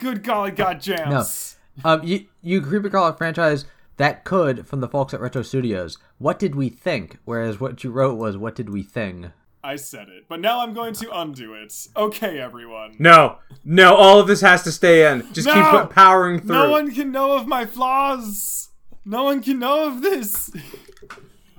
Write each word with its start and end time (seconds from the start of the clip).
good 0.00 0.22
golly 0.24 0.50
god 0.50 0.76
No. 0.76 0.80
jams. 0.96 1.56
Um, 1.84 2.02
you 2.02 2.26
you 2.42 2.60
creepy 2.60 2.90
crawler 2.90 3.12
franchise 3.12 3.64
that 3.96 4.24
could 4.24 4.66
from 4.66 4.80
the 4.80 4.88
folks 4.88 5.14
at 5.14 5.20
Retro 5.20 5.42
Studios. 5.42 5.96
What 6.18 6.38
did 6.38 6.54
we 6.54 6.68
think? 6.68 7.18
Whereas 7.24 7.60
what 7.60 7.84
you 7.84 7.90
wrote 7.90 8.16
was 8.18 8.36
what 8.36 8.54
did 8.54 8.70
we 8.70 8.82
think? 8.82 9.26
I 9.62 9.76
said 9.76 10.08
it, 10.08 10.24
but 10.26 10.40
now 10.40 10.60
I'm 10.60 10.72
going 10.72 10.94
to 10.94 11.10
undo 11.14 11.52
it. 11.52 11.74
Okay, 11.94 12.38
everyone. 12.40 12.96
No, 12.98 13.38
no, 13.62 13.94
all 13.94 14.18
of 14.18 14.26
this 14.26 14.40
has 14.40 14.62
to 14.64 14.72
stay 14.72 15.10
in. 15.10 15.30
Just 15.34 15.46
No! 15.46 15.82
keep 15.82 15.90
powering 15.90 16.40
through. 16.40 16.48
No 16.56 16.70
one 16.70 16.90
can 16.94 17.12
know 17.12 17.32
of 17.32 17.46
my 17.46 17.66
flaws. 17.66 18.70
No 19.04 19.24
one 19.24 19.42
can 19.42 19.58
know 19.58 19.86
of 19.86 20.00
this. 20.00 20.50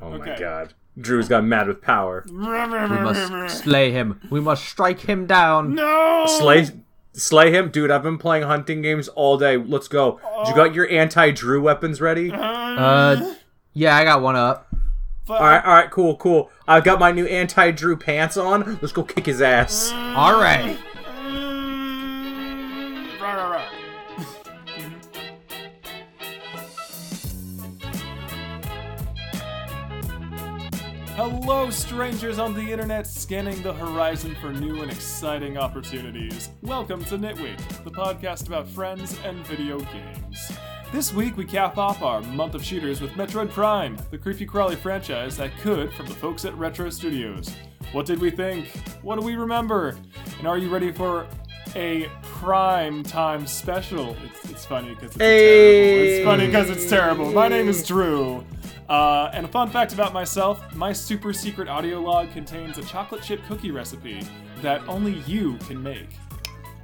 oh 0.01 0.17
my 0.17 0.35
god. 0.37 0.73
Drew's 0.99 1.29
got 1.29 1.43
mad 1.43 1.67
with 1.67 1.81
power. 1.81 2.25
We 2.27 2.35
must 2.35 3.63
slay 3.63 3.91
him. 3.91 4.19
We 4.29 4.41
must 4.41 4.65
strike 4.65 4.99
him 5.01 5.25
down. 5.27 5.75
no. 5.75 6.25
Slay 6.27 6.67
slay 7.14 7.52
him? 7.54 7.70
Dude, 7.70 7.91
I've 7.91 8.04
been 8.04 8.18
playing 8.18 8.43
hunting 8.43 8.82
games 8.82 9.07
all 9.10 9.38
day. 9.38 9.57
Let's 9.57 9.88
go. 9.88 10.19
You 10.47 10.56
got 10.56 10.74
your 10.74 10.89
anti-Drew 10.89 11.61
weapons 11.61 12.02
ready? 12.02 12.32
Uh, 12.32 13.33
yeah, 13.74 13.96
I 13.97 14.04
got 14.04 14.21
one 14.21 14.36
up. 14.36 14.68
But- 15.28 15.42
Alright, 15.42 15.64
alright, 15.64 15.92
cool, 15.92 16.16
cool. 16.18 16.50
I've 16.68 16.83
got 16.83 17.00
my 17.00 17.11
new 17.11 17.25
anti-Drew 17.25 17.97
pants 17.97 18.38
on. 18.38 18.79
Let's 18.82 18.92
go 18.92 19.04
kick 19.04 19.25
his 19.25 19.42
ass. 19.42 19.92
All 19.93 20.39
right. 20.42 20.78
Hello, 31.24 31.70
strangers 31.70 32.39
on 32.39 32.56
the 32.56 32.72
internet 32.72 33.06
scanning 33.06 33.61
the 33.61 33.72
horizon 33.72 34.36
for 34.42 34.52
new 34.52 34.81
and 34.81 34.92
exciting 34.92 35.56
opportunities. 35.56 36.50
Welcome 36.64 37.06
to 37.06 37.16
Nitweek, 37.16 37.59
the 37.84 37.92
podcast 37.92 38.47
about 38.47 38.67
friends 38.67 39.20
and 39.23 39.45
video 39.45 39.78
games. 39.78 40.52
This 40.91 41.13
week 41.13 41.38
we 41.38 41.45
cap 41.45 41.78
off 41.78 42.02
our 42.02 42.22
month 42.22 42.55
of 42.55 42.66
shooters 42.66 43.02
with 43.02 43.11
Metroid 43.11 43.52
Prime, 43.52 44.00
the 44.09 44.17
creepy 44.17 44.47
crawly 44.47 44.75
franchise 44.75 45.38
that 45.38 45.55
could 45.59 45.94
from 45.94 46.08
the 46.08 46.16
folks 46.16 46.44
at 46.44 46.58
Retro 46.58 46.89
Studios. 46.89 47.56
What 47.91 48.08
did 48.08 48.17
we 48.17 48.31
think? 48.31 48.69
What 49.03 49.19
do 49.19 49.23
we 49.23 49.35
remember? 49.35 50.00
And 50.39 50.47
are 50.47 50.58
you 50.58 50.73
ready 50.73 50.91
for 50.91 51.28
a 51.75 52.09
prime 52.23 53.03
time 53.03 53.45
special? 53.45 54.17
It's, 54.25 54.50
it's 54.50 54.66
funny 54.66 54.95
because 54.95 55.11
it's 55.11 55.17
terrible. 55.17 56.02
It's 56.02 56.25
funny 56.25 56.45
because 56.47 56.69
it's 56.72 56.89
terrible. 56.89 57.31
My 57.31 57.47
name 57.47 57.67
is 57.67 57.85
Drew. 57.85 58.44
Uh, 58.92 59.31
and 59.34 59.45
a 59.45 59.47
fun 59.50 59.70
fact 59.70 59.94
about 59.94 60.11
myself 60.11 60.61
my 60.75 60.92
super 60.92 61.31
secret 61.31 61.70
audio 61.70 62.02
log 62.02 62.30
contains 62.34 62.78
a 62.78 62.84
chocolate 62.84 63.22
chip 63.23 63.39
cookie 63.47 63.72
recipe 63.72 64.22
that 64.61 64.86
only 64.86 65.14
you 65.25 65.56
can 65.67 65.81
make. 65.81 66.09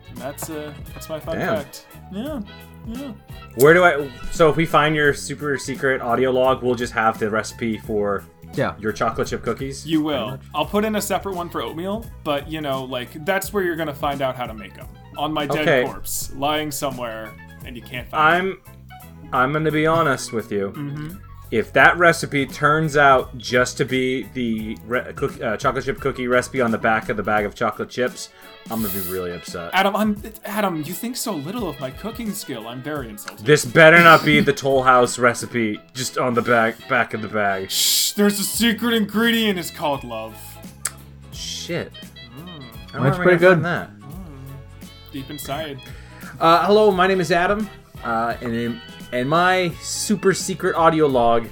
And 0.07 0.17
that's, 0.17 0.49
uh, 0.49 0.73
that's 0.93 1.09
my 1.09 1.19
fun 1.19 1.37
Damn. 1.37 1.55
fact. 1.57 1.85
Yeah, 2.13 2.39
yeah. 2.87 3.11
Where 3.55 3.73
do 3.73 3.83
I 3.83 4.09
So 4.31 4.49
if 4.49 4.55
we 4.55 4.65
find 4.65 4.95
your 4.95 5.13
super 5.13 5.57
secret 5.57 6.01
audio 6.01 6.31
log, 6.31 6.63
we'll 6.63 6.75
just 6.75 6.93
have 6.93 7.19
the 7.19 7.29
recipe 7.29 7.77
for 7.77 8.23
Yeah. 8.53 8.75
your 8.79 8.93
chocolate 8.93 9.27
chip 9.27 9.43
cookies? 9.43 9.85
You 9.85 10.01
will. 10.01 10.39
I'll 10.55 10.65
put 10.65 10.85
in 10.85 10.95
a 10.95 11.01
separate 11.01 11.35
one 11.35 11.49
for 11.49 11.61
oatmeal, 11.61 12.05
but 12.23 12.47
you 12.49 12.61
know, 12.61 12.85
like 12.85 13.25
that's 13.25 13.51
where 13.51 13.65
you're 13.65 13.75
gonna 13.75 13.93
find 13.93 14.21
out 14.21 14.37
how 14.37 14.45
to 14.47 14.53
make 14.53 14.75
them 14.75 14.87
on 15.17 15.33
my 15.33 15.45
dead 15.45 15.67
Okay. 15.67 15.83
corpse, 15.83 16.31
lying 16.35 16.71
somewhere, 16.71 17.33
and 17.65 17.75
you 17.75 17.81
can't 17.81 18.07
find. 18.07 18.53
I'm 18.53 18.61
I'm 19.33 19.51
gonna 19.51 19.71
be 19.71 19.85
honest 19.85 20.31
with 20.31 20.53
you. 20.53 20.71
Mm-hmm. 20.73 21.17
If 21.49 21.71
that 21.73 21.97
recipe 21.97 22.45
turns 22.45 22.97
out 22.97 23.37
just 23.37 23.77
to 23.77 23.85
be 23.85 24.23
the 24.33 24.77
re- 24.85 25.13
cook, 25.15 25.41
uh, 25.41 25.55
chocolate 25.55 25.85
chip 25.85 25.99
cookie 26.01 26.27
recipe 26.27 26.59
on 26.59 26.71
the 26.71 26.77
back 26.77 27.07
of 27.07 27.15
the 27.15 27.23
bag 27.23 27.45
of 27.45 27.55
chocolate 27.55 27.89
chips, 27.89 28.29
I'm 28.69 28.81
gonna 28.81 28.93
be 28.93 28.99
really 29.09 29.31
upset. 29.31 29.69
Adam, 29.73 29.95
I'm 29.95 30.21
Adam. 30.43 30.83
You 30.85 30.93
think 30.93 31.15
so 31.15 31.33
little 31.33 31.69
of 31.69 31.79
my 31.79 31.89
cooking 31.89 32.33
skill. 32.33 32.67
I'm 32.67 32.81
very 32.81 33.07
insulted. 33.07 33.45
This 33.45 33.63
better 33.63 33.97
not 33.99 34.25
be 34.25 34.41
the 34.41 34.51
Toll 34.51 34.83
House 34.83 35.17
recipe 35.17 35.79
just 35.93 36.17
on 36.17 36.33
the 36.33 36.41
back 36.41 36.75
back 36.89 37.13
of 37.13 37.21
the 37.21 37.29
bag. 37.29 37.71
Shh, 37.71 38.11
there's 38.11 38.39
a 38.41 38.43
secret 38.43 38.93
ingredient. 38.93 39.57
It's 39.57 39.71
called 39.71 40.03
love. 40.03 40.37
Shit. 41.31 41.93
That's 41.93 42.05
I 42.33 42.35
don't 42.35 42.45
know 42.45 42.99
where 42.99 43.13
I'm 43.13 43.21
pretty 43.21 43.37
good. 43.37 43.61
find 43.61 43.65
That. 43.65 43.89
Deep 45.13 45.29
inside. 45.29 45.79
Uh, 46.41 46.65
hello, 46.65 46.91
my 46.91 47.07
name 47.07 47.21
is 47.21 47.31
Adam, 47.31 47.69
uh, 48.03 48.35
and 48.41 48.81
and 49.11 49.29
my 49.29 49.69
super 49.81 50.33
secret 50.33 50.75
audio 50.75 51.07
log 51.07 51.47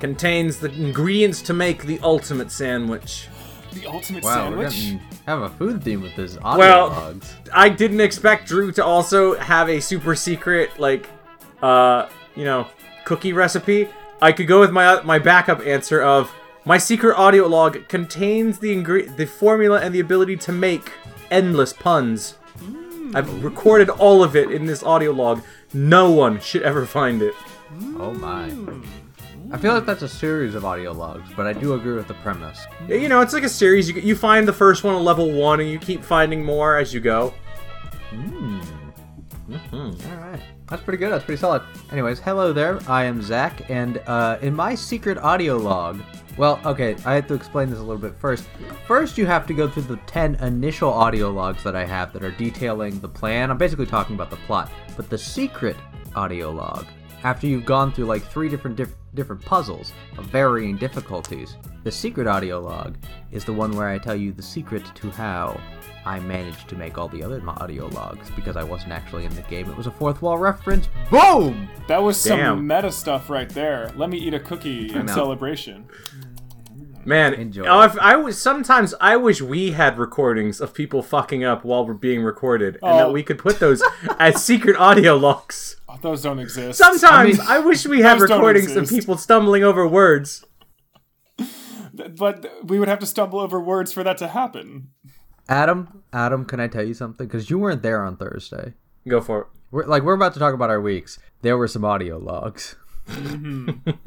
contains 0.00 0.58
the 0.58 0.70
ingredients 0.72 1.40
to 1.42 1.52
make 1.52 1.84
the 1.84 1.98
ultimate 2.02 2.50
sandwich. 2.50 3.28
The 3.74 3.86
ultimate 3.86 4.24
Wow, 4.24 4.50
we're 4.50 4.68
sandwich. 4.70 4.74
getting 4.74 5.00
have 5.26 5.42
a 5.42 5.48
food 5.50 5.82
theme 5.82 6.02
with 6.02 6.14
this 6.16 6.36
audio 6.42 6.58
Well- 6.58 6.88
logs. 6.88 7.34
I 7.54 7.68
didn't 7.68 8.00
expect 8.00 8.48
Drew 8.48 8.72
to 8.72 8.84
also 8.84 9.38
have 9.38 9.68
a 9.68 9.80
super 9.80 10.14
secret 10.14 10.70
like 10.78 11.08
uh 11.62 12.06
you 12.34 12.44
know 12.44 12.66
cookie 13.04 13.32
recipe. 13.32 13.88
I 14.20 14.32
could 14.32 14.46
go 14.48 14.60
with 14.60 14.72
my 14.72 15.00
my 15.02 15.18
backup 15.18 15.64
answer 15.66 16.02
of 16.02 16.32
my 16.64 16.78
secret 16.78 17.16
audio 17.16 17.46
log 17.46 17.88
contains 17.88 18.58
the 18.58 18.74
ingre- 18.76 19.16
the 19.16 19.26
formula 19.26 19.80
and 19.80 19.94
the 19.94 20.00
ability 20.00 20.36
to 20.38 20.52
make 20.52 20.90
endless 21.30 21.72
puns. 21.72 22.36
I've 23.14 23.44
recorded 23.44 23.88
all 23.90 24.22
of 24.22 24.34
it 24.36 24.50
in 24.50 24.66
this 24.66 24.82
audio 24.82 25.12
log. 25.12 25.42
No 25.74 26.10
one 26.10 26.40
should 26.40 26.62
ever 26.62 26.86
find 26.86 27.22
it. 27.22 27.34
Oh 27.98 28.12
my. 28.12 28.50
I 29.50 29.58
feel 29.58 29.74
like 29.74 29.84
that's 29.84 30.02
a 30.02 30.08
series 30.08 30.54
of 30.54 30.64
audio 30.64 30.92
logs, 30.92 31.28
but 31.36 31.46
I 31.46 31.52
do 31.52 31.74
agree 31.74 31.94
with 31.94 32.08
the 32.08 32.14
premise. 32.14 32.66
Yeah, 32.88 32.96
You 32.96 33.08
know, 33.08 33.20
it's 33.20 33.32
like 33.34 33.42
a 33.42 33.48
series. 33.48 33.88
You, 33.88 34.00
you 34.00 34.16
find 34.16 34.48
the 34.48 34.52
first 34.52 34.82
one 34.84 34.94
on 34.94 35.04
level 35.04 35.30
one, 35.30 35.60
and 35.60 35.68
you 35.68 35.78
keep 35.78 36.02
finding 36.02 36.44
more 36.44 36.78
as 36.78 36.94
you 36.94 37.00
go. 37.00 37.34
Hmm. 38.10 38.60
Mm-hmm. 39.50 40.10
All 40.10 40.16
right. 40.18 40.40
That's 40.72 40.82
pretty 40.82 40.96
good. 40.96 41.12
That's 41.12 41.22
pretty 41.22 41.38
solid. 41.38 41.60
Anyways, 41.90 42.18
hello 42.18 42.54
there. 42.54 42.80
I 42.88 43.04
am 43.04 43.20
Zach, 43.20 43.68
and 43.68 43.98
uh, 44.06 44.38
in 44.40 44.56
my 44.56 44.74
secret 44.74 45.18
audio 45.18 45.58
log, 45.58 46.00
well, 46.38 46.58
okay, 46.64 46.96
I 47.04 47.12
have 47.12 47.26
to 47.26 47.34
explain 47.34 47.68
this 47.68 47.78
a 47.78 47.82
little 47.82 48.00
bit 48.00 48.14
first. 48.18 48.46
First, 48.86 49.18
you 49.18 49.26
have 49.26 49.46
to 49.48 49.52
go 49.52 49.68
through 49.68 49.82
the 49.82 49.98
10 50.06 50.36
initial 50.36 50.90
audio 50.90 51.30
logs 51.30 51.62
that 51.64 51.76
I 51.76 51.84
have 51.84 52.14
that 52.14 52.24
are 52.24 52.30
detailing 52.30 53.00
the 53.00 53.08
plan. 53.08 53.50
I'm 53.50 53.58
basically 53.58 53.84
talking 53.84 54.14
about 54.14 54.30
the 54.30 54.38
plot. 54.46 54.72
But 54.96 55.10
the 55.10 55.18
secret 55.18 55.76
audio 56.14 56.50
log, 56.50 56.86
after 57.24 57.46
you've 57.46 57.64
gone 57.64 57.92
through 57.92 58.06
like 58.06 58.22
three 58.24 58.48
different 58.48 58.76
diff- 58.76 58.94
different 59.14 59.44
puzzles 59.44 59.92
of 60.18 60.24
varying 60.26 60.76
difficulties, 60.76 61.56
the 61.84 61.90
secret 61.92 62.26
audio 62.26 62.60
log 62.60 62.96
is 63.30 63.44
the 63.44 63.52
one 63.52 63.72
where 63.76 63.88
I 63.88 63.98
tell 63.98 64.16
you 64.16 64.32
the 64.32 64.42
secret 64.42 64.84
to 64.96 65.10
how 65.10 65.60
I 66.04 66.18
managed 66.20 66.68
to 66.68 66.76
make 66.76 66.98
all 66.98 67.08
the 67.08 67.22
other 67.22 67.40
mo- 67.40 67.54
audio 67.58 67.86
logs 67.88 68.30
because 68.30 68.56
I 68.56 68.64
wasn't 68.64 68.92
actually 68.92 69.24
in 69.24 69.34
the 69.36 69.42
game. 69.42 69.70
It 69.70 69.76
was 69.76 69.86
a 69.86 69.90
fourth 69.90 70.20
wall 70.22 70.38
reference. 70.38 70.88
Boom! 71.10 71.68
That 71.88 72.02
was 72.02 72.16
some 72.56 72.66
meta 72.66 72.90
stuff 72.90 73.30
right 73.30 73.48
there. 73.48 73.92
Let 73.96 74.10
me 74.10 74.18
eat 74.18 74.34
a 74.34 74.40
cookie 74.40 74.92
in 74.92 75.06
celebration. 75.14 75.86
Man, 77.04 77.34
Enjoy. 77.34 77.64
oh, 77.66 77.82
if 77.82 77.98
I 77.98 78.16
was 78.16 78.40
sometimes 78.40 78.94
I 79.00 79.16
wish 79.16 79.40
we 79.40 79.72
had 79.72 79.98
recordings 79.98 80.60
of 80.60 80.72
people 80.74 81.02
fucking 81.02 81.42
up 81.44 81.64
while 81.64 81.86
we're 81.86 81.94
being 81.94 82.22
recorded, 82.22 82.78
and 82.82 82.98
that 82.98 83.06
Oh. 83.06 83.12
we 83.12 83.22
could 83.22 83.38
put 83.38 83.58
those 83.58 83.82
as 84.18 84.42
secret 84.44 84.76
audio 84.76 85.16
logs. 85.16 85.76
Oh, 85.88 85.98
those 86.00 86.22
don't 86.22 86.38
exist. 86.38 86.78
Sometimes 86.78 87.40
I, 87.40 87.56
I 87.56 87.58
wish 87.58 87.86
we 87.86 88.00
had 88.00 88.20
recordings 88.20 88.74
of 88.76 88.88
people 88.88 89.16
stumbling 89.16 89.62
over 89.64 89.86
words. 89.86 90.44
but 92.16 92.46
we 92.64 92.78
would 92.78 92.88
have 92.88 93.00
to 93.00 93.06
stumble 93.06 93.40
over 93.40 93.60
words 93.60 93.92
for 93.92 94.02
that 94.04 94.16
to 94.18 94.28
happen. 94.28 94.88
Adam, 95.48 96.02
Adam, 96.12 96.44
can 96.44 96.60
I 96.60 96.68
tell 96.68 96.84
you 96.84 96.94
something? 96.94 97.26
Because 97.26 97.50
you 97.50 97.58
weren't 97.58 97.82
there 97.82 98.02
on 98.02 98.16
Thursday. 98.16 98.74
Go 99.08 99.20
for 99.20 99.40
it. 99.42 99.46
We're 99.70 99.86
like 99.86 100.02
we're 100.02 100.14
about 100.14 100.34
to 100.34 100.38
talk 100.38 100.54
about 100.54 100.70
our 100.70 100.80
weeks. 100.80 101.18
There 101.42 101.56
were 101.58 101.68
some 101.68 101.84
audio 101.84 102.18
logs. 102.18 102.76
It's 103.08 103.16
mm-hmm. 103.16 103.70
true. 103.90 103.98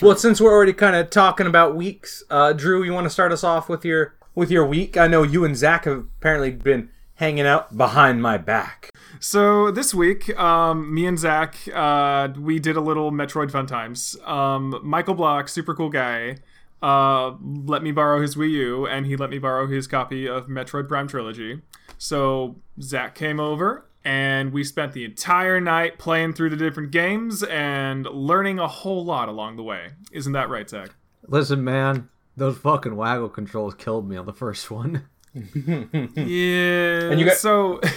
Well, 0.00 0.16
since 0.16 0.40
we're 0.40 0.52
already 0.52 0.72
kind 0.72 0.96
of 0.96 1.10
talking 1.10 1.46
about 1.46 1.74
weeks, 1.74 2.22
uh, 2.30 2.52
Drew, 2.52 2.82
you 2.82 2.92
want 2.92 3.04
to 3.04 3.10
start 3.10 3.32
us 3.32 3.44
off 3.44 3.68
with 3.68 3.84
your 3.84 4.14
with 4.34 4.50
your 4.50 4.66
week? 4.66 4.96
I 4.96 5.06
know 5.06 5.22
you 5.22 5.44
and 5.44 5.56
Zach 5.56 5.84
have 5.84 6.06
apparently 6.18 6.50
been 6.50 6.90
hanging 7.16 7.46
out 7.46 7.76
behind 7.76 8.22
my 8.22 8.36
back. 8.36 8.90
So 9.20 9.70
this 9.70 9.94
week, 9.94 10.36
um, 10.38 10.92
me 10.92 11.06
and 11.06 11.18
Zach, 11.18 11.56
uh, 11.72 12.28
we 12.36 12.58
did 12.58 12.76
a 12.76 12.80
little 12.80 13.12
Metroid 13.12 13.50
Fun 13.50 13.66
Times. 13.66 14.16
Um, 14.24 14.80
Michael 14.82 15.14
Block, 15.14 15.48
super 15.48 15.74
cool 15.74 15.90
guy, 15.90 16.38
uh, 16.82 17.36
let 17.40 17.82
me 17.82 17.92
borrow 17.92 18.20
his 18.20 18.36
Wii 18.36 18.50
U, 18.50 18.86
and 18.86 19.06
he 19.06 19.16
let 19.16 19.30
me 19.30 19.38
borrow 19.38 19.66
his 19.66 19.86
copy 19.86 20.28
of 20.28 20.48
Metroid 20.48 20.88
Prime 20.88 21.08
Trilogy. 21.08 21.62
So 21.96 22.56
Zach 22.80 23.14
came 23.14 23.40
over, 23.40 23.86
and 24.04 24.52
we 24.52 24.64
spent 24.64 24.92
the 24.92 25.04
entire 25.04 25.60
night 25.60 25.98
playing 25.98 26.34
through 26.34 26.50
the 26.50 26.56
different 26.56 26.90
games 26.90 27.42
and 27.42 28.06
learning 28.06 28.58
a 28.58 28.68
whole 28.68 29.04
lot 29.04 29.28
along 29.28 29.56
the 29.56 29.62
way. 29.62 29.90
Isn't 30.12 30.32
that 30.32 30.48
right, 30.48 30.68
Zach? 30.68 30.90
Listen, 31.26 31.64
man, 31.64 32.08
those 32.36 32.58
fucking 32.58 32.96
waggle 32.96 33.28
controls 33.30 33.74
killed 33.74 34.08
me 34.08 34.16
on 34.16 34.26
the 34.26 34.32
first 34.32 34.70
one. 34.70 35.04
Yeah. 35.34 37.10
And 37.10 37.18
you 37.20 37.26
got- 37.26 37.36
so. 37.36 37.80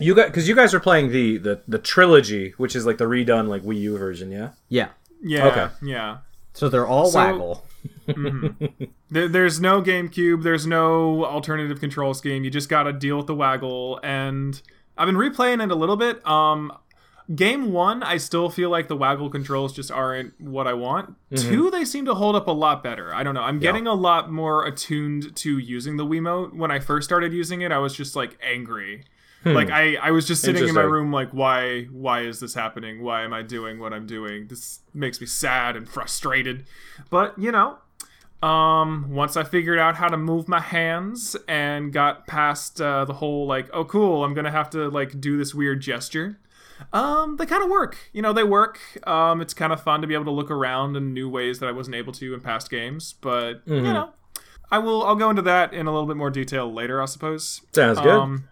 You 0.00 0.12
got 0.16 0.26
because 0.26 0.48
you 0.48 0.56
guys 0.56 0.74
are 0.74 0.80
playing 0.80 1.12
the, 1.12 1.38
the 1.38 1.62
the 1.68 1.78
trilogy, 1.78 2.52
which 2.56 2.74
is 2.74 2.84
like 2.84 2.98
the 2.98 3.04
redone 3.04 3.46
like 3.46 3.62
Wii 3.62 3.78
U 3.82 3.96
version, 3.96 4.32
yeah. 4.32 4.50
Yeah. 4.68 4.88
Yeah. 5.22 5.46
Okay. 5.46 5.68
Yeah. 5.82 6.16
So 6.52 6.68
they're 6.68 6.86
all 6.86 7.06
So- 7.06 7.18
waggle. 7.20 7.64
Mm-hmm. 8.08 8.84
There, 9.10 9.28
there's 9.28 9.60
no 9.60 9.80
GameCube. 9.82 10.42
There's 10.42 10.66
no 10.66 11.24
alternative 11.24 11.78
control 11.78 12.12
scheme. 12.12 12.42
You 12.42 12.50
just 12.50 12.68
got 12.68 12.82
to 12.84 12.92
deal 12.92 13.16
with 13.18 13.26
the 13.28 13.34
waggle, 13.36 14.00
and 14.02 14.60
I've 14.96 15.06
been 15.06 15.16
replaying 15.16 15.62
it 15.64 15.70
a 15.70 15.74
little 15.74 15.96
bit. 15.96 16.26
Um, 16.26 16.72
game 17.34 17.72
one, 17.72 18.02
I 18.02 18.16
still 18.18 18.50
feel 18.50 18.70
like 18.70 18.88
the 18.88 18.96
waggle 18.96 19.30
controls 19.30 19.72
just 19.72 19.90
aren't 19.90 20.40
what 20.40 20.66
I 20.66 20.74
want. 20.74 21.16
Two, 21.34 21.70
they 21.70 21.84
seem 21.84 22.04
to 22.04 22.14
hold 22.14 22.36
up 22.36 22.46
a 22.46 22.52
lot 22.52 22.82
better. 22.82 23.14
I 23.14 23.22
don't 23.22 23.34
know. 23.34 23.42
I'm 23.42 23.58
getting 23.58 23.86
a 23.86 23.94
lot 23.94 24.30
more 24.30 24.64
attuned 24.66 25.34
to 25.36 25.58
using 25.58 25.96
the 25.96 26.04
Wiimote. 26.06 26.54
When 26.54 26.70
I 26.70 26.78
first 26.78 27.06
started 27.06 27.32
using 27.32 27.62
it, 27.62 27.72
I 27.72 27.78
was 27.78 27.94
just 27.94 28.14
like 28.14 28.38
angry. 28.42 29.04
Like 29.46 29.70
I, 29.70 29.96
I 29.96 30.10
was 30.10 30.26
just 30.26 30.40
sitting 30.40 30.66
in 30.66 30.74
my 30.74 30.80
room 30.80 31.12
like 31.12 31.28
why 31.32 31.84
why 31.84 32.22
is 32.22 32.40
this 32.40 32.54
happening? 32.54 33.02
Why 33.02 33.24
am 33.24 33.34
I 33.34 33.42
doing 33.42 33.78
what 33.78 33.92
I'm 33.92 34.06
doing? 34.06 34.46
This 34.46 34.78
makes 34.94 35.20
me 35.20 35.26
sad 35.26 35.76
and 35.76 35.86
frustrated. 35.86 36.64
But, 37.10 37.38
you 37.38 37.52
know, 37.52 37.76
um, 38.42 39.10
once 39.10 39.36
I 39.36 39.44
figured 39.44 39.78
out 39.78 39.96
how 39.96 40.08
to 40.08 40.16
move 40.16 40.48
my 40.48 40.60
hands 40.60 41.36
and 41.48 41.92
got 41.92 42.26
past 42.26 42.80
uh, 42.80 43.04
the 43.04 43.14
whole 43.14 43.46
like, 43.46 43.68
oh 43.72 43.84
cool, 43.84 44.24
I'm 44.24 44.34
gonna 44.34 44.50
have 44.50 44.70
to 44.70 44.88
like 44.90 45.20
do 45.20 45.36
this 45.38 45.54
weird 45.54 45.80
gesture. 45.80 46.38
Um, 46.92 47.36
they 47.36 47.46
kind 47.46 47.62
of 47.62 47.70
work. 47.70 47.96
You 48.12 48.20
know, 48.20 48.32
they 48.32 48.42
work. 48.42 48.80
Um, 49.06 49.40
it's 49.40 49.54
kind 49.54 49.72
of 49.72 49.82
fun 49.82 50.00
to 50.00 50.06
be 50.06 50.14
able 50.14 50.24
to 50.24 50.30
look 50.30 50.50
around 50.50 50.96
in 50.96 51.14
new 51.14 51.28
ways 51.28 51.60
that 51.60 51.68
I 51.68 51.72
wasn't 51.72 51.96
able 51.96 52.12
to 52.14 52.34
in 52.34 52.40
past 52.40 52.68
games. 52.70 53.14
But 53.20 53.62
you 53.66 53.80
know, 53.80 54.10
I 54.70 54.78
will. 54.78 55.04
I'll 55.04 55.14
go 55.14 55.30
into 55.30 55.42
that 55.42 55.72
in 55.72 55.86
a 55.86 55.92
little 55.92 56.06
bit 56.08 56.16
more 56.16 56.30
detail 56.30 56.70
later, 56.72 57.00
I 57.00 57.06
suppose. 57.06 57.62
Sounds 57.72 58.00
good. 58.00 58.12
Um, 58.12 58.48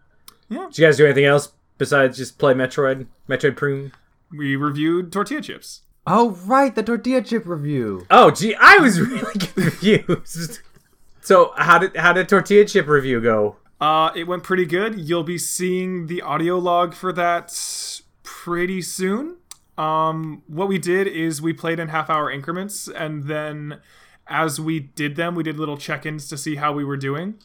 Did 0.49 0.79
you 0.79 0.87
guys 0.87 0.97
do 0.97 1.05
anything 1.05 1.25
else 1.25 1.53
besides 1.79 2.17
just 2.17 2.39
play 2.39 2.55
Metroid? 2.55 3.07
Metroid 3.29 3.57
Prune? 3.57 3.93
we 4.31 4.57
reviewed 4.57 5.13
tortilla 5.13 5.43
chips. 5.43 5.83
Oh 6.07 6.31
right, 6.45 6.75
the 6.75 6.83
tortilla 6.83 7.23
chip 7.23 7.47
review. 7.47 8.07
Oh, 8.11 8.31
gee, 8.31 8.55
I 8.59 8.79
was 8.79 9.01
really 9.09 9.39
confused. 9.39 10.61
So, 11.23 11.53
how 11.57 11.79
did 11.79 11.97
how 11.97 12.13
did 12.13 12.29
Tortilla 12.29 12.65
Chip 12.65 12.89
review 12.89 13.21
go? 13.21 13.57
Uh, 13.81 14.11
it 14.15 14.25
went 14.25 14.43
pretty 14.43 14.67
good. 14.67 14.99
You'll 14.99 15.23
be 15.23 15.39
seeing 15.39 16.09
the 16.09 16.21
audio 16.21 16.59
log 16.59 16.95
for 16.95 17.13
that 17.13 17.57
pretty 18.25 18.83
soon. 18.83 19.37
Um, 19.79 20.43
what 20.49 20.69
we 20.69 20.79
did 20.79 21.07
is 21.07 21.41
we 21.41 21.53
played 21.53 21.79
in 21.79 21.89
half 21.89 22.11
hour 22.11 22.29
increments, 22.31 22.89
and 22.89 23.25
then 23.25 23.79
as 24.27 24.61
we 24.61 24.81
did 24.81 25.15
them, 25.15 25.37
we 25.37 25.45
did 25.45 25.59
little 25.59 25.77
check 25.77 26.05
ins 26.05 26.29
to 26.29 26.37
see 26.37 26.57
how 26.57 26.73
we 26.73 26.85
were 26.85 26.97
doing. 26.97 27.37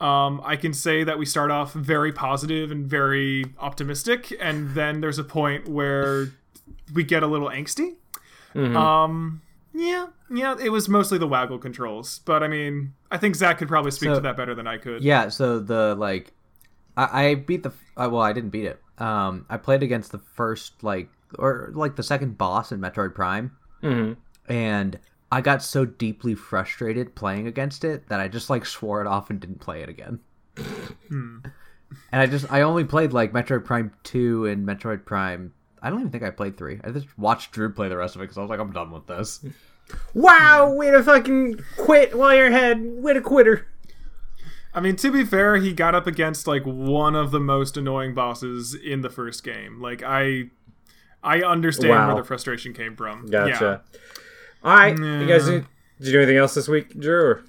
Um, 0.00 0.40
I 0.44 0.54
can 0.54 0.72
say 0.72 1.02
that 1.02 1.18
we 1.18 1.26
start 1.26 1.50
off 1.50 1.72
very 1.72 2.12
positive 2.12 2.70
and 2.70 2.86
very 2.86 3.46
optimistic, 3.58 4.32
and 4.40 4.74
then 4.76 5.00
there's 5.00 5.18
a 5.18 5.24
point 5.24 5.68
where 5.68 6.28
we 6.94 7.04
get 7.04 7.22
a 7.22 7.26
little 7.26 7.48
angsty. 7.48 7.96
Um, 8.54 9.42
yeah, 9.74 10.06
yeah, 10.30 10.56
it 10.60 10.70
was 10.70 10.88
mostly 10.88 11.18
the 11.18 11.28
waggle 11.28 11.58
controls, 11.58 12.20
but 12.24 12.42
I 12.42 12.48
mean, 12.48 12.94
I 13.10 13.18
think 13.18 13.36
Zach 13.36 13.58
could 13.58 13.68
probably 13.68 13.90
speak 13.90 14.08
So- 14.08 14.14
to 14.16 14.20
that 14.22 14.36
better 14.36 14.54
than 14.54 14.66
I 14.66 14.78
could. 14.78 15.02
Yeah, 15.02 15.28
so 15.28 15.60
the 15.60 15.94
like, 15.94 16.32
I, 16.96 17.26
I 17.28 17.34
beat 17.36 17.62
the 17.62 17.70
uh, 17.96 18.08
well, 18.10 18.22
I 18.22 18.32
didn't 18.32 18.50
beat 18.50 18.64
it. 18.64 18.80
Um, 18.98 19.46
I 19.48 19.56
played 19.58 19.82
against 19.82 20.10
the 20.12 20.18
first 20.18 20.82
like 20.82 21.08
or 21.38 21.70
like 21.74 21.94
the 21.96 22.02
second 22.02 22.36
boss 22.38 22.72
in 22.72 22.80
Metroid 22.80 23.14
Prime, 23.14 23.52
Mm-hmm. 23.82 24.52
and 24.52 24.98
I 25.30 25.40
got 25.42 25.62
so 25.62 25.84
deeply 25.84 26.34
frustrated 26.34 27.14
playing 27.14 27.46
against 27.46 27.84
it 27.84 28.08
that 28.08 28.18
I 28.18 28.26
just 28.28 28.50
like 28.50 28.64
swore 28.66 29.00
it 29.02 29.06
off 29.06 29.30
and 29.30 29.38
didn't 29.38 29.60
play 29.60 29.82
it 29.82 29.88
again. 29.88 30.18
Hmm. 31.08 31.38
And 32.12 32.20
I 32.22 32.26
just 32.26 32.50
I 32.50 32.62
only 32.62 32.84
played 32.84 33.12
like 33.12 33.32
Metroid 33.32 33.64
Prime 33.64 33.92
two 34.02 34.46
and 34.46 34.66
Metroid 34.66 35.04
Prime. 35.04 35.52
I 35.82 35.90
don't 35.90 36.00
even 36.00 36.10
think 36.12 36.24
I 36.24 36.30
played 36.30 36.56
three. 36.56 36.80
I 36.84 36.90
just 36.90 37.06
watched 37.18 37.52
Drew 37.52 37.72
play 37.72 37.88
the 37.88 37.96
rest 37.96 38.14
of 38.16 38.20
it 38.20 38.24
because 38.24 38.38
I 38.38 38.40
was 38.42 38.50
like, 38.50 38.60
I'm 38.60 38.72
done 38.72 38.90
with 38.90 39.06
this. 39.06 39.44
Wow, 40.12 40.74
way 40.74 40.90
to 40.90 41.02
fucking 41.02 41.60
quit 41.78 42.14
while 42.14 42.34
you're 42.34 42.48
ahead. 42.48 42.78
Way 42.82 43.14
to 43.14 43.22
quitter. 43.22 43.66
I 44.74 44.80
mean, 44.80 44.96
to 44.96 45.10
be 45.10 45.24
fair, 45.24 45.56
he 45.56 45.72
got 45.72 45.94
up 45.94 46.06
against 46.06 46.46
like 46.46 46.64
one 46.64 47.16
of 47.16 47.30
the 47.30 47.40
most 47.40 47.78
annoying 47.78 48.12
bosses 48.14 48.74
in 48.74 49.00
the 49.00 49.08
first 49.08 49.42
game. 49.44 49.80
Like 49.80 50.02
I, 50.02 50.50
I 51.22 51.40
understand 51.40 51.88
Wow. 51.88 52.08
where 52.08 52.22
the 52.22 52.26
frustration 52.26 52.74
came 52.74 52.96
from. 52.96 53.30
Gotcha. 53.30 53.82
All 54.62 54.74
right, 54.76 54.94
you 54.98 55.26
guys 55.26 55.46
did, 55.46 55.64
did 55.96 56.06
you 56.08 56.12
do 56.12 56.18
anything 56.18 56.36
else 56.36 56.52
this 56.52 56.68
week, 56.68 56.90
Drew? 57.00 57.22
Or? 57.24 57.42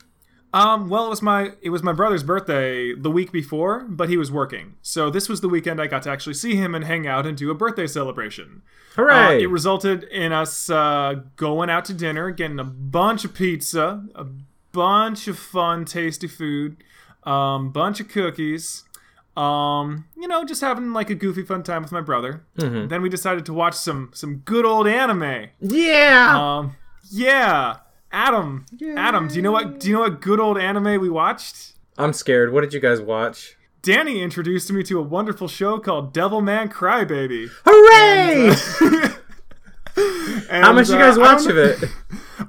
Um. 0.53 0.89
Well, 0.89 1.05
it 1.05 1.09
was 1.09 1.21
my 1.21 1.51
it 1.61 1.69
was 1.69 1.83
my 1.83 1.93
brother's 1.93 2.23
birthday 2.23 2.93
the 2.93 3.11
week 3.11 3.31
before, 3.31 3.81
but 3.87 4.09
he 4.09 4.17
was 4.17 4.31
working. 4.31 4.75
So 4.81 5.09
this 5.09 5.29
was 5.29 5.41
the 5.41 5.49
weekend 5.49 5.79
I 5.81 5.87
got 5.87 6.03
to 6.03 6.09
actually 6.09 6.33
see 6.33 6.55
him 6.55 6.73
and 6.73 6.85
hang 6.85 7.05
out 7.05 7.25
and 7.25 7.37
do 7.37 7.51
a 7.51 7.55
birthday 7.55 7.85
celebration. 7.87 8.63
Uh, 8.97 9.01
Hooray! 9.03 9.43
it 9.43 9.47
resulted 9.47 10.03
in 10.05 10.31
us 10.31 10.69
uh, 10.69 11.21
going 11.35 11.69
out 11.69 11.85
to 11.85 11.93
dinner, 11.93 12.31
getting 12.31 12.59
a 12.59 12.63
bunch 12.63 13.23
of 13.25 13.33
pizza, 13.33 14.03
a 14.15 14.25
bunch 14.71 15.27
of 15.27 15.37
fun, 15.37 15.85
tasty 15.85 16.27
food, 16.27 16.77
um, 17.23 17.71
bunch 17.71 17.99
of 17.99 18.09
cookies. 18.09 18.83
Um, 19.37 20.05
you 20.17 20.27
know, 20.27 20.43
just 20.43 20.59
having 20.61 20.91
like 20.91 21.09
a 21.09 21.15
goofy 21.15 21.43
fun 21.43 21.63
time 21.63 21.81
with 21.83 21.91
my 21.91 22.01
brother. 22.01 22.43
Then 22.87 23.01
we 23.01 23.07
decided 23.09 23.45
to 23.45 23.53
watch 23.53 23.75
some 23.75 24.11
some 24.13 24.37
good 24.37 24.65
old 24.65 24.87
anime. 24.87 25.49
yeah. 25.61 26.57
Um, 26.57 26.75
yeah, 27.11 27.77
Adam, 28.11 28.65
Adam, 28.95 29.27
do 29.27 29.35
you 29.35 29.41
know 29.41 29.51
what? 29.51 29.79
Do 29.79 29.87
you 29.87 29.93
know 29.93 29.99
what 30.01 30.21
good 30.21 30.39
old 30.39 30.57
anime 30.57 30.99
we 30.99 31.09
watched? 31.09 31.73
I'm 31.97 32.13
scared. 32.13 32.51
What 32.53 32.61
did 32.61 32.73
you 32.73 32.79
guys 32.79 33.01
watch? 33.01 33.55
Danny 33.81 34.21
introduced 34.21 34.71
me 34.71 34.83
to 34.83 34.99
a 34.99 35.01
wonderful 35.01 35.47
show 35.47 35.79
called 35.79 36.13
Devilman 36.13 36.69
Crybaby. 36.71 37.49
Hooray! 37.65 38.49
Uh, 39.95 40.61
How 40.63 40.73
much 40.73 40.89
you 40.89 40.95
uh, 40.95 40.99
guys 40.99 41.17
watch 41.17 41.45
of 41.45 41.57
it? 41.57 41.89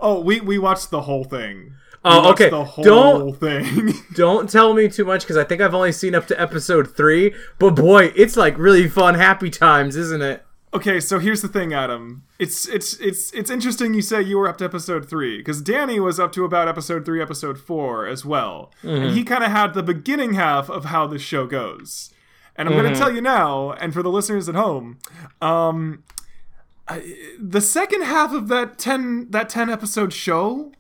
Oh, 0.03 0.21
we 0.21 0.41
we 0.41 0.57
watched 0.57 0.91
the 0.91 1.03
whole 1.03 1.25
thing. 1.25 1.75
Oh, 2.05 2.31
okay. 2.31 2.49
The 2.49 2.65
whole 2.65 2.85
Don't- 2.85 3.37
thing. 3.39 3.93
Don't 4.15 4.49
tell 4.49 4.73
me 4.73 4.89
too 4.89 5.05
much 5.05 5.23
because 5.23 5.37
I 5.37 5.45
think 5.45 5.61
I've 5.61 5.75
only 5.75 5.93
seen 5.93 6.15
up 6.15 6.27
to 6.29 6.41
episode 6.41 6.97
three. 6.97 7.35
But 7.59 7.73
boy, 7.73 8.13
it's 8.17 8.37
like 8.37 8.57
really 8.57 8.89
fun, 8.89 9.15
happy 9.17 9.51
times, 9.51 9.97
isn't 9.97 10.23
it? 10.23 10.43
okay, 10.73 11.01
so 11.01 11.19
here's 11.19 11.43
the 11.43 11.49
thing, 11.49 11.75
Adam. 11.75 12.23
It's 12.41 12.67
it's 12.67 12.95
it's 13.01 13.31
it's 13.33 13.51
interesting 13.51 13.93
you 13.93 14.01
say 14.01 14.23
you 14.23 14.39
were 14.39 14.49
up 14.49 14.57
to 14.59 14.65
episode 14.65 15.09
three 15.09 15.37
because 15.39 15.61
Danny 15.61 16.01
was 16.01 16.19
up 16.19 16.33
to 16.33 16.45
about 16.47 16.69
episode 16.69 17.05
three, 17.05 17.21
episode 17.21 17.59
four 17.59 18.07
as 18.07 18.25
well, 18.25 18.73
and 18.83 19.13
he 19.15 19.25
kind 19.25 19.45
of 19.45 19.51
had 19.51 19.75
the 19.75 19.83
beginning 19.83 20.33
half 20.35 20.71
of 20.71 20.87
how 20.87 21.07
this 21.07 21.21
show 21.21 21.47
goes. 21.47 22.11
And 22.57 22.67
I'm 22.69 22.75
going 22.75 22.91
to 22.93 22.99
tell 22.99 23.13
you 23.15 23.21
now, 23.21 23.73
and 23.73 23.93
for 23.93 24.03
the 24.03 24.11
listeners 24.11 24.49
at 24.49 24.55
home, 24.55 24.99
um, 25.43 26.03
I, 26.89 27.03
the 27.39 27.61
second 27.61 28.03
half 28.03 28.33
of 28.33 28.49
that 28.49 28.79
ten 28.79 29.31
that 29.31 29.49
ten 29.51 29.69
episode 29.69 30.13
show 30.15 30.73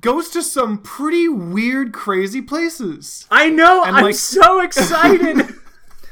goes 0.00 0.30
to 0.30 0.42
some 0.42 0.78
pretty 0.78 1.28
weird, 1.28 1.92
crazy 1.92 2.40
places. 2.40 3.26
I 3.30 3.50
know. 3.50 3.82
I'm 3.84 4.02
like- 4.02 4.14
so 4.14 4.60
excited. 4.60 5.54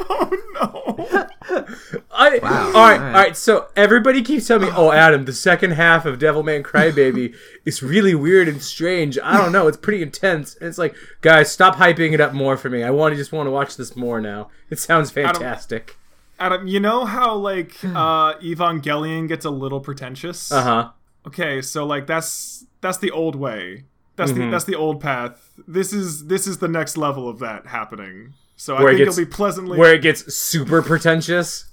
Oh 0.09 0.31
no! 0.55 1.67
I, 2.11 2.39
Wow. 2.39 2.67
All 2.67 2.73
right, 2.73 2.75
Alright. 2.75 3.01
all 3.01 3.13
right. 3.13 3.37
So 3.37 3.69
everybody 3.77 4.23
keeps 4.23 4.47
telling 4.47 4.69
me, 4.69 4.73
"Oh, 4.77 4.91
Adam, 4.93 5.25
the 5.25 5.32
second 5.32 5.73
half 5.73 6.06
of 6.06 6.19
Devilman 6.19 6.63
Crybaby 6.63 7.35
is 7.65 7.82
really 7.82 8.15
weird 8.15 8.49
and 8.49 8.63
strange." 8.63 9.19
I 9.23 9.37
don't 9.37 9.53
know. 9.53 9.67
It's 9.69 9.77
pretty 9.77 10.03
intense. 10.03 10.55
And 10.56 10.69
it's 10.69 10.79
like, 10.79 10.94
guys, 11.21 11.51
stop 11.51 11.77
hyping 11.77 12.13
it 12.13 12.21
up 12.21 12.32
more 12.32 12.56
for 12.56 12.71
me. 12.71 12.82
I 12.82 12.91
want 12.91 13.13
to 13.13 13.17
just 13.17 13.32
want 13.32 13.47
to 13.47 13.51
watch 13.51 13.77
this 13.77 13.97
more 13.97 14.21
now. 14.21 14.49
It 14.71 14.79
sounds 14.79 15.11
fantastic. 15.11 15.97
Adam, 16.39 16.67
you 16.67 16.81
know 16.81 17.05
how 17.05 17.35
like 17.35 17.73
uh 17.85 18.35
Evangelion 18.39 19.29
gets 19.29 19.44
a 19.44 19.51
little 19.51 19.81
pretentious? 19.81 20.51
Uh 20.53 20.63
huh. 20.63 20.91
Okay, 21.27 21.61
so 21.63 21.85
like 21.85 22.06
that's 22.06 22.65
that's 22.81 22.99
the 22.99 23.11
old 23.11 23.35
way. 23.37 23.85
That's 24.17 24.31
Mm-hmm. 24.32 24.41
the 24.43 24.51
that's 24.51 24.65
the 24.65 24.75
old 24.75 25.01
path. 25.01 25.51
This 25.67 25.93
is 25.93 26.27
this 26.27 26.47
is 26.47 26.59
the 26.59 26.69
next 26.69 26.97
level 26.97 27.29
of 27.29 27.39
that 27.41 27.67
happening. 27.69 28.35
So 28.63 28.77
Where 28.77 28.91
I 28.91 28.93
it 28.93 28.97
think 28.97 29.07
gets- 29.07 29.19
it'll 29.19 29.29
be 29.29 29.35
pleasantly 29.35 29.77
Where 29.77 29.93
it 29.93 30.03
gets 30.03 30.33
super 30.33 30.83
pretentious. 30.83 31.65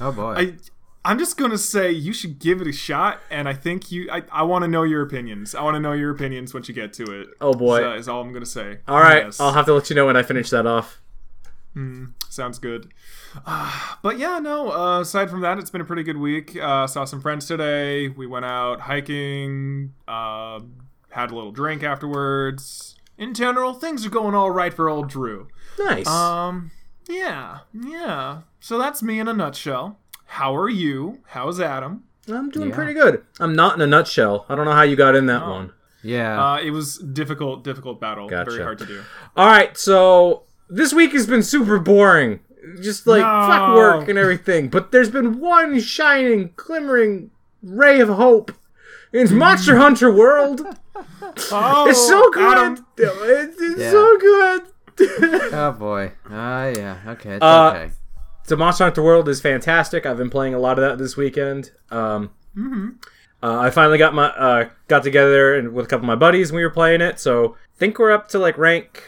Oh 0.00 0.10
boy. 0.10 0.32
I 0.36 0.54
I'm 1.04 1.16
just 1.16 1.36
gonna 1.36 1.56
say 1.56 1.92
you 1.92 2.12
should 2.12 2.40
give 2.40 2.60
it 2.60 2.66
a 2.66 2.72
shot, 2.72 3.20
and 3.30 3.48
I 3.48 3.54
think 3.54 3.92
you. 3.92 4.08
I, 4.10 4.24
I 4.32 4.42
want 4.42 4.62
to 4.64 4.68
know 4.68 4.82
your 4.82 5.02
opinions. 5.02 5.54
I 5.54 5.62
want 5.62 5.76
to 5.76 5.80
know 5.80 5.92
your 5.92 6.10
opinions 6.10 6.52
once 6.52 6.66
you 6.66 6.74
get 6.74 6.92
to 6.94 7.04
it. 7.20 7.28
Oh, 7.40 7.54
boy. 7.54 7.78
is, 7.78 7.84
uh, 7.84 7.94
is 7.98 8.08
all 8.08 8.20
I'm 8.22 8.32
gonna 8.32 8.44
say. 8.44 8.78
All 8.88 8.98
right, 9.00 9.24
Yes. 9.26 9.38
I'll 9.38 9.52
have 9.52 9.66
to 9.66 9.74
let 9.74 9.88
you 9.88 9.94
know 9.94 10.06
when 10.06 10.16
I 10.16 10.24
finish 10.24 10.50
that 10.50 10.66
off. 10.66 11.00
Sounds 12.28 12.58
good. 12.58 12.92
Uh, 13.46 13.94
but 14.02 14.18
yeah, 14.18 14.40
no. 14.40 14.72
Uh, 14.72 15.00
aside 15.02 15.30
from 15.30 15.42
that, 15.42 15.58
it's 15.58 15.70
been 15.70 15.80
a 15.80 15.84
pretty 15.84 16.02
good 16.02 16.16
week. 16.18 16.56
Uh, 16.56 16.88
saw 16.88 17.04
some 17.04 17.20
friends 17.20 17.46
today. 17.46 18.08
We 18.08 18.26
went 18.26 18.44
out 18.46 18.80
hiking. 18.80 19.94
Uh, 20.08 20.58
had 21.10 21.30
a 21.30 21.34
little 21.36 21.52
drink 21.52 21.84
afterwards. 21.84 22.96
In 23.18 23.34
general, 23.34 23.74
things 23.74 24.04
are 24.06 24.10
going 24.10 24.34
all 24.34 24.50
right 24.50 24.72
for 24.72 24.88
old 24.88 25.08
Drew. 25.08 25.48
Nice. 25.78 26.06
Um, 26.06 26.70
yeah, 27.08 27.60
yeah. 27.72 28.40
So 28.60 28.78
that's 28.78 29.02
me 29.02 29.18
in 29.20 29.28
a 29.28 29.32
nutshell. 29.32 29.98
How 30.26 30.56
are 30.56 30.68
you? 30.68 31.20
How's 31.28 31.60
Adam? 31.60 32.04
I'm 32.28 32.50
doing 32.50 32.70
yeah. 32.70 32.74
pretty 32.74 32.94
good. 32.94 33.24
I'm 33.40 33.54
not 33.54 33.74
in 33.74 33.80
a 33.80 33.86
nutshell. 33.86 34.46
I 34.48 34.54
don't 34.54 34.64
know 34.64 34.72
how 34.72 34.82
you 34.82 34.96
got 34.96 35.14
in 35.14 35.26
that 35.26 35.42
Oh. 35.42 35.50
one. 35.50 35.72
yeah. 36.02 36.52
Uh, 36.54 36.58
it 36.60 36.70
was 36.70 36.98
difficult, 36.98 37.64
difficult 37.64 38.00
battle. 38.00 38.28
Gotcha. 38.28 38.50
Very 38.52 38.62
hard 38.62 38.78
to 38.78 38.86
do. 38.86 39.02
All 39.36 39.46
right, 39.46 39.76
so 39.76 40.44
this 40.68 40.92
week 40.92 41.12
has 41.12 41.26
been 41.26 41.42
super 41.42 41.78
boring. 41.78 42.40
Just 42.80 43.06
like 43.08 43.22
fuck 43.22 43.74
work 43.76 44.08
and 44.08 44.16
everything. 44.18 44.68
But 44.68 44.92
there's 44.92 45.10
been 45.10 45.40
one 45.40 45.80
shining, 45.80 46.52
glimmering 46.56 47.30
ray 47.62 48.00
of 48.00 48.08
hope. 48.08 48.52
It's 49.12 49.30
Monster 49.30 49.76
Hunter 49.76 50.10
World. 50.12 50.62
Oh, 51.50 51.86
It's 51.88 52.06
so 52.06 52.30
good. 52.30 52.58
Adam, 52.58 52.86
It's, 52.96 53.60
it's 53.60 53.80
Yeah. 53.80 53.90
so 53.90 54.18
good. 54.18 54.62
oh 55.52 55.72
boy. 55.78 56.12
Ah 56.30 56.66
yeah. 56.66 56.96
Okay. 57.08 57.34
It's 57.34 57.42
Uh, 57.44 57.72
okay. 57.74 57.90
so 58.44 58.56
Monster 58.56 58.84
Hunter 58.84 59.02
World 59.02 59.28
is 59.28 59.40
fantastic. 59.40 60.06
I've 60.06 60.16
been 60.18 60.30
playing 60.30 60.54
a 60.54 60.58
lot 60.58 60.78
of 60.78 60.82
that 60.88 60.98
this 60.98 61.16
weekend. 61.16 61.70
Um, 61.90 62.30
uh, 63.42 63.58
I 63.58 63.70
finally 63.70 63.98
got 63.98 64.14
my 64.14 64.26
uh, 64.28 64.68
got 64.88 65.02
together 65.02 65.54
and 65.56 65.72
with 65.72 65.86
a 65.86 65.88
couple 65.88 66.04
of 66.04 66.08
my 66.08 66.14
buddies 66.16 66.50
and 66.50 66.56
we 66.56 66.62
were 66.62 66.70
playing 66.70 67.00
it. 67.00 67.18
So 67.18 67.54
I 67.74 67.78
think 67.78 67.98
we're 67.98 68.12
up 68.12 68.28
to 68.28 68.38
like 68.38 68.56
rank, 68.58 69.02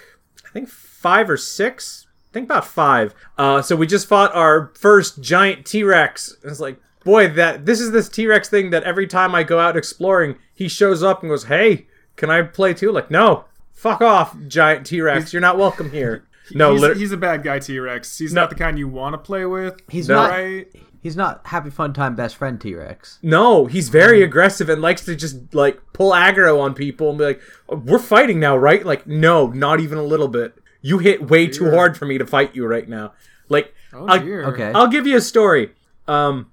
I 0.46 0.50
think 0.50 0.68
five 0.68 1.28
or 1.30 1.36
six. 1.36 2.06
I 2.30 2.32
think 2.34 2.46
about 2.46 2.66
five. 2.66 3.14
Uh, 3.38 3.62
so 3.62 3.76
we 3.76 3.86
just 3.86 4.08
fought 4.08 4.34
our 4.34 4.72
first 4.78 5.20
giant 5.22 5.66
T 5.66 5.84
Rex. 5.84 6.36
It's 6.42 6.58
like, 6.60 6.80
boy, 7.04 7.28
that 7.28 7.66
this 7.66 7.80
is 7.80 7.90
this 7.92 8.08
T 8.08 8.26
Rex 8.26 8.48
thing 8.48 8.70
that 8.70 8.82
every 8.84 9.06
time 9.06 9.34
I 9.34 9.42
go 9.42 9.58
out 9.60 9.76
exploring, 9.76 10.36
he 10.54 10.68
shows 10.68 11.02
up 11.02 11.22
and 11.22 11.30
goes, 11.30 11.44
"Hey, 11.44 11.86
can 12.16 12.30
I 12.30 12.42
play 12.42 12.74
too?" 12.74 12.90
Like, 12.92 13.10
no, 13.10 13.44
fuck 13.72 14.00
off, 14.00 14.36
giant 14.48 14.86
T 14.86 15.00
Rex. 15.00 15.32
You're 15.32 15.40
not 15.42 15.58
welcome 15.58 15.90
here. 15.90 16.24
No, 16.54 16.72
he's, 16.72 16.80
lit- 16.82 16.96
he's 16.98 17.10
a 17.10 17.16
bad 17.16 17.42
guy, 17.42 17.58
T 17.58 17.78
Rex. 17.78 18.18
He's 18.18 18.34
No. 18.34 18.42
not 18.42 18.50
the 18.50 18.56
kind 18.56 18.78
you 18.78 18.86
want 18.86 19.14
to 19.14 19.18
play 19.18 19.46
with. 19.46 19.80
He's 19.88 20.10
No. 20.10 20.16
not. 20.16 20.30
right. 20.30 20.66
He's 21.02 21.16
not 21.16 21.40
happy 21.46 21.70
fun 21.70 21.94
time 21.94 22.14
best 22.16 22.36
friend 22.36 22.60
T 22.60 22.74
Rex. 22.74 23.18
No, 23.22 23.64
he's 23.64 23.88
very 23.88 24.22
aggressive 24.22 24.68
and 24.68 24.82
likes 24.82 25.06
to 25.06 25.16
just 25.16 25.54
like 25.54 25.80
pull 25.94 26.12
aggro 26.12 26.60
on 26.60 26.74
people 26.74 27.08
and 27.08 27.16
be 27.18 27.24
like, 27.24 27.40
"We're 27.70 27.98
fighting 27.98 28.40
now, 28.40 28.58
right?" 28.58 28.84
Like, 28.84 29.06
no, 29.06 29.46
not 29.46 29.80
even 29.80 29.96
a 29.96 30.02
little 30.02 30.28
bit. 30.28 30.54
You 30.82 30.98
hit 30.98 31.30
way 31.30 31.46
too 31.46 31.70
hard 31.70 31.96
for 31.96 32.04
me 32.04 32.18
to 32.18 32.26
fight 32.26 32.54
you 32.54 32.66
right 32.66 32.86
now. 32.86 33.14
Like, 33.48 33.72
Oh 33.94 34.04
I'll, 34.06 34.20
dear. 34.20 34.44
Okay. 34.44 34.70
I'll 34.74 34.88
give 34.88 35.06
you 35.06 35.16
a 35.16 35.22
story. 35.22 35.72
Um, 36.06 36.50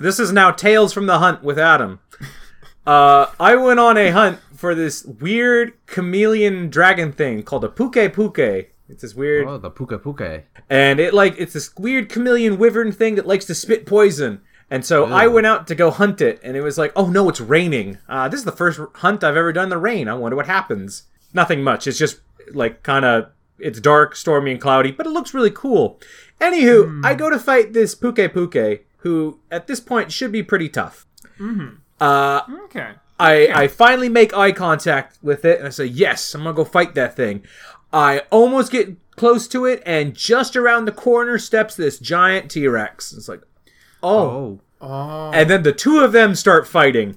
this 0.00 0.18
is 0.18 0.32
now 0.32 0.50
Tales 0.50 0.92
from 0.92 1.06
the 1.06 1.18
Hunt 1.18 1.42
with 1.42 1.58
Adam. 1.58 2.00
Uh, 2.84 3.30
I 3.38 3.54
went 3.54 3.78
on 3.78 3.96
a 3.96 4.10
hunt 4.10 4.40
for 4.56 4.74
this 4.74 5.04
weird 5.04 5.72
chameleon 5.86 6.68
dragon 6.68 7.12
thing 7.12 7.44
called 7.44 7.62
a 7.62 7.68
puke 7.68 8.12
puke. 8.12 8.38
It's 8.88 9.02
this 9.02 9.14
weird 9.14 9.46
Oh, 9.46 9.56
the 9.56 9.70
puke 9.70 10.02
puke. 10.02 10.42
and 10.68 10.98
it 10.98 11.14
like 11.14 11.36
it's 11.38 11.52
this 11.52 11.72
weird 11.76 12.08
chameleon 12.08 12.58
wyvern 12.58 12.90
thing 12.90 13.14
that 13.14 13.24
likes 13.26 13.44
to 13.44 13.54
spit 13.54 13.86
poison. 13.86 14.40
And 14.68 14.84
so 14.84 15.04
I 15.04 15.28
went 15.28 15.46
out 15.46 15.68
to 15.68 15.76
go 15.76 15.92
hunt 15.92 16.20
it, 16.20 16.40
and 16.42 16.56
it 16.56 16.62
was 16.62 16.76
like, 16.76 16.92
oh 16.96 17.06
no, 17.06 17.28
it's 17.28 17.40
raining. 17.40 17.98
Uh, 18.08 18.28
this 18.28 18.40
is 18.40 18.44
the 18.46 18.50
first 18.50 18.80
hunt 18.96 19.22
I've 19.22 19.36
ever 19.36 19.52
done 19.52 19.64
in 19.66 19.70
the 19.70 19.78
rain. 19.78 20.08
I 20.08 20.14
wonder 20.14 20.34
what 20.34 20.46
happens. 20.46 21.04
Nothing 21.32 21.62
much. 21.62 21.86
It's 21.86 21.98
just 21.98 22.18
like 22.52 22.82
kind 22.82 23.04
of 23.04 23.30
it's 23.60 23.78
dark, 23.78 24.16
stormy, 24.16 24.50
and 24.50 24.60
cloudy, 24.60 24.90
but 24.90 25.06
it 25.06 25.10
looks 25.10 25.34
really 25.34 25.52
cool. 25.52 26.00
Anywho, 26.40 27.04
I 27.04 27.14
go 27.14 27.30
to 27.30 27.38
fight 27.38 27.74
this 27.74 27.94
Puke 27.94 28.16
Puke, 28.32 28.80
who 29.02 29.38
at 29.50 29.66
this 29.66 29.80
point 29.80 30.10
should 30.12 30.32
be 30.32 30.42
pretty 30.42 30.68
tough. 30.68 31.06
Uh, 32.00 32.40
Okay. 32.64 32.92
I, 33.20 33.46
I 33.54 33.68
finally 33.68 34.08
make 34.08 34.34
eye 34.36 34.50
contact 34.50 35.18
with 35.22 35.44
it 35.44 35.58
and 35.58 35.68
I 35.68 35.70
say, 35.70 35.84
Yes, 35.84 36.34
I'm 36.34 36.42
gonna 36.42 36.54
go 36.56 36.64
fight 36.64 36.94
that 36.94 37.14
thing. 37.14 37.44
I 37.92 38.20
almost 38.30 38.72
get 38.72 38.96
close 39.16 39.46
to 39.48 39.66
it, 39.66 39.82
and 39.84 40.14
just 40.14 40.56
around 40.56 40.86
the 40.86 40.92
corner 40.92 41.38
steps 41.38 41.76
this 41.76 41.98
giant 41.98 42.50
T 42.50 42.66
Rex. 42.66 43.12
It's 43.12 43.28
like, 43.28 43.42
oh. 44.02 44.20
Oh. 44.28 44.60
Oh. 44.80 45.30
And 45.32 45.48
then 45.50 45.62
the 45.62 45.72
two 45.72 46.00
of 46.00 46.10
them 46.12 46.34
start 46.34 46.66
fighting. 46.66 47.16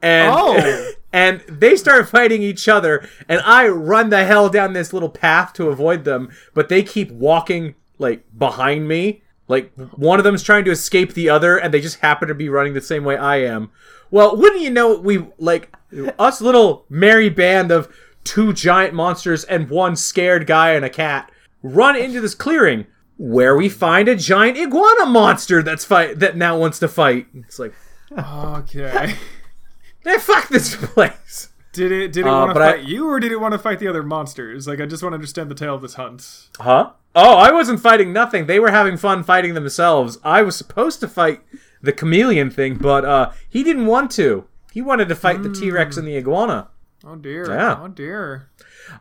And, 0.00 0.32
Oh. 0.34 0.92
and 1.12 1.40
they 1.48 1.76
start 1.76 2.08
fighting 2.08 2.40
each 2.42 2.68
other, 2.68 3.06
and 3.28 3.42
I 3.44 3.66
run 3.68 4.08
the 4.10 4.24
hell 4.24 4.48
down 4.48 4.72
this 4.72 4.92
little 4.92 5.10
path 5.10 5.52
to 5.54 5.68
avoid 5.68 6.04
them, 6.04 6.30
but 6.54 6.68
they 6.70 6.82
keep 6.84 7.10
walking, 7.10 7.74
like, 7.98 8.24
behind 8.38 8.86
me. 8.88 9.22
Like, 9.52 9.70
one 9.96 10.18
of 10.18 10.24
them 10.24 10.34
is 10.34 10.42
trying 10.42 10.64
to 10.64 10.70
escape 10.70 11.12
the 11.12 11.28
other, 11.28 11.58
and 11.58 11.72
they 11.74 11.80
just 11.82 11.98
happen 12.00 12.26
to 12.28 12.34
be 12.34 12.48
running 12.48 12.72
the 12.72 12.80
same 12.80 13.04
way 13.04 13.18
I 13.18 13.36
am. 13.42 13.70
Well, 14.10 14.34
wouldn't 14.36 14.62
you 14.62 14.70
know, 14.70 14.96
we, 14.98 15.26
like, 15.38 15.74
us 16.18 16.40
little 16.40 16.86
merry 16.88 17.28
band 17.28 17.70
of 17.70 17.94
two 18.24 18.54
giant 18.54 18.94
monsters 18.94 19.44
and 19.44 19.68
one 19.68 19.94
scared 19.94 20.46
guy 20.46 20.70
and 20.72 20.84
a 20.86 20.90
cat 20.90 21.30
run 21.62 21.96
into 21.96 22.20
this 22.20 22.34
clearing 22.34 22.86
where 23.18 23.54
we 23.56 23.68
find 23.68 24.08
a 24.08 24.16
giant 24.16 24.56
iguana 24.56 25.04
monster 25.06 25.62
that's 25.62 25.84
fight 25.84 26.18
that 26.18 26.36
now 26.36 26.56
wants 26.58 26.78
to 26.78 26.88
fight. 26.88 27.26
It's 27.34 27.58
like, 27.58 27.74
Okay. 28.10 28.82
man, 28.92 29.16
eh, 30.06 30.18
fuck 30.18 30.48
this 30.48 30.74
place. 30.80 31.50
Did 31.72 31.90
it 31.92 32.12
did 32.12 32.26
it 32.26 32.28
Uh, 32.28 32.32
want 32.32 32.50
to 32.50 32.54
but 32.54 32.62
I- 32.62 32.72
fight 32.72 32.84
you 32.84 33.08
or 33.08 33.18
did 33.18 33.32
it 33.32 33.40
want 33.40 33.52
to 33.52 33.58
fight 33.58 33.78
the 33.78 33.88
other 33.88 34.02
monsters? 34.02 34.66
Like 34.68 34.80
I 34.80 34.86
just 34.86 35.02
want 35.02 35.12
to 35.12 35.14
understand 35.14 35.50
the 35.50 35.54
tale 35.54 35.74
of 35.74 35.82
this 35.82 35.94
hunt. 35.94 36.48
Huh? 36.60 36.90
Oh, 37.14 37.36
I 37.36 37.50
wasn't 37.52 37.80
fighting 37.80 38.12
nothing. 38.12 38.46
They 38.46 38.58
were 38.58 38.70
having 38.70 38.96
fun 38.96 39.22
fighting 39.22 39.54
themselves. 39.54 40.18
I 40.24 40.42
was 40.42 40.56
supposed 40.56 41.00
to 41.00 41.08
fight 41.08 41.40
the 41.82 41.92
chameleon 41.92 42.50
thing, 42.50 42.76
but 42.76 43.04
uh, 43.04 43.30
he 43.48 43.62
didn't 43.62 43.86
want 43.86 44.10
to. 44.12 44.44
He 44.72 44.80
wanted 44.80 45.08
to 45.08 45.14
fight 45.14 45.42
the 45.42 45.50
T 45.52 45.70
Rex 45.70 45.96
and 45.96 46.06
the 46.06 46.16
iguana. 46.16 46.68
Oh 47.04 47.16
dear. 47.16 47.46
Yeah. 47.50 47.78
Oh 47.82 47.88
dear. 47.88 48.48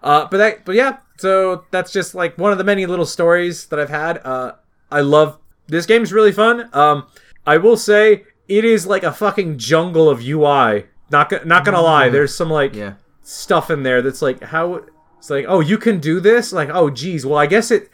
Uh, 0.04 0.28
but 0.30 0.38
that, 0.38 0.66
but 0.66 0.75
yeah. 0.75 0.98
So 1.18 1.66
that's 1.72 1.92
just 1.94 2.16
like 2.16 2.38
one 2.38 2.51
of 2.51 2.58
the 2.58 2.63
many 2.63 2.86
little 2.86 3.06
stories 3.06 3.68
that 3.68 3.80
I've 3.80 3.90
had. 3.90 4.20
Uh, 4.25 4.54
I 4.92 5.01
love 5.01 5.38
this 5.68 5.86
game's 5.86 6.12
really 6.12 6.32
fun. 6.32 6.70
Um, 6.74 7.08
I 7.46 7.58
will 7.58 7.78
say 7.78 8.24
it 8.48 8.66
is 8.66 8.86
like 8.88 9.04
a 9.04 9.13
fucking 9.13 9.58
jungle 9.58 10.10
of 10.10 10.22
UI. 10.22 10.86
Not 11.12 11.30
go- 11.30 11.41
not 11.46 11.65
gonna 11.65 11.82
lie. 11.82 12.10
There's 12.10 12.34
some 12.34 12.50
like 12.50 12.74
Yeah. 12.75 12.94
stuff 13.22 13.70
in 13.70 13.84
there 13.84 14.01
that's 14.01 14.22
like 14.22 14.41
how 14.44 14.82
it's 15.18 15.30
like 15.30 15.46
oh 15.48 15.60
you 15.60 15.77
can 15.77 16.00
do 16.00 16.20
this 16.20 16.51
like 16.53 16.70
oh 16.72 16.89
geez 16.89 17.25
well 17.25 17.38
I 17.38 17.46
guess 17.46 17.70
it. 17.72 17.89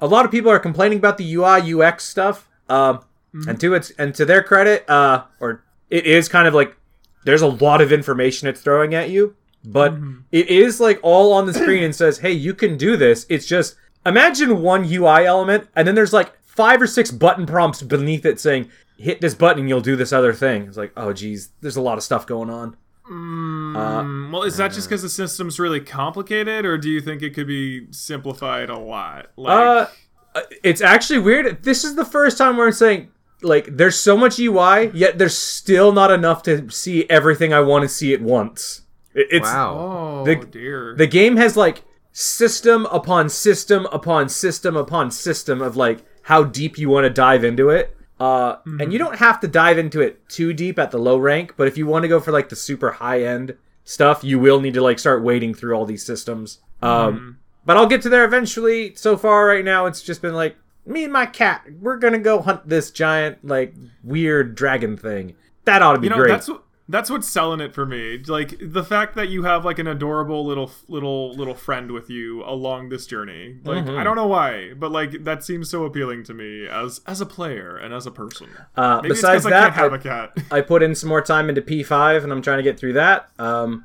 A 0.00 0.06
lot 0.06 0.24
of 0.24 0.30
people 0.30 0.50
are 0.50 0.58
complaining 0.58 0.98
about 0.98 1.18
the 1.18 1.34
UI 1.34 1.60
UX 1.74 2.04
stuff. 2.04 2.48
Um, 2.68 3.00
and 3.48 3.58
to 3.60 3.74
its 3.74 3.90
and 3.98 4.14
to 4.14 4.24
their 4.24 4.42
credit, 4.42 4.88
uh, 4.88 5.24
or 5.40 5.64
it 5.90 6.06
is 6.06 6.28
kind 6.28 6.46
of 6.46 6.54
like 6.54 6.76
there's 7.24 7.42
a 7.42 7.46
lot 7.46 7.80
of 7.80 7.90
information 7.92 8.46
it's 8.48 8.60
throwing 8.60 8.94
at 8.94 9.08
you, 9.10 9.34
but 9.64 9.94
it 10.30 10.48
is 10.48 10.80
like 10.80 10.98
all 11.02 11.32
on 11.32 11.46
the 11.46 11.54
screen 11.54 11.82
and 11.82 11.94
says, 11.94 12.18
"Hey, 12.18 12.32
you 12.32 12.52
can 12.54 12.76
do 12.76 12.96
this." 12.96 13.24
It's 13.30 13.46
just 13.46 13.76
imagine 14.04 14.60
one 14.62 14.84
UI 14.84 15.24
element, 15.26 15.68
and 15.76 15.86
then 15.88 15.94
there's 15.94 16.12
like 16.12 16.32
five 16.44 16.80
or 16.82 16.86
six 16.86 17.10
button 17.10 17.46
prompts 17.46 17.82
beneath 17.82 18.26
it 18.26 18.38
saying, 18.38 18.68
"Hit 18.96 19.20
this 19.20 19.34
button, 19.34 19.60
and 19.60 19.68
you'll 19.68 19.80
do 19.80 19.96
this 19.96 20.12
other 20.12 20.32
thing." 20.32 20.62
It's 20.62 20.76
like, 20.76 20.92
oh, 20.96 21.12
geez, 21.12 21.50
there's 21.60 21.76
a 21.76 21.82
lot 21.82 21.98
of 21.98 22.04
stuff 22.04 22.26
going 22.26 22.50
on. 22.50 22.76
Uh, 23.06 23.10
Mm, 23.12 24.32
well, 24.32 24.42
is 24.44 24.56
that 24.58 24.72
just 24.72 24.88
because 24.88 25.02
the 25.02 25.08
system's 25.08 25.58
really 25.58 25.80
complicated, 25.80 26.64
or 26.64 26.78
do 26.78 26.88
you 26.88 27.00
think 27.00 27.20
it 27.22 27.34
could 27.34 27.46
be 27.46 27.86
simplified 27.90 28.70
a 28.70 28.78
lot? 28.78 29.26
Like, 29.36 29.88
Uh, 30.34 30.40
it's 30.62 30.80
actually 30.80 31.18
weird. 31.18 31.62
This 31.62 31.84
is 31.84 31.94
the 31.96 32.04
first 32.04 32.38
time 32.38 32.56
where 32.56 32.66
I'm 32.66 32.72
saying 32.72 33.08
like 33.42 33.76
there's 33.76 33.98
so 33.98 34.16
much 34.16 34.38
UI, 34.38 34.90
yet 34.94 35.18
there's 35.18 35.36
still 35.36 35.92
not 35.92 36.10
enough 36.10 36.42
to 36.44 36.70
see 36.70 37.04
everything 37.10 37.52
I 37.52 37.60
want 37.60 37.82
to 37.82 37.88
see 37.88 38.14
at 38.14 38.22
once. 38.22 38.82
It's 39.14 39.44
Wow. 39.44 40.24
oh 40.26 40.44
dear. 40.44 40.94
the 40.96 41.06
game 41.08 41.36
has 41.36 41.56
like 41.56 41.82
system 42.12 42.86
upon 42.86 43.28
system 43.28 43.86
upon 43.92 44.28
system 44.28 44.76
upon 44.76 45.10
system 45.10 45.60
of 45.60 45.76
like 45.76 45.98
how 46.22 46.44
deep 46.44 46.78
you 46.78 46.88
want 46.88 47.04
to 47.04 47.10
dive 47.10 47.42
into 47.44 47.68
it. 47.68 47.94
Uh, 48.22 48.58
and 48.78 48.92
you 48.92 49.00
don't 49.00 49.16
have 49.18 49.40
to 49.40 49.48
dive 49.48 49.78
into 49.78 50.00
it 50.00 50.28
too 50.28 50.52
deep 50.52 50.78
at 50.78 50.92
the 50.92 50.98
low 50.98 51.18
rank, 51.18 51.54
but 51.56 51.66
if 51.66 51.76
you 51.76 51.88
want 51.88 52.04
to 52.04 52.08
go 52.08 52.20
for 52.20 52.30
like 52.30 52.50
the 52.50 52.54
super 52.54 52.92
high 52.92 53.20
end 53.20 53.56
stuff, 53.82 54.22
you 54.22 54.38
will 54.38 54.60
need 54.60 54.74
to 54.74 54.80
like 54.80 55.00
start 55.00 55.24
wading 55.24 55.54
through 55.54 55.74
all 55.74 55.84
these 55.84 56.06
systems. 56.06 56.60
Um, 56.80 57.38
but 57.66 57.76
I'll 57.76 57.88
get 57.88 58.00
to 58.02 58.08
there 58.08 58.24
eventually. 58.24 58.94
So 58.94 59.16
far, 59.16 59.46
right 59.48 59.64
now, 59.64 59.86
it's 59.86 60.00
just 60.00 60.22
been 60.22 60.34
like 60.34 60.54
me 60.86 61.02
and 61.02 61.12
my 61.12 61.26
cat. 61.26 61.66
We're 61.80 61.96
gonna 61.96 62.20
go 62.20 62.40
hunt 62.40 62.68
this 62.68 62.92
giant 62.92 63.44
like 63.44 63.74
weird 64.04 64.54
dragon 64.54 64.96
thing. 64.96 65.34
That 65.64 65.82
ought 65.82 65.94
to 65.94 65.98
be 65.98 66.06
you 66.06 66.10
know, 66.10 66.18
great. 66.18 66.30
that's 66.30 66.48
what 66.48 66.62
that's 66.92 67.10
what's 67.10 67.28
selling 67.28 67.60
it 67.60 67.74
for 67.74 67.84
me. 67.86 68.18
Like 68.26 68.54
the 68.60 68.84
fact 68.84 69.16
that 69.16 69.28
you 69.28 69.42
have 69.42 69.64
like 69.64 69.78
an 69.80 69.86
adorable 69.88 70.44
little 70.46 70.70
little 70.88 71.34
little 71.34 71.54
friend 71.54 71.90
with 71.90 72.08
you 72.10 72.44
along 72.44 72.90
this 72.90 73.06
journey. 73.06 73.58
Like 73.64 73.84
Mm-hmm. 73.86 73.98
I 73.98 74.04
don't 74.04 74.14
know 74.16 74.26
why, 74.28 74.74
but 74.74 74.92
like 74.92 75.24
that 75.24 75.42
seems 75.42 75.68
so 75.70 75.84
appealing 75.84 76.22
to 76.24 76.34
me 76.34 76.66
as 76.68 77.00
as 77.06 77.20
a 77.20 77.26
player 77.26 77.76
and 77.76 77.92
as 77.92 78.06
a 78.06 78.10
person. 78.10 78.48
Uh, 78.76 78.96
Maybe 79.02 79.08
besides 79.14 79.44
that, 79.44 79.76
I 79.76 79.82
I- 79.86 79.94
a 79.94 79.98
cat. 79.98 80.36
I 80.50 80.60
put 80.60 80.82
in 80.82 80.94
some 80.94 81.08
more 81.08 81.22
time 81.22 81.48
into 81.48 81.62
P5 81.62 82.22
and 82.22 82.30
I'm 82.32 82.42
trying 82.42 82.58
to 82.58 82.62
get 82.62 82.78
through 82.78 82.92
that. 82.92 83.28
Um, 83.38 83.84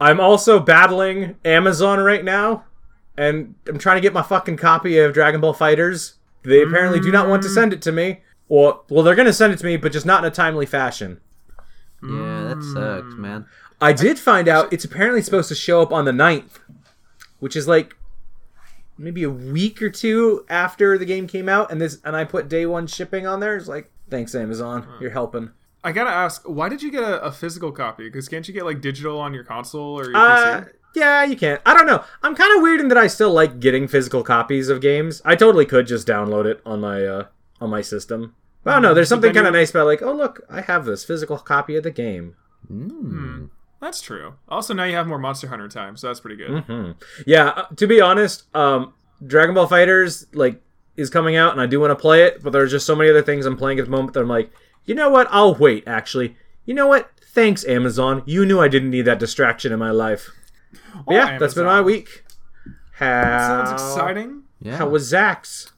I'm 0.00 0.18
also 0.20 0.58
battling 0.58 1.36
Amazon 1.44 2.00
right 2.00 2.24
now 2.24 2.64
and 3.18 3.54
I'm 3.68 3.78
trying 3.78 3.96
to 3.98 4.00
get 4.02 4.12
my 4.12 4.22
fucking 4.22 4.56
copy 4.56 4.98
of 4.98 5.12
Dragon 5.14 5.40
Ball 5.40 5.54
FighterZ. 5.54 6.14
They 6.42 6.62
apparently 6.62 7.00
do 7.00 7.10
not 7.10 7.28
want 7.28 7.42
to 7.42 7.48
send 7.48 7.72
it 7.72 7.82
to 7.82 7.92
me. 7.92 8.22
Or, 8.48 8.82
well, 8.90 9.02
they're 9.02 9.16
going 9.16 9.26
to 9.26 9.32
send 9.32 9.52
it 9.52 9.58
to 9.58 9.64
me, 9.66 9.76
but 9.76 9.90
just 9.90 10.06
not 10.06 10.22
in 10.24 10.30
a 10.30 10.34
timely 10.34 10.66
fashion. 10.66 11.20
Yeah, 12.10 12.54
that 12.54 12.62
sucks, 12.74 13.14
man. 13.14 13.46
I 13.80 13.92
did 13.92 14.18
find 14.18 14.48
out 14.48 14.72
it's 14.72 14.84
apparently 14.84 15.22
supposed 15.22 15.48
to 15.48 15.54
show 15.54 15.82
up 15.82 15.92
on 15.92 16.04
the 16.04 16.12
9th, 16.12 16.58
which 17.40 17.56
is 17.56 17.68
like 17.68 17.94
maybe 18.98 19.22
a 19.22 19.30
week 19.30 19.82
or 19.82 19.90
two 19.90 20.44
after 20.48 20.96
the 20.96 21.04
game 21.04 21.26
came 21.26 21.48
out 21.48 21.70
and 21.70 21.80
this 21.80 21.98
and 22.04 22.16
I 22.16 22.24
put 22.24 22.48
day 22.48 22.64
1 22.66 22.86
shipping 22.86 23.26
on 23.26 23.40
there. 23.40 23.56
It's 23.56 23.68
like, 23.68 23.90
thanks 24.08 24.34
Amazon, 24.34 24.86
you're 25.00 25.10
helping. 25.10 25.50
I 25.84 25.92
gotta 25.92 26.10
ask, 26.10 26.42
why 26.46 26.68
did 26.68 26.82
you 26.82 26.90
get 26.90 27.02
a, 27.02 27.22
a 27.22 27.30
physical 27.30 27.70
copy? 27.70 28.04
Because 28.04 28.28
can't 28.28 28.46
you 28.48 28.54
get 28.54 28.64
like 28.64 28.80
digital 28.80 29.20
on 29.20 29.34
your 29.34 29.44
console 29.44 29.98
or 30.00 30.04
your 30.06 30.16
Uh, 30.16 30.60
PC? 30.62 30.68
yeah, 30.96 31.24
you 31.24 31.36
can. 31.36 31.58
I 31.66 31.74
don't 31.74 31.86
know. 31.86 32.02
I'm 32.22 32.34
kind 32.34 32.56
of 32.56 32.62
weird 32.62 32.80
in 32.80 32.88
that 32.88 32.98
I 32.98 33.06
still 33.06 33.30
like 33.32 33.60
getting 33.60 33.86
physical 33.86 34.22
copies 34.24 34.68
of 34.70 34.80
games. 34.80 35.20
I 35.24 35.36
totally 35.36 35.66
could 35.66 35.86
just 35.86 36.06
download 36.08 36.46
it 36.46 36.60
on 36.64 36.80
my 36.80 37.04
uh 37.04 37.24
on 37.60 37.70
my 37.70 37.82
system. 37.82 38.34
But 38.66 38.72
I 38.72 38.74
don't 38.74 38.82
know. 38.82 38.94
There's 38.94 39.08
something 39.08 39.32
kind 39.32 39.46
of 39.46 39.52
nice 39.52 39.70
about 39.70 39.86
like, 39.86 40.02
oh 40.02 40.12
look, 40.12 40.40
I 40.50 40.60
have 40.60 40.86
this 40.86 41.04
physical 41.04 41.38
copy 41.38 41.76
of 41.76 41.84
the 41.84 41.90
game. 41.92 42.34
Mm. 42.68 43.50
That's 43.80 44.00
true. 44.00 44.34
Also, 44.48 44.74
now 44.74 44.82
you 44.82 44.96
have 44.96 45.06
more 45.06 45.20
Monster 45.20 45.46
Hunter 45.46 45.68
time, 45.68 45.96
so 45.96 46.08
that's 46.08 46.18
pretty 46.18 46.34
good. 46.34 46.64
hmm 46.64 46.90
Yeah. 47.24 47.50
uh, 47.50 47.66
to 47.76 47.86
be 47.86 48.00
honest, 48.00 48.52
um, 48.56 48.92
Dragon 49.24 49.54
Ball 49.54 49.68
FighterZ 49.68 50.34
like 50.34 50.60
is 50.96 51.10
coming 51.10 51.36
out, 51.36 51.52
and 51.52 51.60
I 51.60 51.66
do 51.66 51.78
want 51.78 51.92
to 51.92 51.94
play 51.94 52.24
it, 52.24 52.42
but 52.42 52.52
there's 52.52 52.72
just 52.72 52.86
so 52.86 52.96
many 52.96 53.08
other 53.08 53.22
things 53.22 53.46
I'm 53.46 53.56
playing 53.56 53.78
at 53.78 53.84
the 53.84 53.90
moment 53.92 54.14
that 54.14 54.20
I'm 54.22 54.28
like, 54.28 54.50
you 54.84 54.96
know 54.96 55.10
what? 55.10 55.28
I'll 55.30 55.54
wait. 55.54 55.84
Actually, 55.86 56.36
you 56.64 56.74
know 56.74 56.88
what? 56.88 57.08
Thanks, 57.22 57.64
Amazon. 57.66 58.24
You 58.26 58.44
knew 58.44 58.58
I 58.58 58.66
didn't 58.66 58.90
need 58.90 59.02
that 59.02 59.20
distraction 59.20 59.72
in 59.72 59.78
my 59.78 59.92
life. 59.92 60.28
But 61.06 61.14
yeah, 61.14 61.38
that's 61.38 61.54
been 61.54 61.66
my 61.66 61.82
week. 61.82 62.24
How, 62.94 63.64
Sounds 63.64 63.72
exciting. 63.72 64.42
Yeah. 64.60 64.78
How 64.78 64.88
was 64.88 65.04
Zach's? 65.06 65.70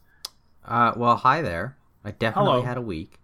Uh, 0.65 0.93
well, 0.97 1.17
hi 1.17 1.43
there. 1.43 1.77
I 2.09 2.13
definitely 2.13 2.51
Hello. 2.53 2.63
had 2.63 2.77
a 2.79 2.81
week. 2.83 3.19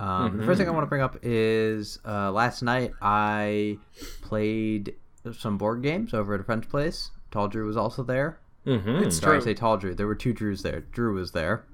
Um, 0.00 0.38
The 0.38 0.44
first 0.46 0.58
thing 0.58 0.68
I 0.68 0.70
want 0.72 0.82
to 0.84 0.88
bring 0.88 1.02
up 1.02 1.16
is 1.22 1.98
uh, 2.06 2.30
last 2.32 2.62
night 2.62 2.92
I 3.02 3.78
played 4.22 4.94
some 5.36 5.58
board 5.58 5.82
games 5.82 6.14
over 6.14 6.34
at 6.34 6.40
a 6.40 6.44
friend's 6.44 6.66
place. 6.66 7.10
Tall 7.30 7.48
Drew 7.48 7.66
was 7.66 7.76
also 7.76 8.02
there. 8.02 8.38
Mm-hmm. 8.66 9.04
It's 9.04 9.18
Sorry, 9.18 9.36
I 9.36 9.40
true. 9.40 9.44
say 9.44 9.54
Tall 9.54 9.76
Drew. 9.76 9.94
There 9.94 10.06
were 10.06 10.14
two 10.14 10.32
Drews 10.32 10.62
there. 10.62 10.80
Drew 10.80 11.14
was 11.14 11.32
there. 11.32 11.64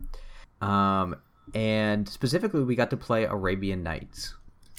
Um, 0.60 1.16
and 1.54 2.08
specifically, 2.08 2.62
we 2.64 2.74
got 2.76 2.90
to 2.90 2.96
play 2.96 3.24
Arabian 3.24 3.82
Nights. 3.82 4.34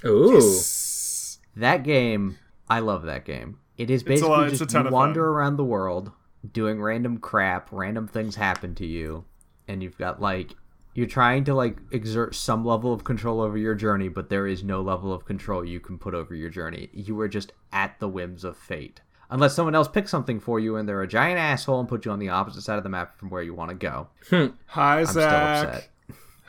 Ooh. 0.05 0.37
S- 0.37 1.39
That 1.55 1.83
game, 1.83 2.37
I 2.69 2.79
love 2.79 3.03
that 3.03 3.25
game. 3.25 3.59
It 3.77 3.89
is 3.89 4.01
a 4.01 4.05
basically 4.05 4.29
lot- 4.29 4.47
it's 4.47 4.59
just 4.59 4.71
a 4.71 4.73
ton 4.73 4.85
you 4.85 4.91
wander 4.91 5.21
fun. 5.21 5.29
around 5.29 5.57
the 5.57 5.63
world 5.65 6.11
doing 6.51 6.81
random 6.81 7.17
crap, 7.17 7.69
random 7.71 8.07
things 8.07 8.35
happen 8.35 8.75
to 8.75 8.85
you, 8.85 9.25
and 9.67 9.81
you've 9.83 9.97
got 9.97 10.21
like 10.21 10.55
you're 10.95 11.05
trying 11.07 11.43
to 11.43 11.53
like 11.53 11.77
exert 11.91 12.33
some 12.33 12.65
level 12.65 12.91
of 12.91 13.03
control 13.03 13.41
over 13.41 13.57
your 13.57 13.75
journey, 13.75 14.07
but 14.07 14.29
there 14.29 14.47
is 14.47 14.63
no 14.63 14.81
level 14.81 15.13
of 15.13 15.25
control 15.25 15.63
you 15.63 15.79
can 15.79 15.97
put 15.99 16.15
over 16.15 16.33
your 16.33 16.49
journey. 16.49 16.89
You 16.93 17.19
are 17.21 17.27
just 17.27 17.51
at 17.71 17.99
the 17.99 18.07
whims 18.07 18.43
of 18.43 18.57
fate. 18.57 19.01
Unless 19.29 19.55
someone 19.55 19.75
else 19.75 19.87
picks 19.87 20.09
something 20.11 20.39
for 20.39 20.59
you 20.59 20.75
and 20.77 20.87
they're 20.87 21.01
a 21.01 21.07
giant 21.07 21.37
asshole 21.39 21.79
and 21.79 21.89
put 21.89 22.05
you 22.05 22.11
on 22.11 22.19
the 22.19 22.29
opposite 22.29 22.61
side 22.61 22.77
of 22.77 22.83
the 22.83 22.89
map 22.89 23.17
from 23.19 23.29
where 23.29 23.41
you 23.43 23.53
want 23.53 23.69
to 23.69 23.75
go. 23.75 24.07
Hmm. 24.29 24.47
Hi, 24.67 24.99
I'm 24.99 25.05
still 25.05 25.21
Zach. 25.23 25.67
upset. 25.67 25.89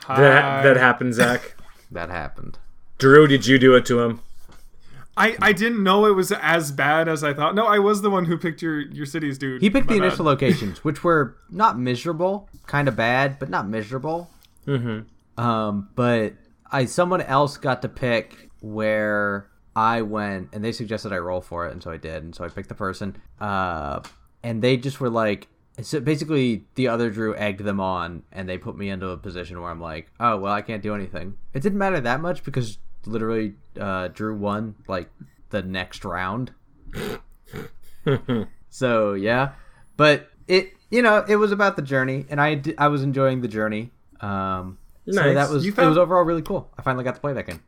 Hi. 0.04 0.20
That 0.20 0.62
that 0.62 0.76
happened, 0.76 1.14
Zach. 1.14 1.54
That 1.90 2.10
happened. 2.10 2.58
Drew, 2.98 3.28
did 3.28 3.46
you 3.46 3.60
do 3.60 3.74
it 3.76 3.86
to 3.86 4.00
him? 4.00 4.20
I, 5.16 5.36
I 5.40 5.52
didn't 5.52 5.82
know 5.82 6.04
it 6.06 6.10
was 6.16 6.30
as 6.32 6.72
bad 6.72 7.08
as 7.08 7.22
I 7.24 7.32
thought. 7.32 7.54
No, 7.54 7.64
I 7.64 7.78
was 7.78 8.02
the 8.02 8.10
one 8.10 8.24
who 8.26 8.36
picked 8.36 8.60
your, 8.60 8.80
your 8.80 9.06
cities, 9.06 9.38
dude. 9.38 9.62
He 9.62 9.70
picked 9.70 9.86
My 9.86 9.94
the 9.94 10.00
bad. 10.00 10.06
initial 10.08 10.24
locations, 10.26 10.78
which 10.84 11.04
were 11.04 11.36
not 11.48 11.78
miserable, 11.78 12.48
kind 12.66 12.88
of 12.88 12.96
bad, 12.96 13.38
but 13.38 13.48
not 13.48 13.68
miserable. 13.68 14.28
Mm-hmm. 14.66 15.42
Um, 15.42 15.88
but 15.94 16.34
I 16.70 16.86
someone 16.86 17.20
else 17.20 17.56
got 17.56 17.82
to 17.82 17.88
pick 17.88 18.50
where 18.60 19.48
I 19.74 20.02
went, 20.02 20.50
and 20.52 20.64
they 20.64 20.72
suggested 20.72 21.12
I 21.12 21.18
roll 21.18 21.40
for 21.40 21.66
it, 21.66 21.72
and 21.72 21.82
so 21.82 21.90
I 21.90 21.96
did, 21.96 22.22
and 22.22 22.34
so 22.34 22.44
I 22.44 22.48
picked 22.48 22.68
the 22.68 22.74
person. 22.74 23.16
Uh, 23.40 24.00
and 24.42 24.62
they 24.62 24.76
just 24.76 25.00
were 25.00 25.10
like, 25.10 25.48
so 25.82 26.00
basically 26.00 26.64
the 26.74 26.88
other 26.88 27.10
Drew 27.10 27.36
egged 27.36 27.60
them 27.60 27.80
on, 27.80 28.22
and 28.32 28.48
they 28.48 28.58
put 28.58 28.76
me 28.76 28.88
into 28.88 29.08
a 29.08 29.16
position 29.16 29.60
where 29.60 29.70
I'm 29.70 29.80
like, 29.80 30.10
oh 30.20 30.38
well, 30.38 30.52
I 30.52 30.62
can't 30.62 30.82
do 30.82 30.94
anything. 30.94 31.36
It 31.52 31.62
didn't 31.62 31.78
matter 31.78 32.00
that 32.00 32.20
much 32.20 32.42
because 32.44 32.78
literally, 33.04 33.54
uh, 33.78 34.08
Drew 34.08 34.36
won 34.36 34.74
like 34.88 35.10
the 35.50 35.62
next 35.62 36.04
round. 36.04 36.52
So 38.76 39.14
yeah, 39.14 39.52
but 39.96 40.28
it 40.46 40.74
you 40.90 41.00
know 41.00 41.24
it 41.26 41.36
was 41.36 41.50
about 41.50 41.76
the 41.76 41.82
journey, 41.82 42.26
and 42.28 42.38
I 42.38 42.62
I 42.76 42.88
was 42.88 43.02
enjoying 43.02 43.40
the 43.40 43.48
journey. 43.48 43.90
Um, 44.20 44.78
so 45.08 45.34
that 45.34 45.50
was 45.50 45.64
You 45.64 45.72
it 45.72 45.86
was 45.86 45.98
overall 45.98 46.24
really 46.24 46.42
cool. 46.42 46.70
I 46.78 46.82
finally 46.82 47.04
got 47.04 47.14
to 47.14 47.20
play 47.20 47.32
that 47.32 47.46
game. 47.46 47.62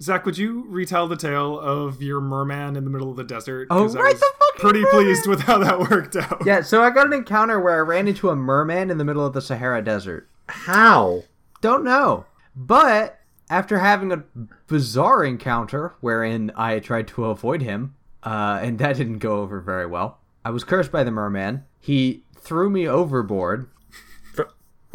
Zach, 0.00 0.26
would 0.26 0.36
you 0.36 0.64
retell 0.68 1.08
the 1.08 1.16
tale 1.16 1.58
of 1.58 2.02
your 2.02 2.20
merman 2.20 2.76
in 2.76 2.84
the 2.84 2.90
middle 2.90 3.10
of 3.10 3.16
the 3.16 3.24
desert? 3.24 3.68
Oh, 3.70 3.88
right, 3.88 4.12
was 4.12 4.20
the 4.20 4.32
fucking 4.38 4.60
pretty 4.60 4.80
merman! 4.80 5.04
pleased 5.04 5.26
with 5.26 5.40
how 5.40 5.58
that 5.58 5.78
worked 5.78 6.16
out. 6.16 6.42
Yeah, 6.44 6.60
so 6.60 6.82
I 6.82 6.90
got 6.90 7.06
an 7.06 7.14
encounter 7.14 7.58
where 7.58 7.76
I 7.76 7.78
ran 7.78 8.06
into 8.06 8.28
a 8.28 8.36
merman 8.36 8.90
in 8.90 8.98
the 8.98 9.04
middle 9.04 9.24
of 9.24 9.32
the 9.32 9.40
Sahara 9.40 9.82
Desert. 9.82 10.28
How? 10.48 11.22
Don't 11.62 11.82
know, 11.82 12.26
but 12.54 13.20
after 13.48 13.78
having 13.78 14.12
a 14.12 14.24
bizarre 14.66 15.24
encounter 15.24 15.94
wherein 16.00 16.52
I 16.56 16.78
tried 16.80 17.08
to 17.08 17.26
avoid 17.26 17.62
him, 17.62 17.94
uh, 18.22 18.58
and 18.62 18.78
that 18.78 18.96
didn't 18.96 19.18
go 19.20 19.40
over 19.40 19.60
very 19.60 19.86
well. 19.86 20.18
I 20.44 20.50
was 20.50 20.62
cursed 20.64 20.92
by 20.92 21.04
the 21.04 21.10
merman. 21.10 21.64
He 21.80 22.22
threw 22.36 22.68
me 22.68 22.86
overboard. 22.86 23.70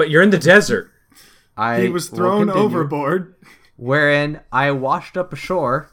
F- 0.02 0.06
But 0.06 0.10
you're 0.12 0.22
in 0.24 0.30
the 0.32 0.38
desert. 0.38 0.92
I 1.58 1.82
He 1.82 1.90
was 1.90 2.10
thrown 2.10 2.48
continue. 2.48 2.64
overboard. 2.66 3.36
wherein 3.78 4.40
I 4.52 4.72
washed 4.72 5.18
up 5.18 5.34
ashore 5.34 5.90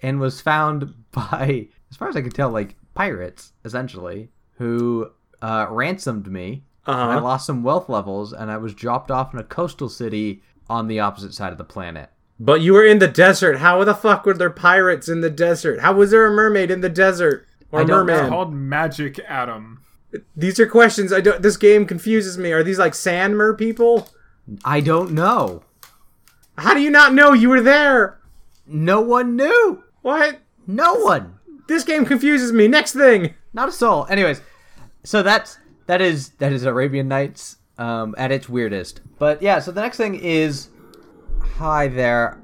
and 0.00 0.20
was 0.20 0.40
found 0.40 0.94
by, 1.12 1.68
as 1.90 1.96
far 1.96 2.08
as 2.08 2.16
I 2.16 2.22
could 2.22 2.34
tell, 2.34 2.50
like 2.50 2.76
pirates, 2.94 3.52
essentially, 3.64 4.30
who 4.58 5.10
uh, 5.42 5.66
ransomed 5.70 6.30
me. 6.30 6.64
I 6.86 6.92
Uh-huh. 6.92 7.20
lost 7.22 7.46
some 7.46 7.62
wealth 7.62 7.88
levels, 7.88 8.32
and 8.34 8.50
I 8.50 8.58
was 8.58 8.74
dropped 8.74 9.10
off 9.10 9.32
in 9.32 9.40
a 9.40 9.44
coastal 9.44 9.88
city 9.88 10.42
on 10.68 10.86
the 10.86 11.00
opposite 11.00 11.32
side 11.34 11.50
of 11.52 11.58
the 11.58 11.64
planet. 11.64 12.10
But 12.38 12.60
you 12.60 12.72
were 12.74 12.84
in 12.84 12.98
the 12.98 13.08
desert. 13.08 13.58
How 13.58 13.82
the 13.84 13.94
fuck 13.94 14.26
were 14.26 14.34
there 14.34 14.50
pirates 14.50 15.08
in 15.08 15.20
the 15.22 15.30
desert? 15.30 15.80
How 15.80 15.92
was 15.94 16.10
there 16.10 16.26
a 16.26 16.30
mermaid 16.30 16.70
in 16.70 16.80
the 16.82 16.88
desert? 16.90 17.46
Or 17.72 17.80
I 17.80 17.82
a 17.84 17.86
don't 17.86 18.06
know. 18.06 18.12
It's 18.12 18.18
merman? 18.22 18.30
called 18.30 18.52
Magic 18.54 19.18
Adam. 19.20 19.83
These 20.36 20.60
are 20.60 20.66
questions 20.66 21.12
I 21.12 21.20
don't 21.20 21.42
this 21.42 21.56
game 21.56 21.86
confuses 21.86 22.38
me. 22.38 22.52
Are 22.52 22.62
these 22.62 22.78
like 22.78 22.92
Sandmer 22.92 23.56
people? 23.56 24.08
I 24.64 24.80
don't 24.80 25.12
know. 25.12 25.62
How 26.58 26.74
do 26.74 26.80
you 26.80 26.90
not 26.90 27.14
know 27.14 27.32
you 27.32 27.48
were 27.48 27.62
there? 27.62 28.20
No 28.66 29.00
one 29.00 29.36
knew. 29.36 29.82
What? 30.02 30.38
No 30.66 30.94
one. 30.94 31.38
This 31.66 31.84
game 31.84 32.04
confuses 32.04 32.52
me. 32.52 32.68
Next 32.68 32.92
thing. 32.92 33.34
Not 33.52 33.68
a 33.68 33.72
soul. 33.72 34.06
Anyways, 34.08 34.40
so 35.02 35.22
that's 35.22 35.58
that 35.86 36.00
is 36.00 36.30
that 36.38 36.52
is 36.52 36.64
Arabian 36.64 37.08
Nights 37.08 37.56
um, 37.78 38.14
at 38.18 38.30
its 38.30 38.48
weirdest. 38.48 39.00
But 39.18 39.42
yeah, 39.42 39.58
so 39.58 39.72
the 39.72 39.80
next 39.80 39.96
thing 39.96 40.14
is, 40.14 40.68
hi 41.40 41.88
there. 41.88 42.40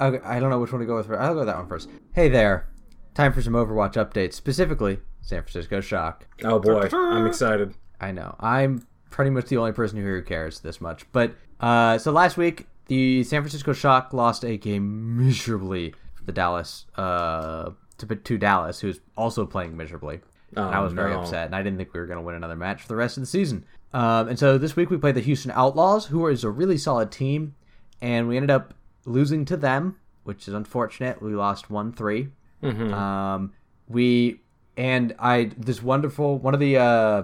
Okay, 0.00 0.24
I 0.24 0.40
don't 0.40 0.50
know 0.50 0.58
which 0.58 0.72
one 0.72 0.80
to 0.80 0.86
go 0.86 0.96
with. 0.96 1.10
I'll 1.10 1.32
go 1.32 1.40
with 1.40 1.48
that 1.48 1.56
one 1.56 1.68
first. 1.68 1.88
Hey 2.12 2.28
there. 2.28 2.68
Time 3.14 3.32
for 3.32 3.40
some 3.40 3.54
Overwatch 3.54 3.94
updates, 3.94 4.34
specifically 4.34 4.98
San 5.26 5.42
Francisco 5.42 5.80
Shock. 5.80 6.26
Oh 6.44 6.58
boy, 6.60 6.88
I'm 6.92 7.26
excited. 7.26 7.74
I 8.00 8.12
know 8.12 8.34
I'm 8.40 8.86
pretty 9.10 9.30
much 9.30 9.46
the 9.46 9.56
only 9.56 9.72
person 9.72 9.98
here 9.98 10.14
who 10.16 10.22
cares 10.22 10.60
this 10.60 10.80
much. 10.80 11.04
But 11.12 11.34
uh, 11.60 11.98
so 11.98 12.12
last 12.12 12.36
week, 12.36 12.66
the 12.86 13.24
San 13.24 13.42
Francisco 13.42 13.72
Shock 13.72 14.12
lost 14.12 14.44
a 14.44 14.56
game 14.56 15.16
miserably 15.18 15.90
to 16.16 16.24
the 16.24 16.32
Dallas 16.32 16.86
uh, 16.96 17.70
to 17.98 18.06
to 18.06 18.38
Dallas, 18.38 18.80
who's 18.80 19.00
also 19.16 19.44
playing 19.44 19.76
miserably. 19.76 20.20
and 20.54 20.64
I 20.64 20.78
Oh, 20.78 20.84
was 20.84 20.92
very 20.92 21.12
no. 21.12 21.20
upset, 21.20 21.46
and 21.46 21.56
I 21.56 21.62
didn't 21.62 21.78
think 21.78 21.92
we 21.92 21.98
were 21.98 22.06
going 22.06 22.18
to 22.20 22.24
win 22.24 22.36
another 22.36 22.56
match 22.56 22.82
for 22.82 22.88
the 22.88 22.96
rest 22.96 23.16
of 23.16 23.22
the 23.22 23.26
season. 23.26 23.64
Um, 23.92 24.28
and 24.28 24.38
so 24.38 24.58
this 24.58 24.76
week 24.76 24.90
we 24.90 24.96
played 24.96 25.14
the 25.16 25.20
Houston 25.22 25.50
Outlaws, 25.52 26.06
who 26.06 26.24
is 26.28 26.44
a 26.44 26.50
really 26.50 26.78
solid 26.78 27.10
team, 27.10 27.54
and 28.00 28.28
we 28.28 28.36
ended 28.36 28.50
up 28.50 28.74
losing 29.06 29.44
to 29.46 29.56
them, 29.56 29.96
which 30.24 30.46
is 30.46 30.54
unfortunate. 30.54 31.20
We 31.20 31.34
lost 31.34 31.68
one 31.70 31.92
three. 31.92 32.28
Mm-hmm. 32.62 32.92
Um, 32.94 33.52
we 33.88 34.40
and 34.76 35.14
I 35.18 35.50
this 35.56 35.82
wonderful 35.82 36.38
one 36.38 36.54
of 36.54 36.60
the 36.60 36.76
uh, 36.76 37.22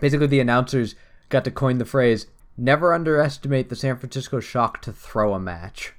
basically 0.00 0.26
the 0.26 0.40
announcers 0.40 0.94
got 1.28 1.44
to 1.44 1.50
coin 1.50 1.78
the 1.78 1.84
phrase 1.84 2.26
"Never 2.56 2.94
underestimate 2.94 3.68
the 3.68 3.76
San 3.76 3.96
Francisco 3.96 4.40
Shock 4.40 4.82
to 4.82 4.92
throw 4.92 5.34
a 5.34 5.40
match," 5.40 5.94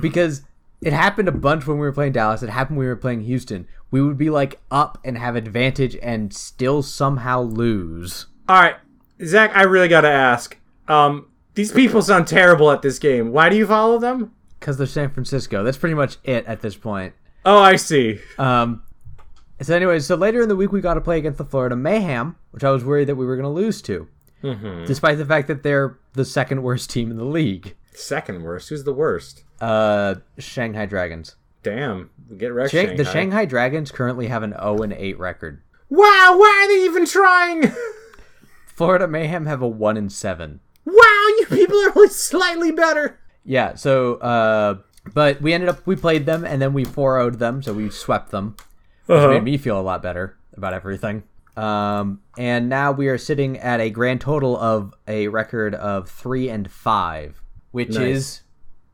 because 0.00 0.42
it 0.80 0.92
happened 0.92 1.28
a 1.28 1.32
bunch 1.32 1.66
when 1.66 1.78
we 1.78 1.86
were 1.86 1.92
playing 1.92 2.12
Dallas. 2.12 2.42
It 2.42 2.50
happened 2.50 2.78
when 2.78 2.86
we 2.86 2.90
were 2.90 2.96
playing 2.96 3.22
Houston. 3.22 3.66
We 3.90 4.02
would 4.02 4.18
be 4.18 4.30
like 4.30 4.60
up 4.70 4.98
and 5.04 5.16
have 5.18 5.34
advantage 5.34 5.96
and 6.02 6.32
still 6.32 6.82
somehow 6.82 7.42
lose. 7.42 8.26
All 8.48 8.60
right, 8.60 8.76
Zach. 9.24 9.50
I 9.54 9.62
really 9.62 9.88
got 9.88 10.02
to 10.02 10.10
ask. 10.10 10.56
Um, 10.88 11.26
these 11.54 11.72
people 11.72 12.02
sound 12.02 12.26
terrible 12.26 12.70
at 12.70 12.82
this 12.82 12.98
game. 12.98 13.32
Why 13.32 13.48
do 13.48 13.56
you 13.56 13.66
follow 13.66 13.98
them? 13.98 14.32
Because 14.58 14.78
they're 14.78 14.86
San 14.86 15.10
Francisco. 15.10 15.64
That's 15.64 15.76
pretty 15.76 15.94
much 15.94 16.16
it 16.24 16.46
at 16.46 16.60
this 16.60 16.76
point. 16.76 17.14
Oh, 17.44 17.58
I 17.58 17.76
see. 17.76 18.20
Um, 18.38 18.82
so, 19.62 19.74
anyways, 19.74 20.06
so 20.06 20.14
later 20.14 20.40
in 20.42 20.48
the 20.48 20.56
week 20.56 20.72
we 20.72 20.80
got 20.80 20.94
to 20.94 21.00
play 21.00 21.18
against 21.18 21.38
the 21.38 21.44
Florida 21.44 21.76
Mayhem, 21.76 22.36
which 22.52 22.64
I 22.64 22.70
was 22.70 22.84
worried 22.84 23.08
that 23.08 23.16
we 23.16 23.26
were 23.26 23.36
going 23.36 23.44
to 23.44 23.48
lose 23.50 23.82
to, 23.82 24.06
despite 24.86 25.18
the 25.18 25.26
fact 25.26 25.48
that 25.48 25.62
they're 25.62 25.98
the 26.14 26.24
second 26.24 26.62
worst 26.62 26.90
team 26.94 27.10
in 27.10 27.16
the 27.16 27.24
league. 27.24 27.74
Second 27.94 28.42
worst. 28.42 28.68
Who's 28.68 28.84
the 28.84 28.92
worst? 28.92 29.42
Uh, 29.60 30.16
Shanghai 30.38 30.86
Dragons. 30.86 31.34
Damn. 31.64 32.10
Get 32.36 32.52
wrecked. 32.52 32.70
Shanghai. 32.70 32.96
The 32.96 33.04
Shanghai 33.04 33.44
Dragons 33.44 33.90
currently 33.90 34.28
have 34.28 34.44
an 34.44 34.52
0 34.52 34.82
and 34.82 34.92
8 34.92 35.18
record. 35.18 35.60
Wow. 35.90 36.36
Why 36.38 36.62
are 36.64 36.68
they 36.68 36.84
even 36.84 37.04
trying? 37.06 37.72
Florida 38.66 39.08
Mayhem 39.08 39.46
have 39.46 39.60
a 39.62 39.66
1 39.68 39.96
and 39.96 40.12
7. 40.12 40.60
wow. 40.84 40.94
You 41.40 41.46
people 41.50 41.76
are 41.78 41.92
only 41.96 42.08
slightly 42.08 42.70
better. 42.70 43.18
Yeah, 43.44 43.74
so 43.74 44.16
uh, 44.16 44.78
but 45.12 45.40
we 45.40 45.52
ended 45.52 45.68
up 45.68 45.84
we 45.86 45.96
played 45.96 46.26
them 46.26 46.44
and 46.44 46.60
then 46.62 46.72
we 46.72 46.84
4-0'd 46.84 47.38
them, 47.38 47.62
so 47.62 47.72
we 47.72 47.90
swept 47.90 48.30
them. 48.30 48.56
Which 49.08 49.16
Uh-huh. 49.18 49.28
made 49.30 49.42
me 49.44 49.56
feel 49.56 49.80
a 49.80 49.82
lot 49.82 50.02
better 50.02 50.36
about 50.56 50.74
everything. 50.74 51.22
Um, 51.56 52.20
and 52.36 52.68
now 52.68 52.92
we 52.92 53.08
are 53.08 53.18
sitting 53.18 53.58
at 53.58 53.80
a 53.80 53.90
grand 53.90 54.20
total 54.20 54.56
of 54.56 54.94
a 55.08 55.28
record 55.28 55.74
of 55.74 56.08
three 56.08 56.48
and 56.50 56.70
five, 56.70 57.42
which 57.72 57.88
Nice. 57.94 57.98
is 58.16 58.40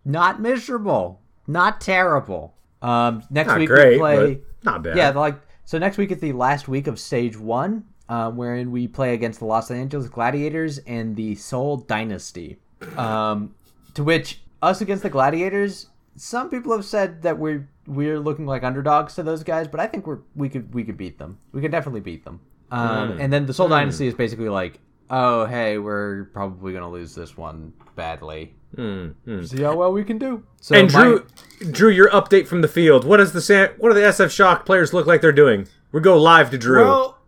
not 0.04 0.40
miserable, 0.40 1.20
not 1.46 1.80
terrible. 1.80 2.54
Um, 2.80 3.22
next 3.28 3.48
Not 3.48 3.58
week 3.58 3.68
great, 3.68 3.92
we 3.94 3.98
play. 3.98 4.40
not 4.62 4.82
bad. 4.82 4.96
Yeah, 4.96 5.10
like 5.10 5.34
so 5.64 5.78
next 5.78 5.98
week 5.98 6.10
is 6.12 6.20
the 6.20 6.32
last 6.32 6.68
week 6.68 6.86
of 6.86 6.98
stage 7.00 7.36
one, 7.38 7.84
um, 8.08 8.36
wherein 8.36 8.70
we 8.70 8.86
play 8.86 9.14
against 9.14 9.40
the 9.40 9.46
Los 9.46 9.70
Angeles 9.70 10.08
Gladiators 10.08 10.78
and 10.86 11.16
the 11.16 11.34
Seoul 11.34 11.78
Dynasty. 11.78 12.58
Um, 12.96 13.54
to 13.94 14.04
which 14.04 14.42
us 14.62 14.80
against 14.80 15.02
the 15.02 15.10
Gladiators, 15.10 15.88
some 16.16 16.50
people 16.50 16.72
have 16.72 16.84
said 16.84 17.22
that 17.22 17.38
we're 17.38 17.68
we're 17.86 18.18
looking 18.18 18.46
like 18.46 18.62
underdogs 18.62 19.14
to 19.16 19.22
those 19.22 19.42
guys, 19.44 19.68
but 19.68 19.80
I 19.80 19.86
think 19.86 20.06
we're 20.06 20.18
we 20.34 20.48
could 20.48 20.72
we 20.74 20.84
could 20.84 20.96
beat 20.96 21.18
them. 21.18 21.38
We 21.52 21.60
could 21.60 21.70
definitely 21.70 22.00
beat 22.00 22.24
them. 22.24 22.40
Um, 22.70 23.18
And 23.20 23.32
then 23.32 23.46
the 23.46 23.54
Seoul 23.54 23.68
Dynasty 23.68 24.06
is 24.06 24.14
basically 24.14 24.48
like, 24.48 24.80
oh 25.10 25.44
hey, 25.46 25.78
we're 25.78 26.24
probably 26.32 26.72
gonna 26.72 26.90
lose 26.90 27.14
this 27.14 27.36
one 27.36 27.72
badly. 27.96 28.54
See 28.76 29.62
how 29.62 29.76
well 29.76 29.92
we 29.92 30.02
can 30.04 30.18
do. 30.18 30.42
So 30.60 30.74
and 30.74 30.92
my- 30.92 31.02
Drew, 31.04 31.26
Drew, 31.70 31.90
your 31.90 32.10
update 32.10 32.46
from 32.48 32.60
the 32.60 32.68
field. 32.68 33.04
What 33.04 33.18
does 33.18 33.32
the 33.32 33.40
San, 33.40 33.70
what 33.78 33.90
do 33.90 33.94
the 33.94 34.00
SF 34.06 34.30
Shock 34.34 34.66
players 34.66 34.92
look 34.92 35.06
like 35.06 35.20
they're 35.20 35.30
doing? 35.32 35.68
We 35.92 36.00
go 36.00 36.20
live 36.20 36.50
to 36.50 36.58
Drew. 36.58 36.84
Well, 36.84 37.18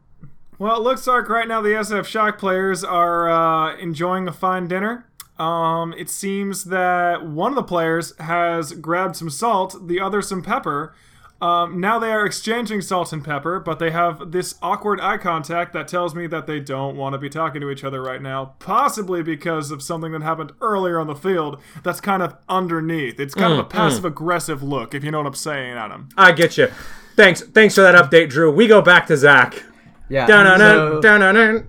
well, 0.58 0.76
it 0.78 0.82
looks 0.82 1.06
like 1.06 1.28
right 1.28 1.46
now 1.46 1.60
the 1.60 1.68
SF 1.68 2.04
Shock 2.06 2.38
players 2.38 2.82
are 2.82 3.28
uh, 3.30 3.76
enjoying 3.76 4.26
a 4.26 4.32
fine 4.32 4.66
dinner. 4.66 5.06
Um, 5.38 5.92
it 5.98 6.08
seems 6.08 6.64
that 6.64 7.26
one 7.26 7.52
of 7.52 7.56
the 7.56 7.62
players 7.62 8.16
has 8.18 8.72
grabbed 8.72 9.16
some 9.16 9.28
salt, 9.30 9.86
the 9.88 10.00
other 10.00 10.22
some 10.22 10.42
pepper. 10.42 10.94
Um, 11.38 11.78
now 11.78 11.98
they 11.98 12.10
are 12.12 12.24
exchanging 12.24 12.80
salt 12.80 13.12
and 13.12 13.22
pepper, 13.22 13.60
but 13.60 13.78
they 13.78 13.90
have 13.90 14.32
this 14.32 14.54
awkward 14.62 14.98
eye 15.02 15.18
contact 15.18 15.74
that 15.74 15.86
tells 15.86 16.14
me 16.14 16.26
that 16.28 16.46
they 16.46 16.60
don't 16.60 16.96
want 16.96 17.12
to 17.12 17.18
be 17.18 17.28
talking 17.28 17.60
to 17.60 17.68
each 17.68 17.84
other 17.84 18.00
right 18.00 18.22
now, 18.22 18.54
possibly 18.58 19.22
because 19.22 19.70
of 19.70 19.82
something 19.82 20.12
that 20.12 20.22
happened 20.22 20.52
earlier 20.62 20.98
on 20.98 21.06
the 21.06 21.14
field 21.14 21.60
that's 21.82 22.00
kind 22.00 22.22
of 22.22 22.34
underneath. 22.48 23.20
It's 23.20 23.34
kind 23.34 23.52
of 23.52 23.58
a 23.58 23.64
passive 23.64 24.06
aggressive 24.06 24.62
look, 24.62 24.94
if 24.94 25.04
you 25.04 25.10
know 25.10 25.18
what 25.18 25.26
I'm 25.26 25.34
saying, 25.34 25.74
Adam. 25.76 26.08
I 26.16 26.32
get 26.32 26.56
you. 26.56 26.68
Thanks, 27.16 27.42
thanks 27.42 27.74
for 27.74 27.82
that 27.82 27.94
update, 27.94 28.30
Drew. 28.30 28.50
We 28.50 28.66
go 28.66 28.80
back 28.80 29.06
to 29.08 29.16
Zach. 29.18 29.62
yeah. 30.08 30.26
Dun-dun-dun, 30.26 30.76
so- 30.92 31.00
dun-dun-dun. 31.02 31.68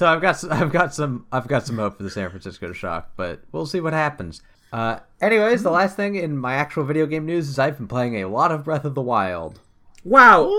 So 0.00 0.06
I've 0.06 0.22
got 0.22 0.38
some, 0.38 0.50
I've 0.54 0.72
got 0.72 0.94
some 0.94 1.26
I've 1.30 1.46
got 1.46 1.66
some 1.66 1.76
hope 1.76 1.98
for 1.98 2.02
the 2.04 2.08
San 2.08 2.30
Francisco 2.30 2.72
Shock, 2.72 3.10
but 3.16 3.42
we'll 3.52 3.66
see 3.66 3.80
what 3.80 3.92
happens. 3.92 4.40
Uh, 4.72 5.00
anyways, 5.20 5.62
the 5.62 5.70
last 5.70 5.94
thing 5.94 6.14
in 6.14 6.38
my 6.38 6.54
actual 6.54 6.84
video 6.84 7.04
game 7.04 7.26
news 7.26 7.50
is 7.50 7.58
I've 7.58 7.76
been 7.76 7.86
playing 7.86 8.16
a 8.16 8.24
lot 8.26 8.50
of 8.50 8.64
Breath 8.64 8.86
of 8.86 8.94
the 8.94 9.02
Wild. 9.02 9.60
Wow, 10.02 10.50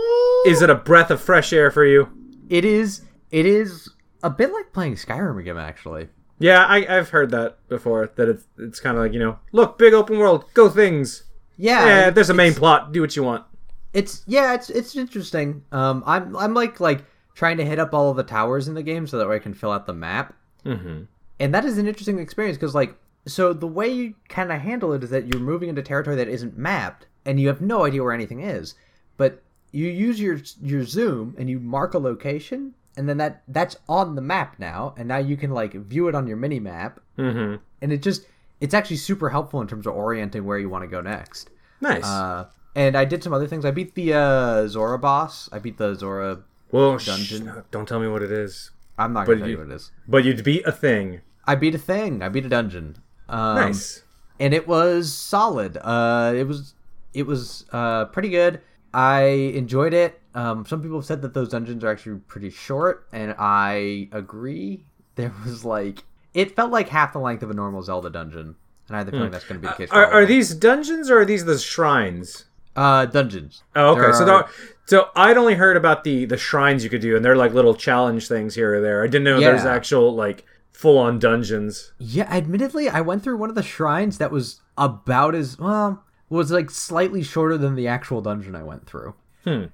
is 0.46 0.62
it 0.62 0.70
a 0.70 0.76
breath 0.76 1.10
of 1.10 1.20
fresh 1.20 1.54
air 1.54 1.72
for 1.72 1.84
you? 1.84 2.08
It 2.50 2.66
is 2.66 3.02
it 3.32 3.48
is 3.48 3.90
a 4.22 4.30
bit 4.30 4.54
like 4.54 4.74
playing 4.74 4.94
Skyrim 4.94 5.40
again, 5.40 5.58
actually. 5.58 6.10
Yeah, 6.38 6.64
I, 6.66 6.86
I've 6.98 7.10
heard 7.10 7.32
that 7.32 7.68
before. 7.68 8.12
That 8.18 8.30
it's 8.30 8.46
it's 8.60 8.80
kind 8.80 8.96
of 8.96 9.02
like 9.02 9.14
you 9.14 9.20
know, 9.20 9.40
look, 9.54 9.80
big 9.80 9.96
open 9.96 10.20
world, 10.20 10.46
go 10.54 10.70
things. 10.70 11.24
Yeah, 11.58 11.84
Yeah, 11.88 12.10
there's 12.12 12.30
a 12.30 12.36
main 12.36 12.54
plot. 12.54 12.92
Do 12.92 13.02
what 13.02 13.16
you 13.16 13.24
want. 13.24 13.44
It's 13.92 14.24
yeah, 14.28 14.54
it's 14.54 14.70
it's 14.70 14.96
interesting. 14.96 15.64
Um, 15.72 16.04
I'm 16.06 16.36
I'm 16.36 16.54
like 16.54 16.80
like 16.80 17.06
trying 17.34 17.58
to 17.58 17.66
hit 17.66 17.80
up 17.80 17.94
all 17.94 18.10
of 18.12 18.18
the 18.18 18.24
towers 18.24 18.68
in 18.68 18.74
the 18.74 18.84
game 18.84 19.08
so 19.08 19.18
that 19.18 19.28
way 19.28 19.36
I 19.38 19.40
can 19.40 19.54
fill 19.54 19.72
out 19.72 19.86
the 19.86 19.94
map. 19.94 20.34
Mm-hmm. 20.66 21.04
and 21.40 21.54
that 21.56 21.66
is 21.66 21.78
an 21.80 21.88
interesting 21.88 22.20
experience 22.20 22.56
because 22.58 22.76
like 22.76 22.96
so 23.26 23.52
the 23.52 23.66
way 23.68 23.88
you 23.90 24.14
kind 24.30 24.52
of 24.52 24.62
handle 24.62 24.94
it 24.94 25.04
is 25.04 25.10
that 25.10 25.26
you're 25.28 25.42
moving 25.42 25.70
into 25.70 25.82
territory 25.82 26.16
that 26.18 26.28
isn't 26.28 26.56
mapped 26.58 27.08
and 27.26 27.40
you 27.40 27.48
have 27.48 27.62
no 27.62 27.84
idea 27.84 28.04
where 28.04 28.14
anything 28.14 28.42
is 28.42 28.76
but 29.18 29.42
you 29.72 29.88
use 29.88 30.20
your 30.20 30.40
your 30.62 30.84
zoom 30.84 31.34
and 31.40 31.50
you 31.50 31.60
mark 31.60 31.96
a 31.96 31.98
location 31.98 32.76
and 32.96 33.10
then 33.10 33.18
that 33.18 33.42
that's 33.48 33.76
on 33.90 34.14
the 34.14 34.22
map 34.22 34.60
now 34.60 34.94
and 34.98 35.08
now 35.08 35.18
you 35.18 35.36
can 35.36 35.50
like 35.50 35.74
view 35.74 36.08
it 36.08 36.14
on 36.14 36.28
your 36.28 36.38
mini 36.38 36.60
map 36.60 37.00
Mm-hmm. 37.18 37.56
and 37.82 37.92
it 37.92 38.04
just 38.04 38.28
it's 38.60 38.76
actually 38.76 38.98
super 38.98 39.30
helpful 39.30 39.62
in 39.62 39.68
terms 39.68 39.88
of 39.88 39.96
orienting 39.96 40.46
where 40.46 40.60
you 40.60 40.70
want 40.70 40.84
to 40.84 40.88
go 40.88 41.02
next 41.02 41.50
Nice. 41.82 42.06
uh 42.06 42.46
and 42.76 42.96
i 42.96 43.04
did 43.06 43.24
some 43.24 43.34
other 43.34 43.48
things 43.48 43.66
i 43.66 43.72
beat 43.72 43.96
the 43.96 44.14
uh 44.14 44.68
zora 44.68 45.00
boss 45.00 45.50
i 45.52 45.58
beat 45.58 45.78
the 45.80 45.96
zora 45.96 46.44
well, 46.72 46.98
dungeon. 46.98 47.48
sh- 47.48 47.62
don't 47.72 47.88
tell 47.88 48.00
me 48.00 48.08
what 48.08 48.22
it 48.22 48.32
is. 48.32 48.72
i'm 48.98 49.14
not 49.14 49.26
gonna 49.26 49.36
But 49.38 49.40
tell 49.40 49.48
you 49.50 49.54
you- 49.58 49.64
what 49.64 49.72
it 49.72 49.76
is 49.76 49.92
But 50.08 50.24
you'd 50.26 50.44
beat 50.44 50.66
a 50.66 50.72
thing. 50.72 51.22
i 51.46 51.56
beat 51.56 51.76
a 51.76 51.80
thing 51.80 52.22
i 52.22 52.30
beat 52.30 52.46
a 52.46 52.50
dungeon 52.50 52.98
um, 53.30 53.56
Nice. 53.56 54.04
and 54.40 54.54
it 54.54 54.68
was 54.68 55.14
solid. 55.14 55.78
Uh, 55.78 56.34
it 56.36 56.46
was 56.46 56.74
it 57.14 57.26
was 57.26 57.66
uh, 57.72 58.06
pretty 58.06 58.28
good. 58.30 58.60
I 58.94 59.22
enjoyed 59.56 59.94
it. 59.94 60.20
Um, 60.36 60.66
some 60.66 60.82
people 60.82 60.98
have 60.98 61.06
said 61.06 61.22
that 61.22 61.34
those 61.34 61.48
dungeons 61.48 61.82
are 61.86 61.90
actually 61.90 62.20
pretty 62.28 62.50
short, 62.50 63.08
and 63.14 63.34
I 63.40 64.10
agree. 64.12 64.84
There 65.16 65.34
was 65.46 65.64
like 65.64 66.04
it 66.34 66.58
felt 66.58 66.72
like 66.72 66.90
half 66.90 67.14
the 67.14 67.20
length 67.20 67.42
of 67.44 67.50
a 67.52 67.54
normal 67.54 67.82
Zelda 67.84 68.10
dungeon, 68.10 68.56
and 68.90 68.96
I 68.96 69.00
have 69.00 69.06
the 69.06 69.14
feeling 69.14 69.32
that's 69.32 69.46
going 69.46 69.62
to 69.62 69.66
be 69.66 69.72
the 69.72 69.78
case. 69.78 69.90
for 69.90 69.96
Hmm. 69.96 70.02
Are, 70.14 70.24
are 70.24 70.26
these 70.26 70.54
dungeons 70.54 71.10
or 71.10 71.20
are 71.22 71.26
these 71.26 71.46
the 71.46 71.58
shrines? 71.58 72.46
Uh, 72.76 73.06
dungeons? 73.06 73.64
Oh, 73.76 73.92
okay. 73.92 74.02
There 74.02 74.14
so, 74.14 74.30
are- 74.36 74.50
so 74.86 75.10
I'd 75.16 75.38
only 75.38 75.54
heard 75.56 75.78
about 75.78 76.04
the 76.04 76.26
the 76.26 76.38
shrines 76.38 76.84
you 76.84 76.90
could 76.90 77.02
do, 77.02 77.16
and 77.16 77.24
they're 77.24 77.36
like 77.36 77.54
little 77.54 77.74
challenge 77.76 78.28
things 78.28 78.56
here 78.56 78.76
or 78.76 78.82
there. 78.82 79.04
I 79.04 79.08
didn't 79.08 79.24
know 79.24 79.40
there's 79.40 79.64
Yeah. 79.64 79.74
actual 79.74 80.14
like 80.16 80.46
full 80.72 80.98
on 80.98 81.20
dungeons. 81.20 81.94
Yeah, 82.00 82.24
admittedly, 82.32 82.90
I 82.90 83.02
went 83.02 83.24
through 83.24 83.38
one 83.38 83.50
of 83.50 83.56
the 83.56 83.64
shrines 83.64 84.18
that 84.18 84.32
was 84.32 84.62
about 84.78 85.36
as 85.36 85.58
well 85.60 86.04
was 86.30 86.50
like 86.52 86.70
slightly 86.72 87.22
shorter 87.24 87.58
than 87.58 87.76
the 87.76 87.88
actual 87.88 88.22
dungeon 88.22 88.56
I 88.56 88.64
went 88.64 88.86
through. 88.88 89.14
Hmm. 89.44 89.66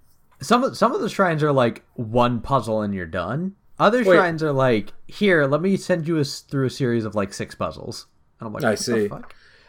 Some 0.41 0.63
of 0.63 0.77
some 0.77 0.91
of 0.93 1.01
the 1.01 1.09
shrines 1.09 1.41
are 1.43 1.51
like 1.51 1.83
one 1.95 2.41
puzzle 2.41 2.81
and 2.81 2.93
you're 2.93 3.05
done. 3.05 3.55
Other 3.79 3.99
Wait. 3.99 4.05
shrines 4.15 4.41
are 4.43 4.51
like, 4.51 4.91
here, 5.07 5.45
let 5.45 5.61
me 5.61 5.77
send 5.77 6.07
you 6.07 6.17
a, 6.17 6.23
through 6.23 6.65
a 6.65 6.69
series 6.71 7.05
of 7.05 7.13
like 7.15 7.31
six 7.31 7.53
puzzles. 7.53 8.07
And 8.39 8.47
I'm 8.47 8.53
like, 8.53 8.63
I 8.63 8.73
see. 8.75 9.07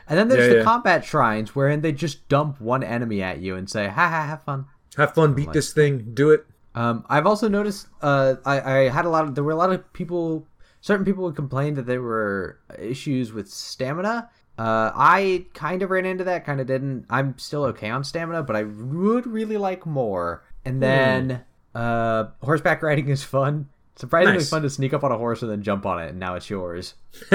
And 0.08 0.18
then 0.18 0.28
there's 0.28 0.46
Yeah, 0.46 0.52
the 0.54 0.58
yeah. 0.58 0.64
combat 0.64 1.04
shrines 1.04 1.54
wherein 1.54 1.80
they 1.82 1.92
just 1.92 2.28
dump 2.28 2.60
one 2.60 2.82
enemy 2.82 3.22
at 3.22 3.40
you 3.40 3.54
and 3.56 3.68
say, 3.68 3.86
ha 3.88 4.08
ha, 4.08 4.24
have 4.26 4.42
fun. 4.42 4.66
Have 4.96 5.14
fun, 5.14 5.34
beat 5.34 5.52
this 5.52 5.72
thing, 5.72 6.12
do 6.14 6.30
it. 6.30 6.46
Um, 6.74 7.04
I've 7.08 7.26
also 7.26 7.48
noticed 7.48 7.88
uh, 8.02 8.36
I, 8.44 8.60
I 8.60 8.76
had 8.88 9.04
a 9.04 9.08
lot 9.08 9.24
of 9.24 9.34
there 9.34 9.44
were 9.44 9.52
a 9.52 9.56
lot 9.56 9.70
of 9.72 9.92
people 9.92 10.46
certain 10.80 11.04
people 11.04 11.24
would 11.24 11.34
complain 11.36 11.74
that 11.74 11.86
there 11.86 12.02
were 12.02 12.58
issues 12.78 13.32
with 13.32 13.48
stamina. 13.50 14.30
Uh, 14.58 14.90
I 14.94 15.46
kind 15.54 15.82
of 15.82 15.90
ran 15.90 16.04
into 16.04 16.24
that, 16.24 16.44
kind 16.44 16.60
of 16.60 16.66
didn't. 16.66 17.06
I'm 17.10 17.38
still 17.38 17.64
okay 17.66 17.90
on 17.90 18.02
stamina, 18.04 18.42
but 18.42 18.56
I 18.56 18.64
would 18.64 19.26
really 19.26 19.56
like 19.56 19.86
more. 19.86 20.42
Hmm. 20.64 20.68
And 20.68 20.82
then 20.82 21.44
uh, 21.74 22.24
horseback 22.42 22.82
riding 22.82 23.08
is 23.08 23.22
fun. 23.22 23.68
Surprisingly 23.96 24.38
Nice. 24.38 24.50
fun 24.50 24.62
to 24.62 24.70
sneak 24.70 24.92
up 24.94 25.02
on 25.04 25.10
a 25.10 25.18
horse 25.18 25.42
and 25.42 25.50
then 25.50 25.62
jump 25.62 25.84
on 25.84 26.00
it, 26.02 26.10
and 26.10 26.18
now 26.20 26.34
it's 26.36 26.48
yours. 26.48 26.94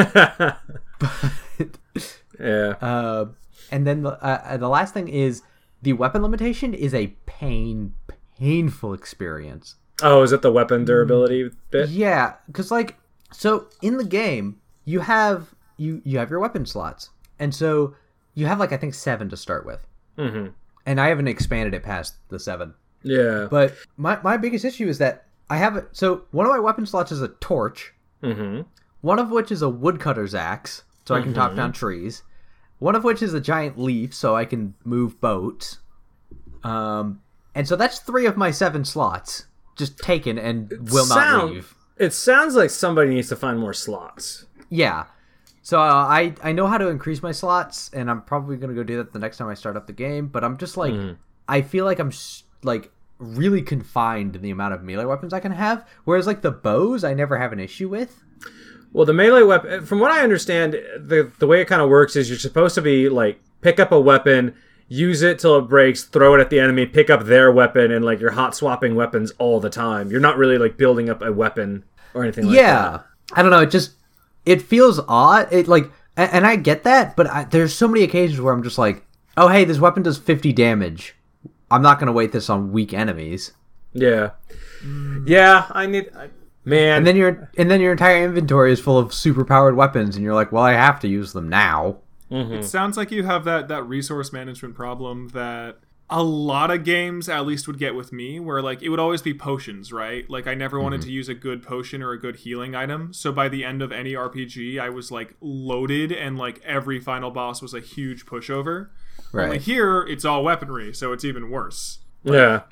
yeah. 2.39 2.75
Uh, 2.81 3.25
and 3.71 3.85
then 3.87 4.03
the, 4.03 4.11
uh, 4.23 4.57
the 4.57 4.69
last 4.69 4.93
thing 4.93 5.07
is 5.07 5.41
the 5.81 5.93
weapon 5.93 6.21
limitation 6.21 6.73
is 6.73 6.93
a 6.93 7.07
pain, 7.25 7.93
painful 8.39 8.93
experience. 8.93 9.75
Oh, 10.01 10.23
is 10.23 10.31
it 10.31 10.41
the 10.41 10.51
weapon 10.51 10.85
durability 10.85 11.49
bit? 11.69 11.89
Yeah, 11.89 12.33
because 12.47 12.71
like 12.71 12.95
so 13.31 13.67
in 13.81 13.97
the 13.97 14.05
game 14.05 14.59
you 14.85 14.99
have 15.01 15.53
you 15.77 16.01
you 16.03 16.17
have 16.19 16.29
your 16.29 16.39
weapon 16.39 16.65
slots, 16.65 17.09
and 17.39 17.53
so 17.53 17.95
you 18.33 18.45
have 18.47 18.59
like 18.59 18.71
I 18.71 18.77
think 18.77 18.93
seven 18.93 19.29
to 19.29 19.37
start 19.37 19.65
with, 19.65 19.79
Mm-hmm. 20.17 20.47
and 20.85 21.01
I 21.01 21.07
haven't 21.09 21.27
expanded 21.27 21.73
it 21.73 21.83
past 21.83 22.15
the 22.29 22.39
seven. 22.39 22.73
Yeah. 23.03 23.47
But 23.49 23.75
my 23.97 24.19
my 24.23 24.37
biggest 24.37 24.65
issue 24.65 24.87
is 24.87 24.97
that 24.97 25.25
I 25.49 25.57
have. 25.57 25.85
So 25.91 26.23
one 26.31 26.45
of 26.45 26.51
my 26.51 26.59
weapon 26.59 26.85
slots 26.85 27.11
is 27.11 27.21
a 27.21 27.27
torch, 27.27 27.93
mm-hmm. 28.21 28.61
one 29.01 29.19
of 29.19 29.29
which 29.29 29.51
is 29.51 29.61
a 29.61 29.69
woodcutter's 29.69 30.33
axe, 30.35 30.83
so 31.05 31.15
I 31.15 31.21
can 31.21 31.33
chop 31.33 31.55
down 31.55 31.71
trees. 31.73 32.23
One 32.79 32.95
of 32.95 33.03
which 33.03 33.21
is 33.21 33.33
a 33.33 33.39
giant 33.41 33.79
leaf, 33.79 34.13
so 34.13 34.35
I 34.35 34.45
can 34.45 34.73
move 34.83 35.19
boats. 35.21 35.79
Um, 36.63 37.21
and 37.55 37.67
so 37.67 37.75
that's 37.75 37.99
three 37.99 38.25
of 38.25 38.37
my 38.37 38.51
seven 38.51 38.85
slots 38.85 39.47
just 39.75 39.97
taken 39.99 40.37
and 40.37 40.69
will 40.91 41.05
not 41.07 41.15
Sound- 41.17 41.51
leave. 41.53 41.75
It 41.97 42.11
sounds 42.13 42.55
like 42.55 42.69
somebody 42.71 43.11
needs 43.13 43.29
to 43.29 43.35
find 43.35 43.59
more 43.59 43.73
slots. 43.73 44.45
Yeah. 44.69 45.05
So 45.61 45.79
uh, 45.79 45.83
I 45.83 46.33
I 46.43 46.51
know 46.51 46.67
how 46.67 46.77
to 46.77 46.87
increase 46.89 47.21
my 47.21 47.31
slots, 47.31 47.89
and 47.93 48.09
I'm 48.09 48.21
probably 48.23 48.57
gonna 48.57 48.73
go 48.73 48.83
do 48.83 48.97
that 48.97 49.13
the 49.13 49.19
next 49.19 49.37
time 49.37 49.47
I 49.47 49.53
start 49.53 49.77
up 49.77 49.87
the 49.87 49.93
game. 49.93 50.27
But 50.27 50.43
I'm 50.43 50.57
just 50.57 50.75
like, 50.75 50.93
I 51.47 51.61
feel 51.61 51.85
like 51.85 51.99
I'm 51.99 52.07
s- 52.09 52.43
like 52.63 52.91
really 53.19 53.61
confined 53.61 54.35
in 54.35 54.41
the 54.41 54.49
amount 54.49 54.73
of 54.73 54.83
melee 54.83 55.05
weapons 55.05 55.31
I 55.33 55.39
can 55.39 55.51
have. 55.53 55.87
Whereas 56.03 56.27
like 56.27 56.41
the 56.41 56.51
bows, 56.51 57.03
I 57.03 57.13
never 57.13 57.37
have 57.37 57.53
an 57.53 57.59
issue 57.59 57.87
with. 57.87 58.23
Well, 58.93 59.05
the 59.05 59.13
melee 59.13 59.41
weapon, 59.41 59.85
from 59.85 59.99
what 59.99 60.11
I 60.11 60.21
understand, 60.21 60.73
the 60.73 61.31
the 61.39 61.47
way 61.47 61.61
it 61.61 61.65
kind 61.65 61.81
of 61.81 61.89
works 61.89 62.15
is 62.15 62.29
you're 62.29 62.37
supposed 62.37 62.75
to 62.75 62.81
be 62.81 63.09
like 63.09 63.41
pick 63.61 63.79
up 63.79 63.91
a 63.91 63.99
weapon, 63.99 64.53
use 64.87 65.23
it 65.23 65.39
till 65.39 65.57
it 65.57 65.63
breaks, 65.63 66.03
throw 66.03 66.35
it 66.35 66.41
at 66.41 66.51
the 66.51 66.59
enemy, 66.59 66.85
pick 66.85 67.09
up 67.09 67.25
their 67.25 67.51
weapon, 67.51 67.91
and 67.91 68.05
like 68.05 68.19
you're 68.19 68.31
hot 68.31 68.55
swapping 68.55 68.93
weapons 68.93 69.31
all 69.39 69.59
the 69.59 69.69
time. 69.69 70.11
You're 70.11 70.19
not 70.19 70.37
really 70.37 70.59
like 70.59 70.77
building 70.77 71.09
up 71.09 71.23
a 71.23 71.33
weapon 71.33 71.83
or 72.13 72.23
anything 72.23 72.45
like 72.45 72.55
yeah, 72.55 72.91
that. 72.91 73.05
I 73.33 73.41
don't 73.41 73.51
know. 73.51 73.61
It 73.61 73.71
just 73.71 73.93
it 74.45 74.61
feels 74.61 74.99
odd. 75.07 75.51
It 75.51 75.67
like, 75.67 75.89
and 76.15 76.45
I 76.45 76.55
get 76.55 76.83
that, 76.83 77.15
but 77.15 77.27
I, 77.27 77.45
there's 77.45 77.73
so 77.73 77.87
many 77.87 78.03
occasions 78.03 78.39
where 78.39 78.53
I'm 78.53 78.63
just 78.63 78.77
like, 78.77 79.03
oh 79.37 79.47
hey, 79.47 79.65
this 79.65 79.79
weapon 79.79 80.03
does 80.03 80.19
50 80.19 80.53
damage. 80.53 81.15
I'm 81.71 81.81
not 81.81 81.99
gonna 81.99 82.11
wait 82.11 82.31
this 82.31 82.49
on 82.49 82.71
weak 82.71 82.93
enemies. 82.93 83.53
Yeah, 83.93 84.31
yeah. 85.25 85.67
I 85.71 85.87
need, 85.87 86.11
I, 86.15 86.29
man. 86.65 86.97
And 86.97 87.07
then 87.07 87.15
your 87.15 87.49
and 87.57 87.69
then 87.69 87.81
your 87.81 87.91
entire 87.91 88.25
inventory 88.25 88.71
is 88.71 88.79
full 88.79 88.97
of 88.97 89.13
super 89.13 89.45
powered 89.45 89.75
weapons, 89.75 90.15
and 90.15 90.23
you're 90.23 90.33
like, 90.33 90.51
well, 90.51 90.63
I 90.63 90.73
have 90.73 90.99
to 91.01 91.07
use 91.07 91.33
them 91.33 91.49
now. 91.49 91.97
Mm-hmm. 92.31 92.53
It 92.55 92.63
sounds 92.65 92.97
like 92.97 93.11
you 93.11 93.23
have 93.23 93.45
that 93.45 93.67
that 93.67 93.83
resource 93.83 94.33
management 94.33 94.75
problem 94.75 95.29
that 95.29 95.77
a 96.09 96.21
lot 96.21 96.69
of 96.69 96.83
games 96.83 97.29
at 97.29 97.45
least 97.45 97.65
would 97.67 97.79
get 97.79 97.95
with 97.95 98.11
me 98.11 98.39
where 98.39 98.61
like 98.61 98.81
it 98.83 98.89
would 98.89 98.99
always 98.99 99.21
be 99.21 99.33
potions 99.33 99.91
right 99.91 100.29
like 100.29 100.45
i 100.45 100.53
never 100.53 100.79
wanted 100.79 100.99
mm-hmm. 100.99 101.07
to 101.07 101.13
use 101.13 101.29
a 101.29 101.33
good 101.33 101.63
potion 101.63 102.03
or 102.03 102.11
a 102.11 102.19
good 102.19 102.35
healing 102.35 102.75
item 102.75 103.13
so 103.13 103.31
by 103.31 103.47
the 103.47 103.63
end 103.63 103.81
of 103.81 103.91
any 103.91 104.13
rpg 104.13 104.79
i 104.79 104.89
was 104.89 105.11
like 105.11 105.33
loaded 105.41 106.11
and 106.11 106.37
like 106.37 106.61
every 106.63 106.99
final 106.99 107.31
boss 107.31 107.61
was 107.61 107.73
a 107.73 107.79
huge 107.79 108.25
pushover 108.25 108.89
only 109.33 109.49
Right. 109.49 109.61
here 109.61 110.01
it's 110.03 110.25
all 110.25 110.43
weaponry 110.43 110.93
so 110.93 111.13
it's 111.13 111.23
even 111.25 111.49
worse 111.49 111.99
Yeah. 112.23 112.63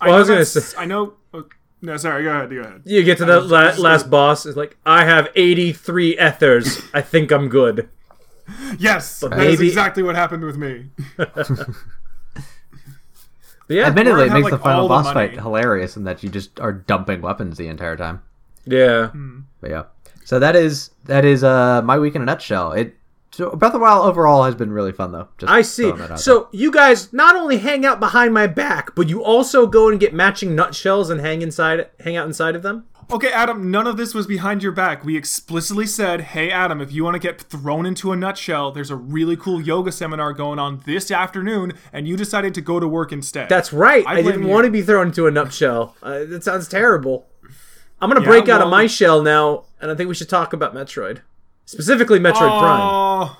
I, 0.00 0.06
Well, 0.08 0.08
I 0.08 0.08
know 0.08 0.18
was 0.18 0.28
gonna 0.28 0.44
say- 0.44 0.76
i 0.78 0.84
know 0.84 1.14
oh, 1.32 1.46
no 1.82 1.96
sorry 1.96 2.22
go 2.24 2.30
ahead 2.30 2.50
go 2.50 2.60
ahead 2.60 2.82
You 2.84 3.02
get 3.02 3.18
to 3.18 3.24
the 3.24 3.40
la- 3.40 3.74
last 3.78 4.08
boss. 4.10 4.46
It's 4.46 4.56
like 4.56 4.76
I 4.86 5.04
have 5.04 5.28
83 5.34 6.18
ethers. 6.18 6.80
I 6.94 7.02
think 7.02 7.30
I'm 7.32 7.48
good. 7.48 7.88
yes 8.78 9.20
that 9.20 9.32
is 9.32 9.38
maybe- 9.58 9.68
exactly 9.68 10.02
what 10.02 10.14
happened 10.16 10.44
with 10.44 10.56
me 10.56 10.86
But 11.16 11.34
yeah. 13.68 13.86
Admittedly, 13.86 14.26
it 14.26 14.32
makes 14.32 14.44
like, 14.44 14.50
the 14.52 14.58
final 14.58 14.82
all 14.82 14.88
the 14.88 14.94
boss 15.02 15.12
fight 15.12 15.32
hilarious 15.32 15.96
in 15.96 16.04
that 16.04 16.22
you 16.22 16.28
just 16.30 16.60
are 16.60 16.72
dumping 16.72 17.20
weapons 17.20 17.56
the 17.58 17.68
entire 17.68 17.96
time. 17.96 18.22
Yeah. 18.64 19.10
But 19.60 19.70
yeah, 19.70 19.82
so 20.24 20.38
that 20.38 20.56
is 20.56 20.90
that 21.04 21.24
is 21.24 21.44
uh 21.44 21.82
my 21.82 21.98
week 21.98 22.14
in 22.14 22.22
a 22.22 22.24
nutshell. 22.24 22.72
It 22.72 22.95
so 23.36 23.50
Breath 23.50 23.74
of 23.74 23.80
the 23.80 23.82
Wild 23.82 24.06
overall 24.06 24.44
has 24.44 24.54
been 24.54 24.72
really 24.72 24.92
fun 24.92 25.12
though. 25.12 25.28
Just 25.38 25.52
I 25.52 25.62
see. 25.62 25.82
throwing 25.84 25.98
that 25.98 26.10
out 26.12 26.20
So 26.20 26.48
you 26.52 26.70
guys 26.70 27.12
not 27.12 27.36
only 27.36 27.58
hang 27.58 27.84
out 27.84 28.00
behind 28.00 28.32
my 28.32 28.46
back, 28.46 28.94
but 28.94 29.08
you 29.08 29.22
also 29.22 29.66
go 29.66 29.88
and 29.90 30.00
get 30.00 30.14
matching 30.14 30.54
nutshells 30.54 31.10
and 31.10 31.20
hang 31.20 31.42
inside, 31.42 31.88
hang 32.00 32.16
out 32.16 32.26
inside 32.26 32.56
of 32.56 32.62
them. 32.62 32.86
Okay, 33.08 33.30
Adam, 33.30 33.70
none 33.70 33.86
of 33.86 33.96
this 33.96 34.14
was 34.14 34.26
behind 34.26 34.64
your 34.64 34.72
back. 34.72 35.04
We 35.04 35.16
explicitly 35.16 35.86
said, 35.86 36.22
hey, 36.22 36.50
Adam, 36.50 36.80
if 36.80 36.90
you 36.90 37.04
want 37.04 37.14
to 37.14 37.20
get 37.20 37.40
thrown 37.40 37.86
into 37.86 38.10
a 38.10 38.16
nutshell, 38.16 38.72
there's 38.72 38.90
a 38.90 38.96
really 38.96 39.36
cool 39.36 39.62
yoga 39.62 39.92
seminar 39.92 40.32
going 40.32 40.58
on 40.58 40.82
this 40.86 41.12
afternoon, 41.12 41.74
and 41.92 42.08
you 42.08 42.16
decided 42.16 42.52
to 42.54 42.60
go 42.60 42.80
to 42.80 42.88
work 42.88 43.12
instead. 43.12 43.48
That's 43.48 43.72
right. 43.72 44.04
I 44.08 44.14
I, 44.14 44.22
didn't 44.22 44.42
you. 44.42 44.48
want 44.48 44.64
to 44.64 44.72
be 44.72 44.82
thrown 44.82 45.06
into 45.08 45.28
a 45.28 45.30
nutshell. 45.30 45.94
Uh, 46.02 46.24
that 46.24 46.42
sounds 46.42 46.66
terrible. 46.66 47.28
I'm 48.00 48.10
gonna 48.10 48.22
Yeah, 48.22 48.26
break 48.26 48.48
out 48.48 48.60
of 48.60 48.70
my 48.70 48.88
shell 48.88 49.22
now, 49.22 49.66
and 49.80 49.88
I 49.88 49.94
think 49.94 50.08
we 50.08 50.14
should 50.16 50.28
talk 50.28 50.52
about 50.52 50.74
Metroid, 50.74 51.20
specifically 51.66 52.18
Metroid 52.18 52.58
Prime. 52.58 52.80
Oh, 52.80 53.36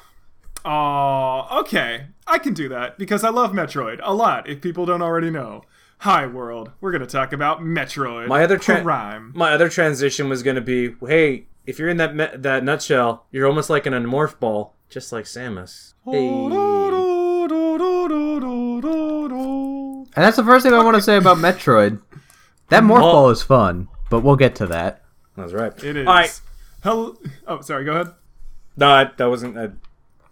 oh, 0.65 1.61
okay. 1.61 2.09
I 2.27 2.39
can 2.39 2.53
do 2.53 2.69
that 2.69 2.99
because 2.99 3.25
I 3.25 3.31
love 3.31 3.53
Metroid 3.53 4.01
a 4.03 4.13
lot. 4.13 4.49
If 4.49 4.61
people 4.61 4.85
don't 4.85 5.01
already 5.01 5.31
know, 5.31 5.63
hi 5.99 6.27
world, 6.27 6.73
we're 6.81 6.93
gonna 6.93 7.07
talk 7.07 7.33
about 7.33 7.61
Metroid. 7.61 8.27
My 8.29 8.45
other 8.45 8.59
tra- 8.59 8.83
Prime. 8.83 9.33
My 9.35 9.53
other 9.53 9.69
transition 9.69 10.29
was 10.29 10.43
gonna 10.43 10.61
be, 10.61 10.95
hey, 11.07 11.47
if 11.65 11.79
you're 11.79 11.89
in 11.89 11.97
that 11.97 12.15
me- 12.15 12.29
that 12.35 12.65
nutshell, 12.65 13.27
you're 13.31 13.47
almost 13.47 13.71
like 13.71 13.87
an 13.87 13.93
morph 14.05 14.39
ball, 14.39 14.75
just 14.89 15.13
like 15.13 15.25
Samus. 15.25 15.95
Hey. 16.05 16.29
And 20.17 20.25
that's 20.25 20.37
the 20.37 20.45
first 20.45 20.65
thing 20.65 20.73
I 20.75 20.83
want 20.83 20.97
to 20.97 21.03
say 21.03 21.17
about 21.17 21.37
Metroid. 21.37 22.01
That 22.71 22.83
morph 22.83 23.01
ball 23.01 23.31
is 23.31 23.43
fun, 23.43 23.89
but 24.11 24.21
we'll 24.21 24.37
get 24.37 24.55
to 24.57 24.67
that. 24.67 25.03
That's 25.37 25.53
right. 25.53 25.73
It 25.85 25.97
is. 25.97 26.07
All 26.07 26.15
right. 26.15 26.41
Hello. 26.87 27.17
Oh, 27.49 27.61
sorry. 27.63 27.85
Go 27.85 27.93
ahead. 27.95 28.15
No, 28.77 28.89
I- 28.89 29.11
that 29.17 29.25
wasn't 29.29 29.59
uh, 29.59 29.69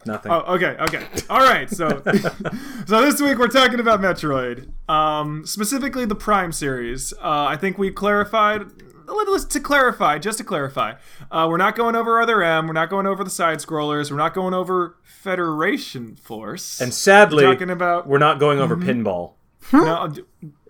nothing. 0.07 0.31
Oh, 0.31 0.55
okay, 0.55 0.77
okay. 0.79 1.05
All 1.29 1.41
right. 1.41 1.69
So, 1.69 1.89
so 2.87 3.03
this 3.03 3.21
week 3.21 3.39
we're 3.39 3.49
talking 3.49 3.81
about 3.81 4.01
Metroid, 4.01 4.69
um, 4.89 5.45
specifically 5.47 6.05
the 6.05 6.15
Prime 6.15 6.53
series. 6.53 7.13
Uh, 7.15 7.47
I 7.47 7.57
think 7.57 7.77
we 7.77 7.91
clarified. 7.91 8.67
Let's 9.09 9.47
to 9.47 9.59
clarify, 9.59 10.19
just 10.21 10.39
to 10.39 10.45
clarify, 10.45 10.95
uh, 11.29 11.49
we're 11.51 11.57
not 11.57 11.75
going 11.75 11.97
over 11.97 12.23
Other 12.23 12.41
M. 12.41 12.69
We're 12.69 12.73
not 12.73 12.89
going 12.89 13.09
over 13.09 13.25
the 13.25 13.31
side 13.31 13.59
scrollers. 13.59 14.13
We're 14.13 14.17
not 14.19 14.33
going 14.33 14.55
over 14.55 14.97
Federation 15.03 16.15
Force. 16.15 16.81
and 16.81 16.95
sadly, 16.95 17.45
we're 17.45 17.53
talking 17.53 17.71
about 17.71 18.07
we're 18.07 18.19
not 18.19 18.39
going 18.39 18.61
over 18.61 18.77
pinball. 18.77 19.33
no, 19.73 20.15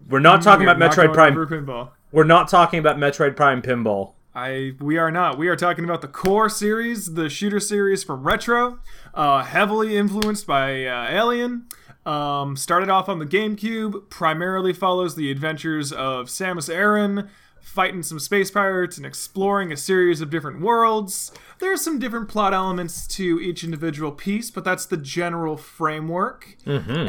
We're 0.08 0.18
not 0.18 0.40
talking 0.40 0.64
we 0.64 0.72
are 0.72 0.74
about 0.74 0.96
not 0.96 0.96
Metroid 0.96 1.12
Prime. 1.12 1.32
over 1.36 1.46
pinball. 1.46 1.90
We're 2.10 2.24
not 2.24 2.48
talking 2.48 2.78
about 2.78 2.96
Metroid 2.96 3.36
Prime 3.36 3.60
pinball. 3.60 4.14
I 4.34 4.72
we 4.80 4.98
are 4.98 5.10
not. 5.10 5.38
We 5.38 5.48
are 5.48 5.56
talking 5.56 5.84
about 5.84 6.00
the 6.00 6.08
core 6.08 6.48
series, 6.48 7.14
the 7.14 7.28
shooter 7.28 7.60
series 7.60 8.02
from 8.02 8.24
Retro, 8.24 8.80
uh, 9.14 9.44
heavily 9.44 9.96
influenced 9.96 10.46
by 10.46 10.84
uh, 10.86 11.08
Alien. 11.10 11.66
Um, 12.04 12.56
started 12.56 12.90
off 12.90 13.08
on 13.08 13.18
the 13.18 13.26
GameCube, 13.26 14.10
primarily 14.10 14.72
follows 14.72 15.14
the 15.14 15.30
adventures 15.30 15.92
of 15.92 16.26
Samus 16.26 16.72
Aran 16.72 17.30
fighting 17.64 18.02
some 18.02 18.20
space 18.20 18.50
pirates 18.50 18.98
and 18.98 19.06
exploring 19.06 19.72
a 19.72 19.76
series 19.76 20.20
of 20.20 20.28
different 20.28 20.60
worlds. 20.60 21.32
There 21.60 21.72
are 21.72 21.78
some 21.78 21.98
different 21.98 22.28
plot 22.28 22.52
elements 22.52 23.06
to 23.08 23.40
each 23.40 23.64
individual 23.64 24.12
piece, 24.12 24.50
but 24.50 24.64
that's 24.64 24.84
the 24.84 24.98
general 24.98 25.56
framework. 25.56 26.58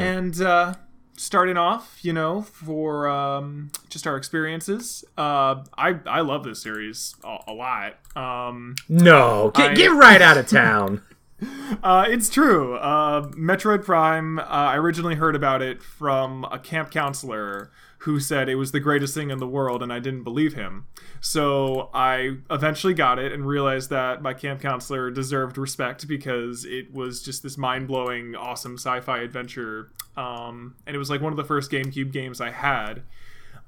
And 0.00 0.40
uh, 0.40 0.74
starting 1.16 1.56
off, 1.56 1.98
you 2.02 2.12
know, 2.12 2.42
for 2.42 3.08
um, 3.08 3.70
just 3.88 4.06
our 4.06 4.16
experiences, 4.16 5.04
uh, 5.16 5.64
I 5.76 5.98
I 6.06 6.20
love 6.20 6.44
this 6.44 6.62
series 6.62 7.14
a, 7.24 7.38
a 7.48 7.52
lot. 7.52 7.94
Um, 8.16 8.74
No, 8.88 9.50
get, 9.54 9.70
I- 9.70 9.74
get 9.74 9.92
right 9.92 10.22
out 10.22 10.36
of 10.38 10.46
town. 10.48 11.02
uh, 11.82 12.06
it's 12.08 12.28
true. 12.30 12.76
Uh, 12.76 13.28
Metroid 13.30 13.84
Prime. 13.84 14.38
Uh, 14.38 14.42
I 14.42 14.76
originally 14.76 15.16
heard 15.16 15.36
about 15.36 15.60
it 15.62 15.82
from 15.82 16.44
a 16.50 16.58
camp 16.58 16.90
counselor 16.90 17.70
who 18.00 18.20
said 18.20 18.48
it 18.48 18.54
was 18.54 18.72
the 18.72 18.80
greatest 18.80 19.14
thing 19.14 19.30
in 19.30 19.38
the 19.38 19.46
world, 19.46 19.82
and 19.82 19.92
I 19.92 19.98
didn't 19.98 20.22
believe 20.22 20.54
him. 20.54 20.86
So 21.20 21.90
I 21.92 22.36
eventually 22.50 22.94
got 22.94 23.18
it 23.18 23.32
and 23.32 23.46
realized 23.46 23.90
that 23.90 24.22
my 24.22 24.34
camp 24.34 24.60
counselor 24.60 25.10
deserved 25.10 25.58
respect 25.58 26.06
because 26.06 26.64
it 26.64 26.92
was 26.92 27.22
just 27.22 27.42
this 27.42 27.58
mind 27.58 27.88
blowing, 27.88 28.34
awesome 28.34 28.74
sci-fi 28.74 29.18
adventure. 29.18 29.90
Um, 30.16 30.76
and 30.86 30.94
it 30.94 30.98
was 30.98 31.10
like 31.10 31.20
one 31.20 31.32
of 31.32 31.36
the 31.36 31.44
first 31.44 31.70
GameCube 31.70 32.12
games 32.12 32.40
I 32.40 32.50
had. 32.50 33.02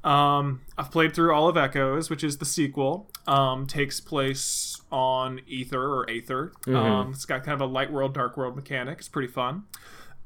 Um, 0.05 0.61
I've 0.79 0.91
played 0.91 1.15
through 1.15 1.35
all 1.35 1.49
of 1.49 1.57
Echoes, 1.57 2.09
which 2.09 2.23
is 2.23 2.39
the 2.39 2.45
sequel. 2.45 3.11
Um, 3.27 3.67
takes 3.67 4.01
place 4.01 4.81
on 4.91 5.41
Ether 5.47 5.83
or 5.83 6.09
Aether. 6.09 6.53
Um, 6.77 7.11
it's 7.13 7.25
got 7.25 7.45
kind 7.45 7.61
of 7.61 7.69
a 7.69 7.71
light 7.71 7.93
world, 7.93 8.15
dark 8.15 8.37
world 8.37 8.55
mechanic. 8.57 8.99
It's 8.99 9.09
pretty 9.09 9.29
fun. 9.29 9.65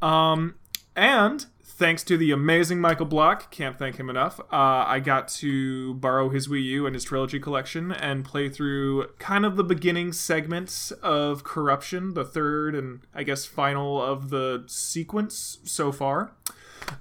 Um, 0.01 0.57
and 0.95 1.47
thanks 1.83 2.05
to 2.05 2.16
the 2.16 2.31
amazing 2.31 2.81
Michael 2.81 3.07
Block, 3.07 3.51
can't 3.51 3.77
thank 3.77 3.97
him 3.97 4.09
enough. 4.09 4.38
Uh, 4.38 4.85
I 4.87 5.01
got 5.01 5.27
to 5.29 5.95
borrow 5.95 6.29
his 6.29 6.47
Wii 6.47 6.62
U 6.62 6.87
and 6.87 6.95
his 6.95 7.03
trilogy 7.03 7.40
collection 7.40 7.90
and 7.90 8.25
play 8.25 8.49
through 8.49 9.09
kind 9.18 9.45
of 9.45 9.57
the 9.57 9.64
beginning 9.64 10.12
segments 10.12 10.92
of 10.92 11.42
Corruption, 11.42 12.14
the 12.14 12.25
third 12.25 12.77
and 12.77 13.01
I 13.12 13.25
guess 13.25 13.47
final 13.47 14.01
of 14.01 14.31
the 14.31 14.62
sequence 14.68 15.59
so 15.64 15.90
far. 15.90 16.37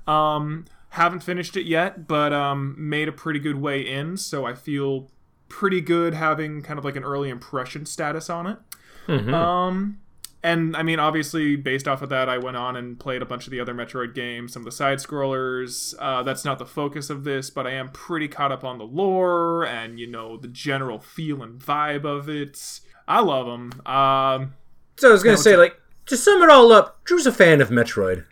Um, 0.08 0.66
haven't 0.90 1.22
finished 1.22 1.56
it 1.56 1.68
yet, 1.68 2.08
but 2.08 2.34
um, 2.34 2.74
made 2.76 3.08
a 3.08 3.12
pretty 3.12 3.40
good 3.40 3.62
way 3.62 3.82
in, 3.82 4.18
so 4.18 4.46
I 4.48 4.56
feel 4.56 5.12
pretty 5.48 5.82
good 5.82 6.16
having 6.16 6.64
kind 6.64 6.80
of 6.80 6.86
like 6.86 6.96
an 6.96 7.04
early 7.04 7.30
impression 7.30 7.86
status 7.86 8.32
on 8.32 8.48
it. 8.48 8.58
Um, 9.32 10.00
and 10.44 10.76
I 10.76 10.84
mean, 10.84 11.00
obviously, 11.00 11.56
based 11.56 11.88
off 11.88 12.02
of 12.02 12.10
that, 12.10 12.30
I 12.30 12.38
went 12.38 12.58
on 12.58 12.76
and 12.76 13.00
played 13.00 13.22
a 13.22 13.26
bunch 13.26 13.46
of 13.46 13.52
the 13.52 13.60
other 13.60 13.74
Metroid 13.74 14.14
games, 14.16 14.54
some 14.54 14.62
of 14.62 14.66
the 14.66 14.72
side 14.72 14.98
scrollers. 14.98 15.94
Uh, 16.00 16.24
that's 16.24 16.44
not 16.44 16.58
the 16.60 16.66
focus 16.66 17.10
of 17.10 17.24
this, 17.24 17.50
but 17.50 17.68
I 17.68 17.72
am 17.72 17.90
pretty 17.90 18.28
caught 18.28 18.52
up 18.52 18.64
on 18.64 18.78
the 18.78 18.86
lore 18.86 19.66
and 19.66 20.00
you 20.00 20.08
know 20.08 20.38
the 20.38 20.48
general 20.48 21.00
feel 21.00 21.44
and 21.44 21.60
vibe 21.60 22.06
of 22.06 22.28
it. 22.30 22.80
I 23.08 23.20
love 23.22 23.46
them. 23.46 23.82
Um, 23.86 24.54
So 24.98 25.10
I 25.10 25.12
was 25.12 25.24
gonna 25.24 25.38
say, 25.38 25.56
like, 25.58 25.80
to 26.08 26.18
sum 26.18 26.42
it 26.42 26.50
all 26.50 26.72
up, 26.72 27.04
Drew's 27.04 27.26
a 27.26 27.32
fan 27.32 27.62
of 27.62 27.70
Metroid. 27.70 28.26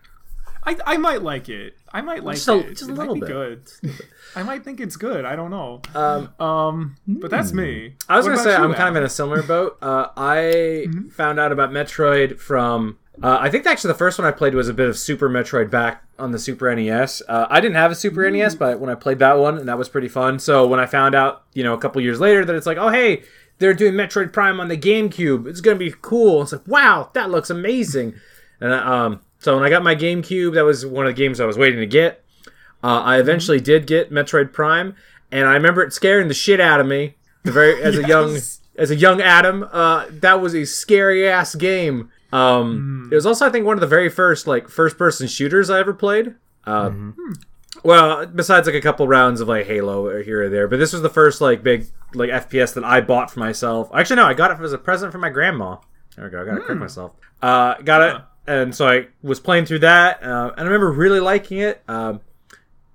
I, 0.66 0.78
I 0.86 0.98
might 0.98 1.22
like 1.24 1.50
it. 1.50 1.78
I 1.92 2.02
might 2.02 2.24
like 2.24 2.36
Just 2.36 2.48
a- 2.48 2.60
it. 2.60 2.70
just 2.78 2.84
a 2.90 2.94
it 2.94 2.98
little 2.98 3.16
might 3.16 3.28
be 3.28 3.34
bit. 3.34 3.72
good. 3.82 4.06
I 4.36 4.44
might 4.44 4.64
think 4.64 4.80
it's 4.80 4.96
good. 4.96 5.26
I 5.26 5.36
don't 5.36 5.52
know. 5.52 5.82
Um, 5.96 6.30
Um, 6.46 6.96
but 7.08 7.32
that's 7.32 7.52
me. 7.52 7.96
I 8.08 8.18
was 8.18 8.26
What 8.26 8.32
gonna 8.36 8.44
say 8.44 8.56
I'm 8.56 8.74
kind 8.74 8.90
of 8.90 8.96
in 8.96 9.04
a 9.04 9.10
similar 9.10 9.42
boat. 9.44 9.78
Uh, 9.82 10.08
I 10.16 10.88
found 11.12 11.40
out 11.40 11.52
about 11.52 11.72
Metroid 11.72 12.40
from. 12.40 12.98
Uh, 13.22 13.38
I 13.42 13.50
think 13.50 13.66
actually 13.66 13.90
the 13.92 13.98
first 13.98 14.18
one 14.18 14.26
I 14.26 14.32
played 14.32 14.54
was 14.54 14.70
a 14.70 14.74
bit 14.74 14.88
of 14.88 14.98
Super 14.98 15.30
Metroid 15.30 15.70
back 15.70 16.04
on 16.18 16.32
the 16.32 16.40
Super 16.40 16.74
NES. 16.74 17.22
Uh, 17.28 17.48
I 17.50 17.60
didn't 17.60 17.76
have 17.76 17.92
a 17.92 17.96
Super 17.96 18.30
NES, 18.30 18.56
but 18.56 18.80
when 18.80 18.90
I 18.90 18.96
played 18.96 19.20
that 19.20 19.38
one, 19.38 19.58
and 19.58 19.68
that 19.68 19.78
was 19.78 19.90
pretty 19.90 20.08
fun. 20.08 20.40
So 20.40 20.66
when 20.66 20.80
I 20.80 20.86
found 20.86 21.16
out, 21.16 21.44
you 21.54 21.62
know, 21.64 21.74
a 21.74 21.78
couple 21.78 22.00
years 22.02 22.22
later 22.22 22.46
that 22.46 22.56
it's 22.56 22.66
like, 22.66 22.78
oh 22.78 22.88
hey, 22.90 23.24
they're 23.58 23.74
doing 23.74 23.94
Metroid 23.96 24.32
Prime 24.32 24.62
on 24.62 24.70
the 24.70 24.78
GameCube. 24.78 25.48
It's 25.48 25.60
gonna 25.60 25.76
be 25.76 25.94
cool. 26.02 26.44
It's 26.44 26.54
like, 26.54 26.66
wow, 26.68 27.10
that 27.14 27.30
looks 27.30 27.50
amazing. 27.50 28.14
And 28.62 28.72
um, 28.74 29.20
so 29.40 29.56
when 29.56 29.64
I 29.64 29.70
got 29.70 29.84
my 29.84 29.96
GameCube, 29.96 30.54
that 30.54 30.64
was 30.66 30.86
one 30.86 31.06
of 31.06 31.16
the 31.16 31.18
games 31.22 31.40
I 31.40 31.46
was 31.46 31.58
waiting 31.58 31.80
to 31.80 31.86
get. 31.86 32.24
Uh, 32.84 33.02
I 33.02 33.20
eventually 33.20 33.60
did 33.60 33.88
get 33.88 34.12
Metroid 34.12 34.54
Prime, 34.54 34.96
and 35.32 35.48
I 35.48 35.54
remember 35.54 35.82
it 35.82 35.92
scaring 35.94 36.28
the 36.28 36.34
shit 36.34 36.60
out 36.62 36.80
of 36.80 36.88
me. 36.88 37.16
The 37.44 37.52
very 37.52 37.82
as 37.82 37.98
a 37.98 38.08
young 38.08 38.38
as 38.78 38.92
a 38.92 38.96
young 38.96 39.22
Adam, 39.22 39.68
uh, 39.72 40.06
that 40.10 40.40
was 40.42 40.54
a 40.56 40.66
scary 40.66 41.28
ass 41.28 41.56
game. 41.56 42.10
Um, 42.32 43.10
It 43.12 43.16
was 43.16 43.26
also, 43.26 43.46
I 43.46 43.50
think, 43.50 43.66
one 43.66 43.76
of 43.76 43.82
the 43.82 43.88
very 43.88 44.08
first 44.10 44.48
like 44.48 44.70
first 44.70 44.98
person 44.98 45.28
shooters 45.28 45.70
I 45.70 45.80
ever 45.80 45.94
played. 45.94 46.36
Uh, 46.66 46.92
Well, 47.84 48.26
besides 48.26 48.68
like 48.68 48.76
a 48.76 48.82
couple 48.82 49.08
rounds 49.08 49.42
of 49.42 49.48
like 49.48 49.66
Halo 49.68 50.22
here 50.22 50.44
or 50.44 50.50
there, 50.50 50.68
but 50.68 50.80
this 50.80 50.92
was 50.94 51.02
the 51.02 51.10
first 51.10 51.40
like 51.42 51.64
big 51.64 51.88
like 52.14 52.30
FPS 52.30 52.74
that 52.74 52.84
I 52.84 53.00
bought 53.02 53.32
for 53.32 53.40
myself. 53.40 53.90
Actually, 53.94 54.18
no, 54.18 54.26
I 54.26 54.34
got 54.34 54.52
it 54.52 54.64
as 54.64 54.74
a 54.74 54.78
present 54.78 55.12
from 55.12 55.22
my 55.22 55.30
grandma. 55.30 55.78
There 56.16 56.26
we 56.26 56.32
go. 56.32 56.42
I 56.42 56.46
gotta 56.46 56.62
correct 56.62 56.80
myself. 56.82 57.14
Uh, 57.42 57.76
got 57.84 58.02
it 58.02 58.22
and 58.50 58.76
so 58.76 58.88
I 58.88 59.08
was 59.22 59.40
playing 59.40 59.66
through 59.66 59.80
that, 59.80 60.24
uh, 60.24 60.52
and 60.58 60.62
I 60.62 60.64
remember 60.64 60.92
really 60.92 61.20
liking 61.20 61.60
it. 61.60 61.84
Um, 61.88 62.22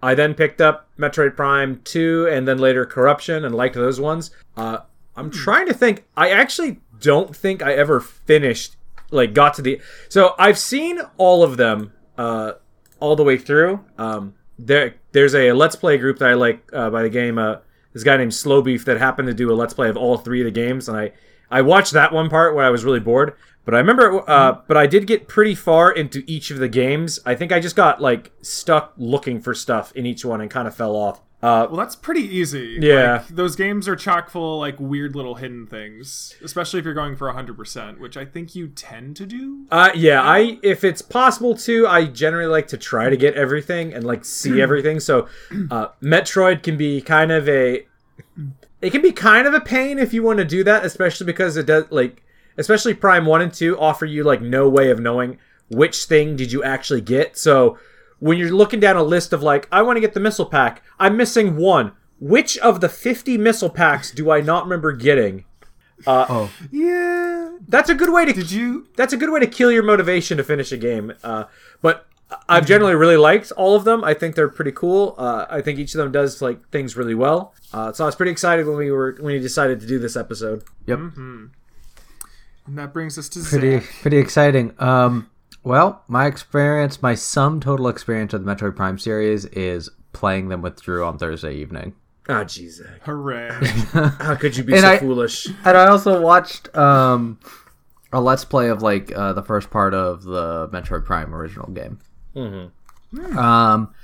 I 0.03 0.15
then 0.15 0.35
picked 0.35 0.61
up 0.61 0.89
Metroid 0.99 1.37
Prime 1.37 1.81
2 1.85 2.29
and 2.31 2.47
then 2.47 2.59
later 2.59 2.85
Corruption 2.85 3.45
and 3.45 3.55
liked 3.55 3.75
those 3.75 4.01
ones. 4.01 4.33
Uh, 4.57 4.79
I'm 5.17 5.31
trying 5.31 5.67
to 5.69 5.73
think. 5.73 6.05
I 6.17 6.31
actually 6.31 6.81
don't 7.01 7.35
think 7.35 7.63
I 7.63 7.73
ever 7.73 8.01
finished, 8.01 8.77
like, 9.11 9.33
got 9.33 9.55
to 9.55 9.63
the. 9.63 9.81
So 10.09 10.35
I've 10.39 10.59
seen 10.59 11.01
all 11.17 11.43
of 11.45 11.57
them 11.57 11.93
uh, 12.19 12.53
all 12.99 13.15
the 13.15 13.23
way 13.23 13.39
through. 13.39 13.85
Um, 13.97 14.35
there, 14.59 14.97
There's 15.13 15.35
a 15.35 15.53
Let's 15.53 15.77
Play 15.77 15.99
group 15.99 16.19
that 16.19 16.29
I 16.29 16.35
like 16.35 16.69
uh, 16.73 16.91
by 16.91 17.03
the 17.03 17.09
game. 17.09 17.39
Uh, 17.39 17.59
this 17.93 18.03
guy 18.03 18.17
named 18.17 18.35
Slow 18.35 18.61
Beef 18.61 18.85
that 18.87 18.99
happened 18.99 19.29
to 19.29 19.35
do 19.35 19.53
a 19.53 19.55
Let's 19.55 19.73
Play 19.73 19.89
of 19.89 19.97
all 19.97 20.19
three 20.19 20.41
of 20.41 20.47
the 20.47 20.51
games, 20.51 20.89
and 20.89 20.99
I, 20.99 21.13
I 21.51 21.63
watched 21.63 21.93
that 21.93 22.13
one 22.13 22.29
part 22.29 22.57
where 22.57 22.65
I 22.65 22.71
was 22.71 22.85
really 22.85 23.01
bored. 23.01 23.35
But 23.65 23.75
I 23.75 23.79
remember, 23.79 24.29
uh, 24.29 24.59
but 24.69 24.77
I 24.77 24.87
did 24.87 25.07
get 25.07 25.27
pretty 25.27 25.55
far 25.55 25.91
into 25.91 26.23
each 26.27 26.51
of 26.51 26.59
the 26.59 26.69
games. 26.69 27.19
I 27.25 27.35
think 27.35 27.51
I 27.51 27.61
just 27.61 27.77
got 27.77 28.01
like 28.01 28.33
stuck 28.43 28.93
looking 28.97 29.41
for 29.41 29.55
stuff 29.55 29.91
in 29.97 30.05
each 30.07 30.25
one 30.25 30.41
and 30.41 30.51
kind 30.51 30.69
of 30.69 30.75
fell 30.75 30.95
off. 30.95 31.21
Uh, 31.43 31.67
Well, 31.69 31.77
that's 31.77 31.95
pretty 31.97 32.23
easy. 32.23 32.79
Yeah. 32.81 33.17
Like, 33.19 33.29
those 33.29 33.55
games 33.55 33.87
are 33.87 33.97
chock 33.97 34.31
full 34.31 34.55
of, 34.55 34.61
like 34.61 34.81
weird 34.81 35.15
little 35.15 35.35
hidden 35.35 35.67
things, 35.67 36.35
especially 36.43 36.79
if 36.79 36.87
you're 36.87 36.95
going 36.95 37.17
for 37.17 37.31
100%, 37.31 37.99
which 38.01 38.17
I 38.17 38.25
think 38.25 38.55
you 38.55 38.69
tend 38.69 39.17
to 39.17 39.27
do. 39.27 39.67
uh, 39.71 39.91
yeah, 39.95 40.23
I 40.23 40.59
if 40.63 40.85
it's 40.85 41.03
possible 41.03 41.55
to, 41.59 41.87
I 41.87 42.07
generally 42.07 42.47
like 42.47 42.69
to 42.69 42.79
try 42.79 43.11
to 43.11 43.17
get 43.17 43.35
everything 43.35 43.93
and 43.93 44.05
like 44.05 44.25
see 44.25 44.61
everything. 44.67 45.01
So, 45.01 45.29
uh, 45.71 45.89
Metroid 46.03 46.63
can 46.63 46.77
be 46.79 47.01
kind 47.03 47.31
of 47.31 47.47
a, 47.49 47.87
it 48.81 48.91
can 48.91 49.03
be 49.03 49.13
kind 49.13 49.47
of 49.47 49.53
a 49.55 49.61
pain 49.61 49.99
if 49.99 50.13
you 50.15 50.23
want 50.23 50.39
to 50.39 50.45
do 50.47 50.65
that, 50.65 50.85
especially 50.85 51.27
because 51.27 51.57
it 51.59 51.67
does 51.67 51.85
like, 51.91 52.23
especially 52.57 52.95
Prime 52.95 53.27
One 53.27 53.43
and 53.43 53.53
Two 53.53 53.79
offer 53.79 54.07
you 54.07 54.25
like 54.25 54.41
no 54.41 54.69
way 54.69 54.91
of 54.91 55.01
knowing 55.01 55.39
which 55.71 56.05
thing 56.05 56.37
did 56.37 56.53
you 56.53 56.63
actually 56.63 57.01
get. 57.01 57.37
So 57.39 57.79
when 58.19 58.39
you're 58.39 58.53
looking 58.53 58.81
down 58.81 58.97
a 58.97 59.03
list 59.03 59.33
of 59.33 59.43
like, 59.43 59.69
I 59.73 59.83
want 59.83 59.97
to 59.97 60.01
get 60.01 60.15
the 60.15 60.21
missile 60.21 60.47
pack, 60.47 60.83
I'm 60.99 61.17
missing 61.17 61.57
one. 61.57 61.93
Which 62.21 62.57
of 62.59 62.81
the 62.81 62.89
50 62.89 63.37
missile 63.39 63.69
packs 63.71 64.11
do 64.11 64.31
I 64.31 64.41
not 64.41 64.65
remember 64.65 64.93
getting? 64.93 65.45
Oh, 66.07 66.51
Yeah. 66.71 67.57
That's 67.67 67.89
a 67.89 67.95
good 67.95 68.13
way 68.13 68.25
to 68.25 68.33
Did 68.33 68.51
you? 68.51 68.89
that's 68.97 69.13
a 69.13 69.17
good 69.17 69.31
way 69.31 69.41
to 69.41 69.47
kill 69.47 69.71
your 69.73 69.83
motivation 69.83 70.37
to 70.37 70.45
finish 70.45 70.71
a 70.73 70.77
game. 70.77 71.13
Uh, 71.23 71.45
but 71.83 72.07
I've 72.49 72.67
generally 72.67 72.95
really 72.95 73.17
liked 73.17 73.53
all 73.53 73.75
of 73.77 73.85
them. 73.85 74.05
I 74.05 74.13
think 74.15 74.35
they're 74.35 74.49
pretty 74.49 74.73
cool. 74.73 75.15
Uh, 75.17 75.47
I 75.49 75.61
think 75.61 75.79
each 75.79 75.95
of 75.95 75.99
them 75.99 76.13
does 76.13 76.43
like 76.43 76.69
things 76.71 76.97
really 76.97 77.15
well. 77.15 77.55
Uh, 77.73 77.93
so 77.93 78.05
I 78.05 78.07
was 78.07 78.17
pretty 78.17 78.33
excited 78.33 78.67
when 78.67 78.77
we 78.77 78.91
were 78.91 79.17
when 79.19 79.35
we 79.35 79.39
decided 79.41 79.81
to 79.81 79.87
do 79.87 79.99
this 79.99 80.17
episode. 80.17 80.65
yep. 80.87 80.99
And 82.67 82.79
that 82.79 82.93
brings 82.93 83.19
us 83.19 83.29
to 83.31 83.41
Pretty, 83.43 83.81
Zach. 83.81 83.95
pretty 84.03 84.17
exciting. 84.19 84.75
Um, 84.79 85.29
well, 85.63 86.03
my 86.09 86.27
experience, 86.27 87.03
my 87.03 87.15
sum 87.15 87.61
total 87.61 87.89
experience 87.89 88.33
of 88.33 88.45
the 88.45 88.55
Metroid 88.55 88.75
Prime 88.77 88.99
series 88.99 89.45
is 89.47 89.91
playing 90.13 90.49
them 90.49 90.63
with 90.63 90.81
Drew 90.83 91.05
on 91.05 91.19
Thursday 91.19 91.55
evening. 91.55 91.95
Ah, 92.29 92.45
jeez, 92.45 92.71
Zach. 92.77 93.03
Hooray. 93.03 93.51
how 94.19 94.35
could 94.35 94.57
you 94.57 94.65
be 94.65 94.73
And 94.73 94.83
so 94.83 94.89
I- 94.93 94.99
foolish? 94.99 95.47
And 95.47 95.77
I 95.77 95.87
also 95.89 96.21
watched 96.23 96.75
um, 96.77 97.39
a 98.13 98.21
let's 98.21 98.45
play 98.47 98.69
of 98.71 98.81
like 98.83 99.13
uh, 99.15 99.35
the 99.35 99.43
first 99.43 99.71
part 99.71 99.93
of 99.93 100.23
the 100.23 100.69
Metroid 100.69 101.05
Prime 101.05 101.35
original 101.35 101.69
game. 101.71 101.99
Um, 103.37 103.95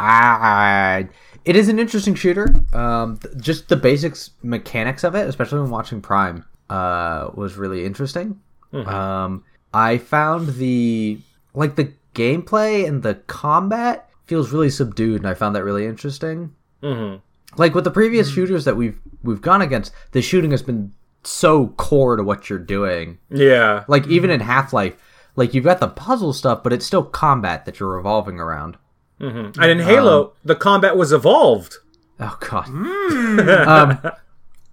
I 0.00 1.08
it 1.44 1.56
is 1.56 1.68
an 1.68 1.78
interesting 1.78 2.14
shooter. 2.14 2.48
Um, 2.72 3.18
th- 3.18 3.36
just 3.38 3.68
the 3.68 3.76
basics 3.76 4.30
mechanics 4.42 5.04
of 5.04 5.14
it, 5.14 5.28
especially 5.28 5.60
when 5.60 5.70
watching 5.70 6.00
Prime, 6.00 6.44
uh, 6.70 7.30
was 7.34 7.56
really 7.56 7.84
interesting. 7.84 8.40
Um, 8.72 9.44
I 9.72 9.98
found 9.98 10.48
the 10.56 11.18
like 11.54 11.76
the 11.76 11.92
gameplay 12.14 12.86
and 12.86 13.02
the 13.02 13.14
combat 13.26 14.08
feels 14.26 14.50
really 14.52 14.70
subdued, 14.70 15.16
and 15.22 15.26
I 15.28 15.34
found 15.34 15.56
that 15.56 15.64
really 15.64 15.86
interesting. 15.86 16.52
Mhm. 16.82 17.20
Like 17.56 17.74
with 17.74 17.84
the 17.84 17.90
previous 17.90 18.30
shooters 18.30 18.64
that 18.66 18.76
we've 18.76 18.98
we've 19.22 19.40
gone 19.40 19.62
against, 19.62 19.92
the 20.12 20.20
shooting 20.22 20.50
has 20.50 20.62
been 20.62 20.92
so 21.24 21.68
core 21.68 22.16
to 22.16 22.22
what 22.22 22.48
you're 22.50 22.58
doing. 22.58 23.18
Yeah, 23.30 23.84
Like 23.88 24.06
even 24.06 24.30
in 24.30 24.40
Half 24.40 24.72
Life, 24.72 24.94
like 25.34 25.54
you've 25.54 25.64
got 25.64 25.80
the 25.80 25.88
puzzle 25.88 26.32
stuff, 26.32 26.62
but 26.62 26.72
it's 26.72 26.86
still 26.86 27.02
combat 27.02 27.64
that 27.64 27.80
you're 27.80 27.88
revolving 27.96 28.38
around. 28.38 28.76
and 29.20 29.56
in 29.58 29.80
Halo, 29.80 30.34
the 30.44 30.54
combat 30.54 30.96
was 30.96 31.12
evolved. 31.12 31.76
Oh 32.20 32.36
god. 32.40 32.68
um, 33.66 34.12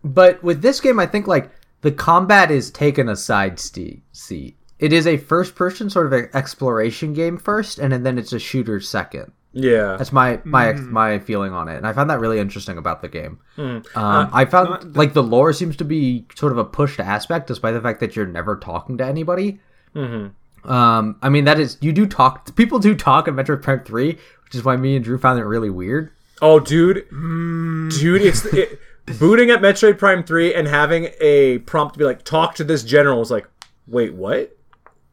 but 0.04 0.44
with 0.44 0.62
this 0.62 0.80
game, 0.82 1.00
I 1.00 1.06
think 1.08 1.28
like 1.28 1.50
the 1.86 1.92
combat 1.92 2.50
is 2.50 2.72
taken 2.72 3.08
a 3.10 3.16
side 3.16 3.60
ste- 3.60 4.02
seat. 4.12 4.58
It 4.80 4.92
is 4.92 5.06
a 5.06 5.18
first-person 5.18 5.92
sort 5.92 6.08
of 6.08 6.14
a 6.14 6.36
exploration 6.36 7.14
game 7.14 7.38
first, 7.38 7.78
and 7.78 7.94
then 8.04 8.18
it's 8.18 8.34
a 8.34 8.40
shooter 8.40 8.80
second. 8.80 9.32
Yeah, 9.54 9.96
That's 9.96 10.12
my 10.12 10.42
my 10.44 10.74
my 10.74 11.20
feeling 11.20 11.54
on 11.54 11.68
it, 11.68 11.78
and 11.78 11.86
I 11.86 11.94
found 11.94 12.10
that 12.10 12.20
really 12.20 12.40
interesting 12.40 12.80
about 12.80 13.04
the 13.04 13.08
game. 13.08 13.38
Uh, 13.56 13.82
Um, 13.94 14.30
I 14.34 14.46
found 14.46 14.98
like 14.98 15.14
the 15.14 15.22
lore 15.22 15.54
seems 15.54 15.78
to 15.78 15.86
be 15.86 16.26
sort 16.34 16.52
of 16.52 16.58
a 16.58 16.66
pushed 16.66 17.00
aspect, 17.00 17.46
despite 17.46 17.76
the 17.76 17.82
fact 17.82 18.00
that 18.00 18.16
you're 18.16 18.26
never 18.26 18.58
talking 18.58 18.98
to 18.98 19.06
anybody. 19.06 19.60
Mm-hmm. 19.96 20.70
Um, 20.70 21.18
I 21.22 21.30
mean 21.30 21.46
that 21.46 21.60
is 21.60 21.78
you 21.82 21.94
do 21.94 22.08
talk. 22.08 22.56
People 22.56 22.80
do 22.80 22.96
talk 22.96 23.28
in 23.28 23.36
Metroid 23.36 23.62
Prime 23.62 23.84
Three, 23.84 24.18
which 24.44 24.56
is 24.56 24.66
why 24.66 24.76
me 24.76 24.96
and 24.96 25.06
Drew 25.06 25.20
found 25.20 25.40
it 25.40 25.44
really 25.46 25.70
weird. 25.70 26.10
Oh, 26.42 26.60
dude, 26.60 27.08
dude, 27.10 28.24
it's 28.24 28.44
it, 28.46 28.80
booting 29.20 29.50
at 29.50 29.62
Metroid 29.62 29.98
Prime 29.98 30.24
Three 30.24 30.54
and 30.54 30.68
having 30.68 31.10
a 31.20 31.60
prompt 31.60 31.94
to 31.96 32.00
be 32.00 32.06
like, 32.06 32.24
"Talk 32.24 32.56
to 32.56 32.64
this 32.64 32.84
general." 32.84 33.20
Was 33.20 33.32
like, 33.32 33.48
wait, 33.88 34.14
what? 34.14 34.58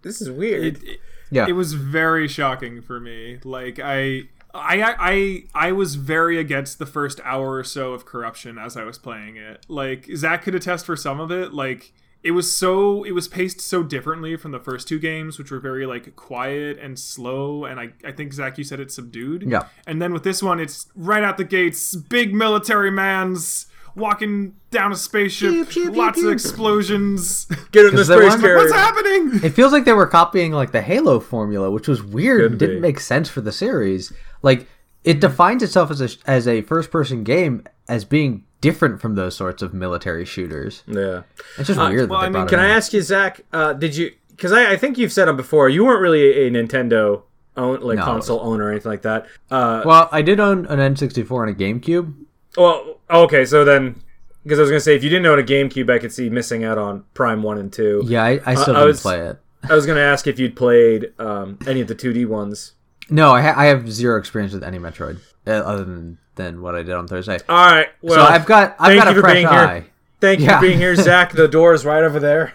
This 0.02 0.20
is 0.20 0.31
weird. 0.31 0.64
It, 0.64 0.83
it, 0.83 1.00
Yeah, 1.31 1.46
it 1.48 1.52
was 1.52 1.72
very 1.72 2.28
shocking 2.28 2.83
for 2.83 3.00
me. 3.00 3.38
Like 3.42 3.78
I, 3.78 4.24
I, 4.55 4.94
I, 4.98 5.44
I 5.55 5.72
was 5.72 5.94
very 5.94 6.38
against 6.38 6.78
the 6.78 6.87
first 6.87 7.20
hour 7.24 7.55
or 7.55 7.64
so 7.64 7.94
of 7.94 8.05
corruption 8.05 8.59
as 8.59 8.76
I 8.76 8.85
was 8.85 8.98
playing 8.98 9.37
it. 9.37 9.64
Like 9.68 10.09
Zach 10.14 10.42
could 10.42 10.55
attest 10.55 10.85
for 10.85 10.96
some 10.96 11.20
of 11.20 11.31
it. 11.31 11.55
Like 11.55 11.94
it 12.22 12.33
was 12.33 12.55
so, 12.55 13.02
it 13.02 13.12
was 13.12 13.28
paced 13.28 13.61
so 13.61 13.83
differently 13.83 14.37
from 14.37 14.52
the 14.52 14.61
first 14.61 14.87
two 14.87 14.98
games, 14.98 15.38
which 15.38 15.50
were 15.50 15.59
very 15.59 15.87
like 15.87 16.14
quiet 16.16 16.78
and 16.78 16.98
slow. 16.98 17.64
And 17.64 17.81
I, 17.81 17.92
I 18.05 18.12
think 18.12 18.35
Zach, 18.35 18.59
you 18.59 18.64
said 18.64 18.78
it's 18.78 18.94
subdued. 18.94 19.44
Yeah. 19.48 19.68
And 19.87 20.02
then 20.02 20.12
with 20.12 20.24
this 20.24 20.42
one, 20.42 20.61
it's 20.61 20.87
right 20.94 21.24
out 21.24 21.38
the 21.38 21.44
gates, 21.44 21.94
big 21.94 22.35
military 22.35 22.90
man's 22.90 23.66
walking 23.94 24.55
down 24.70 24.92
a 24.92 24.96
spaceship, 24.96 25.50
Pew, 25.50 25.64
pew, 25.64 25.90
pew, 25.90 25.98
lots 26.00 26.18
pew. 26.18 26.28
of 26.28 26.33
explosions. 26.33 27.44
Get 27.72 27.87
in 27.87 27.94
the 27.94 28.00
Is 28.02 28.07
space 28.09 28.31
one? 28.31 28.40
carrier. 28.40 28.57
What's 28.57 28.72
happening? 28.72 29.40
it 29.42 29.50
feels 29.50 29.72
like 29.72 29.85
they 29.85 29.92
were 29.92 30.07
copying 30.07 30.52
like 30.52 30.72
the 30.72 30.83
Halo 30.83 31.20
formula, 31.20 31.70
which 31.70 31.88
was 31.88 32.02
weird 32.02 32.44
and 32.50 32.59
didn't 32.59 32.81
make 32.81 33.00
sense 33.00 33.28
for 33.28 33.40
the 33.40 33.52
series. 33.52 34.12
Like 34.42 34.66
it 35.05 35.20
defines 35.20 35.62
itself 35.62 35.90
as 35.90 36.00
a 36.00 36.09
as 36.26 36.46
a 36.48 36.62
first 36.62 36.90
person 36.90 37.24
game 37.24 37.64
as 37.88 38.05
being 38.05 38.44
different 38.61 39.00
from 39.00 39.16
those 39.16 39.35
sorts 39.37 39.61
of 39.62 39.74
military 39.74 40.24
shooters. 40.24 40.85
Yeah. 40.87 41.22
It's 41.59 41.66
just 41.66 41.78
Uh, 41.81 41.88
weird. 41.90 42.09
well, 42.09 42.20
that 42.20 42.26
I 42.26 42.31
mean, 42.31 42.46
Can 42.46 42.61
I 42.61 42.66
in. 42.66 42.70
ask 42.70 42.92
you, 42.92 43.02
Zach? 43.02 43.40
Uh, 43.52 43.72
did 43.72 43.96
you? 43.96 44.12
Because 44.31 44.52
I, 44.52 44.72
I 44.72 44.76
think 44.76 44.98
you've 44.98 45.12
said 45.12 45.28
it 45.28 45.37
before. 45.37 45.68
You 45.68 45.85
weren't 45.85 46.00
really 46.00 46.46
a 46.46 46.50
Nintendo 46.50 47.22
own, 47.57 47.81
like 47.81 47.98
No. 47.98 48.05
console 48.05 48.40
owner 48.40 48.64
or 48.66 48.70
anything 48.70 48.90
like 48.90 49.02
that. 49.02 49.26
Uh, 49.50 49.83
Well, 49.85 50.09
I 50.11 50.22
did 50.22 50.40
own 50.40 50.64
an 50.66 50.78
N64 50.78 51.48
and 51.48 51.50
a 51.50 51.59
GameCube. 51.64 52.14
Well, 52.56 52.98
okay. 53.10 53.44
So 53.44 53.64
then, 53.64 54.02
because 54.42 54.58
I 54.58 54.62
was 54.62 54.70
gonna 54.70 54.80
say, 54.80 54.94
if 54.96 55.02
you 55.04 55.10
didn't 55.10 55.26
own 55.26 55.38
a 55.38 55.42
GameCube, 55.42 55.90
I 55.90 55.98
could 55.98 56.12
see 56.12 56.28
missing 56.30 56.64
out 56.64 56.78
on 56.78 57.04
Prime 57.14 57.42
One 57.42 57.58
and 57.58 57.72
Two. 57.72 58.02
Yeah, 58.06 58.22
I, 58.24 58.40
I 58.44 58.54
still 58.54 58.74
I 58.76 58.80
didn't 58.80 58.86
was- 58.88 59.02
play 59.02 59.20
it. 59.20 59.38
I 59.70 59.74
was 59.74 59.86
gonna 59.86 60.00
ask 60.00 60.26
if 60.26 60.40
you'd 60.40 60.56
played 60.56 61.12
um, 61.20 61.56
any 61.68 61.80
of 61.80 61.86
the 61.88 61.94
2D 61.94 62.26
ones. 62.26 62.72
No, 63.08 63.30
I, 63.32 63.42
ha- 63.42 63.54
I 63.56 63.66
have 63.66 63.90
zero 63.92 64.18
experience 64.18 64.52
with 64.54 64.64
any 64.64 64.78
Metroid 64.78 65.20
uh, 65.46 65.50
other 65.50 65.84
than, 65.84 66.18
than 66.34 66.62
what 66.62 66.74
I 66.74 66.82
did 66.82 66.94
on 66.96 67.06
Thursday. 67.06 67.38
All 67.48 67.66
right. 67.70 67.86
Well, 68.00 68.14
so 68.26 68.32
I've 68.32 68.44
got 68.46 68.74
I've 68.80 68.88
thank 68.88 69.04
got 69.04 69.06
you 69.06 69.12
a 69.12 69.14
for 69.14 69.20
fresh 69.20 69.34
being 69.34 69.46
eye. 69.46 69.74
here. 69.80 69.86
Thank 70.20 70.40
you 70.40 70.46
Yeah. 70.46 70.58
for 70.58 70.66
being 70.66 70.78
here, 70.78 70.96
Zach. 70.96 71.32
The 71.32 71.46
door 71.46 71.74
is 71.74 71.84
right 71.84 72.02
over 72.02 72.18
there. 72.18 72.54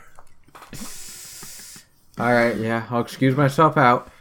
All 2.20 2.34
right, 2.34 2.58
yeah, 2.58 2.88
I'll 2.90 3.02
excuse 3.02 3.36
myself 3.38 3.78
out. 3.78 4.12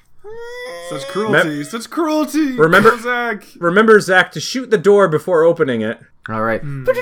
Such 0.89 1.09
cruelty, 1.09 1.65
such 1.65 1.91
cruelty. 1.91 2.53
Remember- 2.57 2.91
Poor 2.91 3.01
Zach. 3.01 3.47
Remember, 3.59 4.01
Zach, 4.01 4.33
to 4.33 4.41
shoot 4.41 4.71
the 4.71 4.79
door 4.79 5.09
before 5.09 5.43
opening 5.45 5.81
it. 5.81 5.99
All 6.29 6.43
right. 6.43 6.61
Hmm. 6.61 6.85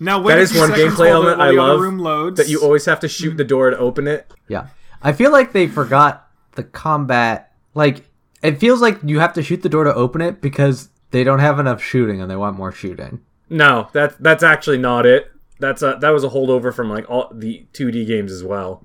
Now 0.00 0.20
wait 0.22 0.34
That 0.34 0.38
a 0.38 0.42
is 0.42 0.52
few 0.52 0.60
one 0.60 0.70
gameplay 0.70 1.08
element 1.08 1.40
I 1.40 1.50
love, 1.50 1.80
Room 1.80 1.98
loads. 1.98 2.36
That 2.36 2.48
you 2.48 2.60
always 2.62 2.84
have 2.84 3.00
to 3.00 3.08
shoot 3.08 3.36
the 3.36 3.42
hmm. 3.42 3.48
door 3.48 3.70
to 3.70 3.78
open 3.78 4.06
it. 4.06 4.32
Yeah. 4.46 4.68
I 5.02 5.12
feel 5.12 5.32
like 5.32 5.52
they 5.52 5.66
forgot 5.66 6.28
the 6.52 6.62
combat. 6.62 7.52
Like, 7.74 8.04
it 8.42 8.60
feels 8.60 8.80
like 8.80 9.00
you 9.02 9.18
have 9.18 9.32
to 9.32 9.42
shoot 9.42 9.62
the 9.62 9.68
door 9.68 9.84
to 9.84 9.94
open 9.94 10.20
it 10.20 10.40
because 10.40 10.90
they 11.10 11.24
don't 11.24 11.40
have 11.40 11.58
enough 11.58 11.82
shooting 11.82 12.20
and 12.20 12.30
they 12.30 12.36
want 12.36 12.56
more 12.56 12.70
shooting. 12.72 13.20
No, 13.50 13.88
that's 13.92 14.14
that's 14.20 14.42
actually 14.42 14.78
not 14.78 15.06
it. 15.06 15.32
That's 15.58 15.82
a 15.82 15.98
that 16.00 16.10
was 16.10 16.22
a 16.22 16.28
holdover 16.28 16.72
from 16.72 16.90
like 16.90 17.08
all 17.10 17.30
the 17.32 17.66
2D 17.72 18.06
games 18.06 18.30
as 18.30 18.44
well, 18.44 18.84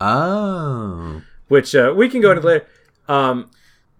Oh. 0.00 1.22
Which 1.48 1.74
uh, 1.74 1.92
we 1.96 2.08
can 2.08 2.20
go 2.20 2.32
into 2.32 2.46
later. 2.46 2.66
Um, 3.08 3.50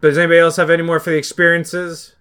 but 0.00 0.08
does 0.08 0.18
anybody 0.18 0.38
else 0.40 0.56
have 0.56 0.70
any 0.70 0.82
more 0.82 1.00
for 1.00 1.10
the 1.10 1.16
experiences, 1.16 2.14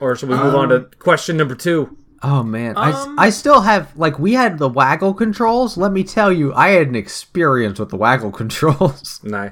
or 0.00 0.16
should 0.16 0.28
we 0.28 0.36
move 0.36 0.54
on 0.54 0.68
to 0.70 0.80
question 0.98 1.36
number 1.36 1.54
two? 1.54 1.96
Oh 2.24 2.42
man, 2.44 2.76
I, 2.76 2.92
Um, 2.92 3.18
I 3.18 3.30
still 3.30 3.62
have 3.62 3.96
like 3.96 4.18
we 4.18 4.34
had 4.34 4.58
the 4.58 4.68
waggle 4.68 5.12
controls. 5.12 5.76
Let 5.76 5.90
me 5.92 6.04
tell 6.04 6.32
you, 6.32 6.54
I 6.54 6.68
had 6.70 6.86
an 6.88 6.94
experience 6.94 7.78
with 7.80 7.88
the 7.90 7.96
waggle 7.96 8.30
controls. 8.42 9.20
Nah. 9.24 9.50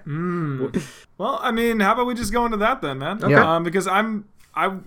Well, 1.19 1.39
I 1.43 1.51
mean, 1.51 1.81
how 1.81 1.93
about 1.95 2.07
we 2.07 2.15
just 2.15 2.33
go 2.33 2.45
into 2.45 2.57
that 2.59 2.81
then, 2.81 2.99
man? 2.99 3.23
Okay. 3.23 3.35
Um, 3.35 3.63
because 3.65 3.87
I'm, 3.87 4.27
I, 4.55 4.79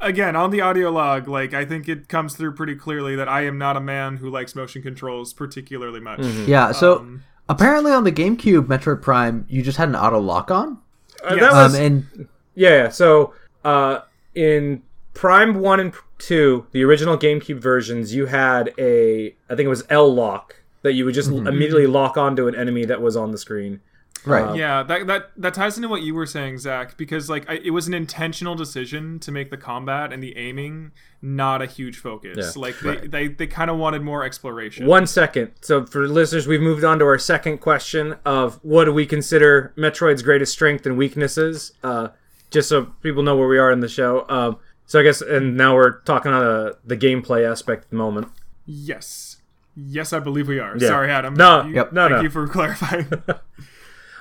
again, 0.00 0.36
on 0.36 0.50
the 0.50 0.60
audio 0.60 0.90
log, 0.90 1.28
like 1.28 1.54
I 1.54 1.64
think 1.64 1.88
it 1.88 2.08
comes 2.08 2.34
through 2.36 2.54
pretty 2.54 2.74
clearly 2.74 3.16
that 3.16 3.28
I 3.28 3.42
am 3.46 3.56
not 3.56 3.76
a 3.76 3.80
man 3.80 4.16
who 4.18 4.28
likes 4.28 4.54
motion 4.54 4.82
controls 4.82 5.32
particularly 5.32 6.00
much. 6.00 6.20
Yeah, 6.46 6.72
so 6.72 6.98
Um, 6.98 7.24
apparently 7.48 7.92
on 7.92 8.04
the 8.04 8.12
GameCube 8.12 8.66
Metroid 8.66 9.02
Prime, 9.02 9.46
you 9.48 9.62
just 9.62 9.78
had 9.78 9.88
an 9.88 9.96
auto 9.96 10.20
lock 10.20 10.50
on. 10.50 10.78
Uh, 11.24 11.34
Yes. 11.34 11.40
that 11.40 11.52
Um, 11.52 11.74
and 11.74 12.28
yeah. 12.54 12.68
yeah, 12.84 12.88
So 12.88 13.34
uh, 13.64 14.00
in 14.34 14.82
Prime 15.14 15.60
One 15.60 15.80
and 15.80 15.92
Two, 16.18 16.66
the 16.72 16.84
original 16.84 17.18
GameCube 17.18 17.58
versions, 17.58 18.14
you 18.14 18.26
had 18.26 18.72
a 18.78 19.34
I 19.50 19.54
think 19.54 19.66
it 19.66 19.68
was 19.68 19.84
L 19.90 20.12
lock 20.12 20.56
that 20.82 20.92
you 20.94 21.04
would 21.04 21.14
just 21.14 21.30
immediately 21.30 21.86
lock 21.86 22.16
onto 22.16 22.48
an 22.48 22.54
enemy 22.54 22.84
that 22.84 23.00
was 23.00 23.16
on 23.16 23.30
the 23.30 23.38
screen. 23.38 23.80
Right, 24.24 24.56
yeah, 24.56 24.82
that 24.82 25.06
that 25.06 25.30
that 25.36 25.54
ties 25.54 25.76
into 25.76 25.88
what 25.88 26.02
you 26.02 26.14
were 26.14 26.26
saying, 26.26 26.58
Zach, 26.58 26.96
because 26.96 27.28
like 27.30 27.48
I, 27.50 27.54
it 27.54 27.70
was 27.70 27.88
an 27.88 27.94
intentional 27.94 28.54
decision 28.54 29.18
to 29.20 29.32
make 29.32 29.50
the 29.50 29.56
combat 29.56 30.12
and 30.12 30.22
the 30.22 30.36
aiming 30.36 30.92
not 31.20 31.62
a 31.62 31.66
huge 31.66 31.98
focus. 31.98 32.54
Yeah. 32.56 32.60
like 32.60 32.78
they 32.80 33.06
they, 33.06 33.28
they 33.28 33.46
kind 33.46 33.70
of 33.70 33.78
wanted 33.78 34.02
more 34.02 34.24
exploration. 34.24 34.86
One 34.86 35.06
second. 35.06 35.52
So 35.60 35.86
for 35.86 36.06
listeners, 36.08 36.46
we've 36.46 36.60
moved 36.60 36.84
on 36.84 36.98
to 36.98 37.04
our 37.04 37.18
second 37.18 37.58
question 37.58 38.16
of 38.24 38.58
what 38.62 38.84
do 38.86 38.92
we 38.92 39.06
consider 39.06 39.72
Metroid's 39.76 40.22
greatest 40.22 40.52
strength 40.52 40.84
and 40.86 40.96
weaknesses? 40.96 41.72
Uh, 41.82 42.08
just 42.50 42.68
so 42.68 42.86
people 43.02 43.22
know 43.22 43.36
where 43.36 43.48
we 43.48 43.58
are 43.58 43.70
in 43.72 43.80
the 43.80 43.88
show. 43.88 44.26
Um, 44.28 44.58
so 44.84 45.00
I 45.00 45.04
guess, 45.04 45.22
and 45.22 45.56
now 45.56 45.74
we're 45.74 46.00
talking 46.00 46.32
on 46.32 46.44
the 46.44 46.78
the 46.84 46.96
gameplay 46.96 47.48
aspect 47.50 47.84
at 47.84 47.90
the 47.90 47.96
moment. 47.96 48.28
Yes. 48.66 49.38
Yes, 49.74 50.12
I 50.12 50.18
believe 50.18 50.48
we 50.48 50.58
are. 50.58 50.76
Yeah. 50.76 50.88
Sorry, 50.88 51.10
Adam. 51.10 51.32
No, 51.34 51.64
You- 51.64 51.74
Yep. 51.76 51.92
no, 51.92 52.02
Thank 52.08 52.16
no. 52.18 52.22
you 52.22 52.30
for 52.30 52.46
clarifying. 52.46 53.06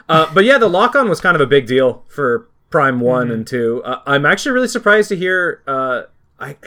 Uh, 0.10 0.32
but 0.34 0.44
yeah, 0.46 0.58
the 0.58 0.68
lock 0.70 0.96
on 0.96 1.10
was 1.10 1.22
kind 1.22 1.36
of 1.36 1.42
a 1.42 1.48
big 1.48 1.68
deal 1.68 2.04
for 2.08 2.50
Prime 2.70 3.00
One 3.00 3.28
Mm-hmm. 3.28 3.34
and 3.34 3.48
Two. 3.48 3.82
Uh, 3.84 4.02
I'm 4.06 4.26
actually 4.26 4.52
really 4.54 4.68
surprised 4.68 5.10
to 5.10 5.16
hear. 5.16 5.62
Uh, 5.68 6.04
I 6.40 6.58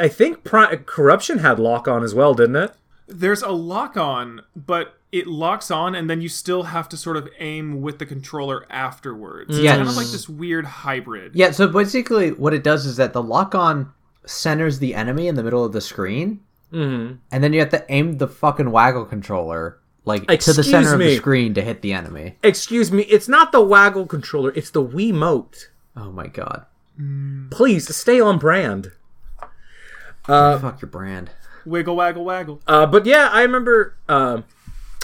I 0.00 0.08
think 0.08 0.44
Prime, 0.44 0.84
Corruption 0.84 1.38
had 1.38 1.58
lock 1.58 1.88
on 1.88 2.02
as 2.04 2.14
well, 2.14 2.34
didn't 2.34 2.56
it? 2.56 2.72
There's 3.08 3.42
a 3.42 3.50
lock 3.50 3.96
on, 3.96 4.42
but 4.54 4.94
it 5.10 5.26
locks 5.26 5.70
on, 5.72 5.96
and 5.96 6.08
then 6.08 6.20
you 6.20 6.28
still 6.28 6.62
have 6.64 6.88
to 6.90 6.96
sort 6.96 7.16
of 7.16 7.28
aim 7.40 7.82
with 7.82 7.98
the 7.98 8.06
controller 8.06 8.64
afterwards. 8.70 9.50
It's 9.50 9.58
Yes. 9.64 9.76
kind 9.76 9.88
of 9.88 9.96
like 9.96 10.06
this 10.06 10.28
weird 10.28 10.64
hybrid. 10.64 11.32
yeah. 11.34 11.50
So 11.50 11.66
basically, 11.66 12.30
what 12.30 12.54
it 12.54 12.62
does 12.62 12.86
is 12.86 12.96
that 12.98 13.12
the 13.12 13.22
lock 13.22 13.54
on 13.56 13.92
centers 14.24 14.78
the 14.78 14.94
enemy 14.94 15.26
in 15.26 15.34
the 15.34 15.42
middle 15.42 15.64
of 15.64 15.72
the 15.72 15.80
screen, 15.80 16.40
Mm-hmm. 16.72 17.14
and 17.32 17.42
then 17.42 17.52
you 17.52 17.58
have 17.58 17.70
to 17.70 17.84
aim 17.88 18.18
the 18.18 18.28
fucking 18.28 18.70
waggle 18.70 19.04
controller 19.04 19.80
like 20.18 20.40
to 20.40 20.52
the 20.52 20.60
Excuse 20.60 20.66
center 20.66 20.94
of 20.94 20.98
the 20.98 21.16
screen 21.16 21.54
to 21.54 21.62
hit 21.62 21.82
the 21.82 21.92
enemy. 21.92 22.36
Excuse 22.42 22.90
me, 22.90 23.02
it's 23.04 23.28
not 23.28 23.52
the 23.52 23.60
waggle 23.60 24.06
controller; 24.06 24.52
it's 24.54 24.70
the 24.70 24.84
Wiimote. 24.84 25.66
Oh 25.96 26.12
my 26.12 26.26
god, 26.26 26.66
Please 27.50 27.94
stay 27.94 28.20
on 28.20 28.38
brand. 28.38 28.92
Uh, 30.28 30.58
fuck 30.58 30.82
your 30.82 30.90
brand. 30.90 31.30
Wiggle, 31.64 31.96
waggle, 31.96 32.24
waggle. 32.24 32.60
Uh, 32.66 32.86
but 32.86 33.06
yeah, 33.06 33.28
I 33.32 33.42
remember. 33.42 33.96
Um, 34.08 34.44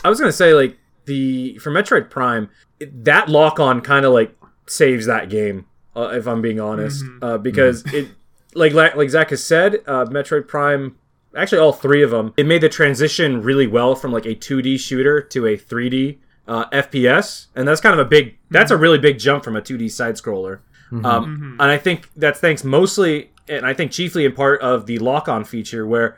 I 0.05 0.11
was 0.11 0.21
gonna 0.21 0.33
say 0.33 0.55
like 0.55 0.79
the 1.07 1.59
for 1.59 1.71
Metroid 1.71 2.11
Prime, 2.11 2.51
it, 2.79 3.05
that 3.05 3.29
lock 3.29 3.59
on 3.59 3.81
kind 3.81 4.05
of 4.05 4.13
like 4.13 4.37
saves 4.67 5.07
that 5.07 5.31
game. 5.31 5.67
Uh, 5.95 6.09
if 6.09 6.27
I'm 6.27 6.43
being 6.43 6.61
honest, 6.61 7.03
uh, 7.23 7.39
because 7.39 7.83
it 7.95 8.09
like 8.55 8.73
like 8.73 8.95
like 8.97 9.09
Zach 9.09 9.31
has 9.31 9.43
said, 9.43 9.77
uh, 9.87 10.05
Metroid 10.07 10.47
Prime. 10.47 10.97
Actually, 11.37 11.59
all 11.59 11.73
three 11.73 12.03
of 12.03 12.11
them. 12.11 12.33
It 12.37 12.47
made 12.47 12.63
the 12.63 12.69
transition 12.69 13.43
really 13.43 13.67
well 13.67 13.95
from 13.95 14.13
like 14.13 14.27
a 14.27 14.35
2D 14.35 14.81
shooter 14.81 15.21
to 15.21 15.47
a 15.47 15.57
3D 15.57 16.19
uh, 16.49 16.69
FPS, 16.71 17.47
and 17.55 17.67
that's 17.67 17.81
kind 17.81 17.99
of 17.99 18.05
a 18.07 18.09
big. 18.09 18.39
That's 18.51 18.71
a 18.71 18.77
really 18.77 18.99
big 18.99 19.19
jump 19.19 19.45
from 19.45 19.57
a 19.57 19.61
2D 19.63 19.91
side 19.91 20.15
scroller. 20.15 20.61
Um, 21.05 21.57
And 21.61 21.71
I 21.71 21.79
think 21.79 22.09
that's 22.17 22.39
thanks 22.39 22.63
mostly, 22.63 23.31
and 23.49 23.67
I 23.67 23.75
think 23.75 23.91
chiefly 23.93 24.25
in 24.25 24.33
part 24.33 24.61
of 24.63 24.87
the 24.87 24.99
lock 24.99 25.29
on 25.29 25.45
feature 25.45 25.87
where 25.87 26.17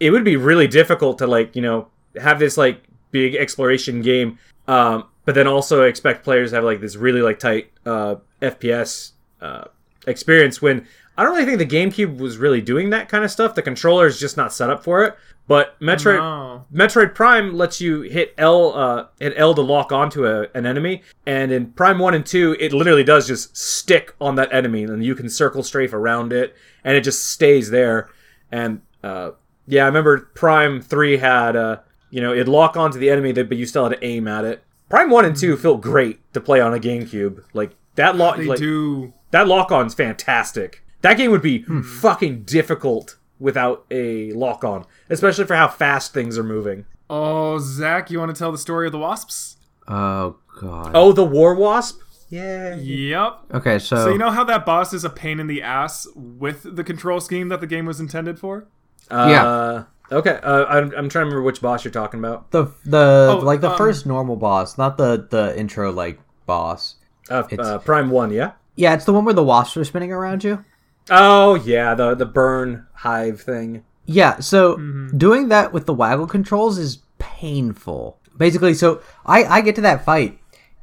it 0.00 0.10
would 0.10 0.24
be 0.24 0.36
really 0.36 0.66
difficult 0.66 1.18
to 1.18 1.26
like 1.26 1.56
you 1.56 1.62
know 1.62 1.88
have 2.20 2.38
this 2.38 2.56
like 2.56 2.82
big 3.10 3.34
exploration 3.34 4.02
game 4.02 4.38
um, 4.68 5.04
but 5.24 5.34
then 5.34 5.46
also 5.46 5.82
expect 5.82 6.24
players 6.24 6.50
to 6.50 6.56
have 6.56 6.64
like 6.64 6.80
this 6.80 6.96
really 6.96 7.22
like 7.22 7.38
tight 7.38 7.70
uh, 7.86 8.16
fps 8.42 9.12
uh, 9.40 9.64
experience 10.06 10.60
when 10.60 10.86
i 11.16 11.22
don't 11.22 11.32
really 11.34 11.44
think 11.46 11.58
the 11.58 11.66
gamecube 11.76 12.18
was 12.18 12.38
really 12.38 12.60
doing 12.60 12.90
that 12.90 13.08
kind 13.08 13.24
of 13.24 13.30
stuff 13.30 13.54
the 13.54 13.62
controller 13.62 14.06
is 14.06 14.18
just 14.20 14.36
not 14.36 14.52
set 14.52 14.70
up 14.70 14.82
for 14.84 15.04
it 15.04 15.16
but 15.48 15.78
metroid 15.80 16.18
No. 16.18 16.64
Metroid 16.74 17.14
Prime 17.14 17.54
lets 17.54 17.80
you 17.80 18.00
hit 18.02 18.34
L 18.36 18.74
uh, 18.74 19.06
hit 19.20 19.32
L 19.36 19.54
to 19.54 19.60
lock 19.60 19.92
onto 19.92 20.26
a, 20.26 20.48
an 20.54 20.66
enemy, 20.66 21.02
and 21.26 21.52
in 21.52 21.66
Prime 21.70 22.00
One 22.00 22.14
and 22.14 22.26
Two, 22.26 22.56
it 22.58 22.72
literally 22.72 23.04
does 23.04 23.28
just 23.28 23.56
stick 23.56 24.12
on 24.20 24.34
that 24.34 24.52
enemy, 24.52 24.82
and 24.82 25.04
you 25.04 25.14
can 25.14 25.28
circle 25.30 25.62
strafe 25.62 25.92
around 25.92 26.32
it, 26.32 26.56
and 26.82 26.96
it 26.96 27.02
just 27.02 27.30
stays 27.30 27.70
there. 27.70 28.08
And 28.50 28.80
uh, 29.04 29.32
yeah, 29.68 29.84
I 29.84 29.86
remember 29.86 30.30
Prime 30.34 30.80
Three 30.80 31.18
had 31.18 31.54
uh, 31.54 31.76
you 32.10 32.20
know 32.20 32.32
it'd 32.32 32.48
lock 32.48 32.76
onto 32.76 32.98
the 32.98 33.10
enemy, 33.10 33.30
but 33.32 33.56
you 33.56 33.66
still 33.66 33.88
had 33.88 33.96
to 34.00 34.04
aim 34.04 34.26
at 34.26 34.44
it. 34.44 34.64
Prime 34.88 35.10
One 35.10 35.24
and 35.24 35.36
Two 35.36 35.56
feel 35.56 35.76
great 35.76 36.18
to 36.34 36.40
play 36.40 36.60
on 36.60 36.74
a 36.74 36.78
GameCube. 36.80 37.44
Like 37.52 37.76
that 37.94 38.16
lock, 38.16 38.38
They 38.38 38.46
like 38.46 38.58
do. 38.58 39.12
that 39.30 39.46
lock 39.46 39.70
on's 39.70 39.94
fantastic. 39.94 40.82
That 41.06 41.16
game 41.18 41.30
would 41.30 41.42
be 41.42 41.62
Hmm. 41.62 41.82
fucking 41.82 42.42
difficult 42.42 43.16
without 43.38 43.84
a 43.92 44.32
lock 44.32 44.64
on, 44.64 44.84
especially 45.08 45.44
for 45.44 45.54
how 45.54 45.68
fast 45.68 46.12
things 46.12 46.36
are 46.36 46.42
moving. 46.42 46.84
Oh, 47.08 47.58
Zach, 47.60 48.10
you 48.10 48.18
want 48.18 48.34
to 48.34 48.36
tell 48.38 48.50
the 48.50 48.58
story 48.58 48.86
of 48.86 48.92
the 48.92 48.98
wasps? 48.98 49.56
Oh 49.86 50.34
god. 50.60 50.90
Oh, 50.94 51.12
the 51.12 51.22
War 51.24 51.54
Wasp? 51.54 52.00
Yeah. 52.28 52.74
Yep. 52.74 53.38
Okay, 53.54 53.78
so, 53.78 53.96
So 54.04 54.08
you 54.10 54.18
know 54.18 54.30
how 54.32 54.42
that 54.42 54.66
boss 54.66 54.92
is 54.92 55.04
a 55.04 55.08
pain 55.10 55.38
in 55.38 55.46
the 55.46 55.62
ass 55.62 56.08
with 56.16 56.66
the 56.74 56.82
control 56.82 57.20
scheme 57.20 57.50
that 57.50 57.60
the 57.60 57.68
game 57.68 57.86
was 57.86 58.00
intended 58.00 58.40
for? 58.40 58.66
Uh, 59.08 59.84
Okay. 60.10 60.40
Uh, 60.42 60.64
I'm, 60.66 60.84
I'm 60.96 61.08
trying 61.08 61.10
to 61.10 61.18
remember 61.20 61.42
which 61.42 61.60
boss 61.62 61.84
you're 61.84 61.92
talking 61.92 62.18
about. 62.18 62.50
the 62.50 62.64
the 62.84 63.28
Oh, 63.30 63.38
like 63.44 63.60
the 63.60 63.70
um, 63.70 63.76
first 63.78 64.06
normal 64.06 64.34
boss, 64.34 64.76
not 64.76 64.96
the 64.98 65.26
the 65.30 65.56
intro 65.56 65.92
like 65.92 66.18
boss. 66.46 66.96
Uh, 67.30 67.44
uh, 67.58 67.78
Prime 67.78 68.10
One, 68.10 68.32
yeah. 68.32 68.52
Yeah, 68.74 68.94
it's 68.94 69.04
the 69.04 69.12
one 69.12 69.24
where 69.24 69.34
the 69.34 69.44
wasps 69.44 69.76
are 69.76 69.84
spinning 69.84 70.10
around 70.12 70.42
you. 70.42 70.64
Oh 71.10 71.54
yeah, 71.54 71.94
the 71.94 72.14
the 72.14 72.26
burn 72.26 72.86
hive 72.94 73.40
thing. 73.40 73.84
Yeah, 74.04 74.38
so 74.40 74.76
Mm-hmm. 74.76 75.16
doing 75.18 75.48
that 75.48 75.72
with 75.72 75.86
the 75.86 75.94
waggle 75.94 76.26
controls 76.26 76.78
is 76.78 76.98
painful. 77.18 78.18
Basically, 78.36 78.74
so 78.74 79.00
I 79.24 79.44
I 79.44 79.60
get 79.60 79.74
to 79.76 79.80
that 79.82 80.04
fight 80.04 80.38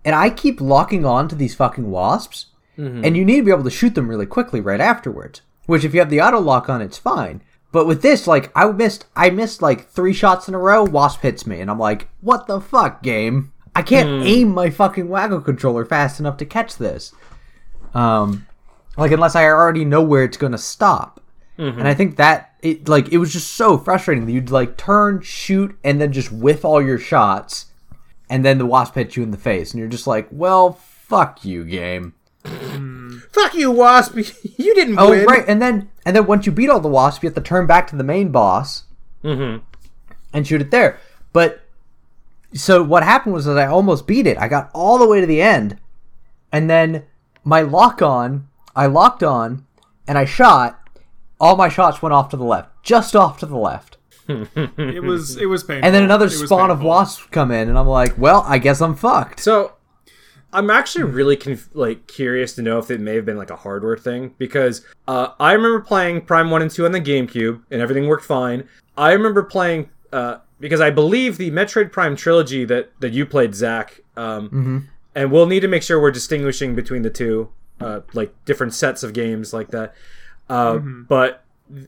and 0.06 0.16
I 0.16 0.30
keep 0.30 0.60
locking 0.60 1.06
on 1.06 1.28
to 1.30 1.36
these 1.36 1.56
fucking 1.56 1.90
wasps, 1.90 2.48
Mm-hmm. 2.78 3.06
and 3.06 3.16
you 3.16 3.24
need 3.24 3.38
to 3.38 3.44
be 3.46 3.52
able 3.52 3.64
to 3.66 3.70
shoot 3.70 3.94
them 3.96 4.08
really 4.10 4.26
quickly 4.26 4.60
right 4.60 4.82
afterwards. 4.82 5.42
Which, 5.68 5.84
if 5.86 5.94
you 5.94 6.00
have 6.00 6.10
the 6.10 6.22
auto 6.22 6.40
lock 6.40 6.68
on, 6.70 6.82
it's 6.82 6.98
fine. 6.98 7.42
But 7.72 7.86
with 7.88 8.02
this, 8.02 8.28
like 8.28 8.52
I 8.56 8.66
missed, 8.72 9.06
I 9.16 9.30
missed 9.30 9.62
like 9.62 9.88
three 9.90 10.14
shots 10.14 10.48
in 10.48 10.54
a 10.56 10.60
row. 10.60 10.84
Wasp 10.84 11.22
hits 11.22 11.46
me, 11.48 11.60
and 11.62 11.70
I'm 11.72 11.80
like, 11.80 12.10
"What 12.22 12.48
the 12.48 12.60
fuck, 12.60 13.02
game? 13.04 13.52
I 13.76 13.82
can't 13.82 14.10
Hmm. 14.22 14.28
aim 14.28 14.50
my 14.54 14.70
fucking 14.70 15.08
waggle 15.08 15.40
controller 15.42 15.86
fast 15.86 16.20
enough 16.20 16.38
to 16.38 16.46
catch 16.46 16.78
this." 16.78 17.14
Um, 17.94 18.46
like 18.98 19.12
unless 19.12 19.36
I 19.36 19.46
already 19.46 19.86
know 19.86 20.02
where 20.02 20.24
it's 20.24 20.38
gonna 20.38 20.58
stop. 20.58 21.20
And 21.58 21.88
I 21.88 21.94
think 21.94 22.16
that 22.18 22.56
it 22.62 22.90
like 22.90 23.10
it 23.14 23.20
was 23.20 23.32
just 23.32 23.54
so 23.54 23.78
frustrating 23.78 24.26
that 24.26 24.32
you'd 24.32 24.50
like 24.50 24.76
turn, 24.76 25.22
shoot, 25.22 25.78
and 25.84 26.02
then 26.02 26.12
just 26.12 26.32
whiff 26.32 26.66
all 26.66 26.82
your 26.82 26.98
shots, 26.98 27.68
and 28.30 28.44
then 28.44 28.58
the 28.58 28.66
wasp 28.66 28.96
hits 28.96 29.16
you 29.16 29.24
in 29.24 29.32
the 29.32 29.38
face, 29.38 29.72
and 29.72 29.80
you're 29.80 29.88
just 29.88 30.08
like, 30.08 30.28
"Well, 30.32 30.74
fuck 30.74 31.46
you, 31.46 31.64
game." 31.64 32.16
Fuck 33.32 33.54
you, 33.56 33.72
Wasp! 33.72 34.16
you 34.58 34.76
didn't 34.76 34.98
Oh 35.00 35.12
win. 35.12 35.26
right, 35.26 35.46
and 35.48 35.62
then 35.62 35.90
and 36.06 36.16
then 36.16 36.26
once 36.26 36.46
you 36.46 36.52
beat 36.52 36.70
all 36.70 36.80
the 36.80 36.88
wasps, 36.90 37.24
you 37.24 37.28
have 37.30 37.36
to 37.36 37.42
turn 37.42 37.66
back 37.68 37.88
to 37.88 37.96
the 37.96 38.04
main 38.04 38.30
boss 38.30 38.84
Mm-hmm. 39.24 39.64
and 40.34 40.46
shoot 40.48 40.60
it 40.62 40.72
there. 40.72 41.00
But 41.32 41.62
so 42.54 42.84
what 42.84 43.04
happened 43.04 43.34
was 43.36 43.46
that 43.46 43.58
I 43.58 43.68
almost 43.68 44.06
beat 44.08 44.28
it. 44.28 44.38
I 44.38 44.48
got 44.48 44.70
all 44.74 44.98
the 44.98 45.08
way 45.08 45.22
to 45.22 45.28
the 45.28 45.42
end, 45.42 45.78
and 46.52 46.70
then 46.70 47.04
my 47.46 47.62
lock 47.62 48.02
on, 48.02 48.48
I 48.76 48.86
locked 48.88 49.24
on, 49.24 49.66
and 50.08 50.18
I 50.18 50.26
shot. 50.26 50.80
All 51.40 51.56
my 51.56 51.70
shots 51.70 52.02
went 52.02 52.14
off 52.14 52.30
to 52.30 52.38
the 52.38 52.44
left, 52.44 52.70
just 52.84 53.16
off 53.16 53.38
to 53.40 53.46
the 53.46 53.58
left. 53.58 53.98
It 54.28 55.04
was 55.04 55.36
it 55.38 55.48
was 55.48 55.64
painful. 55.64 55.86
And 55.86 55.94
then 55.94 56.04
another 56.04 56.28
It 56.28 56.32
spawn 56.32 56.72
of 56.72 56.82
wasps 56.82 57.28
come 57.32 57.52
in, 57.52 57.68
and 57.70 57.78
I'm 57.78 57.88
like, 57.88 58.18
well, 58.18 58.46
I 58.48 58.58
guess 58.58 58.82
I'm 58.82 58.96
fucked. 58.96 59.42
So, 59.42 59.74
I'm 60.54 60.70
actually 60.70 61.04
really 61.04 61.36
conf- 61.36 61.70
like 61.74 62.08
curious 62.08 62.54
to 62.56 62.62
know 62.62 62.78
if 62.78 62.90
it 62.90 63.02
may 63.02 63.16
have 63.16 63.26
been 63.26 63.38
like 63.38 63.50
a 63.50 63.56
hardware 63.58 63.98
thing 63.98 64.34
because 64.38 64.86
uh, 65.08 65.30
I 65.40 65.52
remember 65.54 65.82
playing 65.82 66.22
Prime 66.22 66.50
One 66.52 66.62
and 66.62 66.72
Two 66.72 66.86
on 66.86 66.94
the 66.94 67.02
GameCube 67.02 67.64
and 67.72 67.82
everything 67.82 68.08
worked 68.08 68.24
fine. 68.26 68.70
I 68.98 69.12
remember 69.12 69.44
playing 69.44 69.90
uh, 70.14 70.38
because 70.60 70.80
I 70.80 70.90
believe 70.92 71.38
the 71.38 71.52
Metroid 71.52 71.92
Prime 71.92 72.16
trilogy 72.16 72.64
that 72.66 72.92
that 73.02 73.12
you 73.12 73.26
played, 73.26 73.56
Zach. 73.56 74.00
Um, 74.16 74.88
And 75.16 75.32
we'll 75.32 75.46
need 75.48 75.60
to 75.60 75.68
make 75.68 75.84
sure 75.84 76.00
we're 76.02 76.12
distinguishing 76.12 76.76
between 76.76 77.02
the 77.04 77.10
two, 77.10 77.50
uh, 77.84 78.02
like 78.14 78.34
different 78.46 78.74
sets 78.74 79.04
of 79.04 79.14
games 79.14 79.54
like 79.54 79.70
that. 79.72 79.94
Uh, 80.50 80.78
But 80.78 81.44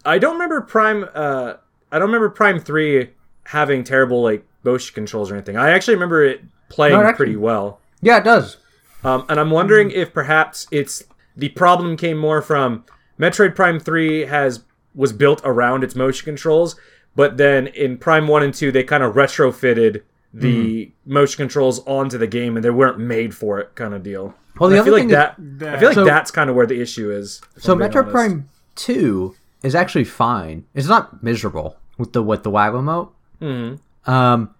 I 0.05 0.17
don't 0.17 0.33
remember 0.33 0.61
Prime. 0.61 1.05
Uh, 1.13 1.53
I 1.91 1.99
don't 1.99 2.07
remember 2.07 2.29
Prime 2.29 2.59
Three 2.59 3.09
having 3.45 3.83
terrible 3.83 4.21
like 4.23 4.43
motion 4.63 4.93
controls 4.95 5.29
or 5.31 5.35
anything. 5.35 5.57
I 5.57 5.71
actually 5.71 5.93
remember 5.95 6.23
it 6.23 6.41
playing 6.69 6.95
No, 6.95 7.01
it 7.01 7.05
actually- 7.05 7.17
pretty 7.17 7.35
well. 7.37 7.79
Yeah, 8.01 8.17
it 8.17 8.23
does. 8.23 8.57
Um, 9.03 9.25
and 9.29 9.39
I'm 9.39 9.51
wondering 9.51 9.91
if 9.91 10.13
perhaps 10.13 10.67
it's 10.71 11.03
the 11.37 11.49
problem 11.49 11.95
came 11.97 12.17
more 12.17 12.41
from 12.41 12.83
Metroid 13.19 13.55
Prime 13.55 13.79
Three 13.79 14.25
has 14.25 14.63
was 14.95 15.13
built 15.13 15.41
around 15.43 15.83
its 15.83 15.95
motion 15.95 16.25
controls, 16.25 16.75
but 17.15 17.37
then 17.37 17.67
in 17.67 17.97
Prime 17.97 18.27
One 18.27 18.41
and 18.43 18.53
Two 18.53 18.71
they 18.71 18.83
kind 18.83 19.03
of 19.03 19.13
retrofitted 19.13 20.01
the 20.33 20.91
motion 21.05 21.37
controls 21.37 21.79
onto 21.85 22.17
the 22.17 22.27
game 22.27 22.55
and 22.57 22.63
they 22.65 22.69
weren't 22.69 22.99
made 22.99 23.33
for 23.35 23.59
it, 23.59 23.73
kind 23.75 23.93
of 23.93 24.03
deal. 24.03 24.33
Well, 24.59 24.69
the 24.69 24.77
I 24.77 24.79
other 24.79 24.85
feel 24.85 24.93
like 24.93 25.01
thing 25.01 25.09
is- 25.09 25.59
that. 25.59 25.73
I 25.73 25.79
feel 25.79 25.89
like 25.89 25.95
So- 25.95 26.05
that's 26.05 26.31
kind 26.31 26.49
of 26.49 26.55
where 26.55 26.65
the 26.65 26.81
issue 26.81 27.11
is. 27.11 27.41
So 27.57 27.75
Metro 27.75 28.01
honest. 28.01 28.13
Prime 28.13 28.49
Two 28.75 29.35
is 29.63 29.75
actually 29.75 30.03
fine. 30.05 30.65
It's 30.73 30.87
not 30.87 31.23
miserable 31.23 31.77
with 31.97 32.13
the 32.13 32.21
with 32.23 32.43
the 32.43 32.49
waggle 32.49 32.81
mode. 32.81 33.07
Mm-hmm. 33.41 34.09
Um, 34.11 34.51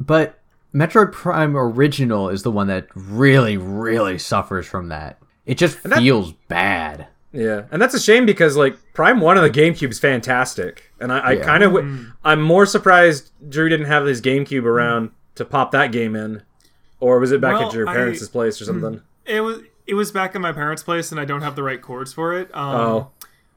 but 0.00 0.38
Metro 0.72 1.06
Prime 1.06 1.56
Original 1.56 2.28
is 2.28 2.42
the 2.42 2.50
one 2.50 2.66
that 2.68 2.86
really, 2.94 3.56
really 3.56 4.18
suffers 4.18 4.66
from 4.66 4.88
that. 4.88 5.18
It 5.46 5.58
just 5.58 5.82
that- 5.84 5.98
feels 5.98 6.32
bad. 6.48 7.08
Yeah, 7.32 7.62
and 7.72 7.82
that's 7.82 7.94
a 7.94 8.00
shame 8.00 8.26
because 8.26 8.56
like 8.56 8.76
Prime 8.94 9.20
One 9.20 9.36
on 9.36 9.42
the 9.42 9.50
GameCube 9.50 9.90
is 9.90 9.98
fantastic, 9.98 10.92
and 11.00 11.12
I, 11.12 11.18
I 11.18 11.32
Yeah. 11.32 11.44
kind 11.44 11.62
of 11.64 11.72
w- 11.72 12.06
I'm 12.24 12.40
more 12.40 12.64
surprised 12.64 13.30
Drew 13.50 13.68
didn't 13.68 13.86
have 13.86 14.06
his 14.06 14.20
GameCube 14.22 14.62
around 14.64 15.10
to 15.34 15.44
pop 15.44 15.72
that 15.72 15.90
game 15.90 16.14
in, 16.14 16.42
or 17.00 17.18
was 17.18 17.32
it 17.32 17.40
back 17.40 17.58
Well, 17.58 17.68
at 17.68 17.74
your 17.74 17.88
I- 17.88 17.92
parents' 17.92 18.28
place 18.28 18.62
or 18.62 18.66
something? 18.66 19.00
It 19.26 19.40
was 19.40 19.62
it 19.86 19.94
was 19.94 20.10
back 20.12 20.34
at 20.34 20.40
my 20.40 20.52
parents' 20.52 20.82
place, 20.82 21.10
and 21.10 21.20
I 21.20 21.24
don't 21.24 21.42
have 21.42 21.56
the 21.56 21.62
right 21.62 21.80
cords 21.82 22.12
for 22.12 22.32
it. 22.38 22.54
Um, 22.54 22.74
Oh. 22.76 23.10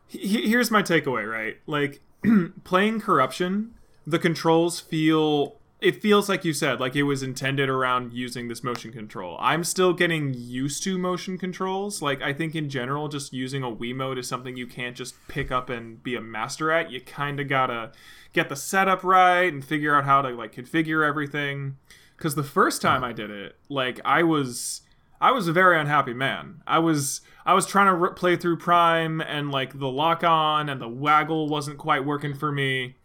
he- 0.08 0.48
here's 0.50 0.70
my 0.72 0.82
takeaway. 0.84 1.30
Right, 1.30 1.58
like 1.68 2.02
playing 2.64 3.02
corruption, 3.02 3.74
the 4.06 4.20
controls 4.20 4.80
feel. 4.80 5.56
It 5.80 6.02
feels 6.02 6.28
like 6.28 6.44
you 6.44 6.54
said, 6.54 6.80
like 6.80 6.96
it 6.96 7.04
was 7.04 7.22
intended 7.22 7.70
around 7.70 8.12
using 8.12 8.48
this 8.48 8.64
motion 8.64 8.92
control. 8.92 9.38
I'm 9.40 9.64
still 9.64 9.94
getting 9.94 10.34
used 10.36 10.82
to 10.86 10.98
motion 10.98 11.38
controls. 11.38 12.02
Like 12.02 12.20
I 12.20 12.34
think 12.34 12.56
in 12.56 12.68
general, 12.68 13.08
just 13.10 13.32
using 13.32 13.62
a 13.62 13.68
Wiimote 13.72 14.18
is 14.18 14.28
something 14.28 14.58
you 14.58 14.66
can't 14.66 14.96
just 14.96 15.14
pick 15.28 15.52
up 15.52 15.70
and 15.70 16.02
be 16.02 16.16
a 16.16 16.22
master 16.22 16.72
at. 16.72 16.90
You 16.90 17.00
kind 17.00 17.40
of 17.40 17.48
gotta 17.48 17.92
get 18.34 18.50
the 18.50 18.56
setup 18.56 19.04
right 19.04 19.54
and 19.54 19.64
figure 19.64 19.94
out 19.96 20.06
how 20.06 20.24
to 20.24 20.30
like 20.30 20.52
configure 20.56 21.08
everything. 21.08 21.78
Because 22.18 22.34
the 22.34 22.44
first 22.44 22.82
time 22.82 23.04
I 23.04 23.14
did 23.14 23.30
it, 23.30 23.56
like 23.70 24.00
I 24.04 24.24
was 24.24 24.82
I 25.20 25.32
was 25.32 25.48
a 25.48 25.54
very 25.54 25.80
unhappy 25.80 26.14
man. 26.14 26.62
I 26.68 26.80
was 26.80 27.22
I 27.46 27.54
was 27.54 27.66
trying 27.66 27.88
to 27.88 27.94
re- 27.94 28.14
play 28.16 28.36
through 28.36 28.58
Prime 28.58 29.22
and 29.22 29.52
like 29.52 29.80
the 29.80 29.88
lock 29.88 30.24
on 30.24 30.70
and 30.70 30.82
the 30.82 30.88
waggle 30.90 31.48
wasn't 31.48 31.78
quite 31.78 32.06
working 32.06 32.34
for 32.36 32.52
me. 32.52 32.96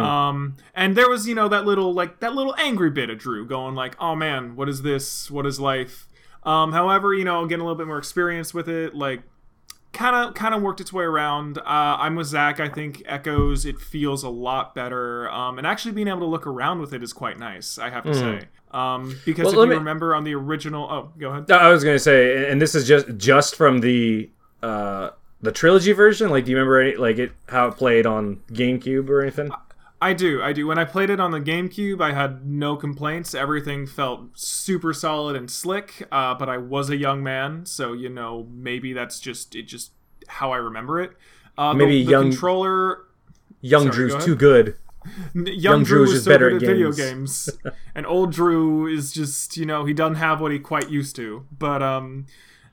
Um, 0.00 0.56
and 0.74 0.96
there 0.96 1.08
was 1.08 1.26
you 1.28 1.34
know 1.34 1.48
that 1.48 1.64
little 1.64 1.92
like 1.94 2.20
that 2.20 2.34
little 2.34 2.54
angry 2.58 2.90
bit 2.90 3.10
of 3.10 3.18
Drew 3.18 3.46
going 3.46 3.74
like, 3.74 3.96
oh 4.00 4.14
man, 4.14 4.56
what 4.56 4.68
is 4.68 4.82
this? 4.82 5.30
What 5.30 5.46
is 5.46 5.60
life? 5.60 6.08
Um, 6.44 6.72
however, 6.72 7.14
you 7.14 7.24
know, 7.24 7.46
getting 7.46 7.60
a 7.60 7.64
little 7.64 7.78
bit 7.78 7.86
more 7.86 7.98
experience 7.98 8.52
with 8.52 8.68
it, 8.68 8.94
like 8.94 9.22
kind 9.92 10.16
of 10.16 10.34
kind 10.34 10.54
of 10.54 10.62
worked 10.62 10.80
its 10.80 10.92
way 10.92 11.04
around. 11.04 11.58
Uh, 11.58 11.62
I'm 11.66 12.16
with 12.16 12.26
Zach. 12.28 12.60
I 12.60 12.68
think 12.68 13.02
Echoes 13.06 13.64
it 13.66 13.78
feels 13.78 14.22
a 14.22 14.28
lot 14.28 14.74
better, 14.74 15.30
um, 15.30 15.58
and 15.58 15.66
actually 15.66 15.92
being 15.92 16.08
able 16.08 16.20
to 16.20 16.26
look 16.26 16.46
around 16.46 16.80
with 16.80 16.92
it 16.92 17.02
is 17.02 17.12
quite 17.12 17.38
nice. 17.38 17.78
I 17.78 17.90
have 17.90 18.04
to 18.04 18.14
say, 18.14 18.48
um, 18.72 19.18
because 19.24 19.44
Well, 19.46 19.62
if 19.62 19.66
you 19.66 19.70
me- 19.70 19.76
remember 19.76 20.14
on 20.14 20.24
the 20.24 20.34
original, 20.34 20.88
oh, 20.90 21.12
go 21.18 21.30
ahead. 21.30 21.50
I 21.50 21.68
was 21.68 21.84
gonna 21.84 21.98
say, 21.98 22.50
and 22.50 22.60
this 22.60 22.74
is 22.74 22.86
just 22.86 23.06
just 23.16 23.54
from 23.56 23.80
the 23.80 24.30
uh 24.62 25.10
the 25.40 25.52
trilogy 25.52 25.92
version. 25.92 26.30
Like, 26.30 26.44
do 26.44 26.52
you 26.52 26.56
remember 26.56 26.80
any, 26.80 26.96
like 26.96 27.18
it 27.18 27.32
how 27.48 27.68
it 27.68 27.72
played 27.76 28.06
on 28.06 28.36
GameCube 28.52 29.08
or 29.08 29.20
anything? 29.22 29.50
I 30.02 30.12
do, 30.14 30.42
I 30.42 30.52
do. 30.52 30.66
When 30.66 30.78
I 30.78 30.84
played 30.84 31.10
it 31.10 31.20
on 31.20 31.30
the 31.30 31.40
GameCube, 31.40 32.00
I 32.02 32.12
had 32.12 32.44
no 32.44 32.74
complaints. 32.76 33.34
Everything 33.36 33.86
felt 33.86 34.36
super 34.36 34.92
solid 34.92 35.36
and 35.36 35.48
slick. 35.48 36.08
Uh, 36.10 36.34
but 36.34 36.48
I 36.48 36.56
was 36.58 36.90
a 36.90 36.96
young 36.96 37.22
man, 37.22 37.66
so 37.66 37.92
you 37.92 38.08
know 38.08 38.48
maybe 38.52 38.92
that's 38.92 39.20
just 39.20 39.54
it. 39.54 39.62
Just 39.68 39.92
how 40.26 40.50
I 40.52 40.56
remember 40.56 41.00
it. 41.00 41.12
Uh, 41.56 41.72
Maybe 41.72 42.00
the, 42.00 42.04
the 42.06 42.10
young- 42.10 42.30
controller. 42.30 43.04
Young 43.60 43.82
Sorry, 43.84 43.94
Drew's 43.94 44.14
ahead. 44.14 44.24
too 44.26 44.34
good. 44.34 44.76
N- 45.36 45.46
Young, 45.46 45.84
Drew 45.84 46.04
Drew 46.06 46.14
is 46.14 46.24
so 46.24 46.30
better 46.32 46.50
good 46.50 46.62
at 46.64 46.68
at 46.68 46.74
video 46.74 46.92
games. 46.92 47.48
games, 47.64 47.74
and 47.94 48.04
old 48.06 48.32
Drew 48.32 48.86
is 48.88 49.12
just 49.12 49.56
you 49.56 49.66
know 49.66 49.84
he 49.84 49.94
doesn't 49.94 50.16
have 50.16 50.40
what 50.40 50.50
he 50.50 50.58
quite 50.58 50.90
used 50.90 51.14
to. 51.16 51.46
But 51.56 51.80
um, 51.82 52.26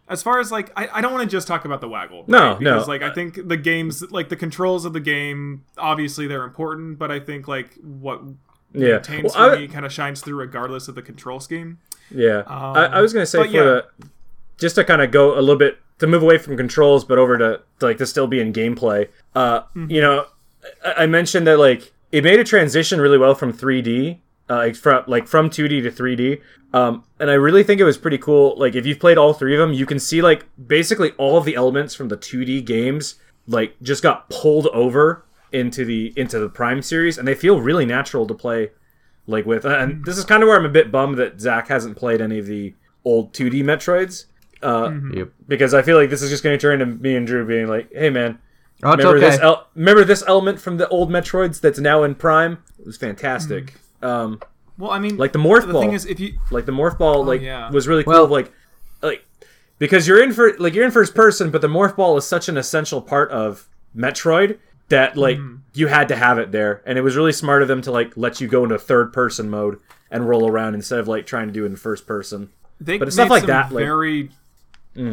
as 0.10 0.22
far 0.24 0.40
as 0.40 0.52
like 0.52 0.72
I, 0.76 0.90
I 0.94 1.02
don't 1.02 1.14
want 1.14 1.24
to 1.24 1.30
just 1.32 1.48
talk 1.48 1.66
about 1.66 1.80
the 1.82 1.88
waggle. 1.90 2.26
No, 2.28 2.56
because 2.56 2.88
no. 2.88 2.92
like 2.92 3.02
I 3.02 3.14
think 3.14 3.48
the 3.48 3.58
games 3.58 4.02
like 4.12 4.30
the 4.30 4.36
controls 4.36 4.84
of 4.86 4.94
the 4.94 5.00
game 5.00 5.64
obviously 5.78 6.28
they're 6.28 6.44
important, 6.44 6.98
but 7.00 7.12
I 7.12 7.20
think 7.20 7.48
like 7.48 7.76
what 7.84 8.22
Yeah. 8.74 8.94
maintains 8.96 9.36
Well, 9.36 9.52
for 9.54 9.60
me 9.60 9.68
kind 9.68 9.86
of 9.86 9.94
shines 9.94 10.22
through 10.22 10.36
regardless 10.36 10.88
of 10.88 10.96
the 10.96 11.02
control 11.02 11.40
scheme. 11.40 11.78
Yeah, 12.12 12.44
I, 12.48 12.86
I 12.86 13.02
was 13.02 13.14
gonna 13.14 13.26
say 13.26 13.44
for 13.44 13.46
yeah. 13.48 13.62
the 13.62 13.86
just 14.58 14.76
to 14.76 14.84
kind 14.84 15.02
of 15.02 15.12
go 15.12 15.38
a 15.38 15.42
little 15.42 15.56
bit 15.58 15.78
to 16.00 16.08
move 16.08 16.24
away 16.24 16.38
from 16.38 16.58
controls, 16.58 17.04
but 17.06 17.18
over 17.18 17.38
to, 17.38 17.62
to 17.80 17.86
like 17.86 17.98
to 17.98 18.06
still 18.06 18.26
be 18.28 18.40
in 18.40 18.52
gameplay. 18.52 19.08
Uh, 19.36 19.62
you 19.88 20.02
know, 20.02 20.26
I, 20.84 21.04
I 21.04 21.06
mentioned 21.06 21.46
that 21.48 21.60
like 21.60 21.92
it 22.12 22.24
made 22.24 22.40
a 22.40 22.44
transition 22.44 23.00
really 23.00 23.18
well 23.18 23.36
from 23.36 23.54
3D, 23.54 24.18
uh, 24.50 24.56
like 24.58 24.76
from 24.76 25.04
like 25.08 25.28
from 25.28 25.50
2D 25.50 25.84
to 25.84 25.92
3D. 25.92 26.42
Um, 26.74 27.04
and 27.20 27.30
I 27.32 27.34
really 27.34 27.64
think 27.64 27.82
it 27.82 27.84
was 27.84 27.98
pretty 27.98 28.18
cool. 28.18 28.56
Like 28.58 28.76
if 28.76 28.86
you've 28.86 29.00
played 29.00 29.18
all 29.18 29.34
three 29.34 29.54
of 29.56 29.60
them, 29.60 29.74
you 29.74 29.86
can 29.86 30.00
see 30.00 30.22
like 30.22 30.46
basically 30.68 31.12
all 31.18 31.38
of 31.38 31.46
the 31.46 31.56
elements 31.56 31.96
from 31.96 32.10
the 32.10 32.18
2D 32.18 32.66
games 32.66 33.16
like 33.48 33.76
just 33.82 34.04
got 34.04 34.30
pulled 34.30 34.68
over 34.68 35.26
into 35.52 35.84
the 35.86 36.14
into 36.16 36.38
the 36.40 36.50
Prime 36.50 36.82
series, 36.82 37.18
and 37.18 37.28
they 37.28 37.34
feel 37.36 37.60
really 37.60 37.86
natural 37.86 38.28
to 38.28 38.34
play 38.36 38.70
like 39.28 39.46
with 39.46 39.66
and 39.66 40.04
this 40.06 40.18
is 40.18 40.26
kind 40.26 40.42
of 40.44 40.48
where 40.48 40.58
I'm 40.58 40.66
a 40.66 40.70
bit 40.70 40.92
bummed 40.92 41.18
that 41.18 41.40
Zach 41.40 41.68
hasn't 41.68 41.98
played 41.98 42.22
any 42.22 42.38
of 42.40 42.46
the 42.46 42.74
old 43.06 43.34
2D 43.34 43.64
Metroids. 43.64 44.26
Uh, 44.62 44.92
Yep. 45.14 45.30
because 45.48 45.74
I 45.74 45.82
feel 45.82 45.96
like 45.98 46.10
this 46.10 46.22
is 46.22 46.30
just 46.30 46.44
going 46.44 46.58
to 46.58 46.62
turn 46.62 46.82
into 46.82 47.02
me 47.02 47.16
and 47.16 47.26
Drew 47.26 47.46
being 47.48 47.68
like, 47.68 47.90
"Hey 47.94 48.10
man, 48.10 48.38
Oh, 48.84 48.92
remember 48.92 49.18
okay. 49.18 49.30
this 49.32 49.40
el- 49.40 49.68
remember 49.74 50.04
this 50.04 50.24
element 50.28 50.60
from 50.60 50.78
the 50.78 50.88
old 50.90 51.10
Metroids 51.10 51.62
that's 51.62 51.80
now 51.80 52.04
in 52.04 52.14
Prime? 52.16 52.58
It 52.78 52.86
was 52.86 52.98
fantastic. 52.98 53.76
Um, 54.02 54.40
Well, 54.78 54.92
I 54.92 55.00
mean, 55.00 55.18
like 55.18 55.34
the 55.34 55.40
morph 55.40 55.66
the 55.68 55.74
ball, 55.74 55.82
thing 55.82 55.94
is, 55.94 56.06
if 56.06 56.20
you 56.20 56.40
like 56.52 56.66
the 56.66 56.72
morph 56.72 56.98
ball, 56.98 57.24
like 57.26 57.42
yeah. 57.42 57.70
was 57.72 57.88
really 57.88 58.04
cool. 58.04 58.14
Well- 58.14 58.28
like, 58.28 58.52
like 59.02 59.26
because 59.78 60.08
you're 60.08 60.22
in 60.24 60.32
for 60.34 60.58
like 60.58 60.74
you're 60.74 60.86
in 60.86 60.92
first 60.92 61.16
person, 61.16 61.52
but 61.52 61.62
the 61.62 61.68
morph 61.68 61.96
ball 61.96 62.18
is 62.18 62.26
such 62.26 62.48
an 62.50 62.58
essential 62.58 63.02
part 63.02 63.30
of 63.32 63.68
Metroid 63.96 64.58
that 64.90 65.16
like 65.18 65.38
Mm-hmm. 65.38 65.56
you 65.74 65.88
had 65.88 66.08
to 66.10 66.16
have 66.16 66.38
it 66.40 66.52
there, 66.52 66.82
and 66.86 66.98
it 66.98 67.02
was 67.02 67.16
really 67.16 67.32
smart 67.34 67.62
of 67.62 67.68
them 67.68 67.82
to 67.84 67.92
like 67.92 68.16
let 68.18 68.40
you 68.42 68.48
go 68.48 68.64
into 68.64 68.78
third 68.80 69.12
person 69.14 69.50
mode 69.50 69.80
and 70.12 70.28
roll 70.28 70.50
around 70.50 70.74
instead 70.76 71.00
of 71.00 71.08
like 71.08 71.26
trying 71.26 71.48
to 71.48 71.54
do 71.54 71.64
it 71.64 71.68
in 71.68 71.76
first 71.76 72.08
person. 72.08 72.50
they 72.82 72.98
But 72.98 73.08
it's 73.10 73.18
made 73.18 73.24
stuff 73.24 73.30
like 73.32 73.42
some 73.42 73.48
that, 73.48 73.72
like- 73.72 73.84
Mm. 73.84 73.86
very 73.86 74.32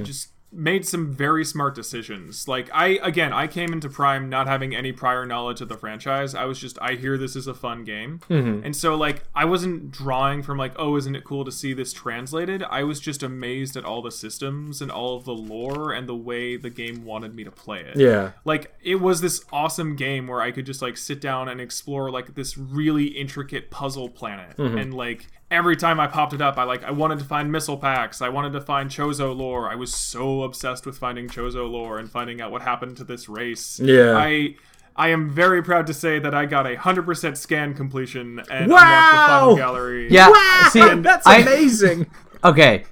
just 0.05 0.29
made 0.57 0.87
some 0.87 1.13
very 1.13 1.45
smart 1.45 1.75
decisions. 1.75 2.49
Like 2.49 2.69
i 2.73 2.99
again 3.03 3.33
i 3.33 3.47
came 3.47 3.73
into 3.73 3.89
prime 3.89 4.29
not 4.29 4.47
having 4.47 4.75
any 4.75 4.91
prior 4.93 5.27
knowledge 5.27 5.61
of 5.61 5.69
the 5.69 5.77
franchise. 5.77 6.35
I 6.35 6.45
was 6.47 6.59
just 6.59 6.79
i 6.81 6.95
hear 6.95 7.17
this 7.19 7.37
is 7.37 7.47
a 7.47 7.55
fun 7.55 7.85
game. 7.85 8.21
Mm-hmm. 8.31 8.65
and 8.65 8.75
so 8.75 8.95
like 8.95 9.25
i 9.35 9.45
wasn't 9.45 9.91
drawing 9.91 10.43
from 10.43 10.57
like 10.59 10.73
oh 10.77 10.97
isn't 10.97 11.15
it 11.15 11.25
cool 11.25 11.45
to 11.45 11.53
see 11.53 11.73
this 11.75 11.93
translated? 11.93 12.63
I 12.63 12.83
was 12.85 13.01
just 13.01 13.23
amazed 13.23 13.77
at 13.77 13.85
all 13.85 14.03
the 14.03 14.11
systems 14.11 14.81
and 14.81 14.91
all 14.91 15.17
of 15.17 15.25
the 15.25 15.35
lore 15.35 15.93
and 15.93 16.09
the 16.09 16.17
way 16.17 16.57
the 16.57 16.71
game 16.71 17.05
wanted 17.05 17.35
me 17.35 17.45
to 17.45 17.51
play 17.51 17.81
it. 17.81 17.97
Yeah, 17.97 18.33
like 18.45 18.73
it 18.83 18.97
was 18.97 19.21
this 19.21 19.45
awesome 19.53 19.95
game 19.97 20.27
where 20.27 20.41
I 20.41 20.51
could 20.51 20.67
just 20.67 20.83
like 20.83 20.97
sit 20.97 21.21
down 21.21 21.49
and 21.49 21.61
explore 21.61 22.11
like 22.11 22.35
this 22.35 22.57
really 22.57 23.07
intricate 23.07 23.71
puzzle 23.71 24.09
planet 24.09 24.57
Mm-hmm. 24.57 24.79
and 24.79 24.95
like 24.95 25.27
every 25.51 25.77
time 25.77 26.01
I 26.01 26.07
popped 26.09 26.33
it 26.33 26.41
up 26.43 26.59
I 26.59 26.65
like 26.65 26.83
I 26.85 26.91
wanted 26.91 27.19
to 27.21 27.25
find 27.25 27.53
missile 27.53 27.77
packs 27.77 28.21
I 28.21 28.29
wanted 28.29 28.53
to 28.55 28.61
find 28.61 28.91
Chozo 28.91 29.37
lore 29.37 29.71
I 29.71 29.75
was 29.77 29.95
so 29.95 30.43
obsessed 30.43 30.85
with 30.87 30.99
finding 30.99 31.29
Chozo 31.29 31.71
lore 31.71 31.99
and 31.99 32.11
finding 32.11 32.41
out 32.41 32.51
what 32.51 32.63
happened 32.63 32.97
to 32.99 33.05
this 33.05 33.29
race 33.29 33.79
Yeah. 33.79 34.17
I 34.17 34.57
I 34.97 35.09
am 35.11 35.29
very 35.31 35.63
proud 35.63 35.87
to 35.89 35.95
say 35.95 36.19
that 36.19 36.35
I 36.35 36.47
got 36.47 36.67
a 36.67 36.75
100% 36.75 37.37
scan 37.37 37.75
completion 37.75 38.41
and 38.51 38.71
Wow! 38.71 38.79
unlocked 38.79 39.13
the 39.13 39.29
final 39.29 39.57
gallery 39.57 40.09
Yeah. 40.11 40.69
See, 40.71 40.81
that's 41.01 41.27
I- 41.27 41.39
amazing. 41.39 42.07
Okay. 42.45 42.85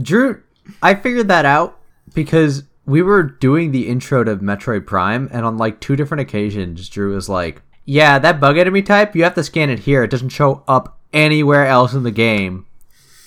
Drew, 0.00 0.42
I 0.82 0.94
figured 0.94 1.28
that 1.28 1.44
out 1.44 1.78
because 2.14 2.64
we 2.86 3.02
were 3.02 3.22
doing 3.22 3.72
the 3.72 3.88
intro 3.88 4.22
to 4.24 4.36
Metroid 4.36 4.86
Prime, 4.86 5.28
and 5.32 5.44
on 5.46 5.56
like 5.56 5.80
two 5.80 5.96
different 5.96 6.20
occasions, 6.20 6.88
Drew 6.88 7.14
was 7.14 7.28
like, 7.28 7.62
Yeah, 7.84 8.18
that 8.18 8.40
bug 8.40 8.58
enemy 8.58 8.82
type, 8.82 9.14
you 9.16 9.24
have 9.24 9.34
to 9.34 9.42
scan 9.44 9.70
it 9.70 9.80
here. 9.80 10.02
It 10.02 10.10
doesn't 10.10 10.28
show 10.30 10.62
up 10.68 10.98
anywhere 11.14 11.66
else 11.66 11.94
in 11.94 12.02
the 12.02 12.10
game. 12.10 12.66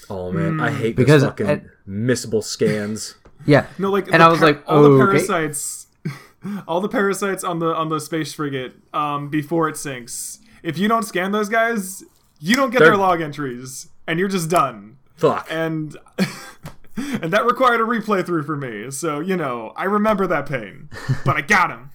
Oh 0.09 0.31
man, 0.31 0.59
I 0.59 0.71
hate 0.71 0.95
Because- 0.95 1.21
this 1.21 1.29
fucking 1.29 1.47
and- 1.47 1.69
missable 1.87 2.43
scans. 2.43 3.15
Yeah. 3.45 3.67
No, 3.77 3.91
like 3.91 4.11
and 4.11 4.21
I 4.21 4.27
was 4.29 4.39
par- 4.39 4.47
like, 4.49 4.63
all 4.67 4.83
the 4.83 4.89
okay. 4.89 5.05
parasites, 5.25 5.87
all 6.67 6.81
the 6.81 6.89
parasites 6.89 7.43
on 7.45 7.59
the 7.59 7.67
on 7.73 7.87
the 7.87 7.99
space 7.99 8.33
frigate 8.33 8.73
um, 8.93 9.29
before 9.29 9.69
it 9.69 9.77
sinks. 9.77 10.39
If 10.63 10.77
you 10.77 10.87
don't 10.89 11.03
scan 11.03 11.31
those 11.31 11.47
guys, 11.47 12.03
you 12.39 12.55
don't 12.55 12.71
get 12.71 12.79
They're- 12.79 12.89
their 12.89 12.97
log 12.97 13.21
entries, 13.21 13.87
and 14.07 14.19
you're 14.19 14.27
just 14.27 14.49
done. 14.49 14.97
Fuck. 15.15 15.47
And 15.51 15.95
and 16.97 17.31
that 17.31 17.45
required 17.45 17.79
a 17.79 17.83
replay 17.83 18.25
through 18.25 18.43
for 18.43 18.57
me. 18.57 18.89
So 18.91 19.19
you 19.19 19.37
know, 19.37 19.71
I 19.77 19.85
remember 19.85 20.25
that 20.27 20.47
pain, 20.47 20.89
but 21.23 21.37
I 21.37 21.41
got 21.41 21.69
him. 21.69 21.91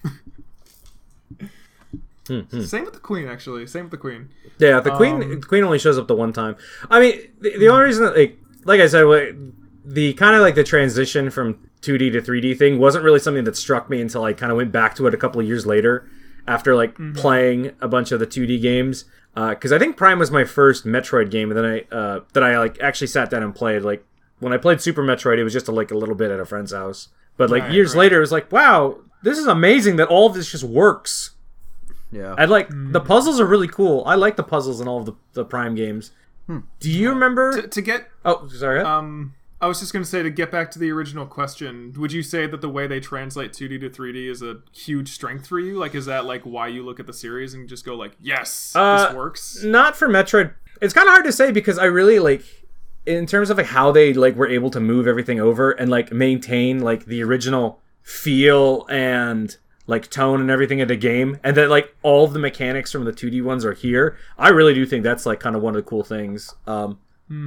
Same 2.25 2.85
with 2.85 2.93
the 2.93 2.99
queen, 2.99 3.27
actually. 3.27 3.67
Same 3.67 3.83
with 3.85 3.91
the 3.91 3.97
queen. 3.97 4.29
Yeah, 4.57 4.79
the 4.79 4.91
queen 4.91 5.21
Um, 5.21 5.41
the 5.41 5.47
queen 5.47 5.63
only 5.63 5.79
shows 5.79 5.97
up 5.97 6.07
the 6.07 6.15
one 6.15 6.31
time. 6.33 6.55
I 6.89 6.99
mean, 6.99 7.19
the, 7.41 7.57
the 7.57 7.67
only 7.67 7.85
reason 7.85 8.05
that, 8.05 8.15
like 8.15 8.37
like 8.65 8.79
I 8.79 8.87
said, 8.87 9.03
the 9.85 10.13
kind 10.13 10.35
of 10.35 10.41
like 10.41 10.55
the 10.55 10.63
transition 10.63 11.29
from 11.29 11.55
2D 11.81 12.13
to 12.13 12.21
3D 12.21 12.57
thing 12.57 12.79
wasn't 12.79 13.03
really 13.03 13.19
something 13.19 13.43
that 13.43 13.57
struck 13.57 13.89
me 13.89 13.99
until 13.99 14.23
I 14.23 14.31
kind 14.33 14.51
of 14.51 14.57
went 14.57 14.71
back 14.71 14.95
to 14.95 15.07
it 15.07 15.13
a 15.13 15.17
couple 15.17 15.41
of 15.41 15.47
years 15.47 15.65
later 15.65 16.09
after 16.47 16.75
like 16.75 16.95
playing 17.15 17.71
a 17.81 17.87
bunch 17.87 18.11
of 18.13 18.19
the 18.19 18.27
2D 18.27 18.61
games. 18.61 19.05
Because 19.35 19.71
I 19.71 19.79
think 19.79 19.97
Prime 19.97 20.19
was 20.19 20.29
my 20.31 20.43
first 20.45 20.85
Metroid 20.85 21.31
game, 21.31 21.51
and 21.51 21.57
then 21.57 21.65
I 21.65 21.95
uh, 21.95 22.19
that 22.33 22.43
I 22.43 22.57
like 22.59 22.79
actually 22.79 23.07
sat 23.07 23.29
down 23.29 23.43
and 23.43 23.53
played. 23.53 23.81
Like 23.81 24.05
when 24.39 24.53
I 24.53 24.57
played 24.57 24.79
Super 24.79 25.03
Metroid, 25.03 25.39
it 25.39 25.43
was 25.43 25.53
just 25.53 25.67
a, 25.67 25.71
like 25.71 25.91
a 25.91 25.97
little 25.97 26.15
bit 26.15 26.31
at 26.31 26.39
a 26.39 26.45
friend's 26.45 26.71
house. 26.71 27.09
But 27.35 27.49
like 27.49 27.63
Right, 27.63 27.71
years 27.73 27.95
right. 27.95 28.01
later, 28.01 28.17
it 28.17 28.21
was 28.21 28.31
like, 28.31 28.51
wow, 28.51 28.99
this 29.23 29.39
is 29.39 29.47
amazing 29.47 29.95
that 29.95 30.07
all 30.07 30.27
of 30.27 30.35
this 30.35 30.51
just 30.51 30.63
works. 30.63 31.31
Yeah. 32.13 32.35
I 32.37 32.45
like 32.45 32.67
Hmm. 32.69 32.91
the 32.91 33.01
puzzles 33.01 33.39
are 33.39 33.45
really 33.45 33.67
cool. 33.67 34.03
I 34.05 34.15
like 34.15 34.35
the 34.35 34.43
puzzles 34.43 34.79
in 34.81 34.87
all 34.87 34.99
of 34.99 35.05
the, 35.05 35.13
the 35.33 35.43
Prime 35.45 35.75
games. 35.75 36.11
Do 36.47 36.91
you 36.91 37.09
remember? 37.09 37.61
To, 37.61 37.67
to 37.67 37.81
get 37.81 38.09
oh, 38.25 38.47
sorry. 38.49 38.81
Um, 38.81 39.33
I 39.61 39.67
was 39.67 39.79
just 39.79 39.93
going 39.93 40.03
to 40.03 40.09
say 40.09 40.21
to 40.21 40.29
get 40.29 40.51
back 40.51 40.71
to 40.71 40.79
the 40.79 40.91
original 40.91 41.25
question, 41.25 41.93
would 41.97 42.11
you 42.11 42.21
say 42.21 42.45
that 42.47 42.59
the 42.59 42.67
way 42.67 42.85
they 42.85 42.99
translate 42.99 43.53
2D 43.53 43.79
to 43.79 43.89
3D 43.89 44.29
is 44.29 44.41
a 44.41 44.57
huge 44.73 45.09
strength 45.11 45.47
for 45.47 45.57
you? 45.57 45.79
Like, 45.79 45.95
is 45.95 46.05
that 46.07 46.25
like 46.25 46.41
why 46.43 46.67
you 46.67 46.83
look 46.83 46.99
at 46.99 47.07
the 47.07 47.13
series 47.13 47.53
and 47.53 47.69
just 47.69 47.85
go 47.85 47.95
like, 47.95 48.11
yes, 48.21 48.73
Uh, 48.75 49.05
this 49.07 49.15
works? 49.15 49.63
Not 49.63 49.95
for 49.95 50.09
Metroid. 50.09 50.53
It's 50.81 50.93
kind 50.93 51.07
of 51.07 51.13
hard 51.13 51.23
to 51.25 51.31
say 51.31 51.51
because 51.53 51.77
I 51.79 51.85
really 51.85 52.19
like, 52.19 52.43
in 53.05 53.25
terms 53.25 53.49
of 53.49 53.55
like 53.57 53.67
how 53.67 53.93
they 53.93 54.13
like 54.13 54.35
were 54.35 54.49
able 54.49 54.69
to 54.71 54.81
move 54.81 55.07
everything 55.07 55.39
over 55.39 55.71
and 55.71 55.89
like 55.89 56.11
maintain 56.11 56.81
like 56.81 57.05
the 57.05 57.23
original 57.23 57.79
feel 58.01 58.85
and 58.89 59.55
like 59.85 60.09
tone 60.09 60.39
and 60.41 60.49
everything 60.49 60.81
of 60.81 60.87
the 60.87 60.95
game, 60.95 61.37
and 61.43 61.57
that 61.57 61.69
like 61.69 61.95
all 62.03 62.25
of 62.25 62.33
the 62.33 62.39
mechanics 62.39 62.91
from 62.91 63.03
the 63.05 63.11
2D 63.11 63.43
ones 63.43 63.65
are 63.65 63.73
here. 63.73 64.17
I 64.37 64.49
really 64.49 64.73
do 64.73 64.85
think 64.85 65.03
that's 65.03 65.25
like 65.25 65.39
kind 65.39 65.55
of 65.55 65.61
one 65.61 65.75
of 65.75 65.83
the 65.83 65.89
cool 65.89 66.03
things. 66.03 66.53
Um, 66.67 66.99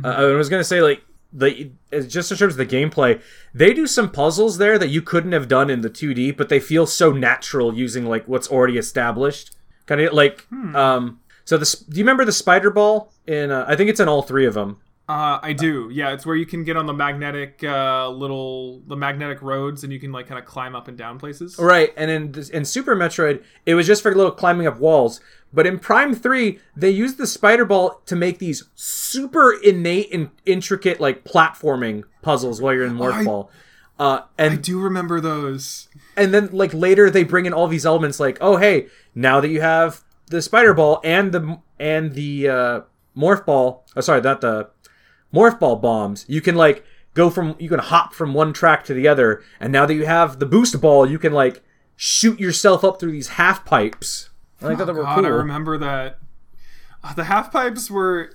I, 0.04 0.24
I 0.24 0.24
was 0.32 0.48
gonna 0.48 0.64
say 0.64 0.82
like 0.82 1.02
the 1.32 1.70
just 1.90 2.30
in 2.30 2.36
terms 2.38 2.54
of 2.54 2.56
the 2.56 2.66
gameplay, 2.66 3.20
they 3.54 3.72
do 3.72 3.86
some 3.86 4.10
puzzles 4.10 4.58
there 4.58 4.78
that 4.78 4.88
you 4.88 5.02
couldn't 5.02 5.32
have 5.32 5.48
done 5.48 5.70
in 5.70 5.80
the 5.82 5.90
2D, 5.90 6.36
but 6.36 6.48
they 6.48 6.60
feel 6.60 6.86
so 6.86 7.12
natural 7.12 7.74
using 7.74 8.06
like 8.06 8.26
what's 8.26 8.48
already 8.48 8.78
established. 8.78 9.54
Kind 9.86 10.00
of 10.00 10.12
like 10.12 10.46
um. 10.74 11.20
So 11.44 11.56
this, 11.56 11.74
do 11.74 11.96
you 11.96 12.02
remember 12.02 12.24
the 12.24 12.32
spider 12.32 12.70
ball 12.70 13.12
in? 13.26 13.50
Uh, 13.52 13.64
I 13.68 13.76
think 13.76 13.88
it's 13.88 14.00
in 14.00 14.08
all 14.08 14.22
three 14.22 14.46
of 14.46 14.54
them. 14.54 14.78
Uh, 15.08 15.38
I 15.40 15.52
do. 15.52 15.88
Yeah, 15.92 16.12
it's 16.14 16.26
where 16.26 16.34
you 16.34 16.46
can 16.46 16.64
get 16.64 16.76
on 16.76 16.86
the 16.86 16.92
magnetic 16.92 17.62
uh, 17.62 18.08
little 18.08 18.80
the 18.88 18.96
magnetic 18.96 19.40
roads 19.40 19.84
and 19.84 19.92
you 19.92 20.00
can 20.00 20.10
like 20.10 20.26
kind 20.26 20.38
of 20.38 20.44
climb 20.44 20.74
up 20.74 20.88
and 20.88 20.98
down 20.98 21.18
places. 21.20 21.56
Right, 21.60 21.92
and 21.96 22.10
in 22.10 22.32
this- 22.32 22.48
in 22.48 22.64
Super 22.64 22.96
Metroid, 22.96 23.42
it 23.66 23.74
was 23.76 23.86
just 23.86 24.02
for 24.02 24.12
little 24.14 24.32
climbing 24.32 24.66
up 24.66 24.78
walls. 24.80 25.20
But 25.52 25.64
in 25.64 25.78
Prime 25.78 26.12
Three, 26.12 26.58
they 26.76 26.90
used 26.90 27.18
the 27.18 27.26
spider 27.28 27.64
ball 27.64 28.02
to 28.06 28.16
make 28.16 28.40
these 28.40 28.64
super 28.74 29.52
innate 29.62 30.12
and 30.12 30.30
intricate 30.44 30.98
like 31.00 31.22
platforming 31.24 32.02
puzzles 32.22 32.60
while 32.60 32.74
you're 32.74 32.84
in 32.86 32.96
Morph 32.96 33.12
I- 33.12 33.24
Ball. 33.24 33.50
Uh, 33.98 34.22
I 34.38 34.44
and 34.44 34.60
do 34.62 34.80
remember 34.80 35.20
those. 35.20 35.88
and 36.16 36.34
then 36.34 36.48
like 36.52 36.74
later 36.74 37.08
they 37.10 37.22
bring 37.22 37.46
in 37.46 37.52
all 37.54 37.66
these 37.68 37.86
elements 37.86 38.18
like 38.20 38.36
oh 38.42 38.56
hey 38.58 38.88
now 39.14 39.40
that 39.40 39.48
you 39.48 39.62
have 39.62 40.02
the 40.26 40.42
spider 40.42 40.74
ball 40.74 41.00
and 41.02 41.32
the 41.32 41.58
and 41.80 42.12
the 42.12 42.46
uh, 42.46 42.80
morph 43.16 43.46
ball 43.46 43.86
oh 43.96 44.02
sorry 44.02 44.20
not 44.20 44.42
the 44.42 44.68
morph 45.36 45.58
ball 45.60 45.76
bombs 45.76 46.24
you 46.28 46.40
can 46.40 46.54
like 46.54 46.84
go 47.14 47.28
from 47.30 47.54
you 47.58 47.68
can 47.68 47.78
hop 47.78 48.12
from 48.14 48.32
one 48.34 48.52
track 48.52 48.84
to 48.84 48.94
the 48.94 49.06
other 49.08 49.42
and 49.60 49.72
now 49.72 49.84
that 49.86 49.94
you 49.94 50.06
have 50.06 50.38
the 50.38 50.46
boost 50.46 50.80
ball 50.80 51.08
you 51.08 51.18
can 51.18 51.32
like 51.32 51.62
shoot 51.96 52.38
yourself 52.40 52.84
up 52.84 52.98
through 53.00 53.12
these 53.12 53.28
half 53.40 53.64
pipes 53.64 54.30
I 54.62 54.68
think 54.68 54.78
that 54.78 54.86
were 54.94 55.02
God, 55.02 55.16
cool. 55.16 55.26
I 55.26 55.28
remember 55.28 55.76
that. 55.78 56.18
Uh, 57.04 57.12
the 57.12 57.24
half 57.24 57.52
pipes 57.52 57.90
were. 57.90 58.30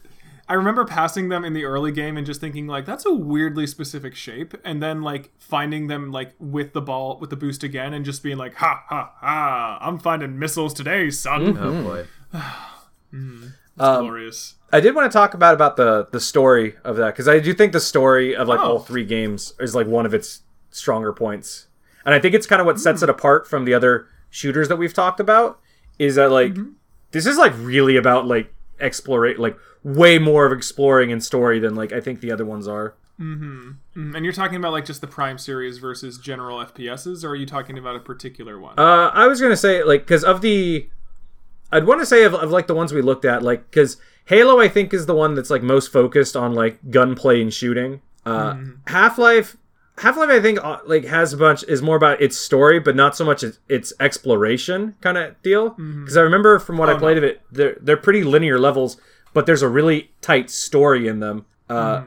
I 0.48 0.54
remember 0.54 0.86
passing 0.86 1.30
them 1.30 1.44
in 1.44 1.54
the 1.54 1.64
early 1.66 1.92
game 1.92 2.16
and 2.18 2.26
just 2.28 2.40
thinking 2.40 2.68
like 2.68 2.86
that's 2.86 3.06
a 3.08 3.12
weirdly 3.14 3.66
specific 3.66 4.14
shape, 4.16 4.54
and 4.64 4.84
then 4.84 5.02
like 5.02 5.32
finding 5.40 5.88
them 5.88 6.12
like 6.12 6.34
with 6.40 6.74
the 6.74 6.82
ball 6.82 7.18
with 7.20 7.32
the 7.32 7.36
boost 7.36 7.64
again, 7.64 7.94
and 7.96 8.06
just 8.06 8.22
being 8.22 8.38
like 8.38 8.54
ha 8.54 8.84
ha 8.88 9.14
ha! 9.20 9.80
I'm 9.82 9.98
finding 9.98 10.38
missiles 10.38 10.74
today, 10.76 11.10
son. 11.10 11.58
Oh 11.58 11.84
boy. 11.84 12.06
It's 13.14 13.84
Um, 13.84 14.04
glorious. 14.06 14.56
I 14.74 14.80
did 14.80 14.96
want 14.96 15.12
to 15.12 15.16
talk 15.16 15.34
about 15.34 15.54
about 15.54 15.76
the 15.78 16.08
the 16.12 16.20
story 16.20 16.76
of 16.84 16.96
that 16.98 17.08
because 17.08 17.28
I 17.28 17.40
do 17.40 17.54
think 17.54 17.74
the 17.74 17.80
story 17.80 18.36
of 18.36 18.48
like 18.48 18.60
Oh. 18.60 18.64
all 18.74 18.80
three 18.80 19.06
games 19.06 19.54
is 19.60 19.76
like 19.76 19.88
one 19.88 20.06
of 20.06 20.14
its 20.14 20.42
stronger 20.70 21.12
points, 21.14 21.68
and 22.06 22.14
I 22.16 22.20
think 22.20 22.34
it's 22.36 22.48
kind 22.48 22.60
of 22.62 22.66
what 22.66 22.80
sets 22.80 23.02
it 23.02 23.10
apart 23.10 23.48
from 23.48 23.66
the 23.66 23.74
other 23.74 24.08
shooters 24.30 24.68
that 24.70 24.78
we've 24.78 24.94
talked 24.94 25.20
about. 25.20 25.60
Is 26.00 26.16
that 26.16 26.32
like 26.32 26.56
this 27.12 27.26
is 27.26 27.38
like 27.38 27.54
really 27.58 27.98
about 27.98 28.26
like 28.28 28.54
explore 28.80 29.34
like 29.36 29.58
way 29.84 30.18
more 30.20 30.46
of 30.46 30.52
exploring 30.54 31.12
and 31.12 31.24
story 31.24 31.60
than 31.60 31.76
like 31.76 31.92
I 31.92 32.00
think 32.02 32.22
the 32.22 32.32
other 32.32 32.46
ones 32.46 32.68
are. 32.68 32.96
Mm-hmm. 33.20 34.16
And 34.16 34.24
you're 34.26 34.34
talking 34.34 34.56
about 34.58 34.72
like 34.72 34.86
just 34.86 35.02
the 35.02 35.08
Prime 35.08 35.38
series 35.38 35.78
versus 35.78 36.18
general 36.18 36.58
FPSs, 36.66 37.24
or 37.24 37.30
are 37.30 37.36
you 37.36 37.46
talking 37.46 37.78
about 37.78 37.96
a 37.96 38.00
particular 38.00 38.60
one? 38.60 38.80
Uh, 38.80 39.12
I 39.14 39.28
was 39.28 39.40
gonna 39.42 39.58
say 39.58 39.84
like 39.84 40.02
because 40.02 40.24
of 40.24 40.42
the, 40.42 40.88
I'd 41.72 41.86
want 41.86 42.00
to 42.02 42.06
say 42.06 42.24
of, 42.24 42.34
of 42.34 42.50
like 42.50 42.66
the 42.68 42.74
ones 42.74 42.94
we 42.94 43.02
looked 43.04 43.26
at 43.26 43.44
like 43.44 43.70
because 43.70 43.98
Halo 44.26 44.60
I 44.60 44.68
think 44.68 44.94
is 44.94 45.06
the 45.06 45.16
one 45.16 45.36
that's 45.36 45.50
like 45.50 45.64
most 45.64 45.92
focused 45.92 46.36
on 46.36 46.54
like 46.54 46.78
gunplay 46.90 47.42
and 47.42 47.54
shooting. 47.54 48.02
Uh, 48.26 48.56
Half 48.88 49.18
Life, 49.18 49.58
Half 49.98 50.16
Life 50.18 50.30
I 50.30 50.40
think 50.40 50.64
uh, 50.64 50.78
like 50.86 51.06
has 51.06 51.34
a 51.34 51.38
bunch 51.38 51.64
is 51.64 51.82
more 51.82 51.96
about 51.96 52.22
its 52.22 52.38
story, 52.38 52.80
but 52.80 52.96
not 52.96 53.16
so 53.16 53.26
much 53.26 53.44
its, 53.44 53.60
its 53.68 53.94
exploration 54.00 54.96
kind 55.02 55.18
of 55.18 55.42
deal. 55.42 55.72
Because 55.72 56.18
I 56.18 56.22
remember 56.22 56.60
from 56.60 56.78
what 56.78 56.90
I 56.90 56.94
Oh, 56.94 57.00
played 57.00 57.14
no. 57.18 57.20
of 57.20 57.24
it, 57.26 57.42
they're 57.52 57.78
they're 57.82 57.98
pretty 57.98 58.24
linear 58.24 58.60
levels, 58.60 58.98
but 59.34 59.46
there's 59.46 59.64
a 59.64 59.68
really 59.70 60.12
tight 60.22 60.50
story 60.50 61.08
in 61.08 61.20
them. 61.20 61.46
Uh, 61.70 62.04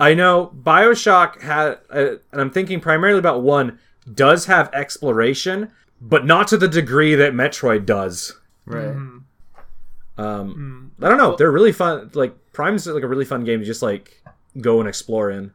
I 0.00 0.14
know 0.14 0.52
Bioshock 0.62 1.40
had, 1.42 1.78
uh, 1.90 2.16
and 2.30 2.40
I'm 2.40 2.50
thinking 2.50 2.78
primarily 2.80 3.18
about 3.18 3.42
one, 3.42 3.78
does 4.14 4.44
have 4.46 4.72
exploration, 4.72 5.70
but 6.00 6.24
not 6.26 6.46
to 6.48 6.56
the 6.56 6.68
degree 6.68 7.14
that 7.14 7.32
Metroid 7.32 7.84
does. 7.86 8.38
Right. 8.64 8.94
Um, 10.18 10.92
I 11.00 11.08
don't 11.08 11.18
know. 11.18 11.36
They're 11.36 11.50
really 11.50 11.72
fun. 11.72 12.10
Like 12.14 12.34
Prime's 12.52 12.86
like 12.86 13.02
a 13.02 13.08
really 13.08 13.24
fun 13.24 13.44
game 13.44 13.60
to 13.60 13.64
just 13.66 13.82
like 13.82 14.22
go 14.60 14.78
and 14.80 14.88
explore 14.88 15.30
in. 15.30 15.52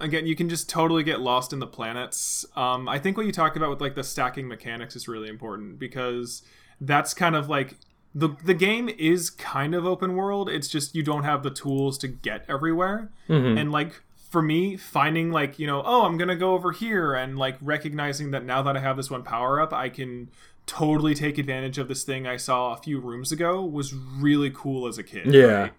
again 0.00 0.26
you 0.26 0.34
can 0.34 0.48
just 0.48 0.68
totally 0.68 1.04
get 1.04 1.20
lost 1.20 1.52
in 1.52 1.60
the 1.60 1.66
planets 1.68 2.44
um, 2.56 2.88
i 2.88 2.98
think 2.98 3.16
what 3.16 3.24
you 3.24 3.30
talked 3.30 3.56
about 3.56 3.70
with 3.70 3.80
like 3.80 3.94
the 3.94 4.02
stacking 4.02 4.48
mechanics 4.48 4.96
is 4.96 5.06
really 5.06 5.28
important 5.28 5.78
because 5.78 6.42
that's 6.80 7.14
kind 7.14 7.36
of 7.36 7.48
like 7.48 7.76
the 8.16 8.30
the 8.44 8.52
game 8.54 8.88
is 8.98 9.30
kind 9.30 9.72
of 9.72 9.86
open 9.86 10.16
world 10.16 10.48
it's 10.50 10.66
just 10.66 10.96
you 10.96 11.04
don't 11.04 11.22
have 11.22 11.44
the 11.44 11.50
tools 11.50 11.96
to 11.98 12.08
get 12.08 12.44
everywhere 12.48 13.12
and 13.58 13.70
like 13.70 14.02
for 14.28 14.42
me 14.42 14.76
finding 14.76 15.30
like 15.30 15.56
you 15.60 15.68
know 15.68 15.84
oh 15.86 16.02
i'm 16.04 16.16
gonna 16.16 16.34
go 16.34 16.54
over 16.54 16.72
here 16.72 17.14
and 17.14 17.38
like 17.38 17.56
recognizing 17.60 18.32
that 18.32 18.44
now 18.44 18.60
that 18.60 18.76
i 18.76 18.80
have 18.80 18.96
this 18.96 19.08
one 19.08 19.22
power 19.22 19.60
up 19.60 19.72
i 19.72 19.88
can 19.88 20.28
totally 20.66 21.14
take 21.14 21.36
advantage 21.38 21.76
of 21.78 21.88
this 21.88 22.04
thing 22.04 22.26
i 22.26 22.36
saw 22.36 22.72
a 22.72 22.76
few 22.76 22.98
rooms 23.00 23.30
ago 23.32 23.62
was 23.62 23.92
really 23.94 24.50
cool 24.50 24.86
as 24.86 24.96
a 24.98 25.02
kid 25.02 25.26
Yeah. 25.34 25.44
right? 25.44 25.72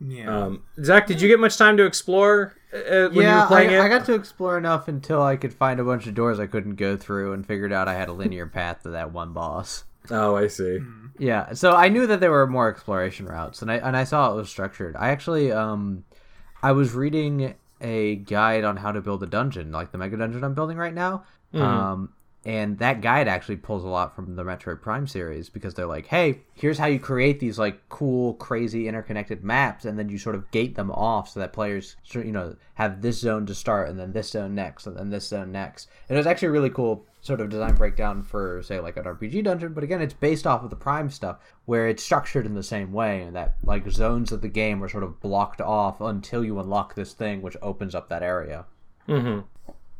yeah 0.00 0.44
Um, 0.44 0.62
Zach, 0.82 1.06
did 1.06 1.20
you 1.20 1.28
get 1.28 1.40
much 1.40 1.56
time 1.56 1.76
to 1.78 1.84
explore 1.84 2.54
uh, 2.72 3.06
when 3.08 3.14
you 3.14 3.22
yeah, 3.22 3.42
were 3.42 3.46
playing 3.48 3.70
I, 3.70 3.74
it? 3.74 3.80
I 3.80 3.88
got 3.88 4.04
to 4.06 4.14
explore 4.14 4.58
enough 4.58 4.88
until 4.88 5.22
I 5.22 5.36
could 5.36 5.54
find 5.54 5.78
a 5.80 5.84
bunch 5.84 6.06
of 6.06 6.14
doors 6.14 6.38
I 6.40 6.46
couldn't 6.46 6.74
go 6.74 6.96
through 6.96 7.32
and 7.32 7.46
figured 7.46 7.72
out 7.72 7.86
I 7.88 7.94
had 7.94 8.08
a 8.08 8.12
linear 8.12 8.46
path 8.46 8.82
to 8.82 8.90
that 8.90 9.12
one 9.12 9.32
boss. 9.32 9.84
Oh, 10.10 10.36
I 10.36 10.48
see. 10.48 10.80
Yeah, 11.18 11.52
so 11.54 11.72
I 11.74 11.88
knew 11.88 12.06
that 12.08 12.18
there 12.20 12.32
were 12.32 12.46
more 12.48 12.68
exploration 12.68 13.26
routes, 13.26 13.62
and 13.62 13.70
I 13.70 13.76
and 13.76 13.96
I 13.96 14.02
saw 14.04 14.32
it 14.32 14.34
was 14.36 14.50
structured. 14.50 14.96
I 14.96 15.10
actually, 15.10 15.52
um, 15.52 16.04
I 16.62 16.72
was 16.72 16.92
reading 16.92 17.54
a 17.80 18.16
guide 18.16 18.64
on 18.64 18.76
how 18.78 18.90
to 18.92 19.00
build 19.00 19.22
a 19.22 19.26
dungeon, 19.26 19.70
like 19.70 19.92
the 19.92 19.98
mega 19.98 20.16
dungeon 20.16 20.42
I'm 20.44 20.54
building 20.54 20.76
right 20.76 20.92
now. 20.92 21.24
Um, 21.54 22.10
and 22.46 22.78
that 22.78 23.00
guide 23.00 23.26
actually 23.26 23.56
pulls 23.56 23.84
a 23.84 23.88
lot 23.88 24.14
from 24.14 24.36
the 24.36 24.44
Metroid 24.44 24.82
Prime 24.82 25.06
series 25.06 25.48
because 25.48 25.72
they're 25.72 25.86
like, 25.86 26.06
hey, 26.06 26.40
here's 26.52 26.76
how 26.76 26.86
you 26.86 26.98
create 26.98 27.40
these 27.40 27.58
like 27.58 27.88
cool, 27.88 28.34
crazy 28.34 28.86
interconnected 28.86 29.42
maps, 29.42 29.86
and 29.86 29.98
then 29.98 30.10
you 30.10 30.18
sort 30.18 30.34
of 30.34 30.50
gate 30.50 30.74
them 30.74 30.90
off 30.90 31.30
so 31.30 31.40
that 31.40 31.54
players, 31.54 31.96
you 32.12 32.32
know, 32.32 32.54
have 32.74 33.00
this 33.00 33.18
zone 33.18 33.46
to 33.46 33.54
start, 33.54 33.88
and 33.88 33.98
then 33.98 34.12
this 34.12 34.30
zone 34.30 34.54
next, 34.54 34.86
and 34.86 34.96
then 34.96 35.08
this 35.08 35.28
zone 35.28 35.52
next. 35.52 35.88
And 36.08 36.16
it 36.16 36.18
was 36.18 36.26
actually 36.26 36.48
a 36.48 36.52
really 36.52 36.70
cool 36.70 37.06
sort 37.22 37.40
of 37.40 37.48
design 37.48 37.74
breakdown 37.76 38.22
for, 38.22 38.62
say, 38.62 38.78
like 38.78 38.98
an 38.98 39.04
RPG 39.04 39.44
dungeon. 39.44 39.72
But 39.72 39.84
again, 39.84 40.02
it's 40.02 40.12
based 40.12 40.46
off 40.46 40.62
of 40.62 40.68
the 40.68 40.76
Prime 40.76 41.08
stuff, 41.08 41.38
where 41.64 41.88
it's 41.88 42.02
structured 42.02 42.44
in 42.44 42.54
the 42.54 42.62
same 42.62 42.92
way, 42.92 43.22
and 43.22 43.34
that 43.34 43.56
like 43.64 43.88
zones 43.90 44.32
of 44.32 44.42
the 44.42 44.48
game 44.48 44.84
are 44.84 44.88
sort 44.88 45.04
of 45.04 45.20
blocked 45.20 45.62
off 45.62 46.02
until 46.02 46.44
you 46.44 46.60
unlock 46.60 46.94
this 46.94 47.14
thing, 47.14 47.40
which 47.40 47.56
opens 47.62 47.94
up 47.94 48.10
that 48.10 48.22
area. 48.22 48.66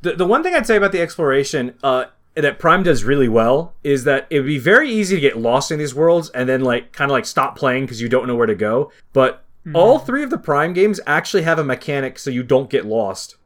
the, 0.04 0.12
the 0.12 0.26
one 0.26 0.42
thing 0.42 0.54
I'd 0.54 0.66
say 0.66 0.76
about 0.76 0.92
the 0.92 1.00
exploration 1.00 1.74
uh, 1.82 2.04
that 2.34 2.58
Prime 2.58 2.82
does 2.82 3.04
really 3.04 3.28
well 3.28 3.74
is 3.84 4.04
that 4.04 4.26
it 4.30 4.40
would 4.40 4.46
be 4.46 4.58
very 4.58 4.90
easy 4.90 5.14
to 5.14 5.20
get 5.20 5.38
lost 5.38 5.70
in 5.70 5.78
these 5.78 5.94
worlds 5.94 6.30
and 6.30 6.48
then 6.48 6.62
like 6.62 6.92
kind 6.92 7.10
of 7.10 7.12
like 7.12 7.26
stop 7.26 7.56
playing 7.56 7.84
because 7.84 8.00
you 8.00 8.08
don't 8.08 8.26
know 8.26 8.34
where 8.34 8.46
to 8.46 8.54
go. 8.56 8.90
But 9.12 9.44
all 9.74 9.98
three 9.98 10.22
of 10.22 10.28
the 10.30 10.36
Prime 10.38 10.72
games 10.74 11.00
actually 11.06 11.42
have 11.44 11.58
a 11.58 11.64
mechanic 11.64 12.18
so 12.18 12.28
you 12.30 12.42
don't 12.42 12.68
get 12.68 12.84
lost. 12.84 13.36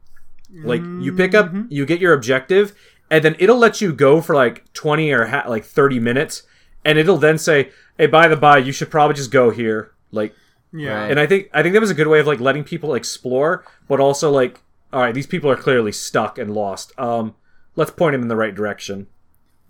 Like 0.53 0.81
you 0.83 1.13
pick 1.13 1.35
up, 1.35 1.53
you 1.69 1.85
get 1.87 2.01
your 2.01 2.15
objective, 2.15 2.75
and 3.11 3.23
then 3.23 3.37
it'll 3.39 3.59
let 3.59 3.81
you 3.83 3.93
go 3.93 4.21
for 4.23 4.35
like 4.35 4.73
twenty 4.73 5.13
or 5.13 5.27
ha- 5.27 5.45
like 5.47 5.65
thirty 5.65 6.01
minutes, 6.01 6.43
and 6.85 6.99
it'll 6.99 7.19
then 7.19 7.37
say, 7.39 7.71
"Hey, 7.99 8.07
by 8.07 8.27
the 8.29 8.37
by, 8.37 8.57
you 8.59 8.73
should 8.73 8.91
probably 8.91 9.15
just 9.15 9.31
go 9.31 9.51
here." 9.51 9.93
Like, 10.11 10.35
Yeah. 10.73 11.03
Right. 11.03 11.11
and 11.11 11.21
I 11.21 11.27
think 11.27 11.51
I 11.53 11.63
think 11.63 11.75
that 11.75 11.81
was 11.81 11.91
a 11.91 11.95
good 11.95 12.07
way 12.09 12.19
of 12.19 12.27
like 12.27 12.41
letting 12.41 12.65
people 12.65 12.95
explore, 12.95 13.63
but 13.89 14.01
also 14.01 14.31
like, 14.31 14.61
all 14.93 15.03
right, 15.03 15.15
these 15.15 15.27
people 15.27 15.51
are 15.51 15.57
clearly 15.57 15.93
stuck 15.93 16.39
and 16.39 16.55
lost. 16.55 16.99
Um, 16.99 17.35
let's 17.79 17.93
point 17.93 18.15
him 18.15 18.23
in 18.23 18.29
the 18.29 18.37
right 18.37 18.55
direction. 18.55 19.07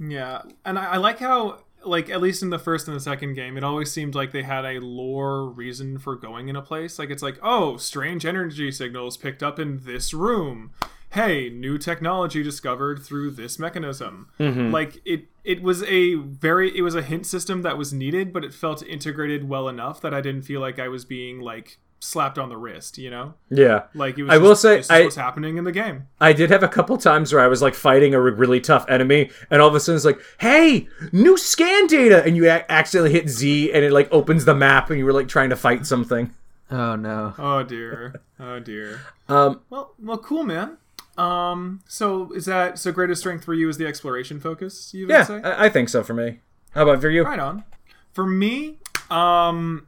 Yeah, 0.01 0.43
and 0.65 0.79
I, 0.79 0.85
I 0.93 0.97
like 0.97 1.19
how, 1.19 1.61
like, 1.85 2.09
at 2.09 2.23
least 2.23 2.43
in 2.43 2.51
the 2.51 2.59
first 2.59 2.89
and 2.89 2.97
the 2.97 3.01
second 3.01 3.35
game, 3.35 3.57
it 3.59 3.63
always 3.63 3.93
seemed 3.93 4.15
like 4.15 4.33
they 4.33 4.45
had 4.45 4.65
a 4.65 4.81
lore 4.81 5.45
reason 5.45 5.99
for 5.99 6.17
going 6.17 6.49
in 6.49 6.57
a 6.57 6.63
place. 6.63 6.99
Like, 6.99 7.11
it's 7.11 7.23
like, 7.23 7.39
oh, 7.43 7.77
strange 7.77 8.25
energy 8.25 8.73
signals 8.73 9.19
picked 9.19 9.43
up 9.43 9.59
in 9.59 9.85
this 9.85 10.15
room. 10.15 10.71
Hey, 11.11 11.51
new 11.51 11.77
technology 11.77 12.43
discovered 12.43 13.03
through 13.03 13.33
this 13.33 13.59
mechanism. 13.59 14.29
Mm-hmm. 14.39 14.71
Like 14.71 15.01
it, 15.07 15.29
it 15.43 15.63
was 15.63 15.83
a 15.85 16.17
very, 16.17 16.77
it 16.77 16.83
was 16.83 16.95
a 16.95 17.03
hint 17.03 17.27
system 17.27 17.63
that 17.63 17.79
was 17.79 17.95
needed, 17.95 18.31
but 18.31 18.45
it 18.45 18.53
felt 18.53 18.83
integrated 18.83 19.49
well 19.49 19.69
enough 19.69 20.03
that 20.03 20.13
I 20.13 20.21
didn't 20.21 20.43
feel 20.43 20.61
like 20.61 20.79
I 20.79 20.89
was 20.89 21.07
being 21.07 21.41
like 21.41 21.79
slapped 22.01 22.39
on 22.39 22.49
the 22.49 22.57
wrist. 22.57 22.99
You 22.99 23.11
know, 23.11 23.35
Yeah, 23.51 23.85
like 23.95 24.19
it 24.19 24.23
was. 24.25 24.31
I 24.31 24.35
just, 24.35 24.43
will 24.43 24.57
say, 24.57 24.77
this 24.77 24.87
is 24.87 24.91
I- 24.91 25.03
what's 25.05 25.17
happening 25.17 25.57
in 25.57 25.65
the 25.65 25.73
game. 25.73 26.07
I 26.21 26.33
did 26.33 26.51
have 26.51 26.63
a 26.63 26.69
couple 26.69 26.97
times 26.99 27.33
where 27.33 27.43
I 27.43 27.47
was 27.49 27.61
like 27.63 27.75
fighting 27.75 28.15
a 28.15 28.21
really 28.21 28.61
tough 28.61 28.85
enemy, 28.89 29.31
and 29.51 29.61
all 29.63 29.69
of 29.69 29.75
a 29.75 29.81
sudden 29.81 29.97
it's 29.97 30.05
like, 30.05 30.21
"Hey, 30.39 30.89
new 31.13 31.37
scan 31.37 31.87
data!" 31.87 32.25
and 32.25 32.37
you 32.37 32.47
a- 32.49 32.65
accidentally 32.71 33.13
hit 33.13 33.29
Z, 33.29 33.73
and 33.73 33.85
it 33.85 33.93
like 33.93 34.09
opens 34.13 34.45
the 34.45 34.55
map, 34.55 34.91
and 34.91 34.99
you 34.99 35.05
were 35.05 35.13
like 35.13 35.29
trying 35.29 35.51
to 35.51 35.57
fight 35.57 35.87
something. 35.87 36.33
Oh 36.71 36.97
no. 36.97 37.35
Oh 37.39 37.63
dear. 37.63 38.21
Oh 38.39 38.59
dear. 38.61 39.01
Um, 39.29 39.61
Well, 39.71 39.95
well, 40.03 40.19
cool, 40.19 40.45
man. 40.45 40.77
Um, 41.17 41.81
so 41.89 42.31
is 42.33 42.45
that 42.45 42.79
so? 42.79 42.93
Greatest 42.93 43.21
strength 43.23 43.45
for 43.45 43.53
you 43.55 43.69
is 43.69 43.77
the 43.77 43.87
exploration 43.87 44.39
focus. 44.39 44.93
You 44.95 45.07
would 45.07 45.13
yeah, 45.13 45.23
say. 45.25 45.41
I, 45.43 45.65
I 45.65 45.69
think 45.69 45.89
so 45.89 46.05
for 46.05 46.15
me. 46.15 46.39
How 46.75 46.83
about 46.83 47.01
for 47.01 47.11
you? 47.11 47.25
right 47.25 47.41
on. 47.41 47.65
For 48.13 48.25
me, 48.27 48.77
um, 49.11 49.87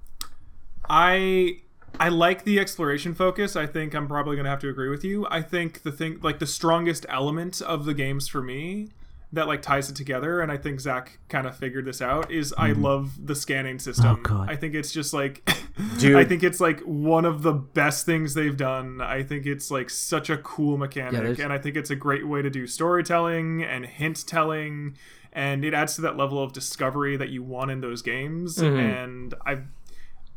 I 0.88 1.58
I 2.00 2.08
like 2.08 2.44
the 2.44 2.58
exploration 2.58 3.14
focus. 3.14 3.56
I 3.56 3.66
think 3.66 3.94
I'm 3.94 4.08
probably 4.08 4.36
gonna 4.36 4.48
have 4.48 4.60
to 4.60 4.68
agree 4.68 4.88
with 4.88 5.04
you. 5.04 5.26
I 5.30 5.42
think 5.42 5.82
the 5.82 5.92
thing, 5.92 6.18
like 6.22 6.38
the 6.38 6.46
strongest 6.46 7.04
element 7.08 7.60
of 7.60 7.84
the 7.84 7.92
games 7.92 8.26
for 8.26 8.40
me 8.40 8.88
that 9.32 9.46
like 9.46 9.62
ties 9.62 9.90
it 9.90 9.96
together, 9.96 10.40
and 10.40 10.50
I 10.50 10.56
think 10.56 10.80
Zach 10.80 11.18
kind 11.28 11.46
of 11.46 11.56
figured 11.56 11.84
this 11.84 12.02
out, 12.02 12.30
is 12.30 12.54
I 12.56 12.70
hmm. 12.72 12.82
love 12.82 13.26
the 13.26 13.34
scanning 13.34 13.78
system. 13.78 14.06
Oh, 14.06 14.22
God. 14.22 14.50
I 14.50 14.56
think 14.56 14.74
it's 14.74 14.92
just 14.92 15.12
like, 15.12 15.48
Dude. 15.98 16.16
I 16.16 16.24
think 16.24 16.42
it's 16.42 16.60
like 16.60 16.80
one 16.80 17.24
of 17.24 17.42
the 17.42 17.52
best 17.52 18.06
things 18.06 18.34
they've 18.34 18.56
done. 18.56 19.00
I 19.00 19.22
think 19.22 19.46
it's 19.46 19.70
like 19.70 19.88
such 19.88 20.30
a 20.30 20.38
cool 20.38 20.78
mechanic, 20.78 21.22
there's- 21.22 21.38
and 21.38 21.52
I 21.52 21.58
think 21.58 21.76
it's 21.76 21.90
a 21.90 21.96
great 21.96 22.26
way 22.26 22.42
to 22.42 22.50
do 22.50 22.66
storytelling 22.66 23.62
and 23.62 23.86
hint 23.86 24.26
telling, 24.26 24.96
and 25.32 25.64
it 25.64 25.74
adds 25.74 25.94
to 25.96 26.00
that 26.00 26.16
level 26.16 26.42
of 26.42 26.52
discovery 26.52 27.16
that 27.16 27.28
you 27.28 27.42
want 27.42 27.70
in 27.70 27.82
those 27.82 28.02
games. 28.02 28.56
Mm-hmm. 28.56 28.78
And 28.78 29.34
I, 29.46 29.58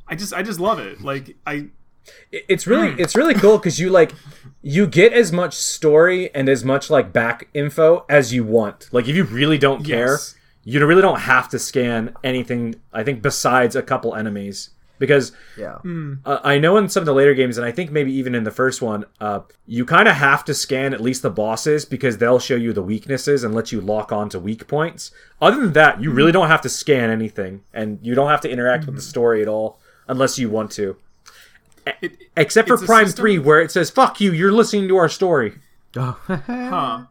I 0.07 0.15
just, 0.15 0.33
I 0.33 0.43
just 0.43 0.59
love 0.59 0.79
it. 0.79 1.01
Like 1.01 1.35
I, 1.45 1.67
it's 2.31 2.67
really 2.67 2.99
it's 3.01 3.15
really 3.15 3.33
cool 3.33 3.57
because 3.57 3.79
you 3.79 3.89
like 3.89 4.11
you 4.61 4.85
get 4.87 5.13
as 5.13 5.31
much 5.31 5.53
story 5.55 6.33
and 6.35 6.49
as 6.49 6.63
much 6.63 6.89
like 6.89 7.13
back 7.13 7.47
info 7.53 8.05
as 8.09 8.33
you 8.33 8.43
want. 8.43 8.89
Like 8.91 9.07
if 9.07 9.15
you 9.15 9.23
really 9.23 9.57
don't 9.57 9.83
care, 9.85 10.11
Yes. 10.11 10.35
you 10.65 10.85
really 10.85 11.01
don't 11.01 11.21
have 11.21 11.47
to 11.49 11.59
scan 11.59 12.13
anything. 12.23 12.75
I 12.91 13.03
think 13.03 13.21
besides 13.21 13.75
a 13.77 13.81
couple 13.81 14.15
enemies 14.15 14.71
because 14.99 15.31
Yeah. 15.57 15.77
uh, 16.25 16.39
I 16.43 16.59
know 16.59 16.75
in 16.77 16.87
some 16.89 17.01
of 17.01 17.05
the 17.05 17.13
later 17.13 17.33
games, 17.33 17.57
and 17.57 17.65
I 17.65 17.71
think 17.71 17.91
maybe 17.91 18.11
even 18.13 18.35
in 18.35 18.43
the 18.43 18.51
first 18.51 18.81
one, 18.81 19.05
uh, 19.21 19.39
you 19.65 19.85
kind 19.85 20.07
of 20.07 20.15
have 20.15 20.43
to 20.45 20.53
scan 20.53 20.93
at 20.93 21.01
least 21.01 21.21
the 21.23 21.29
bosses 21.29 21.83
because 21.85 22.17
they'll 22.19 22.39
show 22.39 22.55
you 22.55 22.71
the 22.73 22.83
weaknesses 22.83 23.43
and 23.43 23.53
let 23.55 23.71
you 23.71 23.79
lock 23.81 24.11
on 24.11 24.29
to 24.29 24.39
weak 24.39 24.67
points. 24.67 25.11
Other 25.41 25.59
than 25.61 25.73
that, 25.73 26.01
you 26.01 26.11
really 26.11 26.31
don't 26.31 26.47
have 26.47 26.61
to 26.61 26.69
scan 26.69 27.09
anything, 27.09 27.63
and 27.73 27.99
you 28.01 28.13
don't 28.15 28.29
have 28.29 28.41
to 28.41 28.49
interact 28.49 28.85
with 28.85 28.95
the 28.95 29.01
story 29.01 29.41
at 29.41 29.47
all 29.47 29.79
unless 30.07 30.37
you 30.39 30.49
want 30.49 30.71
to. 30.71 30.95
it, 32.01 32.17
Except 32.37 32.67
for 32.67 32.77
Prime 32.77 33.05
system- 33.07 33.23
3, 33.23 33.39
where 33.39 33.61
it 33.61 33.71
says, 33.71 33.89
fuck 33.89 34.19
you, 34.21 34.31
you're 34.31 34.51
listening 34.51 34.87
to 34.87 34.97
our 34.97 35.09
story. 35.09 35.53
Oh. 35.95 36.17
Huh. 36.27 37.03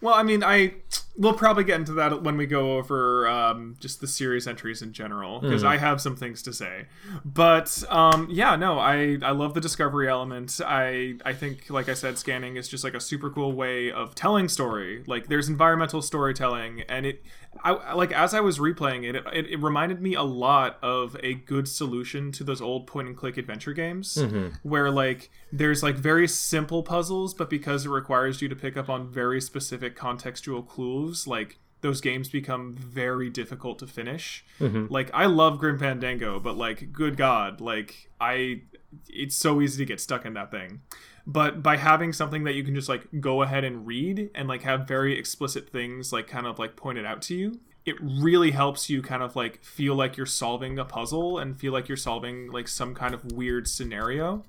Well, 0.00 0.14
I 0.14 0.22
mean, 0.22 0.42
I 0.42 0.74
we'll 1.16 1.34
probably 1.34 1.64
get 1.64 1.78
into 1.78 1.92
that 1.92 2.22
when 2.22 2.36
we 2.36 2.46
go 2.46 2.78
over 2.78 3.28
um, 3.28 3.76
just 3.78 4.00
the 4.00 4.06
series 4.06 4.46
entries 4.46 4.80
in 4.82 4.92
general 4.92 5.40
because 5.40 5.64
I 5.64 5.76
have 5.76 6.00
some 6.00 6.16
things 6.16 6.42
to 6.42 6.52
say. 6.52 6.86
But 7.24 7.82
um, 7.88 8.28
yeah, 8.30 8.56
no, 8.56 8.78
I 8.78 9.18
I 9.22 9.32
love 9.32 9.54
the 9.54 9.60
discovery 9.60 10.08
element. 10.08 10.60
I 10.64 11.16
I 11.24 11.32
think, 11.32 11.68
like 11.70 11.88
I 11.88 11.94
said, 11.94 12.18
scanning 12.18 12.56
is 12.56 12.68
just 12.68 12.84
like 12.84 12.94
a 12.94 13.00
super 13.00 13.30
cool 13.30 13.52
way 13.52 13.90
of 13.90 14.14
telling 14.14 14.48
story. 14.48 15.04
Like 15.06 15.28
there's 15.28 15.48
environmental 15.48 16.02
storytelling, 16.02 16.82
and 16.88 17.06
it. 17.06 17.22
I 17.64 17.94
like 17.94 18.12
as 18.12 18.32
I 18.32 18.40
was 18.40 18.60
replaying 18.60 19.02
it, 19.08 19.16
it, 19.34 19.46
it 19.50 19.60
reminded 19.60 20.00
me 20.00 20.14
a 20.14 20.22
lot 20.22 20.78
of 20.82 21.16
a 21.20 21.34
good 21.34 21.66
solution 21.66 22.30
to 22.32 22.44
those 22.44 22.60
old 22.62 22.86
point 22.86 23.08
and 23.08 23.16
click 23.16 23.36
adventure 23.36 23.72
games 23.72 24.16
where 24.62 24.88
like 24.88 25.30
there's 25.52 25.82
like 25.82 25.96
very 25.96 26.28
simple 26.28 26.84
puzzles, 26.84 27.34
but 27.34 27.50
because 27.50 27.86
it 27.86 27.88
requires 27.88 28.40
you 28.40 28.48
to 28.48 28.54
pick 28.54 28.76
up 28.76 28.88
on 28.88 29.08
very 29.10 29.40
specific 29.40 29.96
contextual 29.96 30.64
clues, 30.66 30.79
like 31.26 31.58
those 31.82 32.00
games 32.00 32.28
become 32.28 32.74
very 32.74 33.30
difficult 33.30 33.78
to 33.78 33.86
finish. 33.86 34.44
Like 34.92 35.10
I 35.14 35.26
love 35.26 35.58
Grim 35.58 35.78
Fandango, 35.78 36.38
but 36.38 36.56
like 36.56 36.92
good 36.92 37.16
god, 37.16 37.60
like 37.60 38.10
I 38.20 38.62
it's 39.08 39.36
so 39.36 39.60
easy 39.60 39.78
to 39.78 39.88
get 39.88 40.00
stuck 40.00 40.26
in 40.26 40.34
that 40.34 40.50
thing. 40.50 40.82
But 41.26 41.62
by 41.62 41.76
having 41.76 42.12
something 42.12 42.44
that 42.44 42.54
you 42.54 42.64
can 42.64 42.74
just 42.74 42.88
like 42.88 43.06
go 43.20 43.42
ahead 43.42 43.64
and 43.64 43.86
read 43.86 44.30
and 44.34 44.48
like 44.48 44.62
have 44.62 44.88
very 44.88 45.18
explicit 45.18 45.70
things 45.70 46.12
like 46.12 46.26
kind 46.26 46.46
of 46.46 46.58
like 46.58 46.76
pointed 46.76 47.06
out 47.06 47.22
to 47.22 47.34
you, 47.34 47.60
it 47.86 47.96
really 48.00 48.50
helps 48.50 48.90
you 48.90 49.00
kind 49.00 49.22
of 49.22 49.36
like 49.36 49.62
feel 49.64 49.94
like 49.94 50.16
you're 50.16 50.26
solving 50.26 50.78
a 50.78 50.84
puzzle 50.84 51.38
and 51.38 51.58
feel 51.58 51.72
like 51.72 51.88
you're 51.88 51.96
solving 51.96 52.50
like 52.50 52.68
some 52.68 52.94
kind 52.94 53.14
of 53.14 53.32
weird 53.32 53.68
scenario 53.68 54.44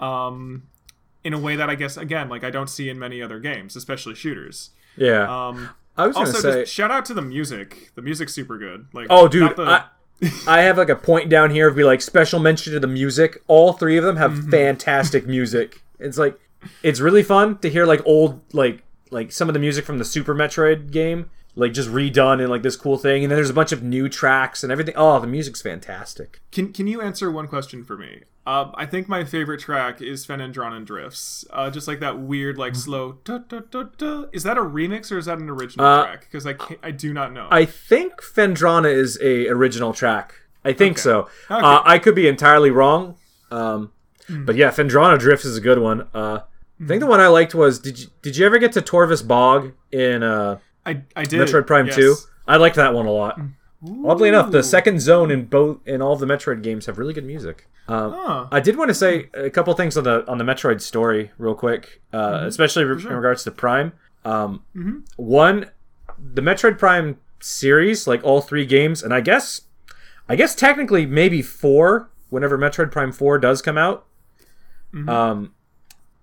um 0.00 0.62
in 1.24 1.32
a 1.34 1.38
way 1.38 1.56
that 1.56 1.68
I 1.68 1.74
guess 1.74 1.96
again 1.96 2.28
like 2.28 2.44
I 2.44 2.50
don't 2.50 2.70
see 2.70 2.88
in 2.88 2.98
many 2.98 3.20
other 3.22 3.40
games, 3.40 3.74
especially 3.74 4.14
shooters. 4.14 4.70
Yeah. 4.98 5.48
Um 5.48 5.70
I 5.96 6.06
was 6.06 6.16
also 6.16 6.38
say. 6.38 6.60
just 6.62 6.72
shout 6.72 6.90
out 6.90 7.04
to 7.06 7.14
the 7.14 7.22
music. 7.22 7.90
The 7.94 8.02
music's 8.02 8.32
super 8.34 8.56
good. 8.58 8.86
Like 8.92 9.08
Oh, 9.10 9.26
dude, 9.28 9.56
the- 9.56 9.62
I, 9.64 9.84
I 10.48 10.60
have 10.62 10.78
like 10.78 10.88
a 10.88 10.96
point 10.96 11.28
down 11.28 11.50
here 11.50 11.68
of 11.68 11.76
be 11.76 11.84
like 11.84 12.00
special 12.02 12.38
mention 12.40 12.72
to 12.72 12.80
the 12.80 12.86
music. 12.86 13.42
All 13.46 13.72
three 13.72 13.96
of 13.96 14.04
them 14.04 14.16
have 14.16 14.32
Mm-hmm. 14.32 14.50
fantastic 14.50 15.26
music. 15.36 15.82
It's 15.98 16.18
like 16.18 16.38
it's 16.82 17.00
really 17.00 17.22
fun 17.22 17.58
to 17.58 17.70
hear 17.70 17.86
like 17.86 18.00
old 18.04 18.40
like 18.52 18.82
like 19.10 19.32
some 19.32 19.48
of 19.48 19.54
the 19.54 19.60
music 19.60 19.84
from 19.84 19.98
the 19.98 20.04
Super 20.04 20.34
Metroid 20.34 20.90
game, 20.90 21.30
like 21.56 21.72
just 21.72 21.88
redone 21.88 22.42
in 22.42 22.48
like 22.50 22.62
this 22.62 22.76
cool 22.76 22.98
thing. 22.98 23.24
And 23.24 23.30
then 23.30 23.36
there's 23.36 23.48
a 23.50 23.54
bunch 23.54 23.72
of 23.72 23.82
new 23.82 24.08
tracks 24.08 24.62
and 24.62 24.70
everything. 24.70 24.94
Oh, 24.96 25.18
the 25.20 25.26
music's 25.26 25.62
fantastic. 25.62 26.40
Can 26.52 26.72
Can 26.72 26.86
you 26.86 27.00
answer 27.00 27.30
one 27.30 27.48
question 27.48 27.84
for 27.84 27.96
me? 27.96 28.22
Uh, 28.48 28.70
I 28.74 28.86
think 28.86 29.08
my 29.08 29.24
favorite 29.24 29.60
track 29.60 30.00
is 30.00 30.26
Phendrana 30.26 30.82
Drifts. 30.82 31.44
Uh, 31.50 31.68
just 31.68 31.86
like 31.86 32.00
that 32.00 32.18
weird, 32.18 32.56
like 32.56 32.74
slow. 32.74 33.18
Da, 33.24 33.38
da, 33.38 33.60
da, 33.70 33.82
da. 33.98 34.24
Is 34.32 34.42
that 34.44 34.56
a 34.56 34.62
remix 34.62 35.12
or 35.12 35.18
is 35.18 35.26
that 35.26 35.38
an 35.38 35.50
original 35.50 35.84
Uh, 35.84 36.04
track? 36.04 36.20
Because 36.22 36.46
I 36.46 36.54
can't, 36.54 36.80
I 36.82 36.90
do 36.90 37.12
not 37.12 37.34
know. 37.34 37.48
I 37.50 37.66
think 37.66 38.22
Phendrana 38.22 38.90
is 38.90 39.18
a 39.20 39.48
original 39.48 39.92
track. 39.92 40.34
I 40.64 40.72
think 40.72 40.92
Okay. 40.96 41.02
so. 41.02 41.18
Okay. 41.50 41.60
Uh, 41.66 41.82
I 41.84 41.98
could 41.98 42.14
be 42.14 42.26
entirely 42.26 42.70
wrong. 42.70 43.16
Um, 43.50 43.92
But 44.30 44.56
yeah, 44.56 44.70
Phendrana 44.70 45.18
Drifts 45.18 45.44
is 45.44 45.56
a 45.56 45.60
good 45.60 45.78
one. 45.78 46.06
Uh, 46.14 46.40
I 46.82 46.86
think 46.86 47.00
the 47.00 47.06
one 47.06 47.20
I 47.20 47.28
liked 47.28 47.54
was 47.54 47.78
did 47.78 47.98
you 47.98 48.06
did 48.22 48.36
you 48.38 48.46
ever 48.46 48.58
get 48.58 48.72
to 48.72 48.80
Torvus 48.80 49.26
Bog 49.26 49.72
in 49.92 50.22
uh, 50.22 50.58
I 50.86 51.02
I 51.16 51.24
did 51.24 51.40
Metroid 51.40 51.66
Prime 51.66 51.86
yes. 51.86 51.96
Two? 51.96 52.14
I 52.46 52.56
liked 52.56 52.76
that 52.76 52.94
one 52.94 53.04
a 53.06 53.10
lot. 53.10 53.38
Oddly 54.04 54.28
enough, 54.28 54.50
the 54.50 54.62
second 54.62 55.00
zone 55.00 55.30
in 55.30 55.44
both 55.46 55.78
in 55.86 56.02
all 56.02 56.12
of 56.14 56.20
the 56.20 56.26
Metroid 56.26 56.62
games 56.62 56.86
have 56.86 56.98
really 56.98 57.14
good 57.14 57.24
music. 57.24 57.68
Um, 57.86 58.12
Huh. 58.12 58.46
I 58.50 58.60
did 58.60 58.76
want 58.76 58.88
to 58.88 58.94
say 58.94 59.28
a 59.34 59.50
couple 59.50 59.72
things 59.74 59.96
on 59.96 60.04
the 60.04 60.26
on 60.28 60.38
the 60.38 60.44
Metroid 60.44 60.80
story 60.80 61.30
real 61.38 61.54
quick, 61.54 62.02
uh, 62.12 62.42
especially 62.46 62.84
re- 62.84 63.00
in 63.00 63.12
regards 63.14 63.44
to 63.44 63.50
Prime. 63.50 63.92
Um, 64.24 64.62
One, 65.16 65.70
the 66.18 66.42
Metroid 66.42 66.76
Prime 66.78 67.18
series, 67.40 68.06
like 68.08 68.22
all 68.24 68.40
three 68.40 68.66
games, 68.66 69.02
and 69.02 69.14
I 69.14 69.20
guess, 69.20 69.62
I 70.28 70.34
guess 70.36 70.54
technically 70.56 71.06
maybe 71.06 71.40
four. 71.42 72.10
Whenever 72.30 72.58
Metroid 72.58 72.90
Prime 72.90 73.12
Four 73.12 73.38
does 73.38 73.62
come 73.62 73.78
out, 73.78 74.04
um, 75.08 75.54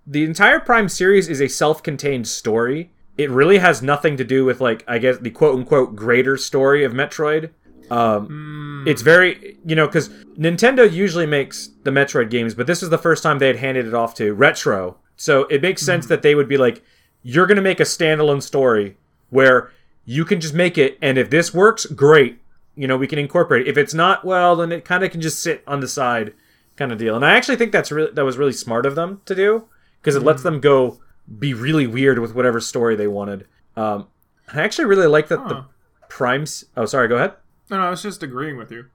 the 0.05 0.23
entire 0.23 0.59
Prime 0.59 0.87
series 0.89 1.27
is 1.29 1.41
a 1.41 1.47
self-contained 1.47 2.27
story. 2.27 2.91
It 3.17 3.29
really 3.29 3.59
has 3.59 3.81
nothing 3.81 4.17
to 4.17 4.23
do 4.23 4.43
with 4.45 4.59
like 4.59 4.83
I 4.87 4.97
guess 4.97 5.17
the 5.17 5.29
quote 5.29 5.55
unquote 5.55 5.95
greater 5.95 6.37
story 6.37 6.83
of 6.83 6.93
Metroid. 6.93 7.51
Um, 7.89 8.27
hmm. 8.27 8.87
It's 8.87 9.01
very 9.01 9.57
you 9.65 9.75
know 9.75 9.87
because 9.87 10.09
Nintendo 10.37 10.91
usually 10.91 11.25
makes 11.25 11.69
the 11.83 11.91
Metroid 11.91 12.29
games, 12.29 12.53
but 12.53 12.67
this 12.67 12.81
was 12.81 12.89
the 12.89 12.97
first 12.97 13.23
time 13.23 13.39
they 13.39 13.47
had 13.47 13.57
handed 13.57 13.85
it 13.85 13.93
off 13.93 14.15
to 14.15 14.33
Retro. 14.33 14.97
So 15.15 15.43
it 15.45 15.61
makes 15.61 15.81
hmm. 15.81 15.85
sense 15.85 16.07
that 16.07 16.21
they 16.21 16.35
would 16.35 16.49
be 16.49 16.57
like, 16.57 16.83
"You're 17.23 17.47
gonna 17.47 17.61
make 17.61 17.79
a 17.79 17.83
standalone 17.83 18.41
story 18.41 18.97
where 19.29 19.71
you 20.05 20.25
can 20.25 20.39
just 20.39 20.53
make 20.53 20.77
it, 20.77 20.97
and 21.01 21.17
if 21.17 21.29
this 21.29 21.53
works, 21.53 21.85
great. 21.85 22.39
You 22.75 22.87
know, 22.87 22.97
we 22.97 23.07
can 23.07 23.17
incorporate 23.17 23.65
it. 23.65 23.69
If 23.69 23.77
it's 23.77 23.93
not, 23.93 24.25
well, 24.25 24.55
then 24.55 24.71
it 24.71 24.83
kind 24.83 25.03
of 25.03 25.11
can 25.11 25.21
just 25.21 25.41
sit 25.41 25.63
on 25.65 25.79
the 25.79 25.87
side, 25.87 26.33
kind 26.75 26.91
of 26.91 26.97
deal." 26.97 27.15
And 27.15 27.25
I 27.25 27.35
actually 27.35 27.55
think 27.55 27.71
that's 27.71 27.91
really 27.91 28.11
that 28.11 28.25
was 28.25 28.37
really 28.37 28.51
smart 28.51 28.85
of 28.85 28.95
them 28.95 29.21
to 29.25 29.35
do 29.35 29.65
because 30.01 30.15
it 30.15 30.23
lets 30.23 30.41
hmm. 30.41 30.49
them 30.49 30.59
go 30.59 30.99
be 31.39 31.53
really 31.53 31.87
weird 31.87 32.19
with 32.19 32.35
whatever 32.35 32.59
story 32.59 32.95
they 32.95 33.07
wanted. 33.07 33.47
Um, 33.75 34.07
I 34.53 34.61
actually 34.61 34.85
really 34.85 35.07
like 35.07 35.27
that 35.29 35.47
the 35.47 35.65
Primes. 36.09 36.65
Oh, 36.77 36.85
sorry. 36.85 37.07
Go 37.07 37.15
ahead. 37.15 37.33
No, 37.69 37.77
no, 37.77 37.83
I 37.87 37.89
was 37.89 38.03
just 38.03 38.21
agreeing 38.23 38.57
with 38.57 38.71
you. 38.71 38.85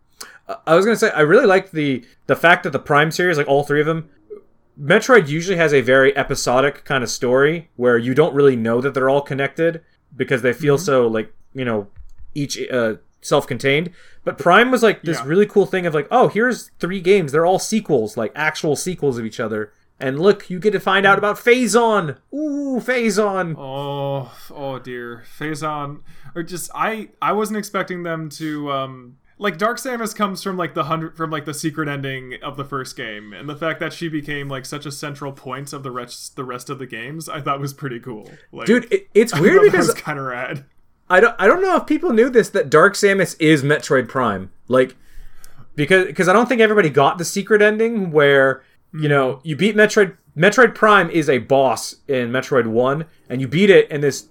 I 0.67 0.75
was 0.75 0.85
gonna 0.85 0.97
say 0.97 1.11
I 1.11 1.21
really 1.21 1.47
like 1.47 1.71
the 1.71 2.05
the 2.27 2.37
fact 2.37 2.63
that 2.65 2.71
the 2.71 2.79
Prime 2.79 3.11
series, 3.11 3.37
like 3.39 3.49
all 3.49 3.63
three 3.65 3.81
of 3.81 3.87
them, 3.87 4.09
Metroid 4.81 5.29
usually 5.29 5.57
has 5.57 5.73
a 5.75 5.81
very 5.81 6.17
episodic 6.17 6.85
kind 6.85 7.05
of 7.05 7.11
story 7.11 7.69
where 7.77 7.99
you 7.99 8.15
don't 8.15 8.35
really 8.35 8.57
know 8.57 8.81
that 8.81 8.95
they're 8.95 9.11
all 9.11 9.21
connected 9.23 9.83
because 10.17 10.43
they 10.43 10.53
feel 10.53 10.79
so 10.79 11.07
like 11.07 11.33
you 11.55 11.65
know 11.65 11.89
each 12.35 12.59
uh, 12.71 12.95
self-contained. 13.21 13.91
But 14.25 14.39
Prime 14.39 14.71
was 14.71 14.83
like 14.83 15.03
this 15.03 15.19
Yeah. 15.19 15.25
really 15.27 15.47
cool 15.47 15.67
thing 15.67 15.87
of 15.87 15.95
like, 15.95 16.09
oh, 16.11 16.29
here's 16.29 16.71
three 16.79 17.01
games. 17.01 17.33
They're 17.33 17.47
all 17.47 17.59
sequels, 17.59 18.17
like 18.17 18.33
actual 18.35 18.77
sequels 18.77 19.19
of 19.19 19.25
each 19.25 19.41
other. 19.41 19.73
And 20.01 20.19
look, 20.19 20.49
you 20.49 20.59
get 20.59 20.71
to 20.71 20.81
find 20.81 21.05
out 21.05 21.19
about 21.19 21.37
Phazon. 21.37 22.17
Ooh, 22.33 22.81
Phazon. 22.81 23.55
Oh, 23.59 24.33
oh 24.51 24.79
dear, 24.79 25.25
Phazon, 25.39 26.01
or 26.35 26.43
just 26.43 26.71
I, 26.75 27.11
I 27.21 27.33
wasn't 27.33 27.59
expecting 27.59 28.03
them 28.03 28.31
to, 28.31 28.73
um, 28.73 29.19
like 29.37 29.59
Dark 29.59 29.77
Samus 29.77 30.17
comes 30.17 30.43
from 30.43 30.57
like 30.57 30.73
the 30.73 30.85
hundred 30.85 31.19
from 31.19 31.31
like 31.31 31.45
the 31.45 31.53
secret 31.53 31.87
ending 31.87 32.35
of 32.43 32.57
the 32.57 32.65
first 32.65 32.97
game, 32.97 33.35
and 33.35 33.47
the 33.47 33.57
fact 33.57 33.79
that 33.81 33.93
she 33.93 34.09
became 34.09 34.49
like 34.49 34.65
such 34.65 34.87
a 34.87 34.93
central 34.93 35.33
point 35.33 35.75
of 35.75 35.83
the 35.83 35.91
rest 35.91 36.35
the 36.35 36.45
rest 36.45 36.71
of 36.71 36.79
the 36.79 36.87
games, 36.87 37.29
I 37.29 37.43
thought 37.43 37.61
was 37.61 37.75
pretty 37.75 38.01
cool. 38.01 38.31
Like, 38.53 38.67
Dude, 38.67 38.91
it, 38.91 39.09
it's 39.13 39.35
weird 39.39 39.63
because 39.63 39.93
kind 39.95 40.19
of 40.19 40.25
rad. 40.25 40.65
I 41.11 41.21
don't 41.21 41.35
I 41.39 41.47
don't 41.47 41.61
know 41.61 41.77
if 41.77 41.87
people 41.87 42.13
knew 42.13 42.31
this 42.31 42.49
that 42.51 42.71
Dark 42.71 42.95
Samus 42.95 43.35
is 43.39 43.63
Metroid 43.63 44.09
Prime. 44.09 44.51
Like 44.69 44.97
because 45.75 46.07
because 46.07 46.29
I 46.29 46.33
don't 46.33 46.49
think 46.49 46.61
everybody 46.61 46.89
got 46.91 47.19
the 47.19 47.25
secret 47.25 47.63
ending 47.63 48.13
where 48.13 48.63
you 48.93 49.09
know 49.09 49.41
you 49.43 49.57
beat 49.57 49.77
Metroid 49.77 50.17
Metroid 50.37 50.75
Prime 50.75 51.11
is 51.11 51.29
a 51.29 51.39
boss 51.39 51.97
in 52.09 52.31
Metroid 52.31 52.67
1 52.67 53.05
and 53.29 53.41
you 53.41 53.49
beat 53.49 53.69
it 53.71 53.87
and 53.91 54.03
this 54.03 54.29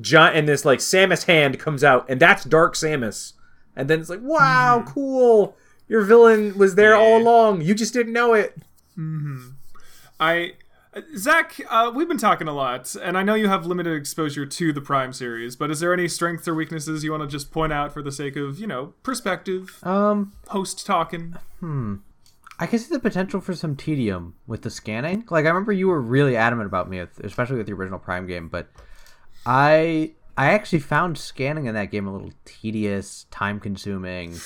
giant 0.00 0.36
and 0.36 0.48
this 0.48 0.64
like 0.64 0.80
Samus 0.80 1.24
hand 1.26 1.58
comes 1.58 1.82
out 1.84 2.04
and 2.08 2.20
that's 2.20 2.44
Dark 2.44 2.74
Samus. 2.74 3.32
And 3.76 3.88
then 3.90 4.00
it's 4.00 4.08
like, 4.08 4.22
"Wow, 4.22 4.84
cool. 4.88 5.54
Your 5.86 6.02
villain 6.02 6.56
was 6.56 6.74
there 6.76 6.94
all 6.94 7.18
along. 7.20 7.60
You 7.60 7.74
just 7.74 7.92
didn't 7.92 8.12
know 8.14 8.32
it." 8.32 8.56
I, 10.18 10.52
Zach, 11.16 11.60
uh, 11.68 11.92
we've 11.94 12.08
been 12.08 12.16
talking 12.16 12.48
a 12.48 12.54
lot, 12.54 12.96
and 13.02 13.18
I 13.18 13.22
know 13.22 13.34
you 13.34 13.48
have 13.48 13.66
limited 13.66 13.92
exposure 13.94 14.46
to 14.46 14.72
the 14.72 14.80
Prime 14.80 15.12
series, 15.12 15.54
but 15.56 15.70
is 15.70 15.80
there 15.80 15.92
any 15.92 16.08
strengths 16.08 16.48
or 16.48 16.54
weaknesses 16.54 17.04
you 17.04 17.10
want 17.10 17.22
to 17.22 17.28
just 17.28 17.50
point 17.52 17.72
out 17.72 17.92
for 17.92 18.02
the 18.02 18.10
sake 18.12 18.34
of 18.36 18.58
you 18.58 18.66
know 18.66 18.94
perspective, 19.02 19.78
Um, 19.82 20.32
host 20.48 20.86
talking? 20.86 21.34
I 22.58 22.66
can 22.66 22.78
see 22.78 22.92
the 22.92 22.98
potential 23.00 23.40
for 23.40 23.54
some 23.54 23.76
tedium 23.76 24.34
with 24.46 24.62
the 24.62 24.70
scanning. 24.70 25.24
Like 25.30 25.44
I 25.44 25.48
remember 25.48 25.72
you 25.72 25.88
were 25.88 26.00
really 26.00 26.36
adamant 26.36 26.66
about 26.66 26.88
me, 26.88 27.04
especially 27.22 27.56
with 27.58 27.66
the 27.66 27.74
original 27.74 27.98
Prime 27.98 28.26
game, 28.26 28.48
but 28.48 28.68
I 29.44 30.12
I 30.36 30.52
actually 30.52 30.80
found 30.80 31.18
scanning 31.18 31.66
in 31.66 31.74
that 31.74 31.90
game 31.90 32.06
a 32.06 32.12
little 32.12 32.32
tedious, 32.44 33.26
time 33.30 33.60
consuming, 33.60 34.36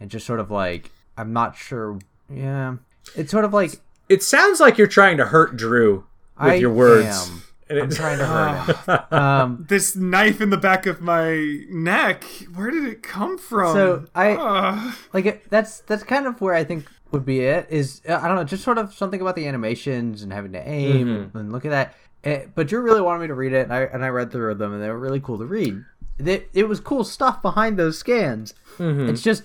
and 0.00 0.10
just 0.10 0.26
sort 0.26 0.40
of 0.40 0.50
like 0.50 0.90
I'm 1.16 1.32
not 1.32 1.56
sure. 1.56 1.98
Yeah, 2.32 2.76
it's 3.14 3.30
sort 3.30 3.44
of 3.44 3.52
like 3.52 3.80
It 4.08 4.22
sounds 4.22 4.60
like 4.60 4.78
you're 4.78 4.86
trying 4.86 5.16
to 5.18 5.26
hurt 5.26 5.56
Drew 5.56 6.06
with 6.40 6.52
I 6.52 6.54
your 6.54 6.72
words. 6.72 7.06
am. 7.06 7.42
I'm 7.70 7.90
trying 7.90 8.18
to 8.18 8.26
hurt 8.26 8.76
him. 8.76 8.98
Um, 9.18 9.66
this 9.68 9.96
knife 9.96 10.40
in 10.40 10.50
the 10.50 10.56
back 10.58 10.84
of 10.86 11.00
my 11.00 11.60
neck 11.70 12.24
where 12.54 12.70
did 12.70 12.84
it 12.84 13.02
come 13.02 13.38
from 13.38 13.72
So, 13.74 14.06
I- 14.14 14.32
Ugh. 14.36 14.94
like 15.14 15.26
it, 15.26 15.50
that's 15.50 15.80
that's 15.80 16.02
kind 16.02 16.26
of 16.26 16.40
where 16.40 16.54
I 16.54 16.62
think 16.64 16.86
would 17.14 17.24
be 17.24 17.40
it. 17.40 17.66
Is 17.70 18.02
uh, 18.06 18.20
I 18.22 18.26
don't 18.28 18.36
know, 18.36 18.44
just 18.44 18.62
sort 18.64 18.76
of 18.76 18.92
something 18.92 19.20
about 19.22 19.34
the 19.36 19.46
animations 19.48 20.22
and 20.22 20.30
having 20.32 20.52
to 20.52 20.68
aim 20.68 21.06
Mm-hmm. 21.06 21.38
and 21.38 21.50
look 21.52 21.64
at 21.64 21.70
that. 21.70 21.94
Eh, 22.24 22.46
but 22.54 22.70
you 22.72 22.80
really 22.80 23.00
wanted 23.00 23.20
me 23.20 23.26
to 23.28 23.34
read 23.34 23.52
it, 23.54 23.62
and 23.64 23.72
I 23.72 23.80
and 23.84 24.04
I 24.04 24.08
read 24.08 24.30
through 24.30 24.54
them, 24.56 24.74
and 24.74 24.82
they 24.82 24.88
were 24.90 24.98
really 24.98 25.20
cool 25.20 25.38
to 25.38 25.44
read. 25.46 25.82
It, 26.18 26.48
it 26.52 26.68
was 26.68 26.78
cool 26.80 27.02
stuff 27.04 27.40
behind 27.42 27.78
those 27.78 27.98
scans. 27.98 28.54
Mm-hmm. 28.78 29.08
It's 29.08 29.22
just 29.22 29.42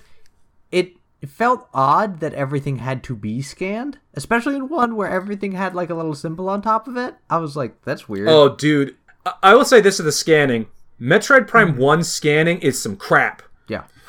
it, 0.70 0.92
it 1.20 1.28
felt 1.28 1.68
odd 1.74 2.20
that 2.20 2.32
everything 2.34 2.76
had 2.78 3.02
to 3.04 3.16
be 3.16 3.42
scanned, 3.42 3.98
especially 4.14 4.54
in 4.56 4.68
one 4.68 4.94
where 4.96 5.08
everything 5.08 5.52
had 5.52 5.74
like 5.74 5.90
a 5.90 5.94
little 5.94 6.14
symbol 6.14 6.48
on 6.48 6.62
top 6.62 6.86
of 6.88 6.96
it. 6.96 7.14
I 7.28 7.38
was 7.38 7.56
like, 7.56 7.82
that's 7.82 8.08
weird. 8.08 8.28
Oh, 8.28 8.54
dude. 8.54 8.96
I- 9.26 9.34
I 9.42 9.54
will 9.54 9.64
say 9.66 9.80
this 9.80 9.96
to 9.98 10.02
the 10.02 10.12
scanning. 10.12 10.66
Metroid 11.00 11.46
Prime 11.46 11.76
1 11.76 12.04
scanning 12.04 12.58
is 12.60 12.80
some 12.82 12.96
crap. 12.96 13.42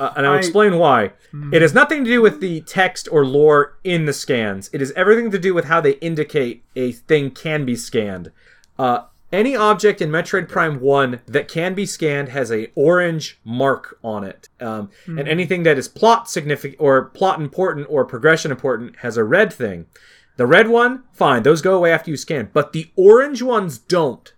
Uh, 0.02 0.12
and 0.16 0.26
I'll 0.26 0.34
I- 0.34 0.38
explain 0.38 0.78
why. 0.78 1.12
It 1.52 1.62
has 1.62 1.72
nothing 1.72 2.04
to 2.04 2.10
do 2.10 2.20
with 2.20 2.40
the 2.40 2.60
text 2.62 3.08
or 3.12 3.24
lore 3.24 3.78
in 3.84 4.04
the 4.04 4.12
scans. 4.12 4.68
It 4.72 4.82
is 4.82 4.92
everything 4.96 5.30
to 5.30 5.38
do 5.38 5.54
with 5.54 5.66
how 5.66 5.80
they 5.80 5.92
indicate 5.92 6.64
a 6.74 6.90
thing 6.92 7.30
can 7.30 7.64
be 7.64 7.76
scanned. 7.76 8.32
Uh, 8.78 9.04
any 9.32 9.54
object 9.56 10.02
in 10.02 10.10
Metroid 10.10 10.48
Prime 10.48 10.80
1 10.80 11.20
that 11.26 11.46
can 11.48 11.72
be 11.74 11.86
scanned 11.86 12.30
has 12.30 12.50
a 12.50 12.70
orange 12.74 13.38
mark 13.44 13.96
on 14.02 14.24
it. 14.24 14.48
Um, 14.60 14.90
And 15.06 15.26
anything 15.28 15.62
that 15.62 15.78
is 15.78 15.86
plot 15.88 16.28
significant 16.28 16.80
or 16.80 17.04
plot 17.04 17.40
important 17.40 17.86
or 17.88 18.04
progression 18.04 18.50
important 18.50 18.96
has 18.96 19.16
a 19.16 19.24
red 19.24 19.52
thing. 19.52 19.86
The 20.36 20.46
red 20.46 20.68
one, 20.68 21.04
fine, 21.12 21.44
those 21.44 21.62
go 21.62 21.76
away 21.76 21.92
after 21.92 22.10
you 22.10 22.16
scan, 22.16 22.50
but 22.52 22.72
the 22.72 22.90
orange 22.96 23.40
ones 23.40 23.78
don't. 23.78 24.32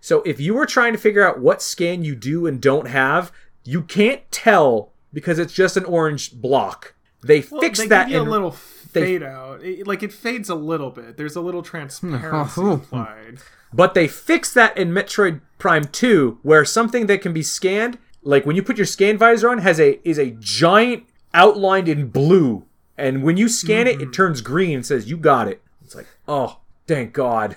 So 0.00 0.22
if 0.22 0.38
you 0.38 0.54
were 0.54 0.66
trying 0.66 0.92
to 0.92 0.98
figure 0.98 1.26
out 1.26 1.40
what 1.40 1.62
scan 1.62 2.04
you 2.04 2.14
do 2.14 2.46
and 2.46 2.60
don't 2.60 2.86
have, 2.88 3.32
you 3.64 3.82
can't 3.82 4.22
tell 4.30 4.89
because 5.12 5.38
it's 5.38 5.52
just 5.52 5.76
an 5.76 5.84
orange 5.84 6.32
block. 6.40 6.94
They 7.22 7.44
Well, 7.50 7.60
fixed 7.60 7.82
they 7.82 7.88
that 7.88 8.08
give 8.08 8.14
you 8.14 8.22
in 8.22 8.28
a 8.28 8.30
little 8.30 8.56
they- 8.92 9.04
fade 9.04 9.22
out 9.22 9.62
It- 9.62 9.86
like 9.86 10.02
it 10.02 10.12
fades 10.12 10.48
a 10.48 10.54
little 10.54 10.90
bit 10.90 11.16
there's 11.16 11.36
a 11.36 11.40
little 11.40 11.62
transparency 11.62 12.60
applied 12.64 13.38
But 13.72 13.94
they 13.94 14.08
fixed 14.08 14.54
that 14.54 14.76
in 14.76 14.90
Metroid 14.90 15.40
Prime 15.58 15.84
2, 15.84 16.38
where 16.42 16.64
something 16.64 17.06
that 17.06 17.22
can 17.22 17.32
be 17.32 17.42
scanned, 17.42 17.98
like 18.22 18.44
when 18.44 18.56
you 18.56 18.62
put 18.62 18.76
your 18.78 18.86
scan 18.86 19.16
visor 19.16 19.48
on, 19.50 19.58
has 19.58 19.78
a 19.78 20.00
is 20.08 20.18
a 20.18 20.34
giant 20.40 21.04
outlined 21.34 21.88
in 21.88 22.08
blue. 22.08 22.64
And 22.98 23.22
when 23.22 23.36
you 23.36 23.48
scan 23.48 23.86
it, 23.86 23.94
it 23.94 23.98
mm-hmm. 23.98 24.10
turns 24.10 24.40
green 24.40 24.76
and 24.76 24.86
says, 24.86 25.08
You 25.08 25.16
got 25.16 25.48
it. 25.48 25.62
It's 25.84 25.94
like, 25.94 26.06
oh, 26.28 26.58
thank 26.86 27.12
God. 27.12 27.56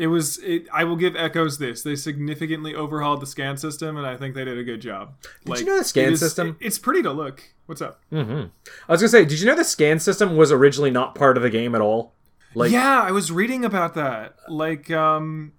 It 0.00 0.06
was 0.06 0.38
it, 0.38 0.66
i 0.72 0.82
will 0.82 0.96
give 0.96 1.14
echoes 1.14 1.58
this. 1.58 1.82
They 1.82 1.94
significantly 1.94 2.74
overhauled 2.74 3.20
the 3.20 3.26
scan 3.26 3.58
system 3.58 3.96
and 3.98 4.06
i 4.06 4.16
think 4.16 4.34
they 4.34 4.44
did 4.44 4.58
a 4.58 4.64
good 4.64 4.80
job. 4.80 5.14
Did 5.44 5.60
you 5.60 5.66
know 5.66 5.78
the 5.78 5.84
scan 5.84 6.16
system- 6.16 6.56
it's 6.58 6.78
pretty 6.78 7.02
to 7.02 7.12
look. 7.12 7.42
What's 7.66 7.82
up? 7.82 8.00
Mm-hmm. 8.10 8.46
I 8.88 8.92
was 8.92 9.00
gonna 9.02 9.08
say, 9.08 9.24
did 9.24 9.38
you 9.40 9.46
know 9.46 9.54
the 9.54 9.64
scan 9.64 10.00
system 10.00 10.36
was 10.36 10.50
originally 10.50 10.90
not 10.90 11.14
part 11.14 11.36
of 11.36 11.42
the 11.42 11.50
game 11.50 11.74
at 11.74 11.80
all? 11.82 12.14
Like 12.54 12.72
yeah 12.72 13.02
i 13.02 13.12
was 13.12 13.30
reading 13.30 13.64
about 13.64 13.94
that. 13.94 14.36
Like 14.48 14.90
um 14.90 15.52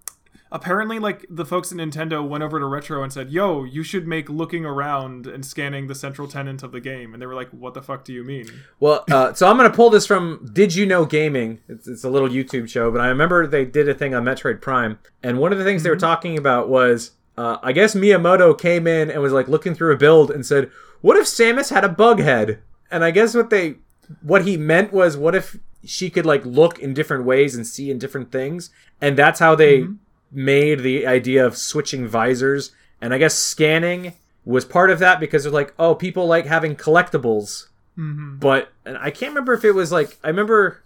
apparently 0.52 0.98
like 0.98 1.24
the 1.30 1.44
folks 1.44 1.72
at 1.72 1.78
nintendo 1.78 2.26
went 2.26 2.44
over 2.44 2.60
to 2.60 2.66
retro 2.66 3.02
and 3.02 3.12
said 3.12 3.30
yo 3.30 3.64
you 3.64 3.82
should 3.82 4.06
make 4.06 4.28
looking 4.28 4.64
around 4.64 5.26
and 5.26 5.44
scanning 5.44 5.86
the 5.86 5.94
central 5.94 6.28
tenant 6.28 6.62
of 6.62 6.72
the 6.72 6.80
game. 6.80 7.12
And 7.12 7.22
they 7.22 7.26
were 7.26 7.34
like 7.34 7.50
what 7.50 7.74
the 7.74 7.82
fuck 7.82 8.04
do 8.04 8.12
you 8.12 8.24
mean? 8.24 8.50
Well, 8.80 9.04
uh, 9.10 9.32
so 9.32 9.48
I'm 9.48 9.56
going 9.56 9.70
to 9.70 9.76
pull 9.76 9.90
this 9.90 10.06
from 10.06 10.50
Did 10.52 10.74
You 10.74 10.86
Know 10.86 11.04
Gaming. 11.04 11.60
It's, 11.68 11.86
it's 11.86 12.04
a 12.04 12.10
little 12.10 12.28
YouTube 12.28 12.68
show, 12.68 12.90
but 12.90 13.00
I 13.00 13.08
remember 13.08 13.46
they 13.46 13.64
did 13.64 13.88
a 13.88 13.94
thing 13.94 14.14
on 14.14 14.24
Metroid 14.24 14.60
Prime, 14.60 14.98
and 15.22 15.38
one 15.38 15.52
of 15.52 15.58
the 15.58 15.64
things 15.64 15.82
they 15.82 15.90
were 15.90 15.96
talking 15.96 16.36
about 16.36 16.68
was, 16.68 17.12
uh, 17.36 17.58
I 17.62 17.72
guess 17.72 17.94
Miyamoto 17.94 18.58
came 18.58 18.86
in 18.86 19.10
and 19.10 19.22
was 19.22 19.32
like 19.32 19.48
looking 19.48 19.74
through 19.74 19.94
a 19.94 19.98
build 19.98 20.30
and 20.30 20.44
said, 20.44 20.70
"What 21.00 21.16
if 21.16 21.26
Samus 21.26 21.70
had 21.70 21.84
a 21.84 21.88
bug 21.88 22.20
head?" 22.20 22.60
And 22.90 23.04
I 23.04 23.10
guess 23.10 23.34
what 23.34 23.50
they, 23.50 23.76
what 24.20 24.44
he 24.44 24.56
meant 24.56 24.92
was, 24.92 25.16
what 25.16 25.34
if 25.34 25.58
she 25.84 26.10
could 26.10 26.26
like 26.26 26.44
look 26.44 26.78
in 26.78 26.94
different 26.94 27.24
ways 27.24 27.54
and 27.56 27.66
see 27.66 27.90
in 27.90 27.98
different 27.98 28.30
things, 28.30 28.70
and 29.00 29.16
that's 29.16 29.40
how 29.40 29.54
they 29.54 29.86
made 30.32 30.80
the 30.80 31.06
idea 31.06 31.44
of 31.44 31.56
switching 31.56 32.06
visors. 32.06 32.72
And 33.00 33.12
I 33.12 33.18
guess 33.18 33.34
scanning 33.34 34.14
was 34.44 34.64
part 34.64 34.90
of 34.90 34.98
that 34.98 35.20
because 35.20 35.44
they're 35.44 35.52
like, 35.52 35.74
oh, 35.78 35.94
people 35.94 36.26
like 36.26 36.46
having 36.46 36.74
collectibles 36.74 37.66
mm-hmm. 37.98 38.36
but 38.36 38.72
and 38.84 38.96
I 38.98 39.10
can't 39.10 39.30
remember 39.30 39.54
if 39.54 39.64
it 39.64 39.72
was 39.72 39.92
like 39.92 40.18
I 40.22 40.28
remember 40.28 40.82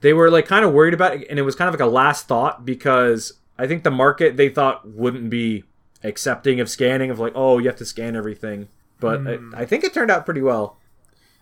they 0.00 0.12
were 0.12 0.30
like 0.30 0.46
kind 0.46 0.64
of 0.64 0.72
worried 0.72 0.94
about 0.94 1.16
it, 1.16 1.26
and 1.28 1.38
it 1.38 1.42
was 1.42 1.54
kind 1.54 1.68
of 1.68 1.74
like 1.74 1.86
a 1.86 1.90
last 1.90 2.28
thought 2.28 2.64
because 2.64 3.34
I 3.58 3.66
think 3.66 3.82
the 3.82 3.90
market 3.90 4.36
they 4.36 4.48
thought 4.48 4.88
wouldn't 4.88 5.30
be 5.30 5.64
accepting 6.04 6.60
of 6.60 6.68
scanning 6.68 7.10
of 7.10 7.18
like 7.18 7.32
oh 7.34 7.58
you 7.58 7.66
have 7.66 7.76
to 7.76 7.86
scan 7.86 8.16
everything, 8.16 8.68
but 9.00 9.20
I, 9.20 9.36
mm. 9.36 9.54
I 9.54 9.64
think 9.64 9.84
it 9.84 9.94
turned 9.94 10.10
out 10.10 10.24
pretty 10.24 10.42
well. 10.42 10.76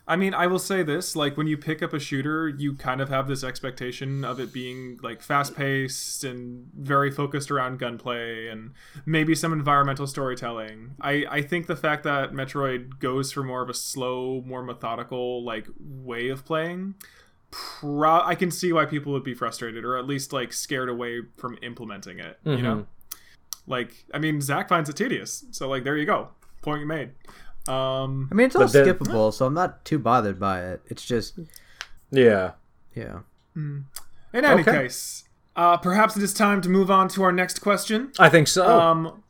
I 0.06 0.16
mean, 0.16 0.34
I 0.34 0.46
will 0.46 0.58
say 0.58 0.82
this: 0.82 1.16
like 1.16 1.36
when 1.36 1.46
you 1.46 1.56
pick 1.56 1.82
up 1.82 1.94
a 1.94 1.98
shooter, 1.98 2.48
you 2.48 2.74
kind 2.74 3.00
of 3.00 3.08
have 3.08 3.26
this 3.26 3.42
expectation 3.42 4.22
of 4.22 4.38
it 4.38 4.52
being 4.52 4.98
like 5.02 5.22
fast-paced 5.22 6.24
and 6.24 6.68
very 6.74 7.10
focused 7.10 7.50
around 7.50 7.78
gunplay 7.78 8.48
and 8.48 8.72
maybe 9.06 9.34
some 9.34 9.52
environmental 9.52 10.06
storytelling. 10.06 10.94
I 11.00 11.24
I 11.30 11.42
think 11.42 11.68
the 11.68 11.76
fact 11.76 12.04
that 12.04 12.32
Metroid 12.32 12.98
goes 12.98 13.32
for 13.32 13.42
more 13.42 13.62
of 13.62 13.70
a 13.70 13.74
slow, 13.74 14.42
more 14.44 14.62
methodical 14.62 15.42
like 15.42 15.68
way 15.78 16.28
of 16.28 16.44
playing, 16.44 16.96
pro- 17.50 18.20
I 18.20 18.34
can 18.34 18.50
see 18.50 18.74
why 18.74 18.84
people 18.84 19.12
would 19.14 19.24
be 19.24 19.34
frustrated 19.34 19.86
or 19.86 19.96
at 19.96 20.06
least 20.06 20.34
like 20.34 20.52
scared 20.52 20.90
away 20.90 21.22
from 21.38 21.56
implementing 21.62 22.18
it. 22.18 22.38
You 22.44 22.62
know, 22.62 22.74
mm-hmm. 22.76 23.16
like 23.66 24.04
I 24.12 24.18
mean, 24.18 24.42
Zach 24.42 24.68
finds 24.68 24.90
it 24.90 24.96
tedious, 24.96 25.46
so 25.50 25.66
like 25.66 25.82
there 25.84 25.96
you 25.96 26.04
go, 26.04 26.28
point 26.60 26.80
you 26.80 26.86
made. 26.86 27.12
Um, 27.68 28.28
I 28.30 28.34
mean, 28.34 28.46
it's 28.46 28.56
all 28.56 28.62
But 28.62 28.72
then- 28.72 28.86
skippable, 28.86 29.32
so 29.32 29.46
I'm 29.46 29.54
not 29.54 29.84
too 29.84 29.98
bothered 29.98 30.38
by 30.38 30.60
it. 30.62 30.82
It's 30.86 31.04
just, 31.04 31.38
Yeah. 32.10 32.52
yeah. 32.94 33.20
In 33.56 33.86
any 34.32 34.62
Okay. 34.62 34.70
case, 34.82 35.24
uh, 35.56 35.76
perhaps 35.76 36.16
it 36.16 36.22
is 36.22 36.34
time 36.34 36.60
to 36.62 36.68
move 36.68 36.90
on 36.90 37.08
to 37.08 37.22
our 37.22 37.32
next 37.32 37.60
question. 37.60 38.12
I 38.18 38.28
think 38.28 38.48
so. 38.48 38.68
Um, 38.78 39.22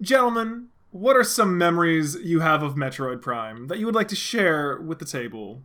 gentlemen, 0.00 0.68
what 0.90 1.16
are 1.16 1.24
some 1.24 1.56
memories 1.56 2.16
you 2.16 2.40
have 2.40 2.62
of 2.62 2.74
Metroid 2.74 3.22
Prime 3.22 3.66
that 3.68 3.78
you 3.78 3.86
would 3.86 3.94
like 3.94 4.08
to 4.08 4.16
share 4.16 4.78
with 4.80 4.98
the 4.98 5.04
table 5.04 5.62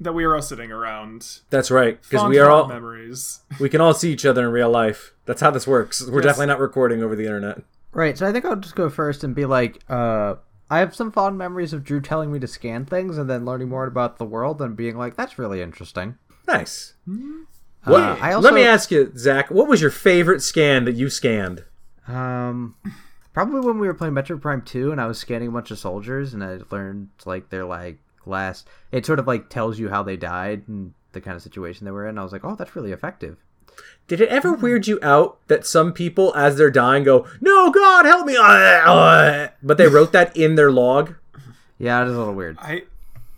that 0.00 0.14
we 0.14 0.24
are 0.24 0.34
all 0.34 0.42
sitting 0.42 0.72
around? 0.72 1.40
That's 1.50 1.70
right, 1.70 2.00
because 2.02 2.26
we 2.28 2.38
are 2.38 2.50
all 2.50 2.66
memories. 2.66 3.40
we 3.60 3.68
can 3.68 3.80
all 3.80 3.94
see 3.94 4.12
each 4.12 4.24
other 4.24 4.42
in 4.46 4.52
real 4.52 4.70
life. 4.70 5.12
That's 5.26 5.40
how 5.40 5.50
this 5.50 5.66
works. 5.66 6.02
We're 6.02 6.16
Yes. 6.20 6.24
definitely 6.24 6.46
not 6.46 6.58
recording 6.60 7.02
over 7.02 7.14
the 7.14 7.26
internet. 7.26 7.62
Right, 7.92 8.16
so 8.16 8.26
I 8.26 8.32
think 8.32 8.44
I'll 8.46 8.56
just 8.56 8.74
go 8.74 8.88
first 8.88 9.22
and 9.22 9.34
be 9.34 9.44
like, 9.44 9.80
uh, 9.90 10.36
I 10.72 10.78
have 10.78 10.94
some 10.94 11.12
fond 11.12 11.36
memories 11.36 11.74
of 11.74 11.84
Drew 11.84 12.00
telling 12.00 12.32
me 12.32 12.38
to 12.38 12.46
scan 12.46 12.86
things 12.86 13.18
and 13.18 13.28
then 13.28 13.44
learning 13.44 13.68
more 13.68 13.84
about 13.84 14.16
the 14.16 14.24
world 14.24 14.62
and 14.62 14.74
being 14.74 14.96
like, 14.96 15.16
that's 15.16 15.38
really 15.38 15.60
interesting. 15.60 16.16
Nice. 16.48 16.94
Uh, 17.06 17.44
What, 17.84 18.00
I 18.00 18.32
also, 18.32 18.46
let 18.46 18.54
me 18.54 18.62
ask 18.62 18.90
you, 18.90 19.12
Zach. 19.14 19.50
What 19.50 19.68
was 19.68 19.82
your 19.82 19.90
favorite 19.90 20.40
scan 20.40 20.86
that 20.86 20.94
you 20.94 21.10
scanned? 21.10 21.64
Um, 22.08 22.76
probably 23.34 23.60
when 23.60 23.80
we 23.80 23.86
were 23.86 23.92
playing 23.92 24.14
Metro 24.14 24.38
Prime 24.38 24.62
2 24.62 24.92
and 24.92 24.98
I 24.98 25.06
was 25.06 25.18
scanning 25.18 25.48
a 25.48 25.52
bunch 25.52 25.70
of 25.70 25.78
soldiers 25.78 26.32
and 26.32 26.42
I 26.42 26.60
learned, 26.70 27.10
like, 27.26 27.50
their, 27.50 27.66
like, 27.66 27.98
last. 28.24 28.66
It 28.92 29.04
sort 29.04 29.18
of, 29.18 29.26
like, 29.26 29.50
tells 29.50 29.78
you 29.78 29.90
how 29.90 30.02
they 30.02 30.16
died 30.16 30.68
and 30.68 30.94
the 31.12 31.20
kind 31.20 31.36
of 31.36 31.42
situation 31.42 31.84
they 31.84 31.90
were 31.90 32.08
in. 32.08 32.16
I 32.16 32.22
was 32.22 32.32
like, 32.32 32.46
oh, 32.46 32.56
that's 32.56 32.74
really 32.74 32.92
effective. 32.92 33.36
Did 34.08 34.20
it 34.20 34.28
ever 34.28 34.52
weird 34.52 34.86
you 34.86 34.98
out 35.02 35.38
that 35.48 35.66
some 35.66 35.92
people, 35.92 36.34
as 36.34 36.56
they're 36.56 36.70
dying, 36.70 37.04
go, 37.04 37.26
"No, 37.40 37.70
God, 37.70 38.04
help 38.04 38.26
me!" 38.26 38.36
But 39.62 39.78
they 39.78 39.86
wrote 39.86 40.12
that 40.12 40.36
in 40.36 40.56
their 40.56 40.70
log, 40.70 41.14
Yeah, 41.78 42.02
it 42.02 42.08
is 42.08 42.14
a 42.14 42.18
little 42.18 42.34
weird. 42.34 42.58
I 42.60 42.82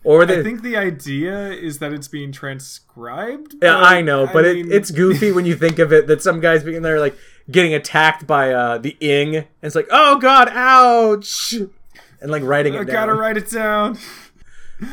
or 0.02 0.26
they. 0.26 0.40
I 0.40 0.42
think 0.42 0.62
the 0.62 0.76
idea 0.76 1.50
is 1.50 1.78
that 1.78 1.92
it's 1.92 2.08
being 2.08 2.32
transcribed. 2.32 3.54
yeah, 3.62 3.76
I 3.76 4.00
know, 4.02 4.26
but 4.26 4.44
mean, 4.44 4.70
it, 4.70 4.74
it's 4.74 4.90
goofy 4.90 5.32
when 5.32 5.46
you 5.46 5.54
think 5.54 5.78
of 5.78 5.92
it. 5.92 6.06
That 6.06 6.22
some 6.22 6.40
guys 6.40 6.64
being 6.64 6.82
there, 6.82 6.98
like 6.98 7.16
getting 7.50 7.74
attacked 7.74 8.26
by 8.26 8.52
uh, 8.52 8.78
the 8.78 8.96
Ing, 9.00 9.36
and 9.36 9.46
it's 9.62 9.74
like, 9.74 9.88
"Oh 9.90 10.18
God, 10.18 10.48
ouch!" 10.50 11.54
and 12.20 12.30
like 12.30 12.42
writing 12.42 12.74
it 12.74 12.80
I 12.80 12.84
down. 12.84 12.94
gotta 12.94 13.14
write 13.14 13.36
it 13.36 13.50
down. 13.50 13.98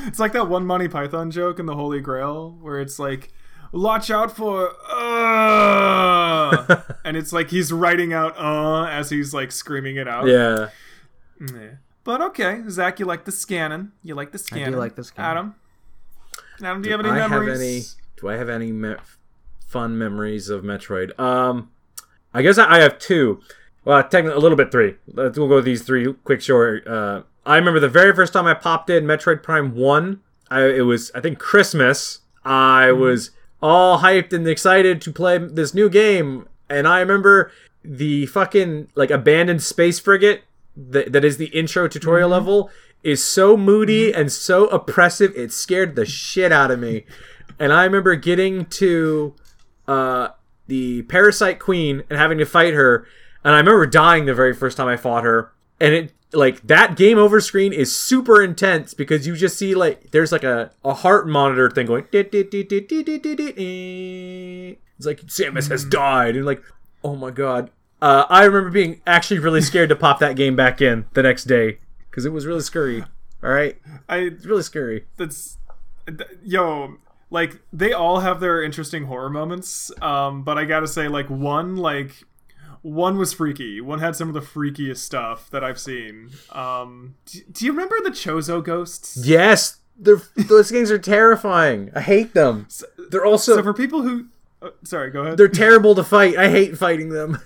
It's 0.06 0.20
like 0.20 0.32
that 0.34 0.48
one 0.48 0.66
Monty 0.66 0.88
Python 0.88 1.32
joke 1.32 1.58
in 1.60 1.66
the 1.66 1.76
Holy 1.76 2.00
Grail 2.00 2.56
where 2.62 2.80
it's 2.80 3.00
like, 3.00 3.30
"Watch 3.72 4.10
out 4.12 4.36
for," 4.36 4.76
uh, 4.90 6.82
and 7.06 7.16
it's 7.18 7.32
like 7.34 7.50
he's 7.50 7.72
writing 7.72 8.14
out 8.14 8.38
"uh" 8.38 8.86
as 8.86 9.10
he's 9.10 9.34
like 9.34 9.52
screaming 9.52 9.96
it 9.98 10.08
out. 10.08 10.28
yeah. 10.28 10.70
Yeah. 11.40 11.72
But 12.04 12.22
okay, 12.22 12.62
Zach, 12.70 13.00
you 13.00 13.06
like 13.06 13.26
the 13.26 13.32
scanning. 13.32 13.92
You 14.04 14.16
like 14.16 14.32
the 14.32 14.38
scanning. 14.40 14.78
like 14.78 14.96
the 14.96 15.04
scanning. 15.04 15.32
Adam. 15.32 15.56
Adam, 16.64 16.82
do 16.82 16.90
you 16.90 16.98
have 16.98 17.06
any 17.06 17.10
I 17.10 17.28
memories? 17.28 17.50
have 17.50 17.62
any? 17.62 17.82
Do 18.20 18.30
I 18.30 18.38
have 18.38 18.50
any 18.50 18.72
me- 18.72 18.96
fun 19.68 19.98
memories 19.98 20.50
of 20.50 20.64
Metroid? 20.64 21.18
Um, 21.20 21.72
I 22.34 22.42
guess 22.42 22.58
I, 22.58 22.78
I 22.78 22.82
have 22.82 23.00
two. 23.00 23.42
Well, 23.86 24.02
technically 24.04 24.38
a 24.38 24.40
little 24.40 24.58
bit 24.58 24.72
three. 24.72 24.96
Let's 25.08 25.38
we'll 25.38 25.48
go 25.48 25.56
with 25.56 25.66
these 25.66 25.82
three 25.82 26.14
quick 26.24 26.42
short. 26.42 26.86
Uh, 26.88 27.24
I 27.46 27.56
remember 27.56 27.80
the 27.80 27.90
very 27.90 28.14
first 28.14 28.34
time 28.34 28.46
I 28.46 28.54
popped 28.54 28.90
in 28.92 29.06
Metroid 29.06 29.42
Prime 29.42 29.76
One. 29.76 30.22
I 30.52 30.66
it 30.66 30.82
was 30.82 31.12
I 31.16 31.22
think 31.22 31.40
Christmas. 31.40 32.20
I 32.44 32.92
was 32.92 33.32
all 33.62 34.00
hyped 34.00 34.34
and 34.34 34.48
excited 34.48 35.02
to 35.02 35.12
play 35.12 35.38
this 35.38 35.74
new 35.74 35.90
game, 35.90 36.48
and 36.70 36.88
I 36.88 37.00
remember 37.00 37.52
the 37.84 38.26
fucking 38.28 38.90
like 38.96 39.10
abandoned 39.10 39.64
space 39.64 40.00
frigate 40.00 40.44
that, 40.76 41.12
that 41.12 41.26
is 41.26 41.38
the 41.38 41.48
intro 41.48 41.88
tutorial 41.88 42.30
level 42.30 42.70
is 43.04 43.24
so 43.24 43.58
moody 43.58 44.14
and 44.14 44.32
so 44.32 44.68
oppressive 44.68 45.34
it 45.36 45.52
scared 45.52 45.96
the 45.96 46.06
shit 46.06 46.52
out 46.52 46.72
of 46.72 46.80
me. 46.80 47.06
And 47.60 47.74
i 47.74 47.84
remember 47.84 48.16
getting 48.16 48.66
to 48.66 49.36
uh 49.88 50.30
the 50.68 51.02
parasite 51.04 51.60
queen 51.60 52.04
and 52.10 52.18
having 52.20 52.38
to 52.38 52.46
fight 52.46 52.74
her. 52.74 53.08
And 53.44 53.54
i 53.54 53.58
remember 53.58 53.86
dying 53.88 54.26
the 54.26 54.36
very 54.36 54.54
first 54.54 54.78
time 54.78 54.88
i 54.88 54.98
fought 54.98 55.24
her. 55.24 55.52
And 55.80 55.94
it 55.94 56.14
like 56.34 56.62
that 56.68 56.96
game 56.96 57.18
over 57.18 57.42
screen 57.42 57.74
is 57.74 57.96
super 57.96 58.42
intense 58.42 58.94
because 58.94 59.28
you 59.28 59.36
just 59.36 59.58
see 59.58 59.76
like 59.76 60.12
there's 60.12 60.32
like 60.32 60.44
a, 60.44 60.72
a 60.84 60.94
heart 60.94 61.28
monitor 61.28 61.70
thing 61.70 61.88
going 61.88 62.06
it's 62.12 62.26
like 65.06 65.22
samus 65.24 65.70
has 65.70 65.84
died. 65.86 66.36
And 66.36 66.46
like 66.46 66.62
oh 67.04 67.16
my 67.16 67.32
god. 67.32 67.72
Uh, 68.02 68.26
i 68.30 68.44
remember 68.46 68.72
being 68.72 69.02
actually 69.06 69.40
really 69.40 69.62
scared 69.62 69.90
to 69.90 69.96
pop 69.96 70.20
that 70.20 70.36
game 70.36 70.56
back 70.56 70.82
in 70.82 71.06
the 71.14 71.22
next 71.22 71.46
day 71.46 71.78
because 72.10 72.26
it 72.26 72.32
was 72.32 72.46
really 72.48 72.62
scary 72.62 73.04
all 73.44 73.50
right 73.50 73.78
I 74.08 74.18
it's 74.18 74.46
really 74.46 74.64
scary. 74.64 75.06
That's 75.18 75.58
th- 76.08 76.30
yo 76.44 76.98
like 77.30 77.62
they 77.72 77.94
all 77.94 78.20
have 78.20 78.40
their 78.40 78.62
interesting 78.64 79.06
horror 79.06 79.30
moments 79.30 79.92
um 80.02 80.44
but 80.44 80.58
i 80.58 80.66
gotta 80.66 80.88
say 80.88 81.08
like 81.08 81.30
one 81.30 81.78
like 81.78 82.24
one 82.82 83.18
was 83.18 83.34
freaky. 83.34 83.80
One 83.82 84.00
had 84.00 84.16
some 84.16 84.28
of 84.28 84.34
the 84.34 84.42
freakiest 84.42 84.98
stuff 84.98 85.50
that 85.52 85.64
i've 85.64 85.80
seen. 85.80 86.32
Um 86.52 87.16
do, 87.26 87.40
do 87.52 87.66
you 87.66 87.72
remember 87.72 87.98
the 88.04 88.12
chozo 88.12 88.64
ghosts? 88.64 89.18
Yes. 89.24 89.78
They're, 89.98 90.22
those 90.36 90.72
games 90.72 90.90
are 90.90 90.98
terrifying. 90.98 91.92
I 91.94 92.02
hate 92.02 92.34
them. 92.34 92.68
They're 93.12 93.26
also 93.26 93.58
so 93.58 93.64
for 93.64 93.74
people 93.74 94.02
who 94.02 94.28
uh, 94.62 94.70
sorry 94.84 95.12
go 95.12 95.22
ahead. 95.22 95.38
they're 95.38 95.48
terrible 95.48 95.96
to 95.96 96.04
fight. 96.04 96.38
I 96.38 96.50
hate 96.50 96.78
fighting 96.78 97.10
them. 97.10 97.40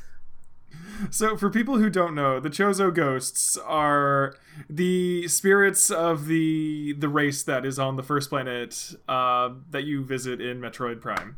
So, 1.09 1.37
for 1.37 1.49
people 1.49 1.77
who 1.77 1.89
don't 1.89 2.15
know, 2.15 2.39
the 2.39 2.49
Chozo 2.49 2.93
ghosts 2.93 3.57
are 3.57 4.35
the 4.69 5.27
spirits 5.27 5.91
of 5.91 6.27
the 6.27 6.93
the 6.93 7.09
race 7.09 7.43
that 7.43 7.65
is 7.65 7.77
on 7.77 7.95
the 7.95 8.03
first 8.03 8.29
planet 8.29 8.93
uh, 9.07 9.49
that 9.71 9.83
you 9.83 10.03
visit 10.03 10.41
in 10.41 10.59
Metroid 10.59 11.01
Prime. 11.01 11.37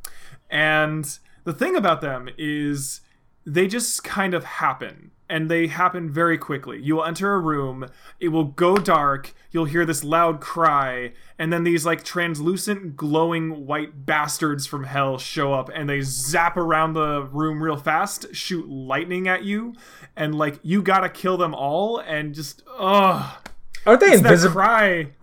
And 0.50 1.18
the 1.44 1.54
thing 1.54 1.76
about 1.76 2.02
them 2.02 2.30
is 2.38 3.02
they 3.48 3.66
just 3.66 4.04
kind 4.04 4.34
of 4.34 4.44
happen 4.44 5.12
and 5.30 5.50
they 5.50 5.68
happen 5.68 6.10
very 6.10 6.38
quickly. 6.38 6.82
You 6.82 6.98
will 6.98 7.06
enter 7.06 7.34
a 7.34 7.40
room, 7.40 7.88
it 8.20 8.30
will 8.30 8.44
go 8.44 8.76
dark, 8.76 9.34
you'll 9.52 9.66
hear 9.66 9.86
this 9.86 10.04
loud 10.04 10.42
cry, 10.42 11.14
and 11.40 11.52
then 11.52 11.64
these 11.64 11.86
like 11.86 12.04
translucent 12.04 12.98
glowing 12.98 13.66
white 13.66 14.06
bastards 14.06 14.68
from 14.68 14.84
hell 14.84 15.18
show 15.18 15.54
up 15.54 15.70
and 15.74 15.90
they 15.90 16.02
zap 16.02 16.58
around 16.58 16.94
the 16.94 17.24
room 17.32 17.64
real 17.64 17.78
fast, 17.78 18.36
shoot 18.36 18.68
lightning 18.70 19.30
at 19.30 19.44
you, 19.44 19.74
and 20.16 20.36
like 20.36 20.60
you 20.62 20.82
got 20.82 21.00
to 21.00 21.10
kill 21.10 21.38
them 21.38 21.56
all 21.56 22.00
and 22.00 22.36
just 22.36 22.64
ugh. 22.78 23.48
aren't 23.86 24.02
they 24.02 24.14
invisible 24.14 24.62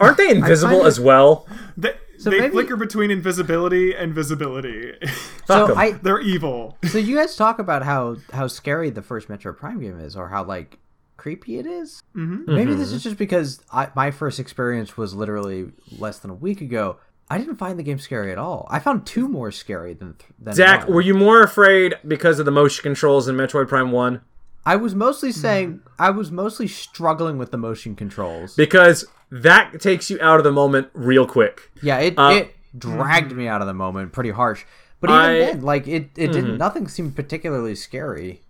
aren't 0.01 0.17
they 0.17 0.31
invisible 0.31 0.87
as 0.87 0.99
well 0.99 1.47
They, 1.77 1.95
So 2.19 2.31
they 2.31 2.41
maybe- 2.41 2.53
flicker 2.53 2.77
between 2.77 3.11
invisibility 3.11 3.95
and 3.95 4.15
visibility. 4.15 4.93
So 5.47 5.77
I 5.77 5.91
They're 5.93 6.21
evil. 6.21 6.79
so 6.91 6.97
you 6.97 7.17
guys 7.17 7.37
talk 7.37 7.59
about 7.59 7.83
how 7.83 8.17
how 8.33 8.47
scary 8.47 8.89
the 8.89 9.03
first 9.03 9.29
Metroid 9.29 9.59
Prime 9.59 9.79
game 9.79 10.01
is, 10.01 10.17
or 10.17 10.29
how 10.31 10.43
like 10.43 10.79
creepy 11.19 11.59
it 11.59 11.67
is. 11.67 12.03
Mm-hmm. 12.17 12.55
Maybe 12.55 12.73
this 12.75 12.93
is 12.93 13.03
just 13.03 13.19
because 13.19 13.61
I, 13.71 13.89
my 13.95 14.11
first 14.11 14.41
experience 14.41 14.97
was 14.97 15.15
literally 15.15 15.71
less 15.99 16.19
than 16.19 16.31
a 16.31 16.35
week 16.35 16.63
ago. 16.63 16.97
I 17.29 17.37
didn't 17.37 17.57
find 17.57 17.79
the 17.79 17.83
game 17.83 17.99
scary 17.99 18.33
at 18.33 18.39
all. 18.39 18.67
I 18.71 18.79
found 18.79 19.05
two 19.07 19.29
more 19.29 19.51
scary 19.51 19.93
than 19.93 20.15
th- 20.15 20.31
than 20.39 20.55
zach 20.55 20.85
one. 20.87 20.95
were 20.95 21.01
you 21.03 21.13
more 21.15 21.43
afraid 21.43 21.95
because 22.09 22.39
of 22.39 22.47
the 22.47 22.51
motion 22.51 22.83
controls 22.83 23.29
in 23.29 23.37
metroid 23.37 23.69
prime 23.69 23.93
1 23.93 24.23
I 24.67 24.77
was 24.77 24.95
mostly 24.95 25.31
saying 25.33 25.81
I 25.99 26.11
was 26.11 26.31
mostly 26.31 26.69
struggling 26.69 27.37
with 27.39 27.51
the 27.51 27.59
motion 27.59 27.95
controls. 27.95 28.55
because 28.55 29.05
that 29.31 29.81
takes 29.81 30.11
you 30.11 30.19
out 30.21 30.39
of 30.39 30.45
the 30.45 30.53
moment 30.53 30.89
real 30.95 31.27
quick 31.27 31.71
Yeah, 31.83 31.99
it 31.99 32.15
Uh, 32.19 32.31
it 32.35 32.57
dragged 32.79 33.33
me 33.33 33.47
out 33.49 33.61
of 33.61 33.67
the 33.67 33.75
moment 33.75 34.13
pretty 34.13 34.31
harsh. 34.31 34.65
But 35.01 35.11
even 35.11 35.21
I- 35.21 35.29
Mm-hmm. 35.35 35.47
then, 35.59 35.61
like 35.63 35.87
it, 35.89 36.11
it 36.17 36.33
didn't. 36.33 36.57
Nothing 36.59 36.89
seemed 36.89 37.15
particularly 37.17 37.75
scary. 37.75 38.41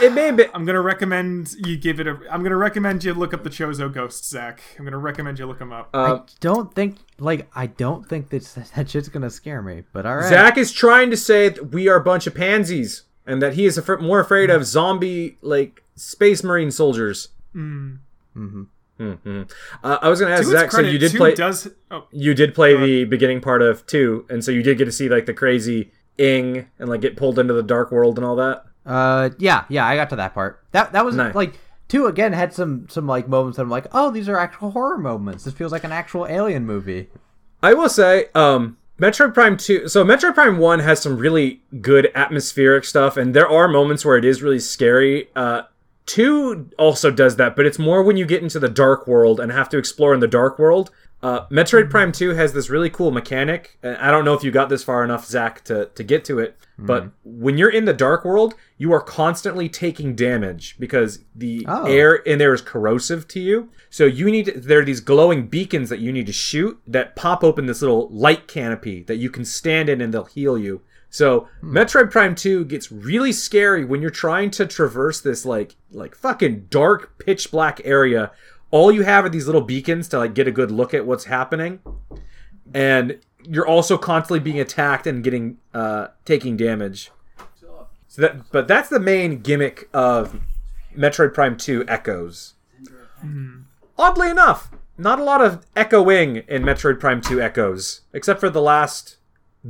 it 0.00 0.12
may 0.14 0.30
be 0.30 0.44
I'm 0.54 0.64
gonna 0.64 0.80
recommend 0.80 1.52
you 1.66 1.76
give 1.76 2.00
it 2.00 2.06
a. 2.06 2.16
I'm 2.30 2.42
gonna 2.42 2.56
recommend 2.56 3.04
you 3.04 3.12
look 3.12 3.34
up 3.34 3.42
the 3.44 3.50
Chozo 3.50 3.92
ghosts, 3.92 4.26
Zach. 4.28 4.62
I'm 4.78 4.84
gonna 4.86 4.96
recommend 4.96 5.38
you 5.38 5.44
look 5.46 5.58
them 5.58 5.70
up. 5.72 5.90
uh, 5.92 5.98
I 5.98 6.20
don't 6.40 6.74
think 6.74 6.96
like 7.18 7.46
I 7.54 7.66
don't 7.66 8.08
think 8.08 8.30
that 8.30 8.44
that 8.76 8.88
shit's 8.88 9.08
gonna 9.10 9.28
scare 9.28 9.60
me. 9.60 9.82
But 9.92 10.06
all 10.06 10.16
right, 10.16 10.28
Zach 10.30 10.56
is 10.56 10.72
trying 10.72 11.10
to 11.10 11.16
say 11.16 11.50
that 11.50 11.72
we 11.72 11.88
are 11.88 11.96
a 11.96 12.02
bunch 12.04 12.26
of 12.26 12.34
pansies 12.34 13.02
and 13.26 13.42
that 13.42 13.54
he 13.54 13.66
is 13.66 13.76
af- 13.78 14.00
more 14.00 14.20
afraid 14.20 14.50
of 14.50 14.64
zombie 14.64 15.36
like 15.42 15.82
space 15.96 16.42
marine 16.44 16.70
soldiers. 16.70 17.28
Mm-hmm. 17.54 18.62
Uh, 18.98 19.98
I 20.00 20.08
was 20.08 20.20
gonna 20.20 20.32
ask 20.32 20.44
To 20.44 20.50
its 20.52 20.60
Zach. 20.60 20.72
So 20.72 20.80
you 20.80 20.98
did 20.98 21.12
play. 21.14 21.34
Does 21.34 21.68
oh 21.90 22.06
you 22.12 22.34
did 22.34 22.54
play 22.54 22.76
the 22.76 23.04
beginning 23.04 23.40
part 23.40 23.60
of 23.62 23.86
two, 23.86 24.24
and 24.30 24.42
so 24.44 24.50
you 24.50 24.62
did 24.62 24.78
get 24.78 24.86
to 24.86 24.92
see 24.92 25.08
like 25.08 25.26
the 25.26 25.34
crazy 25.34 25.90
Ing 26.18 26.66
and 26.78 26.88
like 26.88 27.02
get 27.02 27.16
pulled 27.16 27.38
into 27.38 27.52
the 27.52 27.62
dark 27.62 27.90
world 27.92 28.18
and 28.18 28.24
all 28.24 28.36
that. 28.36 28.64
Uh, 28.86 29.30
yeah, 29.38 29.64
yeah, 29.68 29.84
I 29.86 29.96
got 29.96 30.08
to 30.10 30.16
that 30.16 30.32
part. 30.32 30.62
That 30.72 30.92
that 30.92 31.04
was 31.04 31.14
Nice. 31.16 31.34
like 31.34 31.58
two 31.88 32.06
again 32.06 32.32
had 32.32 32.54
some 32.54 32.88
some 32.88 33.06
like 33.06 33.28
moments 33.28 33.56
that 33.56 33.62
I'm 33.64 33.70
like, 33.70 33.86
oh, 33.92 34.10
these 34.10 34.28
are 34.30 34.38
actual 34.38 34.70
horror 34.70 34.96
moments. 34.96 35.44
This 35.44 35.52
feels 35.54 35.72
like 35.72 35.84
an 35.84 35.92
actual 35.92 36.26
alien 36.26 36.64
movie. 36.64 37.08
I 37.62 37.74
will 37.74 37.88
say, 37.90 38.26
um, 38.34 38.78
Metroid 39.00 39.34
Prime 39.34 39.56
2. 39.58 39.88
So, 39.88 40.04
Metroid 40.04 40.34
Prime 40.34 40.58
1 40.58 40.78
has 40.80 41.02
some 41.02 41.18
really 41.18 41.62
good 41.82 42.10
atmospheric 42.14 42.84
stuff, 42.84 43.16
and 43.16 43.34
there 43.34 43.48
are 43.48 43.68
moments 43.68 44.04
where 44.04 44.16
it 44.16 44.24
is 44.24 44.42
really 44.42 44.58
scary. 44.58 45.28
Uh, 45.36 45.62
2 46.06 46.70
also 46.78 47.10
does 47.10 47.36
that, 47.36 47.56
but 47.56 47.66
it's 47.66 47.78
more 47.78 48.02
when 48.02 48.16
you 48.16 48.24
get 48.24 48.42
into 48.42 48.58
the 48.58 48.70
dark 48.70 49.06
world 49.06 49.38
and 49.38 49.52
have 49.52 49.68
to 49.68 49.78
explore 49.78 50.14
in 50.14 50.20
the 50.20 50.28
dark 50.28 50.58
world. 50.58 50.90
Uh, 51.26 51.44
Metroid 51.48 51.86
hmm. 51.86 51.90
Prime 51.90 52.12
2 52.12 52.34
has 52.34 52.52
this 52.52 52.70
really 52.70 52.88
cool 52.88 53.10
mechanic. 53.10 53.78
I 53.82 54.12
don't 54.12 54.24
know 54.24 54.34
if 54.34 54.44
you 54.44 54.52
got 54.52 54.68
this 54.68 54.84
far 54.84 55.02
enough, 55.02 55.26
Zach, 55.26 55.64
to, 55.64 55.86
to 55.86 56.04
get 56.04 56.24
to 56.26 56.38
it, 56.38 56.56
but 56.78 57.02
hmm. 57.02 57.08
when 57.24 57.58
you're 57.58 57.70
in 57.70 57.84
the 57.84 57.92
Dark 57.92 58.24
World, 58.24 58.54
you 58.78 58.92
are 58.92 59.00
constantly 59.00 59.68
taking 59.68 60.14
damage 60.14 60.76
because 60.78 61.24
the 61.34 61.64
Oh. 61.68 61.84
air 61.86 62.14
in 62.14 62.38
there 62.38 62.54
is 62.54 62.60
corrosive 62.60 63.26
to 63.28 63.40
you. 63.40 63.70
So 63.90 64.04
you 64.04 64.30
need 64.30 64.46
to, 64.46 64.60
there 64.60 64.80
are 64.80 64.84
these 64.84 65.00
glowing 65.00 65.48
beacons 65.48 65.88
that 65.88 65.98
you 65.98 66.12
need 66.12 66.26
to 66.26 66.32
shoot 66.32 66.80
that 66.86 67.16
pop 67.16 67.42
open 67.42 67.66
this 67.66 67.82
little 67.82 68.08
light 68.10 68.46
canopy 68.46 69.02
that 69.04 69.16
you 69.16 69.28
can 69.28 69.44
stand 69.44 69.88
in 69.88 70.00
and 70.00 70.14
they'll 70.14 70.26
heal 70.26 70.56
you. 70.56 70.82
So 71.10 71.48
hmm. 71.60 71.76
Metroid 71.76 72.12
Prime 72.12 72.36
2 72.36 72.66
gets 72.66 72.92
really 72.92 73.32
scary 73.32 73.84
when 73.84 74.00
you're 74.00 74.10
trying 74.10 74.52
to 74.52 74.66
traverse 74.66 75.20
this 75.20 75.44
like 75.44 75.74
like 75.90 76.14
fucking 76.14 76.66
dark 76.70 77.18
pitch 77.18 77.50
black 77.50 77.80
area. 77.84 78.30
All 78.70 78.90
you 78.90 79.02
have 79.02 79.24
are 79.24 79.28
these 79.28 79.46
little 79.46 79.60
beacons 79.60 80.08
to 80.08 80.18
like 80.18 80.34
get 80.34 80.48
a 80.48 80.52
good 80.52 80.70
look 80.70 80.92
at 80.92 81.06
what's 81.06 81.24
happening. 81.24 81.80
And 82.74 83.18
you're 83.48 83.66
also 83.66 83.96
constantly 83.96 84.40
being 84.40 84.60
attacked 84.60 85.06
and 85.06 85.22
getting 85.22 85.58
uh 85.72 86.08
taking 86.24 86.56
damage. 86.56 87.10
So 88.08 88.22
that 88.22 88.50
but 88.50 88.66
that's 88.66 88.88
the 88.88 89.00
main 89.00 89.40
gimmick 89.40 89.88
of 89.92 90.40
Metroid 90.96 91.34
Prime 91.34 91.56
2 91.56 91.84
Echoes. 91.86 92.54
Oddly 93.98 94.30
enough, 94.30 94.70
not 94.98 95.18
a 95.18 95.24
lot 95.24 95.40
of 95.42 95.64
echoing 95.74 96.36
in 96.48 96.62
Metroid 96.62 97.00
Prime 97.00 97.20
2 97.20 97.40
Echoes, 97.40 98.02
except 98.12 98.40
for 98.40 98.50
the 98.50 98.60
last 98.60 99.16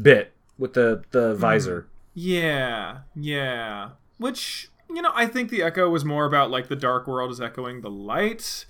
bit 0.00 0.32
with 0.58 0.74
the 0.74 1.04
the 1.10 1.34
visor. 1.34 1.86
Yeah, 2.14 2.98
yeah. 3.14 3.90
Which, 4.18 4.70
you 4.88 5.02
know, 5.02 5.10
I 5.14 5.26
think 5.26 5.50
the 5.50 5.62
echo 5.62 5.90
was 5.90 6.04
more 6.04 6.24
about 6.24 6.50
like 6.50 6.68
the 6.68 6.76
dark 6.76 7.06
world 7.06 7.30
is 7.30 7.40
echoing 7.40 7.82
the 7.82 7.90
light. 7.90 8.64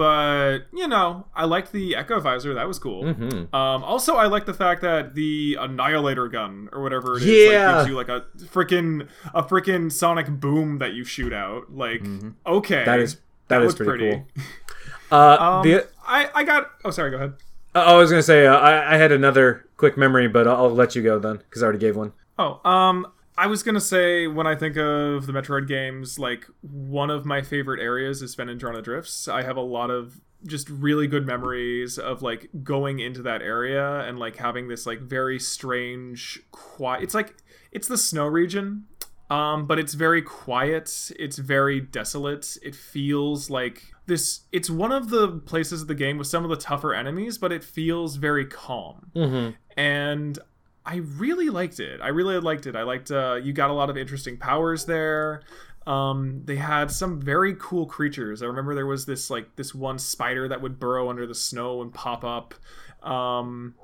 But, 0.00 0.60
you 0.72 0.88
know, 0.88 1.26
I 1.36 1.44
liked 1.44 1.72
the 1.72 1.94
echo 1.94 2.20
visor. 2.20 2.54
That 2.54 2.66
was 2.66 2.78
cool. 2.78 3.04
Mhm. 3.04 3.52
Um, 3.52 3.84
also, 3.84 4.16
I 4.16 4.28
like 4.28 4.46
the 4.46 4.54
fact 4.54 4.80
that 4.80 5.14
the 5.14 5.58
annihilator 5.60 6.26
gun 6.28 6.70
or 6.72 6.82
whatever 6.82 7.18
it 7.18 7.22
is 7.22 7.52
Yeah. 7.52 7.66
like, 7.66 7.76
gives 7.80 7.88
you 7.90 7.96
like 7.96 8.08
a 8.08 8.24
freaking 8.46 9.08
a 9.34 9.42
freaking 9.42 9.92
sonic 9.92 10.26
boom 10.28 10.78
that 10.78 10.94
you 10.94 11.04
shoot 11.04 11.34
out. 11.34 11.64
Like, 11.70 12.02
okay, 12.46 12.82
That 12.86 12.98
is 12.98 13.18
that 13.48 13.60
is 13.60 13.78
looks 13.78 13.86
pretty, 13.86 14.10
cool. 14.10 14.26
Uh, 15.12 15.36
Um, 15.38 15.62
the, 15.68 15.86
I 16.08 16.30
I 16.34 16.44
got. 16.44 16.70
Oh, 16.82 16.90
sorry. 16.90 17.10
Go 17.10 17.16
ahead. 17.18 17.34
uh, 17.74 17.80
I 17.80 17.94
was 17.96 18.08
gonna 18.10 18.22
say 18.22 18.46
uh, 18.46 18.56
I, 18.56 18.94
I 18.94 18.96
had 18.96 19.12
another 19.12 19.66
quick 19.76 19.98
memory, 19.98 20.28
but 20.28 20.48
I'll, 20.48 20.56
I'll 20.56 20.70
let 20.70 20.96
you 20.96 21.02
go 21.02 21.18
then 21.18 21.36
because 21.38 21.62
I 21.62 21.66
already 21.66 21.78
gave 21.80 21.94
one. 21.96 22.12
Oh, 22.38 22.58
um, 22.64 23.06
I 23.40 23.46
was 23.46 23.62
gonna 23.62 23.80
say 23.80 24.26
when 24.26 24.46
I 24.46 24.54
think 24.54 24.76
of 24.76 25.26
the 25.26 25.32
Metroid 25.32 25.66
games, 25.66 26.18
like 26.18 26.46
one 26.60 27.08
of 27.08 27.24
my 27.24 27.40
favorite 27.40 27.80
areas 27.80 28.20
is 28.20 28.36
Phendrana 28.36 28.82
Drifts. 28.82 29.28
I 29.28 29.42
have 29.44 29.56
a 29.56 29.62
lot 29.62 29.90
of 29.90 30.20
just 30.46 30.68
really 30.68 31.06
good 31.06 31.26
memories 31.26 31.98
of 31.98 32.20
like 32.20 32.50
going 32.62 32.98
into 32.98 33.22
that 33.22 33.40
area 33.40 34.00
and 34.00 34.18
like 34.18 34.36
having 34.36 34.68
this 34.68 34.84
like 34.84 35.00
very 35.00 35.38
strange 35.38 36.42
quiet. 36.50 37.02
It's 37.02 37.14
like 37.14 37.34
it's 37.72 37.88
the 37.88 37.96
snow 37.96 38.26
region, 38.26 38.84
um, 39.30 39.66
but 39.66 39.78
it's 39.78 39.94
very 39.94 40.20
quiet. 40.20 41.10
It's 41.18 41.38
very 41.38 41.80
desolate. 41.80 42.58
It 42.62 42.74
feels 42.74 43.48
like 43.48 43.84
this. 44.04 44.40
It's 44.52 44.68
one 44.68 44.92
of 44.92 45.08
the 45.08 45.28
places 45.28 45.80
of 45.80 45.88
the 45.88 45.94
game 45.94 46.18
with 46.18 46.26
some 46.26 46.44
of 46.44 46.50
the 46.50 46.56
tougher 46.56 46.92
enemies, 46.94 47.38
but 47.38 47.52
it 47.52 47.64
feels 47.64 48.16
very 48.16 48.44
calm 48.44 49.10
Mm-hmm. 49.16 49.50
and 49.80 50.38
I 50.84 50.96
really 50.96 51.50
liked 51.50 51.78
it. 51.80 52.00
I 52.00 52.08
really 52.08 52.38
liked 52.38 52.66
it. 52.66 52.74
I 52.74 52.82
liked 52.82 53.10
uh, 53.10 53.34
you 53.42 53.52
got 53.52 53.70
a 53.70 53.74
lot 53.74 53.90
of 53.90 53.96
interesting 53.96 54.36
powers 54.36 54.86
there. 54.86 55.42
Um, 55.86 56.42
they 56.44 56.56
had 56.56 56.90
some 56.90 57.20
very 57.20 57.54
cool 57.58 57.86
creatures. 57.86 58.42
I 58.42 58.46
remember 58.46 58.74
there 58.74 58.86
was 58.86 59.06
this 59.06 59.30
like 59.30 59.56
this 59.56 59.74
one 59.74 59.98
spider 59.98 60.48
that 60.48 60.60
would 60.60 60.78
burrow 60.78 61.10
under 61.10 61.26
the 61.26 61.34
snow 61.34 61.82
and 61.82 61.92
pop 61.92 62.24
up. 62.24 62.54
Um, 63.02 63.74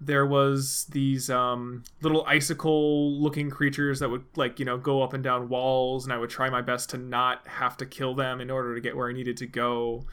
there 0.00 0.26
was 0.26 0.86
these 0.90 1.28
um, 1.28 1.82
little 2.02 2.24
icicle 2.26 3.20
looking 3.20 3.50
creatures 3.50 3.98
that 4.00 4.08
would 4.08 4.24
like 4.36 4.58
you 4.58 4.64
know 4.64 4.78
go 4.78 5.02
up 5.02 5.12
and 5.12 5.24
down 5.24 5.48
walls, 5.48 6.04
and 6.04 6.12
I 6.12 6.18
would 6.18 6.30
try 6.30 6.48
my 6.50 6.62
best 6.62 6.90
to 6.90 6.98
not 6.98 7.46
have 7.46 7.76
to 7.78 7.86
kill 7.86 8.14
them 8.14 8.40
in 8.40 8.50
order 8.50 8.74
to 8.74 8.80
get 8.80 8.96
where 8.96 9.08
I 9.08 9.12
needed 9.12 9.36
to 9.38 9.46
go. 9.46 10.04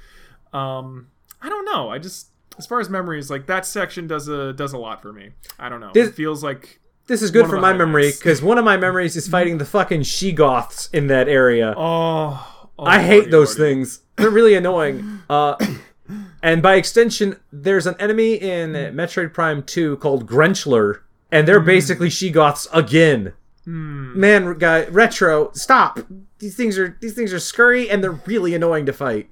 Um, 0.54 1.08
I 1.42 1.50
don't 1.50 1.66
know. 1.66 1.90
I 1.90 2.00
just 2.00 2.30
as 2.58 2.66
far 2.66 2.80
as 2.80 2.90
memories, 2.90 3.30
like 3.30 3.48
that 3.48 3.66
section 3.66 4.08
does 4.08 4.28
a 4.28 4.54
does 4.54 4.74
a 4.74 4.78
lot 4.78 5.02
for 5.02 5.12
me. 5.12 5.32
I 5.60 5.70
don't 5.70 5.80
know. 5.80 5.92
This- 5.94 6.10
it 6.10 6.16
feels 6.16 6.44
like 6.44 6.80
This 7.08 7.22
is 7.22 7.32
good 7.32 7.48
for 7.48 7.60
my 7.60 7.74
memory 7.74 8.12
because 8.12 8.42
one 8.42 8.58
of 8.58 8.66
my 8.66 8.78
memories 8.78 9.16
is 9.16 9.28
fighting 9.28 9.58
the 9.58 9.66
fucking 9.66 10.02
Sheegoths 10.02 10.94
in 10.94 11.08
that 11.08 11.28
area. 11.28 11.74
oh, 11.78 12.70
oh 12.80 12.84
I 12.84 13.02
hate 13.02 13.16
lordy, 13.16 13.32
those 13.32 13.60
lordy. 13.60 13.74
things. 13.76 14.02
They're 14.16 14.30
really 14.30 14.56
annoying. 14.56 15.22
Uh, 15.30 15.56
and 16.44 16.62
by 16.62 16.76
extension, 16.76 17.40
there's 17.52 17.86
an 17.86 17.96
enemy 18.00 18.36
in 18.36 18.74
Metroid 18.74 19.34
Prime 19.34 19.62
2 19.64 19.98
called 19.98 20.26
Grenchler, 20.26 21.02
and 21.32 21.48
they're 21.48 21.60
hmm. 21.60 21.66
basically 21.66 22.10
Sheegoths 22.10 22.68
again. 22.74 23.34
Hmm. 23.66 24.20
Man, 24.20 24.58
guy, 24.58 24.86
retro, 24.86 25.52
stop. 25.54 26.00
Hmm. 26.00 26.20
These 26.40 26.56
things 26.56 26.78
are 26.78 26.98
these 27.02 27.14
things 27.14 27.34
are 27.34 27.40
scurry 27.40 27.90
and 27.90 28.04
they're 28.04 28.20
really 28.26 28.54
annoying 28.54 28.86
to 28.86 28.94
fight. 28.94 29.30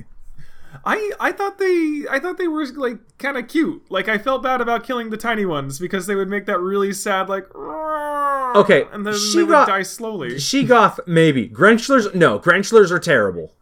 I 0.86 1.12
I 1.20 1.32
thought 1.32 1.60
they 1.60 2.04
I 2.10 2.20
thought 2.20 2.38
they 2.38 2.48
were 2.48 2.66
like 2.66 2.98
kind 3.18 3.38
of 3.38 3.48
cute. 3.48 3.84
Like 3.90 4.10
I 4.10 4.18
felt 4.18 4.44
bad 4.44 4.60
about 4.62 4.84
killing 4.84 5.10
the 5.10 5.18
tiny 5.18 5.46
ones 5.46 5.80
because 5.80 6.08
they 6.08 6.16
would 6.16 6.28
make 6.30 6.46
that 6.48 6.60
really 6.60 6.92
sad 6.94 7.30
like 7.30 7.48
Okay, 7.56 8.86
and 8.92 9.06
then 9.06 9.14
she 9.18 9.38
they 9.38 9.44
would 9.44 9.50
got- 9.52 9.68
die 9.68 9.82
slowly. 9.84 10.36
Sheegoth, 10.36 11.00
maybe. 11.08 11.48
Grenchlers, 11.50 12.14
no. 12.14 12.38
Grenchlers 12.40 12.92
are 12.92 13.00
terrible. 13.00 13.54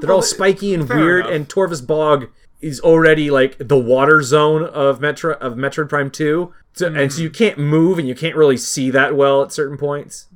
They're 0.00 0.12
all 0.12 0.22
spiky 0.22 0.74
and 0.74 0.88
weird, 0.88 1.20
enough. 1.26 1.32
and 1.34 1.48
Torvus 1.48 1.84
Bog 1.84 2.28
is 2.60 2.78
already 2.80 3.30
like 3.30 3.56
the 3.58 3.78
water 3.78 4.22
zone 4.22 4.62
of 4.64 5.00
Metro 5.00 5.34
of 5.38 5.54
Metroid 5.54 5.88
Prime 5.88 6.10
Two, 6.10 6.52
so, 6.74 6.86
and 6.86 6.96
Mm-hmm. 6.96 7.08
so 7.08 7.22
you 7.22 7.30
can't 7.30 7.58
move 7.58 7.98
and 7.98 8.06
you 8.06 8.14
can't 8.14 8.36
really 8.36 8.56
see 8.58 8.90
that 8.90 9.16
well 9.16 9.42
at 9.42 9.52
certain 9.52 9.76
points. 9.76 10.28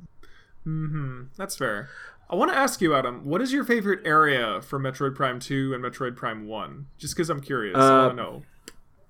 Mm-hmm. 0.65 1.23
That's 1.37 1.55
fair. 1.55 1.89
I 2.29 2.35
want 2.35 2.51
to 2.51 2.57
ask 2.57 2.81
you, 2.81 2.93
Adam, 2.93 3.25
what 3.25 3.41
is 3.41 3.53
your 3.53 3.63
favorite 3.63 4.01
area 4.05 4.61
for 4.61 4.79
Metroid 4.79 5.15
Prime 5.15 5.39
2 5.39 5.73
and 5.73 5.83
Metroid 5.83 6.15
Prime 6.15 6.45
1? 6.47 6.87
Just 6.97 7.15
because 7.15 7.29
I'm 7.29 7.39
curious. 7.39 7.77
I 7.77 7.79
Uh, 7.87 8.05
want 8.07 8.17
to 8.17 8.23
know. 8.23 8.43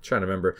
trying 0.04 0.22
to 0.22 0.28
remember. 0.28 0.56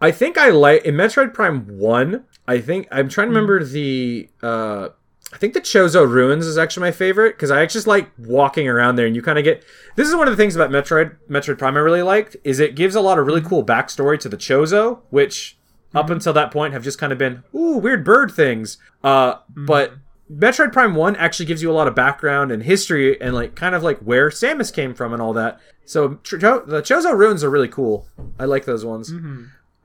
I 0.00 0.10
think 0.10 0.36
I 0.38 0.48
like 0.50 0.84
in 0.84 0.94
Metroid 0.96 1.32
Prime 1.34 1.78
One. 1.78 2.24
I 2.48 2.58
think 2.60 2.88
I'm 2.90 3.08
trying 3.08 3.28
to 3.28 3.34
Mm-hmm. 3.38 3.46
remember 3.48 3.64
the. 3.64 4.28
uh 4.42 4.88
I 5.32 5.36
think 5.36 5.52
the 5.54 5.60
Chozo 5.60 6.08
Ruins 6.08 6.46
is 6.46 6.56
actually 6.58 6.82
my 6.82 6.90
favorite 6.92 7.30
because 7.36 7.50
I 7.50 7.64
just 7.66 7.86
like 7.88 8.08
walking 8.18 8.68
around 8.68 8.94
there 8.96 9.06
and 9.06 9.16
you 9.16 9.22
kind 9.22 9.38
of 9.38 9.44
get. 9.44 9.64
This 9.96 10.06
is 10.08 10.14
one 10.14 10.28
of 10.28 10.32
the 10.32 10.36
things 10.36 10.54
about 10.54 10.70
Metroid 10.70 11.16
Metroid 11.28 11.58
Prime 11.58 11.76
I 11.76 11.80
really 11.80 12.02
liked 12.02 12.36
is 12.44 12.60
it 12.60 12.74
gives 12.76 12.94
a 12.94 13.00
lot 13.00 13.18
of 13.18 13.26
really 13.26 13.40
Mm-hmm. 13.40 13.48
cool 13.48 13.64
backstory 13.64 14.18
to 14.20 14.28
the 14.28 14.36
Chozo, 14.36 15.00
which 15.10 15.56
up 15.94 16.10
until 16.10 16.32
that 16.34 16.50
point 16.50 16.72
have 16.72 16.82
just 16.84 16.98
kind 16.98 17.12
of 17.12 17.18
been 17.18 17.42
ooh 17.54 17.76
weird 17.78 18.04
bird 18.04 18.30
things. 18.30 18.78
Uh, 19.02 19.34
Mm-hmm. 19.36 19.66
but 19.66 19.94
Metroid 20.34 20.72
Prime 20.72 20.94
One 20.94 21.16
actually 21.16 21.46
gives 21.46 21.62
you 21.62 21.70
a 21.70 21.72
lot 21.74 21.86
of 21.86 21.94
background 21.94 22.50
and 22.50 22.62
history 22.62 23.20
and 23.20 23.34
like 23.34 23.54
kind 23.54 23.74
of 23.74 23.82
like 23.82 23.98
where 24.00 24.30
Samus 24.30 24.72
came 24.72 24.94
from 24.94 25.12
and 25.12 25.22
all 25.22 25.32
that. 25.34 25.60
So 25.84 26.14
Cho- 26.24 26.64
the 26.64 26.82
Chozo 26.82 27.16
Ruins 27.16 27.44
are 27.44 27.50
really 27.50 27.68
cool. 27.68 28.06
I 28.38 28.44
like 28.46 28.64
those 28.64 28.84
ones. 28.84 29.10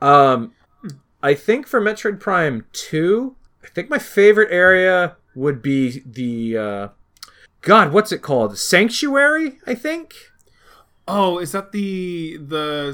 Um, 0.01 0.53
I 1.21 1.33
think 1.33 1.67
for 1.67 1.81
Metroid 1.81 2.19
Prime 2.19 2.65
Two, 2.71 3.35
I 3.63 3.67
think 3.67 3.89
my 3.89 3.99
favorite 3.99 4.51
area 4.51 5.17
would 5.35 5.61
be 5.61 6.01
the 6.05 6.57
uh, 6.57 6.87
God, 7.61 7.91
what's 7.91 8.11
it 8.11 8.21
called? 8.21 8.57
Sanctuary, 8.57 9.59
I 9.67 9.75
think. 9.75 10.13
Oh, 11.09 11.39
is 11.39 11.51
that 11.51 11.71
the 11.71 12.37
the 12.37 12.91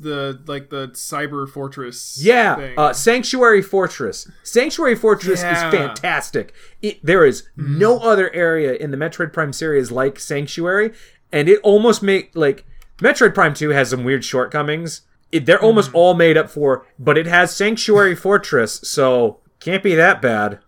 the 0.00 0.40
like 0.46 0.70
the 0.70 0.88
cyber 0.88 1.48
fortress? 1.48 2.18
Yeah, 2.22 2.72
uh, 2.76 2.92
Sanctuary 2.92 3.62
Fortress. 3.62 4.30
Sanctuary 4.42 4.94
Fortress 4.96 5.42
Yeah. 5.42 5.68
is 5.68 5.74
fantastic. 5.74 6.52
It, 6.82 7.04
there 7.04 7.24
is 7.24 7.48
no 7.56 7.98
other 7.98 8.32
area 8.34 8.74
in 8.74 8.90
the 8.90 8.96
Metroid 8.96 9.32
Prime 9.32 9.52
series 9.52 9.90
like 9.90 10.18
Sanctuary, 10.18 10.92
and 11.32 11.48
it 11.48 11.60
almost 11.62 12.02
make 12.02 12.30
like 12.34 12.64
Metroid 12.98 13.34
Prime 13.34 13.54
Two 13.54 13.70
has 13.70 13.90
some 13.90 14.04
weird 14.04 14.24
shortcomings. 14.24 15.02
It, 15.32 15.46
they're 15.46 15.60
almost 15.62 15.92
all 15.94 16.14
made 16.14 16.36
up 16.36 16.48
for, 16.50 16.86
but 16.98 17.18
it 17.18 17.26
has 17.26 17.54
Sanctuary 17.54 18.14
Fortress, 18.14 18.80
so 18.82 19.40
can't 19.58 19.82
be 19.82 19.94
that 19.96 20.20
bad. 20.22 20.60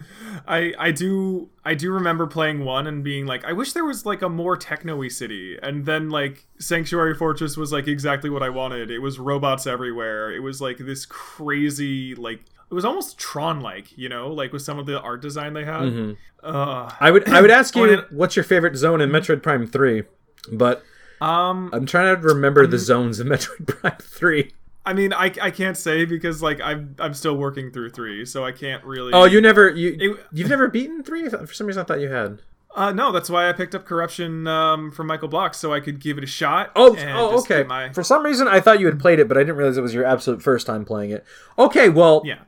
I 0.46 0.72
I 0.78 0.90
do 0.90 1.50
I 1.64 1.74
do 1.74 1.92
remember 1.92 2.26
playing 2.26 2.64
one 2.64 2.86
and 2.86 3.02
being 3.02 3.26
like, 3.26 3.44
I 3.44 3.52
wish 3.52 3.72
there 3.72 3.84
was 3.84 4.04
like 4.06 4.22
a 4.22 4.28
more 4.28 4.56
techno-y 4.56 5.08
city. 5.08 5.58
And 5.62 5.86
then 5.86 6.10
like 6.10 6.46
Sanctuary 6.58 7.14
Fortress 7.14 7.56
was 7.56 7.72
like 7.72 7.88
exactly 7.88 8.30
what 8.30 8.42
I 8.42 8.48
wanted. 8.48 8.90
It 8.90 9.00
was 9.00 9.18
robots 9.18 9.66
everywhere. 9.66 10.32
It 10.32 10.40
was 10.40 10.60
like 10.60 10.78
this 10.78 11.06
crazy 11.06 12.14
like 12.14 12.40
it 12.70 12.74
was 12.74 12.86
almost 12.86 13.18
Tron-like, 13.18 13.98
you 13.98 14.08
know, 14.08 14.28
like 14.28 14.50
with 14.52 14.62
some 14.62 14.78
of 14.78 14.86
the 14.86 14.98
art 14.98 15.20
design 15.20 15.52
they 15.52 15.64
had. 15.64 15.82
Mm-hmm. 15.82 16.12
Uh, 16.42 16.90
I 16.98 17.10
would 17.10 17.28
I 17.28 17.42
would 17.42 17.50
ask 17.50 17.76
you 17.76 18.02
what's 18.10 18.34
your 18.34 18.44
favorite 18.44 18.76
zone 18.76 19.00
in 19.00 19.10
Metroid 19.10 19.42
Prime 19.42 19.66
Three, 19.66 20.04
but 20.50 20.82
um, 21.20 21.70
I'm 21.72 21.86
trying 21.86 22.16
to 22.16 22.20
remember 22.20 22.66
the 22.66 22.78
zones 22.78 23.20
in 23.20 23.28
Metroid 23.28 23.66
Prime 23.80 23.98
Three. 24.00 24.52
I 24.84 24.92
mean, 24.94 25.12
I, 25.12 25.32
I 25.40 25.50
can't 25.50 25.76
say 25.76 26.04
because 26.04 26.42
like 26.42 26.60
I'm 26.60 26.96
I'm 26.98 27.14
still 27.14 27.36
working 27.36 27.70
through 27.70 27.90
three, 27.90 28.24
so 28.26 28.44
I 28.44 28.52
can't 28.52 28.82
really. 28.84 29.12
Oh, 29.12 29.24
you 29.24 29.40
never 29.40 29.70
you 29.70 29.96
It- 29.98 30.26
you've 30.32 30.48
never 30.48 30.68
beaten 30.68 31.02
three? 31.02 31.28
For 31.28 31.46
some 31.54 31.66
reason, 31.66 31.80
I 31.82 31.84
thought 31.84 32.00
you 32.00 32.08
had. 32.10 32.40
Uh, 32.74 32.90
no, 32.90 33.12
that's 33.12 33.28
why 33.28 33.48
I 33.48 33.52
picked 33.52 33.74
up 33.74 33.84
Corruption 33.84 34.46
um, 34.46 34.90
from 34.92 35.06
Michael 35.06 35.28
Block 35.28 35.52
so 35.54 35.74
I 35.74 35.80
could 35.80 36.00
give 36.00 36.16
it 36.16 36.24
a 36.24 36.26
shot. 36.26 36.72
Oh, 36.74 36.96
oh, 36.98 37.38
okay. 37.40 37.64
My... 37.64 37.92
For 37.92 38.02
some 38.02 38.24
reason, 38.24 38.48
I 38.48 38.60
thought 38.60 38.80
you 38.80 38.86
had 38.86 38.98
played 38.98 39.18
it, 39.20 39.28
but 39.28 39.36
I 39.36 39.40
didn't 39.40 39.56
realize 39.56 39.76
it 39.76 39.82
was 39.82 39.92
your 39.92 40.06
absolute 40.06 40.42
first 40.42 40.66
time 40.66 40.86
playing 40.86 41.10
it. 41.10 41.22
Okay, 41.58 41.90
well, 41.90 42.22
Yeah. 42.24 42.38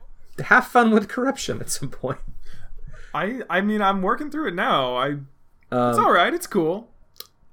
have 0.45 0.65
fun 0.65 0.89
with 0.89 1.07
corruption 1.07 1.61
at 1.61 1.69
some 1.69 1.89
point. 1.89 2.17
I 3.13 3.43
I 3.49 3.61
mean 3.61 3.81
I'm 3.81 4.01
working 4.01 4.29
through 4.31 4.47
it 4.49 4.55
now. 4.55 4.95
I 4.97 5.07
it's 5.09 5.19
Um, 5.71 6.03
all 6.05 6.11
right. 6.11 6.33
It's 6.33 6.47
cool. 6.47 6.89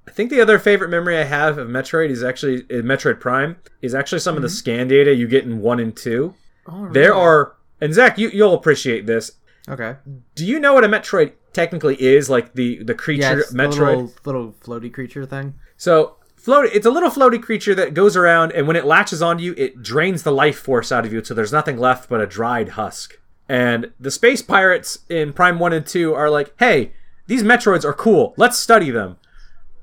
I 0.06 0.10
think 0.10 0.30
the 0.30 0.40
other 0.40 0.58
favorite 0.58 0.88
memory 0.88 1.16
I 1.16 1.24
have 1.24 1.58
of 1.58 1.68
Metroid 1.68 2.10
is 2.10 2.22
actually 2.24 2.62
uh, 2.64 2.82
Metroid 2.82 3.20
Prime 3.20 3.56
is 3.82 3.94
actually 3.94 4.18
some 4.18 4.32
Mm-hmm. 4.34 4.44
of 4.44 4.50
the 4.50 4.56
scan 4.56 4.88
data 4.88 5.14
you 5.14 5.28
get 5.28 5.44
in 5.44 5.60
one 5.60 5.78
and 5.80 5.96
two. 5.96 6.34
Oh, 6.66 6.88
There 6.88 7.10
really? 7.10 7.20
are, 7.22 7.56
and 7.80 7.94
Zach, 7.94 8.18
you 8.18 8.28
you'll 8.30 8.54
appreciate 8.54 9.06
this. 9.06 9.32
Okay. 9.68 9.96
Do 10.34 10.44
you 10.44 10.58
know 10.58 10.74
what 10.74 10.84
a 10.84 10.88
Metroid 10.88 11.32
technically 11.52 11.94
is? 12.02 12.28
Like 12.28 12.54
the 12.54 12.82
the 12.82 12.94
creature 12.94 13.36
the 13.48 13.56
Metroid. 13.56 13.78
little, 13.78 14.12
little 14.24 14.52
floaty 14.60 14.92
creature 14.92 15.24
thing. 15.24 15.54
So 15.76 16.16
float, 16.36 16.70
it's 16.72 16.86
a 16.86 16.90
little 16.90 17.10
floaty 17.10 17.40
creature 17.40 17.74
that 17.76 17.94
goes 17.94 18.16
around, 18.16 18.50
and 18.52 18.66
when 18.66 18.74
it 18.76 18.84
latches 18.84 19.22
onto 19.22 19.44
you, 19.44 19.54
it 19.56 19.82
drains 19.82 20.24
the 20.24 20.32
life 20.32 20.58
force 20.58 20.90
out 20.90 21.04
of 21.06 21.12
you, 21.12 21.22
so 21.24 21.32
there's 21.34 21.52
nothing 21.52 21.78
left 21.78 22.08
but 22.08 22.20
a 22.20 22.26
dried 22.26 22.70
husk. 22.70 23.20
And 23.48 23.92
the 24.00 24.10
space 24.10 24.42
pirates 24.42 25.00
in 25.08 25.32
Prime 25.32 25.58
One 25.60 25.72
and 25.72 25.86
Two 25.86 26.12
are 26.14 26.28
like, 26.30 26.52
"Hey, 26.58 26.92
these 27.28 27.44
Metroids 27.44 27.84
are 27.84 27.92
cool. 27.92 28.34
Let's 28.36 28.58
study 28.58 28.90
them." 28.90 29.16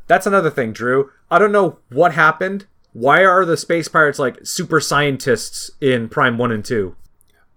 That's 0.09 0.25
another 0.25 0.49
thing, 0.49 0.73
Drew. 0.73 1.11
I 1.29 1.37
don't 1.37 1.51
know 1.51 1.77
what 1.89 2.15
happened. 2.15 2.65
Why 2.93 3.23
are 3.23 3.45
the 3.45 3.55
space 3.55 3.87
pirates 3.87 4.17
like 4.17 4.39
super 4.43 4.81
scientists 4.81 5.69
in 5.79 6.09
Prime 6.09 6.39
One 6.39 6.51
and 6.51 6.65
Two? 6.65 6.95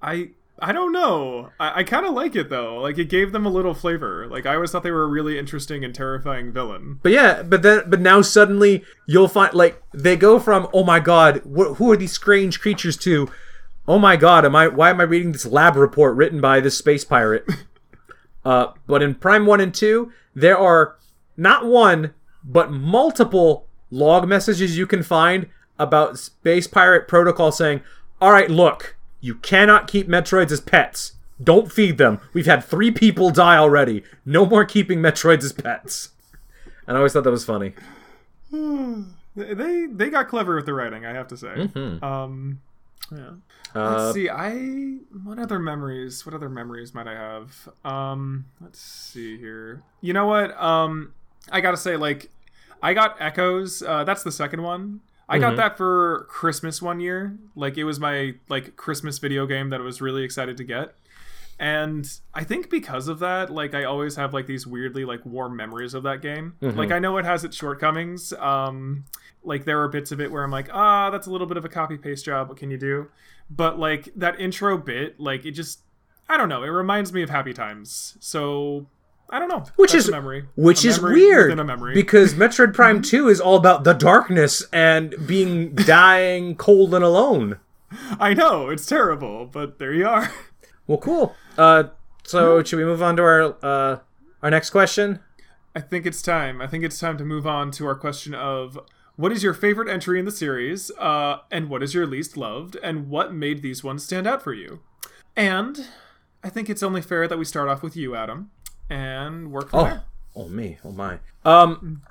I 0.03 0.29
I 0.59 0.73
don't 0.73 0.93
know. 0.93 1.51
I, 1.59 1.81
I 1.81 1.83
kind 1.83 2.05
of 2.05 2.12
like 2.12 2.37
it 2.37 2.51
though. 2.51 2.77
Like 2.77 2.99
it 2.99 3.07
gave 3.09 3.33
them 3.33 3.47
a 3.47 3.51
little 3.51 3.73
flavor. 3.73 4.27
Like 4.29 4.45
I 4.45 4.55
always 4.55 4.70
thought 4.70 4.83
they 4.83 4.91
were 4.91 5.05
a 5.05 5.09
really 5.09 5.39
interesting 5.39 5.83
and 5.83 5.95
terrifying 5.95 6.53
villain. 6.53 7.01
But 7.03 7.12
yeah, 7.12 7.43
but 7.43 7.62
then, 7.62 7.85
but 7.89 8.01
now 8.01 8.20
suddenly 8.20 8.85
you'll 9.07 9.29
find 9.29 9.55
like 9.55 9.83
they 9.95 10.16
go 10.16 10.39
from 10.39 10.69
oh 10.74 10.85
my 10.85 11.01
god, 11.01 11.39
wh- 11.39 11.77
who 11.77 11.91
are 11.91 11.97
these 11.97 12.12
strange 12.12 12.61
creatures 12.61 12.99
to 12.99 13.31
oh 13.89 13.99
my 13.99 14.16
god, 14.16 14.45
am 14.45 14.55
I 14.55 14.69
why 14.69 14.91
am 14.91 15.01
I 15.01 15.05
reading 15.05 15.33
this 15.33 15.47
lab 15.47 15.74
report 15.74 16.16
written 16.16 16.43
by 16.43 16.61
this 16.61 16.77
space 16.77 17.03
pirate? 17.03 17.47
uh, 18.45 18.73
but 18.87 19.03
in 19.03 19.15
Prime 19.15 19.47
One 19.47 19.62
and 19.62 19.74
Two, 19.74 20.12
there 20.35 20.59
are 20.59 20.99
not 21.35 21.65
one 21.65 22.12
but 22.44 22.70
multiple 22.70 23.66
log 23.90 24.28
messages 24.28 24.77
you 24.77 24.86
can 24.86 25.02
find 25.02 25.48
about 25.78 26.19
space 26.19 26.66
pirate 26.66 27.09
protocol 27.09 27.52
saying, 27.52 27.81
"All 28.20 28.32
right, 28.32 28.51
look, 28.51 28.97
you 29.20 29.35
cannot 29.36 29.89
keep 29.89 30.09
Metroids 30.09 30.52
as 30.52 30.60
pets." 30.60 31.12
Don't 31.43 31.73
feed 31.73 31.98
them. 31.98 32.20
We've 32.32 32.47
had 32.47 32.62
three 32.62 32.90
people 32.90 33.31
die 33.31 33.56
already. 33.56 34.05
No 34.24 34.47
more 34.47 34.64
keeping 34.64 35.01
Metroids 35.01 35.43
as 35.43 35.52
pets. 35.52 36.10
And 36.86 36.97
I 36.97 36.98
always 36.98 37.12
thought 37.12 37.24
that 37.24 37.31
was 37.31 37.44
funny. 37.44 37.74
They 39.35 39.86
they 39.86 40.10
got 40.10 40.28
clever 40.28 40.56
with 40.56 40.66
the 40.66 40.74
writing. 40.74 41.06
I 41.06 41.12
have 41.12 41.28
to 41.28 41.36
say. 41.36 41.48
Mm-hmm. 41.48 42.05
Um, 42.05 42.60
yeah. 43.10 43.31
Uh, 43.74 44.05
Let's 44.05 44.14
see. 44.14 44.28
I 44.28 44.98
what 45.24 45.39
other 45.39 45.59
memories? 45.59 46.27
What 46.27 46.35
other 46.35 46.51
memories 46.51 46.94
might 46.94 47.06
I 47.06 47.14
have? 47.14 47.69
Um, 47.85 48.47
let's 48.60 48.78
see 48.78 49.39
here. 49.39 49.82
You 50.02 50.12
know 50.12 50.27
what? 50.27 50.59
Um, 50.60 51.14
I 51.51 51.60
gotta 51.60 51.77
say, 51.77 51.97
like, 51.97 52.31
I 52.82 52.94
got 52.94 53.16
Echoes. 53.20 53.82
Uh, 53.82 54.05
that's 54.05 54.23
the 54.23 54.32
second 54.32 54.62
one. 54.62 55.01
I 55.28 55.39
got 55.39 55.56
that 55.56 55.77
for 55.78 56.27
Christmas 56.28 56.82
one 56.82 57.01
year. 57.01 57.39
Like, 57.55 57.78
it 57.78 57.85
was 57.85 57.98
my 57.98 58.35
like 58.48 58.77
Christmas 58.77 59.19
video 59.19 59.47
game 59.47 59.70
that 59.70 59.81
I 59.81 59.85
was 59.85 60.01
really 60.02 60.24
excited 60.24 60.56
to 60.59 60.64
get. 60.64 60.94
And 61.59 62.10
I 62.35 62.43
think 62.44 62.70
because 62.70 63.06
of 63.09 63.20
that, 63.20 63.48
like 63.48 63.73
I 63.73 63.85
always 63.85 64.16
have 64.16 64.35
like 64.35 64.47
these 64.47 64.66
weirdly 64.66 65.05
like 65.05 65.24
warm 65.24 65.55
memories 65.55 65.94
of 65.94 66.02
that 66.02 66.20
game. 66.20 66.55
Like 66.77 66.90
I 66.90 66.98
know 66.98 67.19
it 67.19 67.24
has 67.24 67.44
its 67.44 67.56
shortcomings. 67.56 68.32
Um 68.32 69.05
like 69.44 69.64
there 69.64 69.81
are 69.81 69.89
bits 69.89 70.10
of 70.10 70.20
it 70.20 70.32
where 70.32 70.43
I'm 70.43 70.51
like, 70.51 70.69
ah, 70.73 71.10
that's 71.10 71.28
a 71.28 71.31
little 71.31 71.47
bit 71.47 71.56
of 71.56 71.64
a 71.64 71.69
copy 71.69 71.97
paste 71.98 72.24
job. 72.24 72.48
What 72.48 72.56
can 72.59 72.70
you 72.70 72.78
do? 72.78 73.09
But 73.48 73.78
like 73.78 74.09
that 74.16 74.40
intro 74.40 74.77
bit, 74.77 75.20
like 75.20 75.44
it 75.47 75.52
just 75.52 75.82
I 76.28 76.36
don't 76.36 76.48
know, 76.48 76.64
it 76.64 76.69
reminds 76.69 77.12
me 77.12 77.23
of 77.23 77.31
happy 77.31 77.52
times. 77.52 78.16
So 78.19 78.86
I 79.32 79.38
don't 79.38 79.48
know. 79.48 79.64
which 79.76 79.92
That's 79.92 80.04
is 80.04 80.10
memory. 80.10 80.44
which 80.56 80.84
A 80.84 80.88
is 80.88 81.00
memory 81.00 81.14
weird 81.22 81.59
a 81.59 81.64
memory. 81.64 81.94
because 81.94 82.34
Metroid 82.42 82.74
Prime 82.74 83.02
2 83.02 83.28
is 83.28 83.40
all 83.40 83.56
about 83.56 83.82
the 83.82 83.94
darkness 83.94 84.62
and 84.72 85.14
being 85.26 85.74
dying 85.74 86.54
cold 86.54 86.94
and 86.94 87.02
alone. 87.02 87.59
I 88.20 88.34
know, 88.34 88.68
it's 88.68 88.86
terrible, 88.86 89.46
but 89.46 89.78
there 89.78 89.92
you 89.92 90.06
are. 90.06 90.30
Well, 90.86 90.98
cool. 90.98 91.34
Uh 91.56 91.84
so 92.24 92.62
should 92.62 92.76
we 92.76 92.84
move 92.84 93.02
on 93.02 93.16
to 93.16 93.22
our 93.22 93.56
uh 93.62 93.98
our 94.42 94.50
next 94.50 94.70
question? 94.70 95.20
I 95.74 95.80
think 95.80 96.04
it's 96.06 96.20
time. 96.20 96.60
I 96.60 96.66
think 96.66 96.84
it's 96.84 96.98
time 96.98 97.16
to 97.18 97.24
move 97.24 97.46
on 97.46 97.70
to 97.72 97.86
our 97.86 97.94
question 97.94 98.34
of 98.34 98.78
what 99.16 99.30
is 99.32 99.42
your 99.42 99.54
favorite 99.54 99.88
entry 99.88 100.18
in 100.18 100.24
the 100.24 100.32
series, 100.32 100.90
uh, 100.98 101.38
and 101.50 101.68
what 101.70 101.82
is 101.82 101.94
your 101.94 102.06
least 102.06 102.36
loved, 102.36 102.76
and 102.82 103.09
what 103.09 103.32
made 103.32 103.62
these 103.62 103.84
ones 103.84 104.02
stand 104.04 104.26
out 104.26 104.42
for 104.42 104.52
you? 104.52 104.80
And 105.36 105.86
I 106.42 106.48
think 106.48 106.68
it's 106.68 106.82
only 106.82 107.00
fair 107.00 107.28
that 107.28 107.38
we 107.38 107.44
start 107.44 107.68
off 107.68 107.82
with 107.82 107.96
you, 107.96 108.14
Adam, 108.16 108.50
and 108.93 109.51
work 109.51 109.70
from 109.70 109.81
Oh, 109.81 109.85
there. 109.85 110.02
oh 110.36 110.48
me, 110.48 110.78
oh 110.85 110.93
my. 110.93 111.19
Um, 111.44 112.02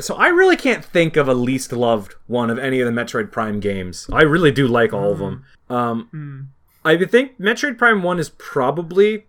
so 0.00 0.14
I 0.16 0.28
really 0.28 0.56
can't 0.56 0.84
think 0.84 1.16
of 1.16 1.28
a 1.28 1.34
least 1.34 1.72
loved 1.72 2.14
one 2.26 2.50
of 2.50 2.58
any 2.58 2.80
of 2.80 2.86
the 2.92 3.00
Metroid 3.00 3.30
Prime 3.30 3.60
games. 3.60 4.08
I 4.12 4.22
really 4.22 4.50
do 4.50 4.66
like 4.66 4.92
all 4.92 5.12
of 5.12 5.18
them. 5.18 5.44
Um, 5.70 6.50
I 6.84 6.96
think 7.04 7.38
Metroid 7.38 7.78
Prime 7.78 8.02
One 8.02 8.18
is 8.18 8.30
probably. 8.30 9.26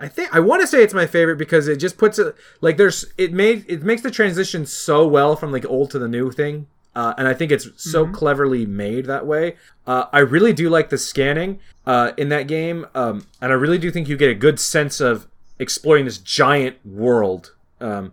I 0.00 0.06
think 0.06 0.32
I 0.34 0.38
want 0.40 0.60
to 0.60 0.66
say 0.66 0.82
it's 0.84 0.94
my 0.94 1.06
favorite 1.06 1.36
because 1.38 1.66
it 1.66 1.76
just 1.78 1.98
puts 1.98 2.18
it 2.20 2.34
like 2.60 2.76
there's 2.76 3.04
it 3.18 3.32
made 3.32 3.64
it 3.68 3.82
makes 3.82 4.02
the 4.02 4.10
transition 4.12 4.64
so 4.64 5.06
well 5.08 5.34
from 5.34 5.50
like 5.50 5.66
old 5.66 5.90
to 5.92 5.98
the 5.98 6.06
new 6.08 6.30
thing. 6.30 6.66
Uh, 6.94 7.14
and 7.18 7.28
I 7.28 7.34
think 7.34 7.52
it's 7.52 7.68
so 7.76 8.06
cleverly 8.08 8.66
made 8.66 9.04
that 9.06 9.24
way. 9.26 9.56
Uh, 9.86 10.06
I 10.12 10.18
really 10.20 10.52
do 10.52 10.68
like 10.68 10.88
the 10.90 10.98
scanning 10.98 11.60
uh, 11.86 12.10
in 12.16 12.28
that 12.30 12.48
game, 12.48 12.86
um, 12.94 13.26
and 13.40 13.52
I 13.52 13.54
really 13.54 13.78
do 13.78 13.90
think 13.92 14.08
you 14.08 14.16
get 14.16 14.30
a 14.30 14.34
good 14.34 14.58
sense 14.58 15.00
of 15.00 15.28
exploring 15.58 16.04
this 16.04 16.18
giant 16.18 16.76
world. 16.84 17.54
Um, 17.80 18.12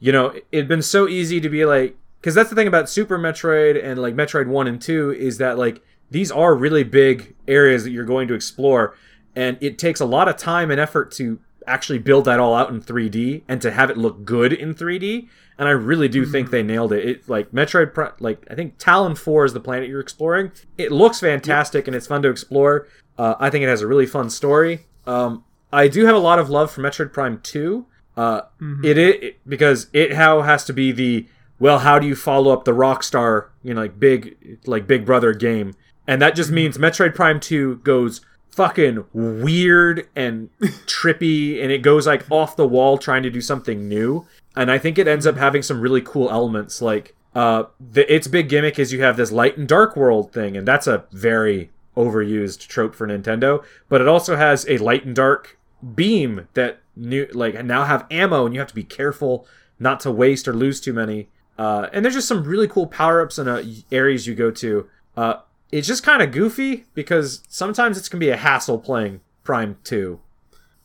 You 0.00 0.12
know, 0.12 0.26
it- 0.28 0.46
it'd 0.52 0.68
been 0.68 0.82
so 0.82 1.08
easy 1.08 1.40
to 1.40 1.48
be 1.48 1.64
like, 1.64 1.96
because 2.20 2.34
that's 2.34 2.50
the 2.50 2.56
thing 2.56 2.66
about 2.68 2.88
Super 2.90 3.18
Metroid 3.18 3.82
and 3.82 4.00
like 4.00 4.14
Metroid 4.16 4.46
One 4.48 4.66
and 4.66 4.80
Two 4.80 5.12
is 5.12 5.38
that 5.38 5.56
like 5.58 5.80
these 6.10 6.30
are 6.30 6.54
really 6.54 6.82
big 6.84 7.34
areas 7.46 7.84
that 7.84 7.90
you're 7.90 8.04
going 8.04 8.26
to 8.28 8.34
explore, 8.34 8.94
and 9.36 9.56
it 9.60 9.78
takes 9.78 10.00
a 10.00 10.04
lot 10.06 10.26
of 10.28 10.36
time 10.36 10.70
and 10.70 10.80
effort 10.80 11.12
to 11.12 11.38
actually 11.66 11.98
build 11.98 12.24
that 12.24 12.40
all 12.40 12.54
out 12.54 12.70
in 12.70 12.80
3D 12.80 13.42
and 13.46 13.60
to 13.60 13.70
have 13.70 13.90
it 13.90 13.98
look 13.98 14.24
good 14.24 14.52
in 14.54 14.74
3D. 14.74 15.28
And 15.58 15.68
I 15.68 15.72
really 15.72 16.08
do 16.08 16.24
think 16.24 16.50
they 16.50 16.62
nailed 16.62 16.92
it. 16.92 17.04
It 17.06 17.28
like 17.28 17.50
Metroid, 17.52 18.14
like 18.20 18.44
I 18.50 18.54
think 18.54 18.74
Tallon 18.78 19.14
Four 19.14 19.44
is 19.44 19.52
the 19.52 19.60
planet 19.60 19.88
you're 19.88 20.00
exploring. 20.00 20.50
It 20.78 20.90
looks 20.92 21.20
fantastic 21.20 21.86
and 21.86 21.94
it's 21.94 22.06
fun 22.06 22.22
to 22.22 22.30
explore. 22.30 22.86
Uh, 23.18 23.34
I 23.38 23.50
think 23.50 23.64
it 23.64 23.68
has 23.68 23.82
a 23.82 23.86
really 23.86 24.06
fun 24.06 24.30
story. 24.30 24.86
Um, 25.06 25.44
I 25.72 25.88
do 25.88 26.06
have 26.06 26.14
a 26.14 26.20
lot 26.20 26.38
of 26.38 26.48
love 26.48 26.70
for 26.70 26.82
Metroid 26.82 27.12
Prime 27.12 27.40
Two. 27.40 27.86
Uh, 28.16 28.42
it, 28.82 28.98
it 28.98 29.48
because 29.48 29.88
it 29.92 30.14
how 30.14 30.42
has 30.42 30.64
to 30.64 30.72
be 30.72 30.92
the 30.92 31.26
well, 31.60 31.80
how 31.80 31.98
do 31.98 32.06
you 32.06 32.14
follow 32.14 32.52
up 32.52 32.64
the 32.64 32.72
Rockstar, 32.72 33.48
you 33.62 33.74
know, 33.74 33.82
like 33.82 33.98
big 33.98 34.58
like 34.66 34.86
Big 34.86 35.04
Brother 35.04 35.32
game, 35.34 35.74
and 36.06 36.22
that 36.22 36.34
just 36.34 36.50
means 36.50 36.78
Metroid 36.78 37.14
Prime 37.14 37.40
Two 37.40 37.76
goes 37.76 38.20
fucking 38.50 39.04
weird 39.12 40.08
and 40.16 40.50
trippy, 40.60 41.62
and 41.62 41.70
it 41.70 41.82
goes 41.82 42.06
like 42.06 42.28
off 42.30 42.56
the 42.56 42.66
wall 42.66 42.98
trying 42.98 43.22
to 43.22 43.30
do 43.30 43.40
something 43.40 43.88
new, 43.88 44.26
and 44.56 44.70
I 44.70 44.78
think 44.78 44.98
it 44.98 45.06
ends 45.08 45.26
up 45.26 45.36
having 45.36 45.62
some 45.62 45.80
really 45.80 46.02
cool 46.02 46.30
elements 46.30 46.80
like. 46.82 47.14
Uh, 47.34 47.64
the, 47.78 48.12
its 48.12 48.26
big 48.26 48.48
gimmick 48.48 48.80
is 48.80 48.92
you 48.92 49.02
have 49.02 49.16
this 49.16 49.30
light 49.30 49.56
and 49.56 49.68
dark 49.68 49.94
world 49.94 50.32
thing, 50.32 50.56
and 50.56 50.66
that's 50.66 50.88
a 50.88 51.04
very 51.12 51.70
overused 51.96 52.66
trope 52.66 52.94
for 52.94 53.06
Nintendo. 53.06 53.62
But 53.88 54.00
it 54.00 54.08
also 54.08 54.34
has 54.34 54.66
a 54.68 54.78
light 54.78 55.04
and 55.04 55.14
dark 55.14 55.57
beam 55.94 56.48
that 56.54 56.80
new 56.96 57.26
like 57.32 57.62
now 57.64 57.84
have 57.84 58.06
ammo 58.10 58.44
and 58.44 58.54
you 58.54 58.60
have 58.60 58.68
to 58.68 58.74
be 58.74 58.84
careful 58.84 59.46
not 59.78 60.00
to 60.00 60.10
waste 60.10 60.48
or 60.48 60.52
lose 60.52 60.80
too 60.80 60.92
many 60.92 61.28
uh, 61.58 61.88
and 61.92 62.04
there's 62.04 62.14
just 62.14 62.28
some 62.28 62.44
really 62.44 62.68
cool 62.68 62.86
power-ups 62.86 63.38
and 63.38 63.48
uh, 63.48 63.62
areas 63.92 64.26
you 64.26 64.34
go 64.34 64.50
to 64.50 64.88
uh, 65.16 65.34
it's 65.70 65.86
just 65.86 66.02
kind 66.02 66.22
of 66.22 66.32
goofy 66.32 66.84
because 66.94 67.42
sometimes 67.48 67.96
it's 67.96 68.08
can 68.08 68.18
be 68.18 68.28
a 68.30 68.36
hassle 68.36 68.78
playing 68.78 69.20
prime 69.44 69.76
2 69.84 70.20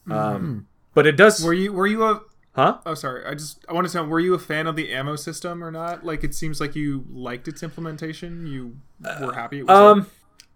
um, 0.10 0.68
but 0.94 1.08
it 1.08 1.16
does 1.16 1.44
Were 1.44 1.54
you 1.54 1.74
were 1.74 1.88
you 1.88 2.04
a 2.04 2.22
huh 2.56 2.78
Oh, 2.86 2.94
sorry. 2.94 3.26
I 3.26 3.34
just 3.34 3.66
I 3.68 3.74
want 3.74 3.88
to 3.88 3.98
know. 3.98 4.04
Were 4.04 4.20
you 4.20 4.34
a 4.34 4.40
fan 4.40 4.68
of 4.68 4.76
the 4.76 4.92
ammo 4.92 5.16
system 5.16 5.64
or 5.64 5.72
not? 5.72 6.06
Like, 6.06 6.24
it 6.24 6.36
seems 6.36 6.60
like 6.60 6.76
you 6.76 7.06
liked 7.10 7.48
its 7.48 7.64
implementation. 7.64 8.46
You 8.46 8.78
were 9.22 9.34
happy. 9.34 9.60
It 9.60 9.68
was 9.68 9.76
Um, 9.76 10.08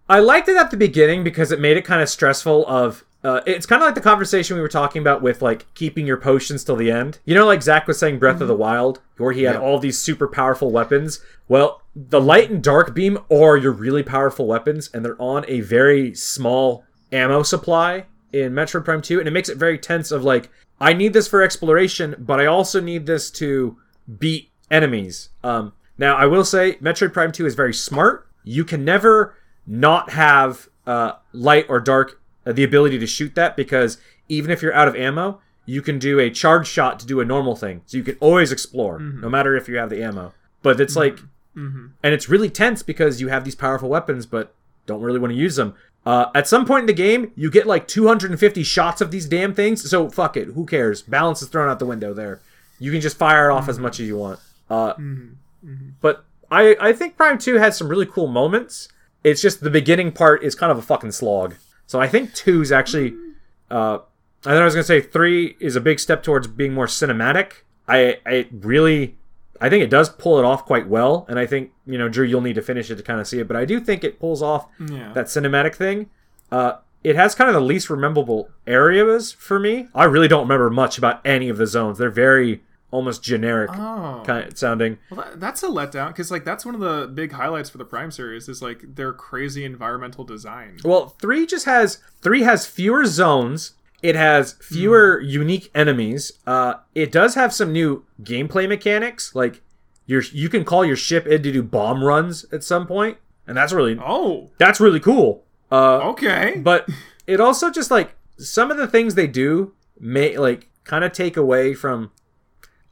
I 0.10 0.20
liked 0.20 0.48
it 0.48 0.58
at 0.58 0.70
the 0.72 0.78
beginning 0.78 1.24
because 1.24 1.52
it 1.52 1.60
made 1.60 1.78
it 1.78 1.86
kind 1.86 2.02
of 2.02 2.10
stressful. 2.10 2.68
Of 2.68 3.04
uh, 3.24 3.42
it's 3.46 3.66
kind 3.66 3.82
of 3.82 3.88
like 3.88 3.96
the 3.96 4.02
conversation 4.02 4.56
we 4.56 4.62
were 4.62 4.68
talking 4.68 5.02
about 5.02 5.22
with 5.22 5.42
like 5.42 5.72
keeping 5.74 6.06
your 6.06 6.18
potions 6.18 6.64
till 6.64 6.76
the 6.76 6.92
end. 6.92 7.20
You 7.26 7.36
know, 7.36 7.46
like 7.46 7.64
Zach 7.64 7.88
was 7.88 8.00
saying, 8.00 8.20
Breath 8.20 8.42
of 8.42 8.48
the 8.48 8.56
Wild, 8.56 9.02
where 9.18 9.34
he 9.34 9.44
had 9.44 9.56
all 9.56 9.80
these 9.80 10.00
super 10.00 10.28
powerful 10.28 10.72
weapons. 10.72 11.20
Well, 11.48 11.82
the 11.96 12.22
light 12.22 12.50
and 12.50 12.64
dark 12.64 12.94
beam 12.94 13.18
are 13.32 13.58
your 13.58 13.72
really 13.72 14.04
powerful 14.04 14.46
weapons, 14.46 14.90
and 14.94 15.04
they're 15.04 15.22
on 15.22 15.46
a 15.48 15.62
very 15.62 16.14
small 16.14 16.86
ammo 17.12 17.44
supply. 17.44 18.06
in 18.34 18.54
Metroid 18.54 18.86
Prime 18.86 19.02
2, 19.02 19.20
and 19.20 19.28
it 19.28 19.32
makes 19.32 19.50
it 19.50 19.58
very 19.58 19.80
tense 19.80 20.12
of 20.12 20.24
like, 20.24 20.50
I 20.80 20.94
need 20.94 21.14
this 21.14 21.28
for 21.28 21.42
exploration, 21.42 22.16
but 22.20 22.40
I 22.40 22.46
also 22.46 22.80
need 22.80 23.06
this 23.06 23.32
to 23.32 23.78
beat 24.20 24.52
enemies. 24.70 25.30
Um, 25.44 25.74
now, 25.98 26.16
I 26.16 26.26
will 26.28 26.46
say, 26.46 26.74
Metroid 26.76 27.14
Prime 27.14 27.32
2 27.32 27.46
is 27.46 27.56
very 27.56 27.74
smart. 27.74 28.28
You 28.44 28.64
can 28.64 28.86
never 28.86 29.36
not 29.66 30.12
have 30.12 30.70
uh, 30.86 31.14
light 31.34 31.66
or 31.68 31.80
dark 31.80 32.22
uh, 32.48 32.54
the 32.54 32.64
ability 32.64 32.98
to 33.00 33.08
shoot 33.08 33.36
that 33.36 33.56
because 33.56 33.98
even 34.30 34.50
if 34.52 34.62
you're 34.62 34.74
out 34.74 34.88
of 34.88 34.96
ammo, 34.96 35.40
you 35.66 35.82
can 35.82 36.00
do 36.00 36.20
a 36.20 36.30
charge 36.30 36.68
shot 36.68 37.00
to 37.00 37.06
do 37.06 37.20
a 37.20 37.26
normal 37.26 37.56
thing. 37.56 37.82
So 37.86 37.98
you 37.98 38.04
can 38.04 38.16
always 38.20 38.52
explore, 38.52 39.00
no 39.00 39.30
matter 39.30 39.56
if 39.56 39.68
you 39.68 39.78
have 39.78 39.90
the 39.90 40.02
ammo. 40.04 40.34
But 40.62 40.80
it's 40.80 40.96
like, 40.96 41.20
and 42.04 42.14
it's 42.14 42.30
really 42.30 42.50
tense 42.50 42.84
because 42.84 43.20
you 43.20 43.28
have 43.30 43.44
these 43.44 43.56
powerful 43.56 43.90
weapons, 43.90 44.26
but 44.26 44.54
don't 44.86 45.02
really 45.02 45.20
want 45.20 45.32
to 45.34 45.38
use 45.38 45.56
them. 45.58 45.74
Uh, 46.06 46.28
at 46.34 46.48
some 46.48 46.66
point 46.66 46.82
in 46.84 46.86
the 46.86 46.94
game, 46.94 47.32
you 47.36 47.52
get 47.52 47.68
like 47.68 47.88
250 47.88 48.64
shots 48.64 49.02
of 49.02 49.12
these 49.12 49.26
damn 49.26 49.54
things. 49.54 49.90
So 49.90 50.10
fuck 50.10 50.38
it, 50.38 50.50
who 50.50 50.66
cares? 50.66 51.02
Balance 51.02 51.42
is 51.42 51.50
thrown 51.50 51.68
out 51.70 51.80
the 51.80 51.86
window 51.86 52.14
there. 52.14 52.40
You 52.80 52.92
can 52.92 53.02
just 53.02 53.18
fire 53.18 53.50
it 53.50 53.54
off 53.54 53.68
as 53.68 53.78
much 53.80 54.00
as 54.00 54.08
you 54.08 54.18
want. 54.18 54.40
Uh, 54.70 54.94
But 56.00 56.24
I 56.52 56.78
I 56.80 56.94
think 56.94 57.18
Prime 57.18 57.38
Two 57.38 57.56
had 57.56 57.74
some 57.74 57.90
really 57.90 58.06
cool 58.06 58.28
moments. 58.28 58.88
It's 59.24 59.42
just 59.42 59.60
the 59.62 59.70
beginning 59.70 60.12
part 60.12 60.44
is 60.44 60.56
kind 60.56 60.72
of 60.72 60.78
a 60.78 60.82
fucking 60.82 61.12
slog. 61.12 61.56
So 61.88 62.00
I 62.00 62.08
think 62.08 62.34
two 62.36 62.62
is 62.62 62.72
actually. 62.72 63.16
Uh, 63.72 64.00
I 64.46 64.52
thought 64.52 64.62
I 64.62 64.66
was 64.66 64.76
gonna 64.76 64.84
say 64.84 65.02
three 65.02 65.58
is 65.60 65.76
a 65.76 65.82
big 65.82 66.00
step 66.00 66.22
towards 66.24 66.46
being 66.48 66.74
more 66.74 66.86
cinematic. 66.86 67.54
I 67.88 68.20
I 68.26 68.48
really 68.52 69.18
I 69.60 69.70
think 69.70 69.84
it 69.84 69.90
does 69.90 70.10
pull 70.10 70.38
it 70.38 70.46
off 70.46 70.66
quite 70.66 70.88
well, 70.88 71.26
and 71.28 71.40
I 71.40 71.46
think 71.48 71.72
you 71.88 71.98
know 71.98 72.08
Drew 72.08 72.24
you'll 72.26 72.42
need 72.42 72.56
to 72.56 72.62
finish 72.62 72.92
it 72.92 72.96
to 72.98 73.04
kind 73.04 73.20
of 73.20 73.28
see 73.28 73.40
it, 73.40 73.48
but 73.48 73.58
I 73.58 73.66
do 73.66 73.80
think 73.80 74.04
it 74.04 74.20
pulls 74.20 74.42
off 74.44 74.68
Yeah. 74.80 75.12
that 75.14 75.26
cinematic 75.26 75.74
thing. 75.76 76.10
Uh, 76.52 76.74
it 77.04 77.16
has 77.16 77.36
kind 77.36 77.50
of 77.50 77.54
the 77.56 77.62
least 77.62 77.90
rememberable 77.90 78.50
areas 78.66 79.32
for 79.32 79.60
me. 79.60 79.88
I 79.96 80.04
really 80.06 80.28
don't 80.28 80.42
remember 80.44 80.70
much 80.70 80.98
about 80.98 81.22
any 81.26 81.50
of 81.50 81.58
the 81.58 81.66
zones. 81.68 81.98
They're 81.98 82.10
very 82.10 82.62
almost 82.92 83.22
generic 83.24 83.70
Oh. 83.74 84.24
kind 84.26 84.48
of 84.52 84.58
sounding. 84.58 84.98
Well, 85.10 85.22
that, 85.26 85.40
that's 85.40 85.62
a 85.64 85.68
letdown 85.68 86.08
because 86.10 86.32
like 86.32 86.46
that's 86.46 86.66
one 86.66 86.74
of 86.76 86.82
the 86.82 87.08
big 87.14 87.34
highlights 87.34 87.70
for 87.70 87.78
the 87.78 87.86
Prime 87.86 88.12
series 88.12 88.48
is 88.48 88.62
like 88.62 88.96
their 88.96 89.12
crazy 89.14 89.66
environmental 89.66 90.24
design. 90.24 90.78
Well, 90.84 91.16
three 91.20 91.46
just 91.46 91.66
has 91.66 92.00
three 92.22 92.44
has 92.44 92.66
fewer 92.66 93.06
zones. 93.06 93.74
It 94.04 94.16
has 94.16 94.54
fewer 94.62 95.20
unique 95.20 95.72
enemies. 95.74 96.32
Uh, 96.46 96.76
it 96.94 97.12
does 97.12 97.34
have 97.36 97.52
some 97.54 97.74
new 97.74 98.06
gameplay 98.24 98.70
mechanics, 98.70 99.34
like 99.36 99.62
your 100.06 100.22
you 100.32 100.48
can 100.50 100.64
call 100.64 100.86
your 100.86 100.96
ship 100.96 101.26
in 101.28 101.42
to 101.44 101.52
do 101.52 101.64
bomb 101.64 102.04
runs 102.04 102.46
at 102.54 102.64
some 102.64 102.86
point, 102.88 103.18
and 103.48 103.58
that's 103.58 103.74
really 103.74 103.98
Oh, 104.00 104.52
that's 104.60 104.80
really 104.80 105.00
cool. 105.00 105.44
Uh, 105.72 105.98
okay. 106.12 106.62
but 106.64 106.88
it 107.26 107.42
also 107.42 107.70
just 107.70 107.92
like 107.92 108.16
some 108.38 108.72
of 108.72 108.78
the 108.78 108.88
things 108.88 109.16
they 109.16 109.28
do 109.28 109.74
may 110.00 110.38
like 110.38 110.70
kind 110.86 111.04
of 111.04 111.12
take 111.12 111.36
away 111.36 111.74
from 111.74 112.12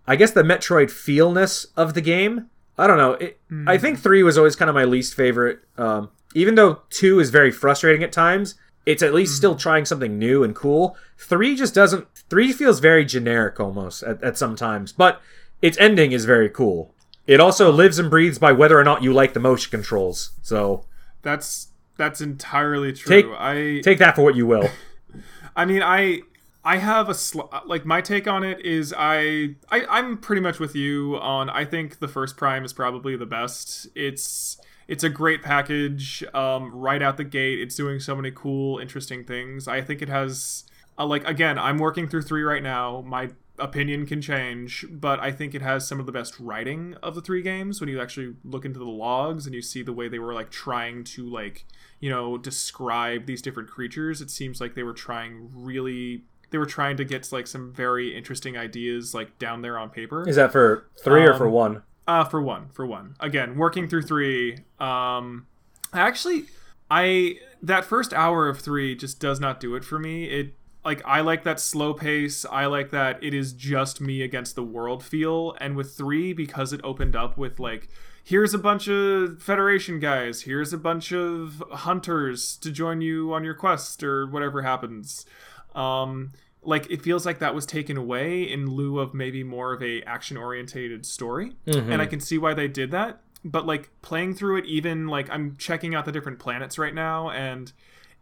I 0.08 0.16
guess 0.16 0.32
the 0.32 0.44
Metroid 0.44 0.92
feelness 0.92 1.68
of 1.76 1.94
the 1.94 2.02
game. 2.02 2.50
I 2.78 2.88
don't 2.88 2.98
know. 2.98 3.14
It, 3.14 3.40
I 3.68 3.78
think 3.78 4.00
3 4.00 4.22
was 4.24 4.38
always 4.38 4.56
kind 4.56 4.70
of 4.70 4.76
my 4.76 4.84
least 4.84 5.16
favorite. 5.16 5.60
Um, 5.78 6.10
even 6.34 6.56
though 6.56 6.82
2 6.90 7.20
is 7.20 7.30
very 7.30 7.52
frustrating 7.52 8.04
at 8.04 8.12
times, 8.12 8.56
it's 8.86 9.02
at 9.02 9.14
least 9.14 9.36
still 9.36 9.56
trying 9.56 9.86
something 9.86 10.20
new 10.20 10.44
and 10.44 10.54
cool. 10.56 10.98
3 11.18 11.56
just 11.56 11.74
doesn't 11.74 12.08
3 12.30 12.52
feels 12.52 12.80
very 12.80 13.06
generic 13.06 13.60
almost 13.60 14.04
at, 14.04 14.22
at 14.24 14.38
some 14.38 14.56
times, 14.56 14.92
but 14.92 15.22
its 15.62 15.78
ending 15.80 16.12
is 16.12 16.26
very 16.26 16.50
cool. 16.50 16.94
It 17.26 17.40
also 17.40 17.72
lives 17.72 17.98
and 17.98 18.10
breathes 18.10 18.38
by 18.38 18.52
whether 18.52 18.78
or 18.78 18.84
not 18.84 19.02
you 19.02 19.12
like 19.14 19.34
the 19.34 19.40
motion 19.40 19.72
controls. 19.72 20.32
So, 20.44 20.86
That's 21.22 21.70
that's 21.98 22.20
entirely 22.22 22.92
true. 22.94 23.22
Take- 23.24 23.32
I 23.32 23.82
take 23.82 24.00
that 24.00 24.16
for 24.16 24.24
what 24.24 24.36
you 24.36 24.46
will. 24.46 24.70
I 25.56 25.66
mean, 25.66 25.82
I 25.82 26.22
I 26.66 26.78
have 26.78 27.10
a 27.10 27.14
sl- 27.14 27.42
like 27.68 27.86
my 27.86 28.02
take 28.02 28.28
on 28.28 28.44
it 28.44 28.66
is 28.66 28.94
I, 28.98 29.56
I 29.70 29.86
I'm 29.88 30.18
pretty 30.18 30.42
much 30.42 30.60
with 30.60 30.76
you 30.76 31.18
on. 31.18 31.48
I 31.48 31.64
think 31.64 32.00
the 32.00 32.08
first 32.08 32.38
Prime 32.38 32.66
is 32.66 32.74
probably 32.74 33.16
the 33.16 33.28
best. 33.28 33.88
It's 33.94 34.60
it's 34.88 35.04
a 35.04 35.10
great 35.10 35.44
package. 35.44 36.24
Um, 36.34 36.72
right 36.74 37.04
out 37.04 37.18
the 37.18 37.24
gate, 37.24 37.60
it's 37.60 37.76
doing 37.76 38.00
so 38.00 38.16
many 38.16 38.32
cool, 38.32 38.80
interesting 38.80 39.24
things. 39.24 39.68
I 39.68 39.82
think 39.82 40.02
it 40.02 40.10
has 40.10 40.64
uh, 40.98 41.06
like 41.06 41.28
again, 41.28 41.60
I'm 41.60 41.78
working 41.78 42.08
through 42.08 42.24
three 42.24 42.42
right 42.42 42.64
now. 42.64 43.04
My 43.06 43.30
opinion 43.60 44.08
can 44.08 44.22
change, 44.22 44.86
but 44.90 45.20
I 45.20 45.32
think 45.32 45.54
it 45.54 45.62
has 45.62 45.88
some 45.88 46.00
of 46.00 46.08
the 46.08 46.12
best 46.12 46.40
writing 46.40 46.96
of 47.04 47.14
the 47.14 47.22
three 47.22 47.42
games 47.42 47.80
when 47.80 47.90
you 47.90 48.02
actually 48.02 48.36
look 48.44 48.66
into 48.66 48.80
the 48.80 48.86
logs 48.86 49.46
and 49.46 49.54
you 49.54 49.62
see 49.62 49.84
the 49.84 49.94
way 49.94 50.08
they 50.08 50.20
were 50.20 50.34
like 50.34 50.50
trying 50.50 51.04
to 51.04 51.30
like 51.30 51.66
you 52.00 52.10
know 52.10 52.38
describe 52.38 53.26
these 53.26 53.42
different 53.42 53.70
creatures 53.70 54.20
it 54.20 54.30
seems 54.30 54.60
like 54.60 54.76
they 54.76 54.84
were 54.84 54.94
trying 54.94 55.50
really 55.54 56.26
they 56.56 56.58
were 56.58 56.66
trying 56.66 56.96
to 56.96 57.04
get 57.04 57.30
like 57.34 57.48
some 57.48 57.74
very 57.74 58.16
interesting 58.16 58.56
ideas 58.56 59.14
like 59.14 59.38
down 59.40 59.62
there 59.62 59.78
on 59.78 59.90
paper. 59.90 60.26
Is 60.26 60.38
that 60.38 60.54
for 60.54 60.86
3 61.04 61.26
or 61.26 61.34
for 61.34 61.48
Um, 61.48 61.52
1? 61.52 61.82
uh 62.08 62.24
for 62.24 62.42
one 62.42 62.70
for 62.72 62.86
one. 62.86 63.16
Again 63.20 63.58
working 63.58 63.90
through 63.90 64.04
three 64.04 64.60
um 64.80 65.48
actually 65.92 66.46
i 66.90 67.36
that 67.62 67.84
first 67.84 68.14
hour 68.14 68.48
of 68.48 68.60
three 68.60 68.96
just 68.96 69.20
does 69.20 69.40
not 69.42 69.60
do 69.60 69.76
it 69.76 69.84
for 69.84 70.00
me. 70.00 70.26
It 70.26 70.54
like 70.86 71.02
i 71.06 71.20
like 71.20 71.44
that 71.44 71.60
slow 71.60 71.94
pace. 71.94 72.46
I 72.50 72.68
like 72.68 72.92
that 72.92 73.22
it 73.22 73.34
is 73.34 73.52
just 73.52 74.00
me 74.00 74.22
against 74.22 74.56
the 74.56 74.64
world 74.64 75.04
feel. 75.04 75.58
And 75.60 75.76
with 75.76 75.98
three 75.98 76.32
because 76.32 76.72
it 76.72 76.80
opened 76.86 77.16
up 77.18 77.38
with 77.38 77.60
like 77.60 77.90
here's 78.24 78.54
a 78.54 78.60
bunch 78.60 78.88
of 78.88 79.42
federation 79.42 80.00
guys 80.00 80.42
here's 80.44 80.74
a 80.74 80.78
bunch 80.78 81.12
of 81.12 81.62
hunters 81.72 82.56
to 82.58 82.72
join 82.72 83.02
you 83.02 83.34
on 83.34 83.44
your 83.44 83.54
quest 83.56 84.04
or 84.04 84.28
whatever 84.28 84.62
happens. 84.62 85.26
Um 85.74 86.32
like 86.68 86.90
it 86.90 87.02
feels 87.02 87.26
like 87.26 87.40
that 87.40 87.54
was 87.54 87.66
taken 87.66 87.98
away 87.98 88.44
in 88.44 88.68
lieu 88.68 89.00
of 89.00 89.14
maybe 89.14 89.44
more 89.44 89.74
of 89.74 89.82
a 89.82 90.02
action 90.04 90.38
orientated 90.38 91.06
story 91.06 91.54
mm-hmm. 91.68 91.92
and 91.92 92.02
i 92.02 92.06
can 92.06 92.20
see 92.20 92.38
why 92.38 92.54
they 92.54 92.68
did 92.68 92.92
that. 92.92 93.22
But 93.48 93.68
like 93.68 93.92
playing 94.02 94.34
through 94.34 94.58
it 94.58 94.66
even 94.66 95.08
like 95.08 95.30
i'm 95.30 95.56
checking 95.58 95.94
out 95.94 96.06
the 96.06 96.12
different 96.12 96.40
planets 96.40 96.80
right 96.80 96.94
now 96.94 97.30
and 97.30 97.72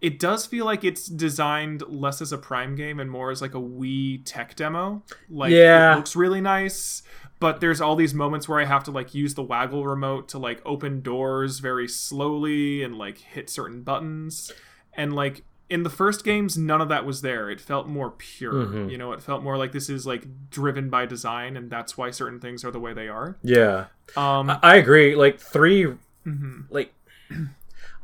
it 0.02 0.20
does 0.20 0.45
feel 0.45 0.65
like 0.65 0.84
it's 0.84 1.06
designed 1.06 1.82
less 1.88 2.22
as 2.22 2.34
a 2.34 2.38
prime 2.38 2.76
game 2.76 2.99
and 2.99 3.10
more 3.10 3.32
as 3.32 3.41
like 3.41 3.56
a 3.56 3.61
wii 3.61 4.22
tech 4.26 4.53
demo. 4.57 5.02
Like 5.30 5.52
Yeah. 5.52 5.94
it 5.94 5.95
looks 5.95 6.15
really 6.15 6.41
nice 6.41 7.03
but 7.40 7.61
there's 7.61 7.82
all 7.82 7.95
these 7.95 8.14
moments 8.14 8.48
where 8.48 8.60
i 8.60 8.65
have 8.65 8.84
to 8.84 8.91
like 8.91 9.14
use 9.14 9.34
the 9.34 9.44
waggle 9.44 9.86
remote 9.86 10.28
to 10.30 10.38
like 10.38 10.61
open 10.65 11.02
doors 11.02 11.60
very 11.60 11.88
slowly 11.88 12.84
and 12.84 12.98
like 12.98 13.18
hit 13.18 13.49
certain 13.49 13.82
buttons. 13.82 14.52
And 14.95 15.15
like 15.15 15.44
in 15.74 15.82
the 15.82 15.90
first 15.90 16.24
games 16.24 16.56
none 16.56 16.82
of 16.82 16.88
that 16.90 17.04
was 17.04 17.22
there 17.22 17.50
it 17.50 17.60
felt 17.60 17.88
more 17.88 18.12
pure 18.12 18.54
mm-hmm. 18.54 18.90
you 18.90 18.98
know 18.98 19.12
it 19.12 19.24
felt 19.24 19.41
more 19.41 19.58
like 19.58 19.72
this 19.72 19.90
is 19.90 20.06
like 20.06 20.28
driven 20.52 20.88
by 20.88 21.04
design 21.04 21.58
and 21.58 21.68
that's 21.72 21.98
why 21.98 22.12
certain 22.12 22.40
things 22.40 22.64
are 22.64 22.70
the 22.70 22.80
way 22.80 22.94
they 22.94 23.08
are 23.08 23.38
Yeah. 23.41 23.86
um 24.16 24.52
I- 24.52 24.60
I 24.62 24.76
agree. 24.76 25.16
Like 25.16 25.40
3 25.40 25.86
mm-hmm. 26.28 26.62
like 26.70 26.94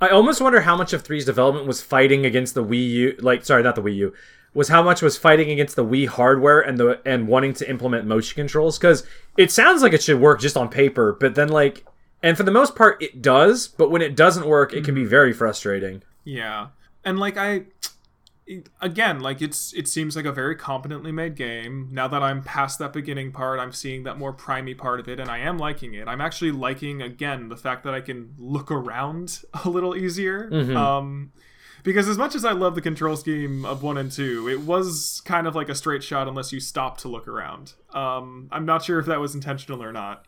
I 0.02 0.08
almost 0.08 0.42
wonder 0.42 0.62
how 0.62 0.76
much 0.76 0.94
of 0.94 1.04
three's 1.04 1.26
development 1.26 1.68
was 1.68 1.80
fighting 1.80 2.26
against 2.26 2.56
the 2.56 2.64
Wii 2.64 2.90
U 2.90 3.16
like 3.20 3.46
sorry, 3.46 3.62
not 3.62 3.76
the 3.76 3.84
Wii 3.84 3.96
U. 3.98 4.14
Was 4.56 4.70
how 4.70 4.82
much 4.82 5.04
was 5.04 5.16
fighting 5.16 5.52
against 5.52 5.76
the 5.76 5.86
Wii 5.86 6.08
hardware 6.08 6.60
and 6.60 6.80
the 6.80 7.00
and 7.06 7.28
wanting 7.28 7.54
to 7.54 7.70
implement 7.70 8.08
motion 8.08 8.34
controls 8.34 8.80
cuz 8.80 9.04
it 9.38 9.52
sounds 9.52 9.84
like 9.84 9.94
it 9.94 10.02
should 10.02 10.20
work 10.20 10.40
just 10.42 10.58
on 10.58 10.70
paper, 10.70 11.16
but 11.20 11.36
then 11.36 11.50
like 11.50 11.86
and 12.24 12.36
for 12.36 12.42
the 12.42 12.52
most 12.52 12.76
part 12.76 13.00
it 13.00 13.22
does, 13.22 13.68
but 13.68 13.92
when 13.92 14.02
it 14.02 14.16
doesn't 14.16 14.48
work, 14.48 14.74
it 14.74 14.84
can 14.84 14.96
be 14.96 15.02
mm-hmm. 15.02 15.10
very 15.12 15.34
frustrating. 15.34 16.02
Yeah. 16.24 16.70
And 17.04 17.20
like 17.20 17.38
I 17.38 17.66
again, 18.82 19.20
like 19.20 19.42
it's 19.42 19.74
it 19.74 19.88
seems 19.88 20.16
like 20.16 20.26
a 20.26 20.32
very 20.32 20.56
competently 20.56 21.12
made 21.12 21.36
game. 21.36 21.90
Now 21.92 22.08
that 22.08 22.24
I'm 22.24 22.42
past 22.42 22.80
that 22.80 22.94
beginning 22.94 23.32
part, 23.32 23.60
I'm 23.60 23.72
seeing 23.72 24.04
that 24.04 24.18
more 24.18 24.34
primey 24.34 24.78
part 24.78 25.00
of 25.00 25.08
it 25.08 25.20
and 25.20 25.30
I 25.30 25.40
am 25.40 25.58
liking 25.58 25.94
it. 25.94 26.08
I'm 26.08 26.22
actually 26.22 26.52
liking 26.52 27.02
again 27.02 27.50
the 27.50 27.58
fact 27.58 27.84
that 27.84 27.94
I 27.94 28.02
can 28.02 28.34
look 28.38 28.72
around 28.72 29.42
a 29.66 29.70
little 29.70 29.96
easier. 29.96 30.50
Um 30.76 31.32
because 31.82 32.10
as 32.10 32.18
much 32.18 32.36
as 32.36 32.44
I 32.44 32.52
love 32.52 32.76
the 32.76 32.82
control 32.82 33.16
scheme 33.16 33.64
of 33.64 33.82
1 33.82 33.98
and 33.98 34.12
2, 34.12 34.50
it 34.50 34.62
was 34.62 35.22
kind 35.24 35.48
of 35.48 35.56
like 35.56 35.70
a 35.70 35.76
straight 35.76 36.04
shot 36.04 36.28
unless 36.28 36.52
you 36.52 36.60
stop 36.60 36.98
to 37.00 37.08
look 37.08 37.28
around. 37.28 37.74
Um 37.94 38.50
I'm 38.52 38.66
not 38.66 38.84
sure 38.84 39.00
if 39.00 39.06
that 39.06 39.20
was 39.20 39.36
intentional 39.36 39.84
or 39.84 39.94
not. 39.94 40.26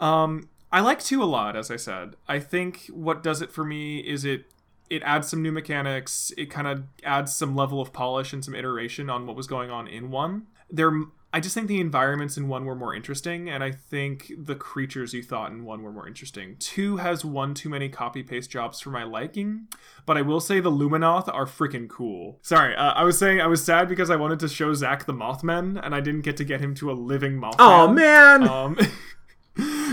Um, 0.00 0.50
I 0.70 0.80
like 0.80 1.02
two 1.02 1.22
a 1.22 1.24
lot, 1.24 1.56
as 1.56 1.70
I 1.70 1.76
said. 1.76 2.16
I 2.28 2.38
think 2.38 2.86
what 2.92 3.22
does 3.22 3.40
it 3.40 3.50
for 3.50 3.64
me 3.64 4.00
is 4.00 4.24
it 4.24 4.44
it 4.90 5.02
adds 5.02 5.28
some 5.28 5.42
new 5.42 5.52
mechanics. 5.52 6.32
It 6.36 6.50
kind 6.50 6.66
of 6.66 6.84
adds 7.04 7.34
some 7.34 7.54
level 7.54 7.80
of 7.80 7.92
polish 7.92 8.32
and 8.32 8.44
some 8.44 8.54
iteration 8.54 9.10
on 9.10 9.26
what 9.26 9.36
was 9.36 9.46
going 9.46 9.70
on 9.70 9.86
in 9.88 10.10
one. 10.10 10.46
There, 10.70 10.92
I 11.32 11.40
just 11.40 11.54
think 11.54 11.68
the 11.68 11.80
environments 11.80 12.36
in 12.36 12.48
one 12.48 12.64
were 12.64 12.74
more 12.74 12.94
interesting, 12.94 13.48
and 13.48 13.62
I 13.62 13.70
think 13.70 14.32
the 14.38 14.54
creatures 14.54 15.12
you 15.12 15.22
thought 15.22 15.52
in 15.52 15.64
one 15.64 15.82
were 15.82 15.92
more 15.92 16.08
interesting. 16.08 16.56
Two 16.58 16.96
has 16.96 17.24
one 17.24 17.54
too 17.54 17.68
many 17.68 17.88
copy 17.88 18.22
paste 18.22 18.50
jobs 18.50 18.80
for 18.80 18.90
my 18.90 19.04
liking, 19.04 19.68
but 20.06 20.16
I 20.16 20.22
will 20.22 20.40
say 20.40 20.60
the 20.60 20.70
Luminoth 20.70 21.28
are 21.32 21.46
freaking 21.46 21.88
cool. 21.88 22.38
Sorry, 22.42 22.74
uh, 22.74 22.92
I 22.92 23.04
was 23.04 23.18
saying 23.18 23.40
I 23.40 23.48
was 23.48 23.62
sad 23.62 23.88
because 23.88 24.10
I 24.10 24.16
wanted 24.16 24.40
to 24.40 24.48
show 24.48 24.72
Zach 24.74 25.04
the 25.04 25.12
Mothman, 25.12 25.78
and 25.82 25.94
I 25.94 26.00
didn't 26.00 26.22
get 26.22 26.36
to 26.38 26.44
get 26.44 26.60
him 26.60 26.74
to 26.76 26.90
a 26.90 26.94
living 26.94 27.40
Mothman. 27.40 27.56
Oh 27.58 27.88
man. 27.88 28.48
Um, 28.48 28.78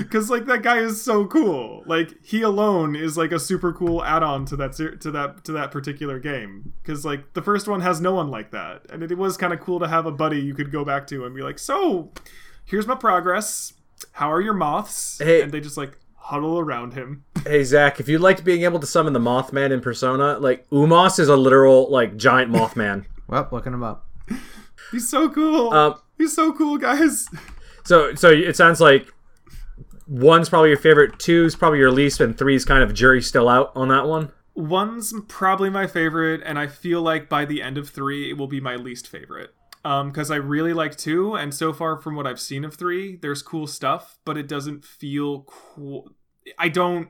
because 0.09 0.29
like 0.29 0.45
that 0.45 0.61
guy 0.61 0.79
is 0.79 1.01
so 1.03 1.25
cool. 1.25 1.83
Like 1.85 2.13
he 2.23 2.41
alone 2.41 2.95
is 2.95 3.17
like 3.17 3.31
a 3.31 3.39
super 3.39 3.73
cool 3.73 4.03
add-on 4.03 4.45
to 4.45 4.55
that 4.57 4.75
ser- 4.75 4.95
to 4.97 5.11
that 5.11 5.43
to 5.45 5.51
that 5.53 5.71
particular 5.71 6.19
game. 6.19 6.73
Because 6.81 7.05
like 7.05 7.33
the 7.33 7.41
first 7.41 7.67
one 7.67 7.81
has 7.81 7.99
no 8.01 8.13
one 8.13 8.29
like 8.29 8.51
that, 8.51 8.85
and 8.91 9.03
it, 9.03 9.11
it 9.11 9.17
was 9.17 9.37
kind 9.37 9.53
of 9.53 9.59
cool 9.59 9.79
to 9.79 9.87
have 9.87 10.05
a 10.05 10.11
buddy 10.11 10.39
you 10.39 10.53
could 10.53 10.71
go 10.71 10.83
back 10.85 11.07
to 11.07 11.25
and 11.25 11.35
be 11.35 11.41
like, 11.41 11.59
so 11.59 12.11
here's 12.65 12.87
my 12.87 12.95
progress. 12.95 13.73
How 14.13 14.31
are 14.31 14.41
your 14.41 14.53
moths? 14.53 15.17
Hey. 15.19 15.41
and 15.41 15.51
they 15.51 15.61
just 15.61 15.77
like 15.77 15.97
huddle 16.15 16.59
around 16.59 16.93
him. 16.93 17.23
Hey 17.43 17.65
Zach, 17.65 17.99
if 17.99 18.07
you 18.07 18.19
liked 18.19 18.45
being 18.45 18.63
able 18.63 18.79
to 18.79 18.87
summon 18.87 19.11
the 19.11 19.19
Mothman 19.19 19.71
in 19.71 19.81
Persona, 19.81 20.37
like 20.39 20.65
U-Mos 20.71 21.19
is 21.19 21.27
a 21.27 21.35
literal 21.35 21.91
like 21.91 22.15
giant 22.15 22.51
Mothman. 22.51 23.05
Well, 23.27 23.47
looking 23.51 23.73
him 23.73 23.83
up. 23.83 24.05
He's 24.91 25.09
so 25.09 25.29
cool. 25.29 25.73
Um, 25.73 25.95
He's 26.17 26.33
so 26.33 26.53
cool, 26.53 26.77
guys. 26.77 27.25
so 27.83 28.13
so 28.15 28.29
it 28.29 28.55
sounds 28.55 28.79
like 28.79 29.12
one's 30.07 30.49
probably 30.49 30.69
your 30.69 30.77
favorite, 30.79 31.19
two's 31.19 31.55
probably 31.55 31.79
your 31.79 31.91
least, 31.91 32.19
and 32.21 32.37
three's 32.37 32.65
kind 32.65 32.83
of 32.83 32.93
jury 32.93 33.21
still 33.21 33.49
out 33.49 33.71
on 33.75 33.87
that 33.89 34.07
one. 34.07 34.31
One's 34.55 35.13
probably 35.27 35.69
my 35.69 35.87
favorite, 35.87 36.41
and 36.45 36.59
I 36.59 36.67
feel 36.67 37.01
like 37.01 37.27
by 37.27 37.45
the 37.45 37.61
end 37.61 37.77
of 37.77 37.89
three, 37.89 38.29
it 38.29 38.37
will 38.37 38.47
be 38.47 38.59
my 38.61 38.75
least 38.75 39.07
favorite. 39.07 39.53
Um, 39.85 40.11
because 40.11 40.31
I 40.31 40.35
really 40.37 40.71
like 40.73 40.95
two, 40.95 41.35
and 41.35 41.53
so 41.53 41.73
far 41.73 41.97
from 41.99 42.15
what 42.15 42.25
I've 42.25 42.39
seen 42.39 42.63
of 42.63 42.75
three, 42.75 43.17
there's 43.17 43.41
cool 43.41 43.67
stuff, 43.67 44.17
but 44.23 44.37
it 44.37 44.47
doesn't 44.47 44.85
feel 44.85 45.41
cool. 45.41 46.09
I 46.57 46.69
don't. 46.69 47.09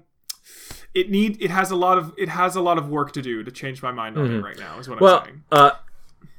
It 0.95 1.11
need. 1.11 1.39
It 1.41 1.51
has 1.51 1.69
a 1.69 1.75
lot 1.75 1.97
of. 1.99 2.13
It 2.17 2.29
has 2.29 2.55
a 2.55 2.61
lot 2.61 2.77
of 2.79 2.89
work 2.89 3.11
to 3.13 3.21
do 3.21 3.43
to 3.43 3.51
change 3.51 3.83
my 3.83 3.91
mind 3.91 4.17
on 4.17 4.31
it 4.33 4.39
right 4.41 4.57
now. 4.57 4.79
Is 4.79 4.89
what 4.89 4.95
I'm 4.95 5.03
Mm-hmm. 5.03 5.03
Well, 5.03 5.23
saying. 5.23 5.43
uh, 5.51 5.71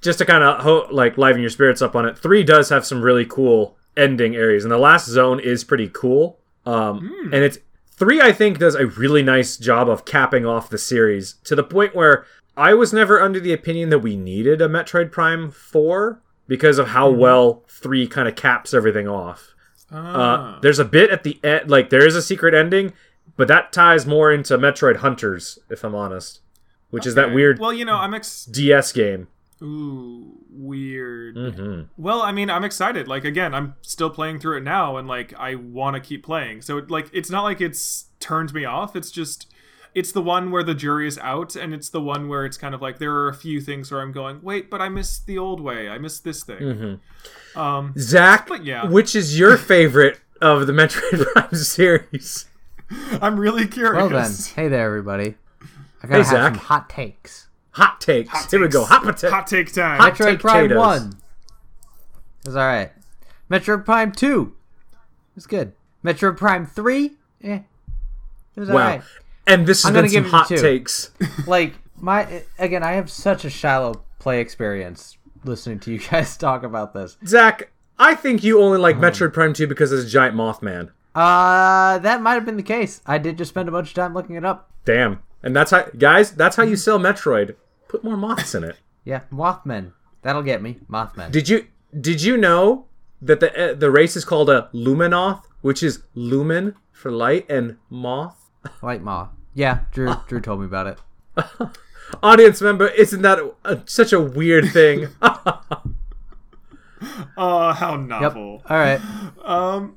just 0.01 0.19
to 0.19 0.25
kind 0.25 0.43
of 0.43 0.61
ho- 0.63 0.89
like 0.91 1.17
liven 1.19 1.41
your 1.41 1.51
spirits 1.51 1.81
up 1.83 1.95
on 1.95 2.05
it, 2.05 2.19
three 2.19 2.43
does 2.43 2.69
have 2.69 2.85
some 2.85 3.01
really 3.01 3.27
cool 3.27 3.77
ending 3.97 4.35
areas, 4.35 4.65
and 4.65 4.73
the 4.73 4.79
last 4.79 5.07
zone 5.07 5.39
is 5.39 5.63
pretty 5.63 5.89
cool. 5.89 6.41
Um, 6.67 7.31
and 7.33 7.45
it's 7.45 7.59
three. 7.93 8.21
I 8.21 8.33
think 8.33 8.59
does 8.59 8.75
a 8.75 8.87
really 8.87 9.23
nice 9.23 9.57
job 9.57 9.89
of 9.89 10.05
capping 10.05 10.47
off 10.47 10.71
the 10.71 10.79
series 10.79 11.35
to 11.45 11.55
the 11.55 11.63
point 11.65 11.95
where 11.95 12.25
I 12.57 12.75
was 12.75 12.93
never 12.93 13.21
under 13.21 13.41
the 13.41 13.53
opinion 13.53 13.91
that 13.91 13.99
we 14.01 14.17
needed 14.17 14.63
a 14.63 14.69
Metroid 14.69 15.11
Prime 15.13 15.51
four 15.51 16.21
because 16.47 16.79
of 16.79 16.89
how 16.89 17.11
well 17.11 17.65
three 17.69 18.07
kind 18.07 18.29
of 18.29 18.37
caps 18.37 18.73
everything 18.75 19.09
off. 19.09 19.55
Uh, 19.93 19.97
Ah. 19.97 20.59
there's 20.63 20.79
a 20.79 20.85
bit 20.85 21.11
at 21.11 21.23
the 21.25 21.39
end, 21.45 21.71
like 21.71 21.91
there 21.91 22.07
is 22.07 22.17
a 22.17 22.23
secret 22.23 22.55
ending, 22.55 22.93
but 23.37 23.49
that 23.49 23.73
ties 23.73 24.07
more 24.07 24.33
into 24.33 24.57
Metroid 24.59 24.97
Hunters, 24.97 25.59
if 25.71 25.85
I'm 25.85 25.95
honest, 25.95 26.41
which 26.91 27.07
is 27.07 27.15
that 27.17 27.33
weird 27.35 27.59
Well, 27.59 27.73
you 27.73 27.85
know, 27.85 27.97
I'm 27.97 28.15
ex. 28.15 28.45
DS 28.45 28.93
game. 28.93 29.29
Ooh, 29.65 30.39
weird. 30.51 31.37
hmm 31.37 31.83
Well, 31.97 32.21
I 32.23 32.33
mean, 32.33 32.51
I'm 32.51 32.65
excited. 32.65 33.09
Like 33.09 33.25
again, 33.25 33.55
I'm 33.55 33.75
still 33.83 34.11
playing 34.11 34.41
through 34.41 34.59
it 34.59 34.63
now, 34.63 34.97
and 34.97 35.09
like 35.09 35.33
I 35.39 35.55
want 35.55 35.95
to 35.95 36.01
keep 36.01 36.25
playing. 36.25 36.63
So 36.63 36.79
it, 36.79 36.91
like, 36.91 37.09
it's 37.13 37.31
not 37.31 37.43
like 37.43 37.61
it's 37.61 38.07
turned 38.21 38.53
me 38.53 38.65
off. 38.65 38.95
It's 38.95 39.11
just, 39.11 39.47
it's 39.95 40.13
the 40.13 40.21
one 40.21 40.51
where 40.51 40.63
the 40.63 40.75
jury 40.75 41.07
is 41.07 41.19
out, 41.19 41.57
and 41.57 41.73
it's 41.73 41.89
the 41.89 42.01
one 42.01 42.29
where 42.29 42.45
it's 42.45 42.57
kind 42.59 42.75
of 42.75 42.83
like 42.83 42.99
there 42.99 43.13
are 43.15 43.29
a 43.29 43.35
few 43.35 43.61
things 43.61 43.91
where 43.91 44.01
I'm 44.03 44.13
going, 44.13 44.41
wait, 44.43 44.71
but 44.71 44.81
I 44.83 44.89
missed 44.91 45.27
the 45.27 45.39
old 45.39 45.61
way. 45.61 45.89
I 45.89 45.97
missed 45.99 46.25
this 46.25 46.43
thing. 46.45 46.59
Mm-hmm. 46.59 47.59
Um, 47.59 47.95
Zach, 47.97 48.47
But 48.49 48.65
yeah. 48.65 48.87
which 48.87 49.15
is 49.17 49.39
your 49.39 49.57
favorite 49.57 50.21
of 50.43 50.67
the 50.67 50.73
Metroid 50.75 51.25
Prime 51.33 51.55
series? 51.55 52.47
I'm 53.23 53.41
really 53.41 53.67
curious. 53.67 53.97
Well 53.97 54.09
then, 54.11 54.33
hey 54.57 54.69
there, 54.69 54.85
everybody. 54.87 55.37
I 56.03 56.07
gotta 56.07 56.13
Hey, 56.13 56.17
have 56.19 56.27
some 56.27 56.55
Zach. 56.55 56.57
hot 56.57 56.91
takes. 56.91 57.44
Hot 57.75 58.01
takes. 58.01 58.31
Hot 58.31 58.51
Here 58.51 58.61
we 58.61 58.69
go. 58.69 58.85
Hot 58.85 59.03
potato. 59.03 59.31
Hot 59.31 59.47
take 59.47 59.73
time. 59.73 60.01
Hot- 60.01 60.15
Metroid 60.15 60.25
take 60.27 60.41
Prime 60.41 60.69
potatoes. 60.69 60.79
One. 60.79 61.13
It 62.41 62.47
was 62.47 62.57
all 62.57 62.67
right. 62.67 62.93
Metroid 63.51 63.85
Prime 63.85 64.13
Two. 64.13 64.55
It 64.93 65.35
was 65.35 65.47
good. 65.47 65.73
Metroid 66.05 66.37
Prime 66.37 66.67
Three. 66.67 67.13
Eh. 67.43 67.61
It 68.57 68.61
was 68.61 68.69
wow. 68.69 68.75
alright. 68.77 69.03
And 69.47 69.67
this 69.67 69.83
has 69.83 69.89
I'm 69.89 69.95
been 69.95 70.03
gonna 70.05 70.13
some 70.13 70.23
give 70.23 70.31
hot 70.31 70.49
takes. 70.49 71.11
Like 71.47 71.75
my 71.97 72.45
again, 72.59 72.83
I 72.83 72.93
have 72.93 73.11
such 73.11 73.45
a 73.45 73.51
shallow 73.51 74.05
play 74.19 74.41
experience 74.41 75.19
listening 75.45 75.81
to 75.81 75.93
you 75.93 75.99
guys 76.11 76.37
talk 76.37 76.63
about 76.63 76.95
this. 76.95 77.17
Zach, 77.27 77.71
I 77.99 78.15
think 78.15 78.43
you 78.43 78.61
only 78.61 78.79
like 78.79 78.97
Metroid 78.97 79.33
Prime 79.33 79.53
2 79.53 79.67
because 79.67 79.93
it's 79.93 80.05
a 80.05 80.09
giant 80.09 80.37
Mothman. 80.37 80.91
Uh, 81.15 81.99
that 81.99 82.23
might 82.23 82.35
have 82.35 82.45
been 82.45 82.57
the 82.57 82.63
case. 82.63 83.01
I 83.07 83.19
did 83.19 83.39
just 83.39 83.51
spend 83.51 83.69
a 83.69 83.73
bunch 83.73 83.89
of 83.89 83.95
time 83.95 84.15
looking 84.15 84.37
it 84.37 84.45
up. 84.45 84.71
Damn. 84.85 85.23
And 85.43 85.55
that's 85.55 85.71
how, 85.71 85.83
guys, 85.99 86.33
that's 86.33 86.57
how 86.57 86.63
you 86.63 86.77
sell 86.77 86.99
Metroid. 86.99 87.55
Put 87.95 88.03
more 88.03 88.17
moths 88.17 88.57
in 88.57 88.65
it. 88.65 88.77
Yeah, 89.05 89.21
Mothman. 89.31 89.93
That'll 90.23 90.43
get 90.43 90.61
me. 90.63 90.79
Mothman. 90.91 91.31
Did 91.31 91.47
you 91.49 91.67
did 92.01 92.23
you 92.23 92.37
know 92.39 92.87
that 93.23 93.39
the 93.39 93.51
uh, 93.73 93.75
the 93.75 93.91
race 93.91 94.17
is 94.17 94.25
called 94.25 94.49
a 94.51 94.69
Luminoth, 94.73 95.43
which 95.61 95.83
is 95.83 96.03
lumen 96.15 96.75
for 96.91 97.11
light 97.13 97.45
and 97.51 97.77
moth? 97.91 98.51
Light 98.83 99.03
moth. 99.03 99.29
Yeah, 99.55 99.81
Drew. 99.93 100.15
Drew 100.27 100.41
told 100.41 100.61
me 100.61 100.67
about 100.67 100.87
it. 100.87 100.99
Audience 102.23 102.63
member, 102.63 102.89
isn't 102.89 103.21
that 103.23 103.39
a, 103.65 103.83
such 103.85 104.13
a 104.15 104.21
weird 104.21 104.71
thing? 104.73 105.09
Oh, 107.37 107.73
how 107.73 107.93
Yep. 107.99 108.09
novel. 108.09 108.63
All 108.69 108.77
right. 108.79 109.01
Um, 109.45 109.97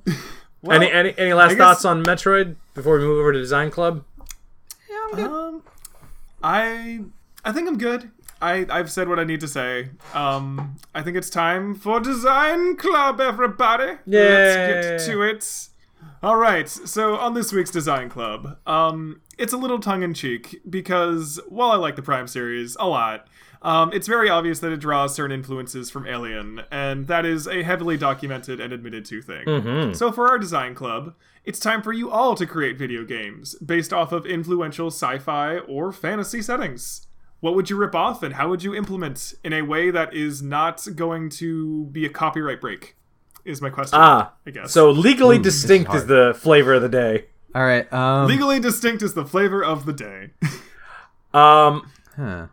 well, 0.61 0.75
any 0.81 0.91
any 0.91 1.17
any 1.17 1.33
last 1.33 1.51
guess- 1.51 1.57
thoughts 1.59 1.85
on 1.85 2.03
Metroid 2.03 2.57
before 2.73 2.99
we 2.99 3.05
move 3.05 3.19
over 3.19 3.31
to 3.31 3.39
Design 3.39 3.71
Club? 3.71 4.03
Um, 5.13 5.63
I 6.43 7.05
I 7.47 7.53
think 7.53 7.69
I'm 7.69 7.77
good. 7.77 8.11
I 8.41 8.65
I've 8.69 8.91
said 8.91 9.07
what 9.07 9.19
I 9.19 9.23
need 9.23 9.39
to 9.39 9.47
say. 9.47 9.89
Um, 10.13 10.75
I 10.93 11.01
think 11.01 11.15
it's 11.15 11.29
time 11.29 11.75
for 11.75 12.01
design 12.01 12.75
club, 12.75 13.21
everybody. 13.21 13.93
Yeah. 14.05 14.19
Let's 14.19 15.05
get 15.05 15.13
to 15.13 15.21
it. 15.21 15.69
All 16.21 16.35
right. 16.35 16.67
So 16.67 17.15
on 17.15 17.35
this 17.35 17.53
week's 17.53 17.71
design 17.71 18.09
club, 18.09 18.57
um, 18.67 19.21
it's 19.37 19.53
a 19.53 19.57
little 19.57 19.79
tongue 19.79 20.03
in 20.03 20.13
cheek 20.13 20.61
because 20.69 21.39
while 21.47 21.71
I 21.71 21.77
like 21.77 21.95
the 21.95 22.01
Prime 22.01 22.27
series 22.27 22.75
a 22.81 22.87
lot. 22.87 23.27
Um, 23.63 23.91
it's 23.91 24.07
very 24.07 24.29
obvious 24.29 24.59
that 24.59 24.71
it 24.71 24.77
draws 24.79 25.15
certain 25.15 25.39
influences 25.39 25.89
from 25.89 26.05
Alien, 26.05 26.61
and 26.71 27.07
that 27.07 27.25
is 27.25 27.47
a 27.47 27.63
heavily 27.63 27.97
documented 27.97 28.59
and 28.59 28.71
admitted 28.71 29.03
to 29.05 29.19
thing. 29.19 29.45
So, 29.95 30.11
for 30.11 30.27
our 30.29 30.37
design 30.37 30.75
club, 30.75 31.15
it's 31.43 31.59
time 31.59 31.81
for 31.81 31.91
you 31.91 32.11
all 32.11 32.35
to 32.35 32.45
create 32.45 32.77
video 32.77 33.03
games 33.03 33.55
based 33.55 33.91
off 33.91 34.11
of 34.11 34.27
influential 34.27 34.87
sci 34.87 35.17
fi 35.17 35.57
or 35.57 35.91
fantasy 35.91 36.39
settings. 36.43 37.06
What 37.39 37.53
would 37.55 37.69
you 37.69 37.75
rip 37.77 37.93
off, 37.93 38.23
and 38.23 38.33
how 38.33 38.49
would 38.49 38.63
you 38.63 38.73
implement 38.75 39.33
in 39.43 39.53
a 39.53 39.61
way 39.61 39.91
that 39.91 40.13
is 40.13 40.41
not 40.41 40.87
going 40.95 41.29
to 41.31 41.85
be 41.85 42.05
a 42.05 42.09
copyright 42.09 42.59
break? 42.59 42.95
Is 43.45 43.61
my 43.61 43.69
question. 43.69 43.97
Ah, 44.01 44.33
I 44.45 44.49
guess. 44.51 44.71
so 44.73 44.89
legally 44.91 45.37
Ooh, 45.37 45.41
this 45.43 45.55
is 45.55 45.61
distinct 45.61 45.93
is, 45.93 46.05
the 46.07 46.33
flavor 46.37 46.73
of 46.73 46.81
the 46.81 46.89
day. 46.89 47.25
All 47.55 47.63
right. 47.63 47.91
Um. 47.93 48.27
Legally 48.27 48.59
distinct 48.59 49.01
is 49.03 49.13
the 49.13 49.23
flavor 49.25 49.63
of 49.63 49.85
the 49.85 49.93
day. 49.93 50.31
Um, 51.33 51.91
Huh. 52.15 52.47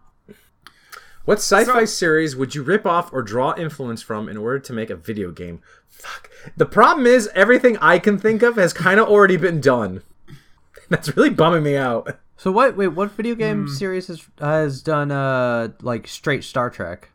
what 1.24 1.38
sci-fi 1.38 1.80
So- 1.80 1.84
series 1.86 2.36
would 2.36 2.54
you 2.54 2.62
rip 2.62 2.84
off 2.84 3.10
or 3.12 3.22
draw 3.22 3.54
influence 3.56 4.02
from 4.02 4.28
in 4.28 4.36
order 4.36 4.58
to 4.58 4.72
make 4.72 4.90
a 4.90 4.96
video 4.96 5.30
game? 5.30 5.60
Fuck. 5.88 6.28
The 6.56 6.66
problem 6.66 7.06
is 7.06 7.30
everything 7.34 7.78
I 7.78 7.98
can 7.98 8.18
think 8.18 8.42
of 8.42 8.56
has 8.56 8.72
kind 8.74 9.00
of 9.00 9.08
already 9.08 9.36
been 9.38 9.60
done. 9.60 10.02
That's 10.90 11.16
really 11.16 11.30
bumming 11.30 11.62
me 11.62 11.76
out. 11.76 12.18
So 12.36 12.50
what? 12.52 12.76
Wait, 12.76 12.88
what 12.88 13.10
video 13.12 13.34
game 13.34 13.66
Hmm. 13.66 13.72
series 13.72 14.08
has 14.08 14.26
has 14.40 14.82
done 14.82 15.10
uh 15.10 15.68
like 15.82 16.06
straight 16.08 16.44
Star 16.44 16.70
Trek? 16.70 17.10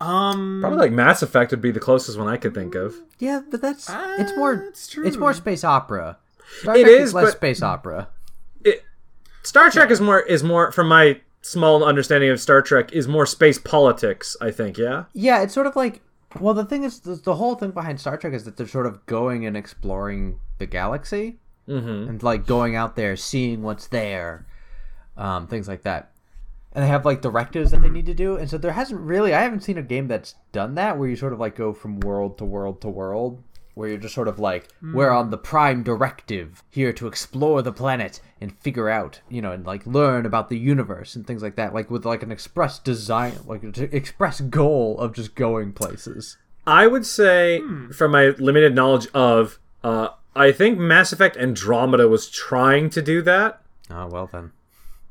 Um, 0.00 0.58
Probably 0.60 0.78
like 0.78 0.92
Mass 0.92 1.22
Effect 1.22 1.50
would 1.50 1.60
be 1.60 1.72
the 1.72 1.80
closest 1.80 2.18
one 2.18 2.28
I 2.28 2.36
could 2.36 2.54
think 2.54 2.74
of. 2.76 2.94
Yeah, 3.18 3.40
but 3.50 3.60
that's 3.60 3.90
it's 4.18 4.36
more 4.36 4.52
it's 4.54 4.96
it's 4.98 5.16
more 5.16 5.32
space 5.32 5.64
opera. 5.64 6.18
Star 6.60 6.76
It 6.76 6.84
Trek 6.84 7.00
is, 7.00 7.14
less 7.14 7.24
but- 7.26 7.36
space 7.36 7.62
opera. 7.62 8.08
It, 8.64 8.84
Star 9.42 9.70
Trek 9.70 9.90
is 9.90 10.00
more 10.00 10.20
is 10.20 10.42
more 10.44 10.70
from 10.72 10.88
my 10.88 11.20
small 11.42 11.82
understanding 11.84 12.30
of 12.30 12.40
Star 12.40 12.62
Trek 12.62 12.92
is 12.92 13.08
more 13.08 13.26
space 13.26 13.58
politics. 13.58 14.36
I 14.40 14.50
think. 14.50 14.78
Yeah. 14.78 15.04
Yeah, 15.14 15.42
it's 15.42 15.54
sort 15.54 15.66
of 15.66 15.74
like 15.76 16.00
well, 16.38 16.52
the 16.54 16.64
thing 16.64 16.84
is, 16.84 17.00
the, 17.00 17.14
the 17.14 17.36
whole 17.36 17.54
thing 17.54 17.70
behind 17.70 17.98
Star 18.00 18.16
Trek 18.18 18.34
is 18.34 18.44
that 18.44 18.56
they're 18.58 18.68
sort 18.68 18.84
of 18.86 19.04
going 19.06 19.46
and 19.46 19.56
exploring 19.56 20.38
the 20.58 20.66
galaxy 20.66 21.38
Mm-hmm. 21.68 22.08
and 22.08 22.22
like 22.22 22.46
going 22.46 22.76
out 22.76 22.96
there, 22.96 23.14
seeing 23.14 23.62
what's 23.62 23.88
there, 23.88 24.46
um, 25.16 25.46
things 25.46 25.68
like 25.68 25.82
that. 25.82 26.12
And 26.72 26.82
they 26.82 26.88
have 26.88 27.04
like 27.04 27.20
directives 27.20 27.72
that 27.72 27.82
they 27.82 27.90
need 27.90 28.06
to 28.06 28.14
do, 28.14 28.36
and 28.36 28.48
so 28.48 28.56
there 28.56 28.72
hasn't 28.72 29.00
really, 29.00 29.34
I 29.34 29.42
haven't 29.42 29.64
seen 29.64 29.78
a 29.78 29.82
game 29.82 30.08
that's 30.08 30.34
done 30.52 30.76
that 30.76 30.96
where 30.96 31.08
you 31.08 31.16
sort 31.16 31.32
of 31.32 31.40
like 31.40 31.56
go 31.56 31.72
from 31.72 32.00
world 32.00 32.38
to 32.38 32.44
world 32.44 32.80
to 32.80 32.88
world, 32.88 33.42
where 33.74 33.88
you're 33.88 33.98
just 33.98 34.14
sort 34.14 34.28
of 34.28 34.38
like, 34.38 34.68
we're 34.82 35.10
on 35.10 35.30
the 35.30 35.38
prime 35.38 35.82
directive 35.84 36.64
here 36.68 36.92
to 36.92 37.06
explore 37.06 37.62
the 37.62 37.72
planet 37.72 38.20
and 38.40 38.58
figure 38.58 38.88
out, 38.88 39.20
you 39.28 39.40
know, 39.40 39.52
and 39.52 39.64
like 39.64 39.86
learn 39.86 40.26
about 40.26 40.48
the 40.48 40.58
universe 40.58 41.14
and 41.14 41.26
things 41.26 41.42
like 41.42 41.54
that, 41.56 41.72
like 41.72 41.90
with 41.90 42.04
like 42.04 42.22
an 42.22 42.32
express 42.32 42.78
design, 42.78 43.34
like 43.46 43.62
an 43.62 43.88
express 43.92 44.40
goal 44.40 44.98
of 44.98 45.12
just 45.12 45.34
going 45.34 45.72
places. 45.72 46.38
I 46.66 46.86
would 46.86 47.06
say, 47.06 47.62
from 47.92 48.10
my 48.10 48.30
limited 48.38 48.74
knowledge 48.74 49.06
of, 49.14 49.58
uh, 49.84 50.08
I 50.38 50.52
think 50.52 50.78
Mass 50.78 51.12
Effect 51.12 51.36
Andromeda 51.36 52.08
was 52.08 52.30
trying 52.30 52.90
to 52.90 53.02
do 53.02 53.22
that. 53.22 53.60
Oh 53.90 54.06
well 54.06 54.26
then. 54.30 54.52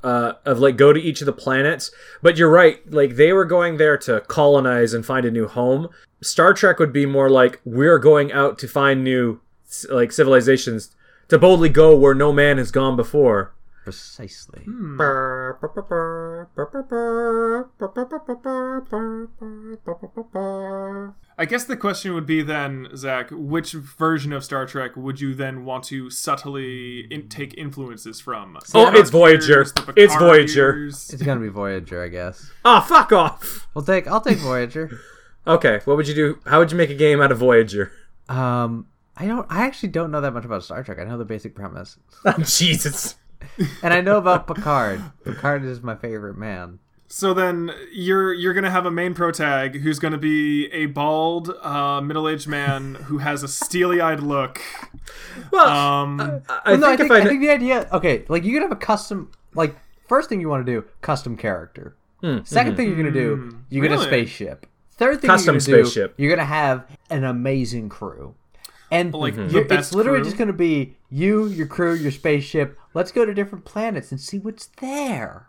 uh, 0.03 0.33
of 0.45 0.59
like 0.59 0.77
go 0.77 0.93
to 0.93 1.01
each 1.01 1.21
of 1.21 1.25
the 1.25 1.33
planets. 1.33 1.91
But 2.21 2.37
you're 2.37 2.49
right, 2.51 2.79
like 2.91 3.15
they 3.15 3.33
were 3.33 3.45
going 3.45 3.77
there 3.77 3.97
to 3.99 4.21
colonize 4.21 4.93
and 4.93 5.05
find 5.05 5.25
a 5.25 5.31
new 5.31 5.47
home. 5.47 5.89
Star 6.21 6.53
Trek 6.53 6.79
would 6.79 6.93
be 6.93 7.05
more 7.05 7.29
like 7.29 7.59
we're 7.65 7.99
going 7.99 8.31
out 8.31 8.57
to 8.59 8.67
find 8.67 9.03
new 9.03 9.41
like 9.89 10.11
civilizations 10.11 10.95
to 11.27 11.37
boldly 11.37 11.69
go 11.69 11.95
where 11.97 12.13
no 12.13 12.31
man 12.31 12.57
has 12.57 12.71
gone 12.71 12.95
before. 12.95 13.53
Precisely. 13.83 14.63
I 21.39 21.45
guess 21.45 21.65
the 21.65 21.77
question 21.77 22.15
would 22.15 22.25
be 22.25 22.41
then, 22.41 22.87
Zach, 22.95 23.27
which 23.31 23.73
version 23.73 24.33
of 24.33 24.43
Star 24.43 24.65
Trek 24.65 24.95
would 24.95 25.21
you 25.21 25.35
then 25.35 25.65
want 25.65 25.83
to 25.85 26.09
subtly 26.09 27.01
in- 27.11 27.29
take 27.29 27.53
influences 27.57 28.19
from? 28.19 28.57
Oh, 28.73 28.91
it's 28.95 29.11
Voyager. 29.11 29.61
It's 29.95 30.15
Voyager. 30.15 30.85
It's 30.87 31.13
gonna 31.21 31.39
be 31.39 31.49
Voyager, 31.49 32.03
I 32.03 32.07
guess. 32.07 32.49
Ah, 32.65 32.81
fuck 32.81 33.11
off. 33.11 33.67
We'll 33.73 33.85
take. 33.85 34.07
I'll 34.07 34.19
take 34.21 34.39
Voyager. 34.39 34.99
Okay, 35.45 35.79
what 35.85 35.95
would 35.95 36.07
you 36.07 36.15
do? 36.15 36.39
How 36.47 36.59
would 36.59 36.71
you 36.71 36.77
make 36.77 36.89
a 36.89 36.95
game 36.95 37.21
out 37.21 37.31
of 37.31 37.37
Voyager? 37.37 37.91
Um, 38.27 38.87
I 39.15 39.27
don't. 39.27 39.45
I 39.49 39.65
actually 39.65 39.89
don't 39.89 40.09
know 40.11 40.21
that 40.21 40.33
much 40.33 40.43
about 40.43 40.63
Star 40.63 40.83
Trek. 40.83 40.97
I 40.99 41.03
know 41.03 41.17
the 41.19 41.23
basic 41.25 41.53
premise, 41.55 41.97
Jesus. 42.45 43.15
and 43.83 43.93
I 43.93 44.01
know 44.01 44.17
about 44.17 44.47
Picard. 44.47 45.01
Picard 45.23 45.63
is 45.63 45.81
my 45.81 45.95
favorite 45.95 46.35
man. 46.37 46.79
So 47.09 47.33
then 47.33 47.71
you're 47.91 48.33
you're 48.33 48.53
gonna 48.53 48.69
have 48.71 48.85
a 48.85 48.91
main 48.91 49.13
pro 49.13 49.31
tag 49.31 49.79
who's 49.79 49.97
gonna 49.97 50.17
be 50.17 50.65
a 50.73 50.87
bald, 50.87 51.49
uh, 51.61 52.01
middle-aged 52.01 52.47
man 52.47 52.95
who 52.95 53.19
has 53.19 53.43
a 53.43 53.47
steely-eyed 53.47 54.19
look. 54.19 54.61
Well, 55.51 55.67
Um, 55.69 56.19
I 56.19 56.71
Well, 56.71 56.77
no, 56.79 56.87
I 56.91 56.97
think 56.97 57.09
think, 57.09 57.11
I, 57.11 57.25
I 57.25 57.25
think 57.29 57.41
the 57.41 57.49
idea. 57.49 57.87
Okay, 57.93 58.25
like 58.27 58.43
you 58.43 58.51
could 58.53 58.61
have 58.61 58.71
a 58.71 58.75
custom. 58.75 59.31
Like 59.53 59.75
first 60.07 60.27
thing 60.29 60.41
you 60.41 60.49
want 60.49 60.65
to 60.65 60.71
do, 60.71 60.85
custom 61.01 61.37
character. 61.37 61.95
Hmm, 62.21 62.37
2nd 62.39 62.75
thing 62.75 62.87
you're 62.87 62.97
gonna 62.97 63.11
do, 63.11 63.57
you 63.69 63.81
get 63.81 63.91
a 63.91 63.99
spaceship. 64.01 64.65
Third 64.97 65.21
thing 65.21 65.29
Custom 65.29 65.55
you're 65.55 65.61
gonna 65.61 65.85
spaceship. 65.85 66.17
do, 66.17 66.23
you're 66.23 66.35
gonna 66.35 66.45
have 66.47 66.85
an 67.09 67.23
amazing 67.23 67.87
crew. 67.89 68.33
And 68.89 69.13
like, 69.13 69.35
the 69.35 69.45
you're- 69.45 69.67
it's 69.69 69.93
literally 69.93 70.19
crew? 70.19 70.25
just 70.25 70.37
gonna 70.37 70.53
be 70.53 70.97
you, 71.09 71.45
your 71.45 71.67
crew, 71.67 71.93
your 71.93 72.11
spaceship. 72.11 72.77
Let's 72.93 73.11
go 73.11 73.23
to 73.25 73.33
different 73.33 73.63
planets 73.65 74.11
and 74.11 74.19
see 74.19 74.39
what's 74.39 74.67
there. 74.81 75.46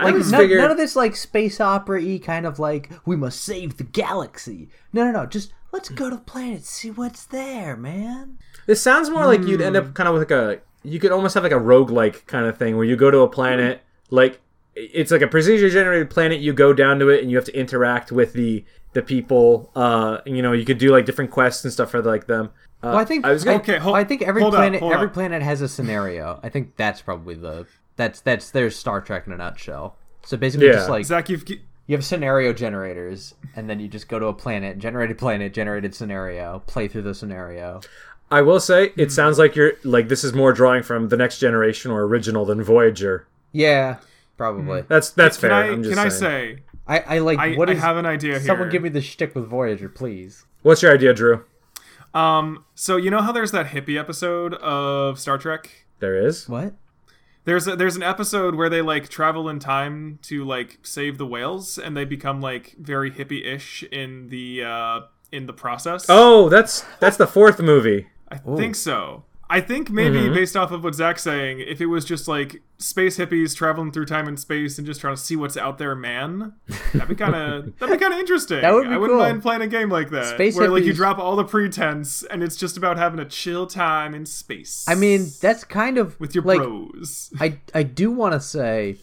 I 0.00 0.04
Like 0.06 0.14
just 0.16 0.32
no- 0.32 0.38
figured 0.38 0.60
none 0.60 0.70
of 0.70 0.76
this 0.76 0.96
like 0.96 1.14
space 1.16 1.60
opera 1.60 2.00
y 2.02 2.20
kind 2.22 2.46
of 2.46 2.58
like 2.58 2.90
we 3.06 3.16
must 3.16 3.42
save 3.42 3.76
the 3.76 3.84
galaxy. 3.84 4.68
No, 4.92 5.04
no, 5.04 5.12
no. 5.12 5.26
Just 5.26 5.52
let's 5.72 5.88
go 5.88 6.10
to 6.10 6.16
the 6.16 6.22
planet, 6.22 6.64
see 6.64 6.90
what's 6.90 7.24
there, 7.24 7.76
man. 7.76 8.38
this 8.66 8.80
sounds 8.82 9.10
more 9.10 9.26
like 9.26 9.42
you'd 9.42 9.60
end 9.60 9.76
Hmm. 9.76 9.86
up 9.88 9.94
kind 9.94 10.08
of 10.08 10.14
with 10.14 10.22
like 10.22 10.30
a 10.30 10.60
you 10.82 10.98
could 11.00 11.12
almost 11.12 11.34
have 11.34 11.42
like 11.42 11.52
a 11.52 11.56
roguelike 11.56 12.26
kind 12.26 12.46
of 12.46 12.56
thing 12.58 12.76
where 12.76 12.84
you 12.84 12.96
go 12.96 13.10
to 13.10 13.18
a 13.20 13.28
planet 13.28 13.80
like 14.10 14.40
it's 14.74 15.10
like 15.10 15.22
a 15.22 15.26
procedure 15.26 15.68
generated 15.70 16.10
planet 16.10 16.40
you 16.40 16.52
go 16.52 16.72
down 16.72 16.98
to 16.98 17.08
it 17.08 17.22
and 17.22 17.30
you 17.30 17.36
have 17.36 17.44
to 17.46 17.56
interact 17.58 18.10
with 18.12 18.32
the 18.34 18.64
the 18.92 19.02
people 19.02 19.70
uh 19.76 20.18
you 20.26 20.42
know 20.42 20.52
you 20.52 20.64
could 20.64 20.78
do 20.78 20.90
like 20.90 21.04
different 21.06 21.30
quests 21.30 21.64
and 21.64 21.72
stuff 21.72 21.90
for 21.90 22.02
like 22.02 22.26
them 22.26 22.46
uh, 22.82 22.88
Well, 22.88 22.96
I 22.98 23.04
think 23.04 23.24
I 23.24 23.32
was 23.32 23.44
gonna, 23.44 23.58
Okay, 23.58 23.78
hold- 23.78 23.96
I 23.96 24.04
think 24.04 24.20
every 24.22 24.42
planet 24.42 24.80
hold 24.80 24.92
every 24.92 25.06
up. 25.06 25.14
planet 25.14 25.42
has 25.42 25.62
a 25.62 25.68
scenario. 25.68 26.38
I 26.42 26.48
think 26.50 26.76
that's 26.76 27.00
probably 27.00 27.34
the 27.34 27.66
that's 27.96 28.20
that's 28.20 28.50
there's 28.50 28.76
Star 28.76 29.00
Trek 29.00 29.26
in 29.26 29.32
a 29.32 29.36
nutshell. 29.36 29.96
So 30.24 30.36
basically, 30.36 30.66
Yeah. 30.68 30.72
just 30.74 30.88
like 30.90 31.04
Zach, 31.04 31.28
you've 31.28 31.44
you 31.48 31.94
have 31.96 32.04
scenario 32.04 32.52
generators, 32.54 33.34
and 33.54 33.68
then 33.68 33.78
you 33.78 33.88
just 33.88 34.08
go 34.08 34.18
to 34.18 34.26
a 34.26 34.32
planet, 34.32 34.78
generated 34.78 35.18
planet, 35.18 35.52
generated 35.52 35.94
scenario, 35.94 36.62
play 36.66 36.88
through 36.88 37.02
the 37.02 37.14
scenario. 37.14 37.80
I 38.30 38.40
will 38.40 38.58
say 38.60 38.88
Hmm. 38.90 39.00
it 39.00 39.12
sounds 39.12 39.38
like 39.38 39.54
you're 39.54 39.72
like 39.84 40.08
this 40.08 40.24
is 40.24 40.32
more 40.32 40.52
drawing 40.52 40.82
from 40.82 41.08
the 41.08 41.16
next 41.16 41.38
generation 41.38 41.90
or 41.90 42.02
original 42.04 42.44
than 42.46 42.62
Voyager 42.62 43.26
Yeah, 43.52 43.98
probably. 44.38 44.82
that's 44.88 45.10
that's 45.10 45.36
can 45.36 45.50
fair 45.50 45.52
I 45.54 45.68
I'm 45.68 45.82
just 45.82 45.94
can 45.96 46.04
I 46.04 46.08
say 46.08 46.58
I 46.88 46.98
I 47.00 47.18
like 47.18 47.38
I, 47.38 47.54
what 47.54 47.68
I 47.68 47.74
is 47.74 47.80
have 47.80 47.96
an 47.98 48.06
idea 48.06 48.32
here. 48.38 48.40
someone 48.46 48.70
give 48.70 48.82
me 48.82 48.88
the 48.88 49.02
shtick 49.02 49.34
with 49.34 49.46
Voyager, 49.46 49.88
please. 49.90 50.46
what's 50.62 50.82
your 50.82 50.92
idea 50.94 51.12
Drew 51.12 51.44
Um, 52.14 52.64
so 52.74 52.96
you 52.96 53.10
know 53.10 53.20
how 53.20 53.30
there's 53.32 53.52
that 53.52 53.66
hippie 53.66 53.98
episode 54.00 54.54
of 54.54 55.18
Star 55.20 55.36
Trek? 55.36 55.84
there 56.00 56.16
is 56.16 56.48
What? 56.48 56.72
There's 57.44 57.68
a, 57.68 57.76
there's 57.76 57.96
an 57.96 58.02
episode 58.02 58.54
where 58.54 58.70
they 58.70 58.80
like 58.80 59.08
travel 59.08 59.48
in 59.48 59.58
time 59.58 60.18
to 60.22 60.44
like 60.44 60.78
save 60.82 61.18
the 61.18 61.26
whales, 61.26 61.78
and 61.78 61.96
they 61.96 62.04
become 62.04 62.40
like 62.40 62.74
very 62.78 63.10
hippie-ish 63.10 63.82
in 63.84 64.28
the 64.28 64.64
uh, 64.64 65.00
in 65.30 65.46
the 65.46 65.52
process. 65.52 66.06
oh 66.08 66.48
that's 66.48 66.84
that's 67.00 67.16
the 67.16 67.26
fourth 67.26 67.60
movie 67.60 68.08
I 68.30 68.38
think 68.56 68.74
so. 68.74 69.24
I 69.54 69.60
think 69.60 69.88
maybe 69.90 70.18
Mm-hmm. 70.18 70.34
based 70.34 70.56
off 70.56 70.72
of 70.72 70.82
what 70.82 70.94
Zach's 70.96 71.22
saying, 71.22 71.60
if 71.60 71.80
it 71.80 71.86
was 71.86 72.04
just 72.04 72.26
like 72.26 72.60
space 72.78 73.18
hippies 73.18 73.54
traveling 73.54 73.92
through 73.92 74.06
time 74.06 74.26
and 74.26 74.38
space 74.38 74.78
and 74.78 74.86
just 74.86 75.00
trying 75.00 75.14
to 75.14 75.20
see 75.20 75.36
what's 75.36 75.56
out 75.56 75.78
there, 75.78 75.94
man, 75.94 76.54
that'd 76.92 77.08
be 77.08 77.14
kind 77.14 77.34
of 77.36 77.64
that'd 77.78 77.96
be 77.96 78.02
kind 78.02 78.12
of 78.12 78.18
interesting. 78.18 78.60
That 78.62 78.72
would 78.74 78.88
be 78.88 78.94
I 78.94 78.96
wouldn't 78.96 79.16
cool. 79.18 79.24
mind 79.26 79.42
playing 79.42 79.62
a 79.62 79.68
game 79.68 79.90
like 79.90 80.10
that, 80.10 80.34
Space 80.34 80.56
where 80.56 80.68
like 80.68 80.82
you 80.84 80.92
drop 80.92 81.18
all 81.18 81.36
the 81.36 81.44
pretense 81.44 82.24
and 82.24 82.42
it's 82.42 82.56
just 82.56 82.76
about 82.76 82.96
having 82.98 83.20
a 83.20 83.24
chill 83.24 83.66
time 83.68 84.12
in 84.14 84.26
space. 84.26 84.84
I 84.88 84.96
mean, 84.96 85.28
that's 85.40 85.62
kind 85.62 85.98
of 85.98 86.18
with 86.18 86.34
your 86.34 86.42
like 86.44 86.58
bros. 86.58 87.32
I 87.38 87.58
I 87.74 87.84
do 87.84 88.10
want 88.10 88.32
to 88.34 88.40
say 88.40 88.96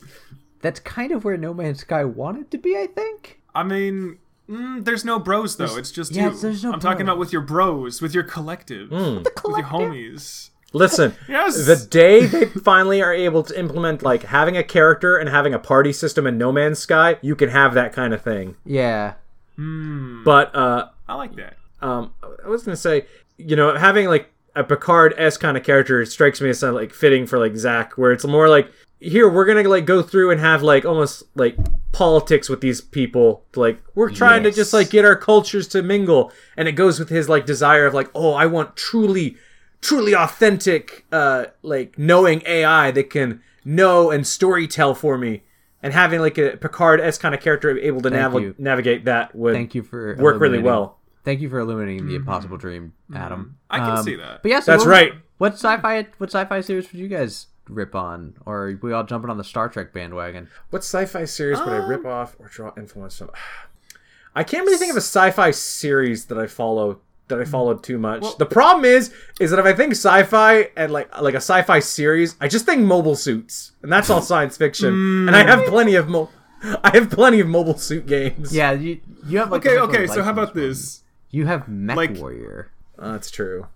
that's 0.61 0.81
kind 0.81 1.11
of 1.13 1.23
where 1.23 1.37
No 1.37 1.53
Man's 1.53 1.79
Sky 1.79 2.03
wanted 2.03 2.51
to 2.51 2.57
be. 2.57 2.77
I 2.77 2.87
think. 2.87 3.39
I 3.55 3.63
mean, 3.63 4.17
mm, 4.51 4.83
there's 4.85 5.05
no 5.05 5.17
bros 5.19 5.55
though. 5.55 5.77
it's 5.77 5.91
just 5.91 6.11
yeah, 6.11 6.29
you. 6.31 6.37
there's 6.37 6.63
no 6.63 6.73
I'm 6.73 6.79
talking 6.79 7.01
about 7.03 7.17
with 7.17 7.31
your 7.31 7.41
bros, 7.41 8.01
with 8.01 8.13
your 8.13 8.23
collective, 8.23 8.89
Hmm. 8.89 8.95
with 9.17 9.25
your 9.25 9.31
collective? 9.35 9.71
homies. 9.71 10.49
Listen, 10.73 11.13
Yes. 11.27 11.65
the 11.65 11.75
day 11.89 12.25
they 12.25 12.45
finally 12.45 13.01
are 13.01 13.13
able 13.13 13.43
to 13.43 13.59
implement 13.59 14.03
like 14.03 14.23
having 14.23 14.55
a 14.57 14.63
character 14.63 15.17
and 15.17 15.27
having 15.29 15.53
a 15.53 15.59
party 15.59 15.91
system 15.93 16.25
in 16.27 16.37
No 16.37 16.51
Man's 16.51 16.79
Sky, 16.79 17.17
you 17.21 17.35
can 17.35 17.49
have 17.49 17.73
that 17.73 17.91
kind 17.93 18.13
of 18.13 18.21
thing. 18.21 18.55
Yeah. 18.65 19.13
But 19.57 20.55
uh, 20.55 20.89
I 21.07 21.15
like 21.15 21.35
that. 21.35 21.57
um, 21.81 22.13
I 22.43 22.47
was 22.47 22.63
gonna 22.63 22.75
say, 22.77 23.05
you 23.37 23.55
know, 23.55 23.75
having 23.77 24.07
like 24.07 24.31
a 24.55 24.63
Picard 24.63 25.13
s 25.17 25.37
kind 25.37 25.55
of 25.57 25.63
character 25.63 26.03
strikes 26.05 26.41
me 26.41 26.49
as 26.49 26.61
like 26.63 26.93
fitting 26.93 27.25
for 27.27 27.37
like 27.39 27.55
Zach, 27.55 27.93
where 27.97 28.11
it's 28.11 28.25
more 28.25 28.49
like 28.49 28.71
here 29.01 29.27
we're 29.27 29.45
gonna 29.45 29.67
like 29.67 29.85
go 29.85 30.01
through 30.01 30.31
and 30.31 30.39
have 30.39 30.61
like 30.61 30.85
almost 30.85 31.23
like 31.35 31.57
politics 31.91 32.47
with 32.47 32.61
these 32.61 32.79
people. 32.81 33.43
Like 33.55 33.81
we're 33.95 34.11
trying 34.11 34.43
to 34.43 34.51
just 34.51 34.73
like 34.73 34.89
get 34.91 35.03
our 35.05 35.15
cultures 35.15 35.67
to 35.69 35.81
mingle, 35.81 36.31
and 36.55 36.67
it 36.67 36.73
goes 36.73 36.99
with 36.99 37.09
his 37.09 37.27
like 37.27 37.45
desire 37.45 37.85
of 37.87 37.93
like, 37.93 38.09
oh, 38.15 38.33
I 38.33 38.45
want 38.45 38.75
truly, 38.77 39.37
truly 39.81 40.13
authentic, 40.15 41.05
uh, 41.11 41.45
like 41.63 41.97
knowing 41.97 42.43
AI 42.45 42.91
that 42.91 43.09
can 43.09 43.41
know 43.65 44.11
and 44.11 44.25
story 44.25 44.67
tell 44.67 44.93
for 44.95 45.17
me. 45.17 45.43
And 45.83 45.93
having 45.93 46.19
like 46.21 46.37
a 46.37 46.57
Picard 46.57 47.01
s 47.01 47.17
kind 47.17 47.33
of 47.33 47.41
character 47.41 47.75
able 47.79 48.01
to 48.01 48.11
Thank 48.11 48.33
nav- 48.33 48.59
navigate 48.59 49.05
that 49.05 49.33
would 49.33 49.55
Thank 49.55 49.73
you 49.73 49.81
for 49.81 50.15
work 50.17 50.39
really 50.39 50.59
well. 50.59 50.99
Thank 51.25 51.41
you 51.41 51.49
for 51.49 51.57
illuminating 51.59 52.07
the 52.07 52.15
impossible 52.15 52.57
dream, 52.57 52.93
Adam. 53.15 53.57
I 53.69 53.79
can 53.79 53.97
Um, 53.97 54.03
see 54.03 54.15
that. 54.15 54.43
But 54.43 54.51
yeah, 54.51 54.59
so 54.59 54.71
That's 54.71 54.85
what- 54.85 54.91
right. 54.91 55.13
What 55.39 55.53
sci-fi? 55.53 56.05
What 56.19 56.29
sci-fi 56.29 56.61
series 56.61 56.91
would 56.91 56.99
you 57.01 57.07
guys 57.07 57.47
rip 57.69 57.95
on, 57.95 58.35
or 58.45 58.67
are 58.67 58.79
we 58.81 58.91
all 58.93 59.03
jumping 59.03 59.29
on 59.29 59.37
the 59.37 59.43
Star 59.43 59.69
Trek 59.69 59.93
bandwagon? 59.93 60.47
What 60.71 60.79
sci-fi 60.79 61.25
series 61.25 61.59
would 61.59 61.69
I 61.69 61.77
Um, 61.79 61.89
rip 61.89 62.05
off 62.05 62.35
or 62.39 62.47
draw 62.47 62.71
influence 62.77 63.17
from? 63.17 63.29
I 64.35 64.43
can't 64.43 64.65
really 64.65 64.77
think 64.77 64.91
of 64.91 64.97
a 64.97 65.01
sci-fi 65.01 65.51
series 65.51 66.25
that 66.25 66.37
I 66.37 66.47
follow 66.47 66.99
that 67.27 67.39
I 67.39 67.45
followed 67.45 67.81
too 67.81 67.97
much. 67.97 68.37
the 68.39 68.45
problem 68.45 68.83
is, 68.83 69.13
is 69.39 69.51
that 69.51 69.59
if 69.59 69.65
I 69.65 69.71
think 69.71 69.91
sci-fi 69.91 70.69
and 70.75 70.91
like 70.91 71.21
like 71.21 71.33
a 71.33 71.37
sci-fi 71.37 71.79
series, 71.79 72.35
I 72.41 72.47
just 72.49 72.65
think 72.65 72.81
mobile 72.81 73.15
suits, 73.15 73.71
and 73.81 73.91
that's 73.91 74.09
all 74.09 74.21
science 74.21 74.57
fiction. 74.57 75.27
And 75.27 75.35
I 75.35 75.43
have 75.43 75.65
plenty 75.67 75.95
of 75.95 76.09
mo- 76.09 76.29
I 76.83 76.91
have 76.93 77.09
plenty 77.09 77.39
of 77.39 77.47
mobile 77.47 77.77
suit 77.77 78.05
games. 78.05 78.53
Yeah, 78.53 78.71
you 78.73 78.99
you 79.25 79.37
have 79.39 79.49
like 79.51 79.65
Okay, 79.65 79.77
okay. 79.79 80.07
So 80.07 80.23
how 80.23 80.31
about 80.31 80.55
license 80.55 80.79
this? 80.81 80.97
one. 80.99 81.07
You 81.39 81.45
have 81.47 81.67
Mech 81.69 81.95
Like- 81.97 82.17
Warrior. 82.17 82.69
Uh, 82.99 83.13
that's 83.13 83.31
true. 83.31 83.67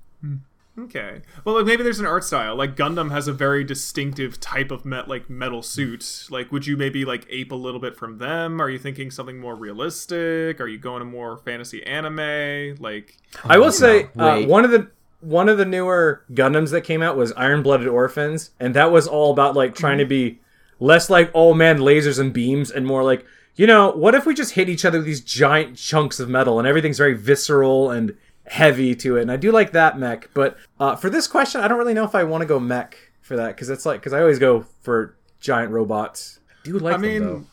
Okay. 0.77 1.21
Well, 1.45 1.55
like 1.55 1.65
maybe 1.65 1.83
there's 1.83 1.99
an 1.99 2.05
art 2.05 2.23
style. 2.23 2.55
Like 2.55 2.75
Gundam 2.75 3.11
has 3.11 3.27
a 3.27 3.33
very 3.33 3.63
distinctive 3.63 4.39
type 4.39 4.71
of 4.71 4.83
met 4.83 5.07
like 5.07 5.29
metal 5.29 5.61
suit. 5.61 6.27
Like, 6.29 6.51
would 6.51 6.67
you 6.67 6.75
maybe 6.75 7.05
like 7.05 7.25
ape 7.29 7.51
a 7.51 7.55
little 7.55 7.79
bit 7.79 7.95
from 7.95 8.17
them? 8.17 8.61
Are 8.61 8.69
you 8.69 8.77
thinking 8.77 9.09
something 9.09 9.39
more 9.39 9.55
realistic? 9.55 10.59
Are 10.59 10.67
you 10.67 10.77
going 10.77 10.99
to 10.99 11.05
more 11.05 11.37
fantasy 11.37 11.81
anime? 11.85 12.75
Like, 12.79 13.17
I 13.43 13.57
will 13.57 13.71
say 13.71 14.09
uh, 14.17 14.41
one 14.41 14.65
of 14.65 14.71
the 14.71 14.89
one 15.21 15.47
of 15.47 15.57
the 15.57 15.65
newer 15.65 16.23
Gundams 16.33 16.71
that 16.71 16.81
came 16.81 17.01
out 17.01 17.15
was 17.15 17.31
Iron 17.33 17.63
Blooded 17.63 17.87
Orphans, 17.87 18.51
and 18.59 18.73
that 18.75 18.91
was 18.91 19.07
all 19.07 19.31
about 19.31 19.55
like 19.55 19.75
trying 19.75 19.99
to 19.99 20.05
be 20.05 20.39
less 20.81 21.09
like 21.09 21.31
oh 21.33 21.53
man 21.53 21.79
lasers 21.79 22.19
and 22.19 22.33
beams, 22.33 22.69
and 22.69 22.85
more 22.85 23.03
like 23.03 23.25
you 23.55 23.65
know 23.65 23.91
what 23.91 24.13
if 24.13 24.25
we 24.25 24.33
just 24.33 24.55
hit 24.55 24.67
each 24.67 24.83
other 24.83 24.97
with 24.97 25.05
these 25.05 25.21
giant 25.21 25.77
chunks 25.77 26.19
of 26.19 26.27
metal, 26.27 26.59
and 26.59 26.67
everything's 26.67 26.97
very 26.97 27.13
visceral 27.13 27.91
and 27.91 28.15
heavy 28.47 28.95
to 28.95 29.17
it. 29.17 29.23
And 29.23 29.31
I 29.31 29.37
do 29.37 29.51
like 29.51 29.71
that 29.73 29.97
mech, 29.99 30.29
but 30.33 30.57
uh, 30.79 30.95
for 30.95 31.09
this 31.09 31.27
question, 31.27 31.61
I 31.61 31.67
don't 31.67 31.77
really 31.77 31.93
know 31.93 32.03
if 32.05 32.15
I 32.15 32.23
want 32.23 32.41
to 32.41 32.45
go 32.45 32.59
mech 32.59 32.97
for 33.21 33.35
that 33.37 33.49
because 33.55 33.69
it's 33.69 33.85
like 33.85 33.99
because 33.99 34.13
I 34.13 34.21
always 34.21 34.39
go 34.39 34.65
for 34.81 35.15
giant 35.39 35.71
robots. 35.71 36.39
I 36.51 36.53
do 36.63 36.79
like 36.79 36.95
I 36.95 36.97
them, 36.97 37.01
mean, 37.01 37.47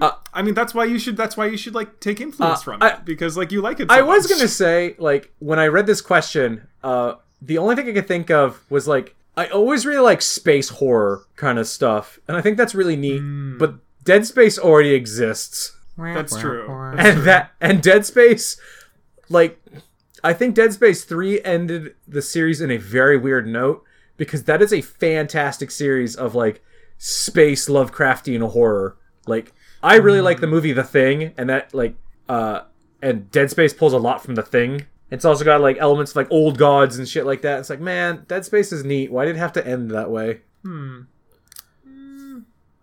though. 0.00 0.14
I 0.32 0.42
mean 0.42 0.54
that's 0.54 0.74
why 0.74 0.84
you 0.84 0.98
should. 0.98 1.16
That's 1.16 1.36
why 1.36 1.46
you 1.46 1.56
should 1.56 1.74
like 1.74 2.00
take 2.00 2.20
influence 2.20 2.60
Uh, 2.60 2.62
from 2.62 2.82
I- 2.82 2.90
it 2.94 3.04
because 3.04 3.36
like 3.36 3.52
you 3.52 3.60
like 3.60 3.80
it. 3.80 3.88
So 3.90 3.94
I 3.96 4.02
was 4.02 4.24
much. 4.24 4.38
gonna 4.38 4.48
say, 4.48 4.94
like, 4.98 5.32
when 5.38 5.58
I 5.58 5.66
read 5.66 5.86
this 5.86 6.00
question, 6.00 6.66
uh, 6.82 7.14
the 7.40 7.58
only 7.58 7.76
thing 7.76 7.88
I 7.88 7.92
could 7.92 8.08
think 8.08 8.30
of 8.30 8.62
was 8.70 8.88
like, 8.88 9.14
I 9.36 9.46
always 9.46 9.84
really 9.86 10.00
like 10.00 10.22
space 10.22 10.68
horror 10.70 11.22
kind 11.36 11.58
of 11.58 11.66
stuff, 11.66 12.18
and 12.28 12.36
I 12.36 12.40
think 12.40 12.56
that's 12.56 12.74
really 12.74 12.96
neat. 12.96 13.20
But 13.58 13.74
Dead 14.04 14.26
Space 14.26 14.58
already 14.58 14.94
exists, 14.94 15.76
That's 15.96 16.36
true. 16.38 16.68
and 16.98 17.22
that 17.24 17.52
and 17.60 17.82
Dead 17.82 18.04
Space, 18.06 18.56
like, 19.28 19.61
I 20.24 20.32
think 20.32 20.54
Dead 20.54 20.72
Space 20.72 21.04
Three 21.04 21.42
ended 21.42 21.94
the 22.06 22.22
series 22.22 22.60
in 22.60 22.70
a 22.70 22.76
very 22.76 23.16
weird 23.16 23.46
note 23.46 23.84
because 24.16 24.44
that 24.44 24.62
is 24.62 24.72
a 24.72 24.80
fantastic 24.80 25.70
series 25.70 26.14
of 26.14 26.34
like 26.34 26.62
space 26.98 27.68
Lovecraftian 27.68 28.50
horror. 28.50 28.96
Like 29.26 29.52
I 29.82 29.96
really 29.96 30.20
like 30.20 30.40
the 30.40 30.46
movie 30.46 30.72
The 30.72 30.84
Thing, 30.84 31.34
and 31.36 31.48
that 31.50 31.74
like 31.74 31.94
uh 32.28 32.62
and 33.02 33.30
Dead 33.30 33.50
Space 33.50 33.72
pulls 33.72 33.92
a 33.92 33.98
lot 33.98 34.22
from 34.22 34.36
The 34.36 34.42
Thing. 34.42 34.86
It's 35.10 35.24
also 35.24 35.44
got 35.44 35.60
like 35.60 35.76
elements 35.78 36.12
of 36.12 36.16
like 36.16 36.30
old 36.30 36.56
gods 36.56 36.98
and 36.98 37.08
shit 37.08 37.26
like 37.26 37.42
that. 37.42 37.58
It's 37.60 37.68
like, 37.68 37.80
man, 37.80 38.24
Dead 38.28 38.44
Space 38.44 38.72
is 38.72 38.84
neat. 38.84 39.12
Why 39.12 39.26
did 39.26 39.36
it 39.36 39.40
have 39.40 39.52
to 39.54 39.66
end 39.66 39.90
that 39.90 40.10
way? 40.10 40.40
Hmm. 40.62 41.00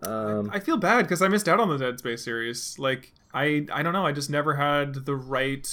Um, 0.02 0.50
I 0.52 0.60
feel 0.60 0.76
bad 0.76 1.02
because 1.02 1.22
I 1.22 1.28
missed 1.28 1.48
out 1.48 1.60
on 1.60 1.68
the 1.68 1.76
Dead 1.76 1.98
Space 1.98 2.24
series. 2.24 2.78
Like, 2.78 3.12
I 3.34 3.66
I 3.72 3.82
don't 3.82 3.92
know. 3.92 4.06
I 4.06 4.12
just 4.12 4.30
never 4.30 4.54
had 4.54 5.06
the 5.06 5.14
right. 5.14 5.66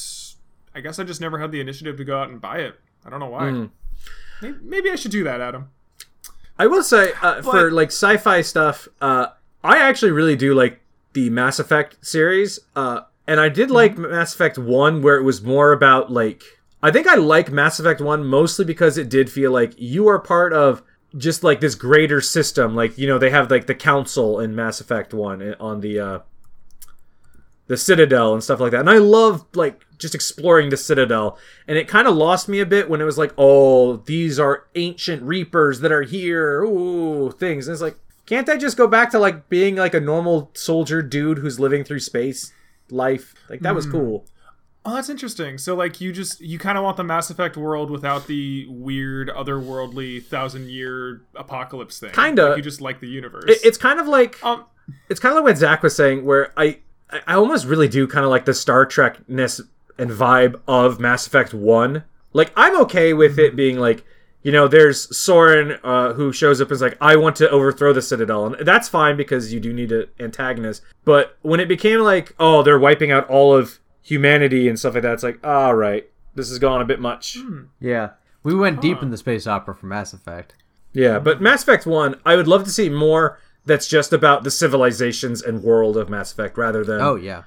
I 0.77 0.81
guess 0.81 0.99
I 0.99 1.03
just 1.03 1.19
never 1.19 1.39
had 1.39 1.51
the 1.51 1.59
initiative 1.59 1.97
to 1.97 2.05
go 2.05 2.19
out 2.19 2.29
and 2.29 2.39
buy 2.39 2.59
it. 2.59 2.79
I 3.03 3.09
don't 3.09 3.19
know 3.19 3.29
why. 3.29 3.45
Mm. 3.45 3.71
Maybe, 4.43 4.57
maybe 4.61 4.91
I 4.91 4.95
should 4.95 5.09
do 5.09 5.23
that, 5.23 5.41
Adam. 5.41 5.71
I 6.59 6.67
will 6.67 6.83
say 6.83 7.13
uh, 7.21 7.41
for 7.41 7.71
like 7.71 7.87
sci-fi 7.87 8.41
stuff, 8.41 8.87
uh, 9.01 9.27
I 9.63 9.79
actually 9.79 10.11
really 10.11 10.35
do 10.35 10.53
like 10.53 10.79
the 11.13 11.31
Mass 11.31 11.57
Effect 11.57 11.97
series, 12.05 12.59
uh, 12.75 13.01
and 13.25 13.39
I 13.39 13.49
did 13.49 13.71
like 13.71 13.97
Mass 13.97 14.35
Effect 14.35 14.59
One, 14.59 15.01
where 15.01 15.17
it 15.17 15.23
was 15.23 15.41
more 15.41 15.71
about 15.71 16.11
like 16.11 16.43
I 16.83 16.91
think 16.91 17.07
I 17.07 17.15
like 17.15 17.51
Mass 17.51 17.79
Effect 17.79 17.99
One 17.99 18.23
mostly 18.23 18.63
because 18.63 18.99
it 18.99 19.09
did 19.09 19.31
feel 19.31 19.51
like 19.51 19.73
you 19.77 20.07
are 20.07 20.19
part 20.19 20.53
of 20.53 20.83
just 21.17 21.43
like 21.43 21.59
this 21.59 21.73
greater 21.73 22.21
system. 22.21 22.75
Like 22.75 22.99
you 22.99 23.07
know 23.07 23.17
they 23.17 23.31
have 23.31 23.49
like 23.49 23.65
the 23.65 23.75
Council 23.75 24.39
in 24.39 24.55
Mass 24.55 24.79
Effect 24.79 25.11
One 25.11 25.41
eh, 25.41 25.55
on 25.59 25.81
the 25.81 25.99
uh, 25.99 26.19
the 27.67 27.77
Citadel 27.77 28.33
and 28.33 28.43
stuff 28.43 28.59
like 28.59 28.71
that, 28.71 28.81
and 28.81 28.89
I 28.89 28.97
love 28.97 29.45
like 29.53 29.85
just 29.97 30.15
exploring 30.15 30.69
the 30.69 30.77
Citadel. 30.77 31.37
And 31.67 31.77
it 31.77 31.87
kind 31.87 32.07
of 32.07 32.15
lost 32.15 32.47
me 32.47 32.59
a 32.59 32.65
bit 32.65 32.89
when 32.89 33.01
it 33.01 33.05
was 33.05 33.17
like, 33.17 33.33
oh, 33.37 33.97
these 33.97 34.39
are 34.39 34.67
ancient 34.75 35.23
Reapers 35.23 35.79
that 35.81 35.91
are 35.91 36.03
here, 36.03 36.63
ooh, 36.63 37.31
things. 37.31 37.67
And 37.67 37.73
it's 37.73 37.81
like, 37.81 37.97
can't 38.25 38.47
I 38.49 38.57
just 38.57 38.77
go 38.77 38.87
back 38.87 39.11
to 39.11 39.19
like 39.19 39.49
being 39.49 39.75
like 39.75 39.93
a 39.93 39.99
normal 39.99 40.51
soldier 40.53 41.01
dude 41.01 41.39
who's 41.39 41.59
living 41.59 41.83
through 41.83 41.99
space 41.99 42.53
life? 42.89 43.33
Like 43.49 43.61
that 43.61 43.75
was 43.75 43.85
cool. 43.85 44.25
Oh, 44.85 44.95
that's 44.95 45.09
interesting. 45.09 45.57
So, 45.57 45.75
like, 45.75 45.99
you 45.99 46.13
just 46.13 46.39
you 46.39 46.57
kind 46.57 46.77
of 46.77 46.83
want 46.85 46.95
the 46.95 47.03
Mass 47.03 47.29
Effect 47.29 47.57
world 47.57 47.91
without 47.91 48.25
the 48.25 48.65
weird, 48.69 49.27
otherworldly, 49.27 50.23
thousand-year 50.23 51.23
apocalypse 51.35 51.99
thing. 51.99 52.11
Kinda. 52.11 52.49
Like, 52.49 52.57
you 52.57 52.63
just 52.63 52.79
like 52.79 53.01
the 53.01 53.09
universe. 53.09 53.43
It, 53.49 53.59
it's 53.65 53.77
kind 53.77 53.99
of 53.99 54.07
like 54.07 54.41
um. 54.45 54.63
it's 55.09 55.19
kind 55.19 55.33
of 55.33 55.43
like 55.43 55.51
what 55.51 55.57
Zach 55.57 55.83
was 55.83 55.93
saying, 55.93 56.23
where 56.23 56.53
I 56.57 56.79
I 57.09 57.21
I 57.27 57.35
almost 57.35 57.65
really 57.65 57.87
do 57.87 58.07
kind 58.07 58.25
of 58.25 58.31
like 58.31 58.45
the 58.45 58.53
Star 58.53 58.85
Trek 58.85 59.27
ness 59.29 59.61
and 59.97 60.11
vibe 60.11 60.59
of 60.67 60.99
Mass 60.99 61.27
Effect 61.27 61.53
One. 61.53 62.03
Like 62.33 62.51
I'm 62.55 62.79
okay 62.81 63.13
with 63.13 63.39
it 63.39 63.49
mm-hmm. 63.49 63.57
being 63.57 63.79
like, 63.79 64.05
you 64.43 64.51
know, 64.51 64.67
there's 64.67 65.07
Saren 65.07 65.79
uh, 65.83 66.13
who 66.13 66.31
shows 66.31 66.61
up 66.61 66.69
and 66.69 66.75
is 66.75 66.81
like, 66.81 66.97
I 67.01 67.15
want 67.15 67.35
to 67.37 67.49
overthrow 67.49 67.91
the 67.93 68.01
Citadel, 68.01 68.45
and 68.45 68.67
that's 68.67 68.87
fine 68.87 69.17
because 69.17 69.51
you 69.51 69.59
do 69.59 69.73
need 69.73 69.91
an 69.91 70.05
antagonist. 70.19 70.83
But 71.03 71.37
when 71.41 71.59
it 71.59 71.67
became 71.67 71.99
like, 71.99 72.35
oh, 72.39 72.63
they're 72.63 72.79
wiping 72.79 73.11
out 73.11 73.27
all 73.29 73.53
of 73.53 73.79
humanity 74.01 74.69
and 74.69 74.79
stuff 74.79 74.93
like 74.93 75.03
that, 75.03 75.13
it's 75.13 75.23
like, 75.23 75.45
all 75.45 75.75
right, 75.75 76.09
this 76.35 76.49
has 76.49 76.59
gone 76.59 76.81
a 76.81 76.85
bit 76.85 76.99
much. 76.99 77.37
Hmm. 77.37 77.63
Yeah. 77.79 78.11
We 78.43 78.55
went 78.55 78.79
deep 78.79 79.01
in 79.01 79.09
the 79.09 79.17
space 79.17 79.47
opera 79.47 79.75
for 79.75 79.87
Mass 79.87 80.13
Effect. 80.13 80.55
Yeah, 80.93 81.19
but 81.19 81.37
hmm. 81.37 81.43
Mass 81.43 81.63
Effect 81.63 81.85
1, 81.85 82.21
I 82.25 82.35
would 82.35 82.47
love 82.47 82.63
to 82.63 82.71
see 82.71 82.89
more 82.89 83.39
that's 83.67 83.87
just 83.87 84.13
about 84.13 84.43
the 84.43 84.51
civilizations 84.51 85.41
and 85.41 85.63
world 85.63 85.97
of 85.97 86.09
Mass 86.09 86.31
Effect 86.31 86.57
rather 86.57 86.83
than 86.83 87.01
Oh 87.01 87.15
yeah. 87.15 87.43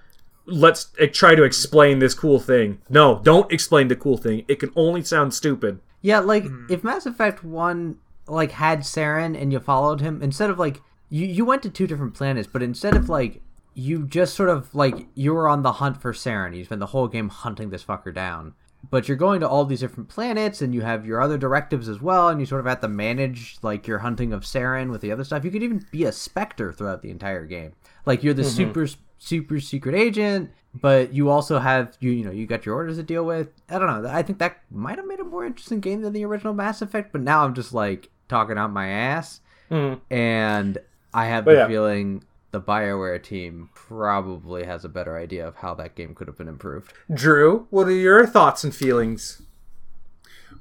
let's 0.47 0.93
try 1.13 1.35
to 1.35 1.43
explain 1.43 1.99
this 1.99 2.15
cool 2.15 2.39
thing. 2.39 2.81
No, 2.89 3.21
don't 3.25 3.51
explain 3.53 3.89
the 3.89 3.97
cool 3.97 4.17
thing. 4.17 4.45
It 4.49 4.61
can 4.61 4.73
only 4.77 5.03
sound 5.03 5.35
stupid. 5.35 5.81
Yeah, 6.03 6.21
like 6.21 6.45
hmm. 6.45 6.67
if 6.69 6.85
Mass 6.85 7.07
Effect 7.07 7.43
One 7.43 7.99
like 8.27 8.53
had 8.53 8.81
Saren 8.81 9.41
and 9.41 9.53
you 9.53 9.59
followed 9.59 10.01
him 10.01 10.23
instead 10.23 10.51
of 10.51 10.59
like 10.59 10.81
you 11.09 11.27
you 11.27 11.45
went 11.45 11.63
to 11.65 11.71
two 11.71 11.87
different 11.87 12.15
planets, 12.15 12.49
but 12.51 12.63
instead 12.63 12.95
of 12.95 13.09
like 13.09 13.43
you 13.75 14.07
just 14.07 14.35
sort 14.35 14.49
of 14.49 14.75
like 14.75 15.07
you 15.15 15.33
were 15.33 15.49
on 15.49 15.63
the 15.63 15.73
hunt 15.73 16.01
for 16.01 16.13
Saren. 16.13 16.57
You 16.57 16.65
spent 16.65 16.81
the 16.81 16.87
whole 16.87 17.09
game 17.09 17.29
hunting 17.29 17.71
this 17.71 17.85
fucker 17.85 18.15
down. 18.15 18.55
But 18.89 19.09
you're 19.09 19.17
going 19.17 19.41
to 19.41 19.49
all 19.49 19.65
these 19.65 19.81
different 19.81 20.09
planets 20.09 20.63
and 20.63 20.75
you 20.75 20.81
have 20.81 21.05
your 21.07 21.21
other 21.21 21.37
directives 21.37 21.89
as 21.89 22.01
well, 22.01 22.29
and 22.29 22.41
you 22.41 22.47
sort 22.47 22.61
of 22.61 22.67
have 22.67 22.81
to 22.81 22.89
manage 22.89 23.59
like 23.63 23.87
your 23.87 23.99
hunting 23.99 24.33
of 24.33 24.43
Saren 24.43 24.91
with 24.91 25.01
the 25.01 25.13
other 25.13 25.25
stuff. 25.25 25.45
You 25.45 25.51
could 25.51 25.63
even 25.63 25.85
be 25.91 26.05
a 26.05 26.13
Spectre 26.13 26.73
throughout 26.73 27.03
the 27.03 27.11
entire 27.11 27.45
game. 27.45 27.73
Like 28.07 28.23
you're 28.23 28.35
the 28.35 28.43
mm-hmm. 28.43 28.57
super 28.57 28.87
super 29.19 29.61
secret 29.61 29.95
agent, 29.95 30.51
but 30.75 31.13
you 31.13 31.29
also 31.29 31.59
have 31.59 31.97
you 32.01 32.11
you 32.11 32.25
know 32.25 32.31
you 32.31 32.47
got 32.47 32.67
your 32.67 32.75
orders 32.75 32.97
to 32.97 33.03
deal 33.03 33.25
with. 33.25 33.49
I 33.69 33.79
don't 33.79 34.03
know. 34.03 34.09
I 34.09 34.23
think 34.23 34.39
that 34.39 34.59
might 34.71 34.97
have 34.97 35.07
made 35.07 35.21
a 35.21 35.25
more 35.25 35.45
interesting 35.45 35.81
game 35.81 36.01
than 36.03 36.13
the 36.13 36.25
original 36.25 36.55
Mass 36.55 36.83
Effect. 36.83 37.13
But 37.13 37.21
now 37.21 37.45
I'm 37.45 37.55
just 37.55 37.73
like 37.73 38.09
talking 38.29 38.59
out 38.59 38.73
my 38.73 38.89
ass, 38.89 39.41
mm-hmm. 39.71 40.01
and 40.13 40.79
I 41.13 41.27
have 41.27 41.45
But 41.45 41.53
the 41.53 41.57
yeah. 41.59 41.69
feeling 41.69 42.25
the 42.51 42.61
Bioware 42.61 43.23
team 43.23 43.71
probably 43.75 44.65
has 44.65 44.85
a 44.85 44.89
better 44.89 45.17
idea 45.17 45.47
of 45.47 45.57
how 45.57 45.75
that 45.75 45.95
game 45.95 46.15
could 46.15 46.27
have 46.27 46.37
been 46.37 46.49
improved. 46.49 46.93
Drew, 47.13 47.67
what 47.71 47.87
are 47.87 47.93
your 47.93 48.27
thoughts 48.27 48.65
and 48.65 48.75
feelings? 48.75 49.43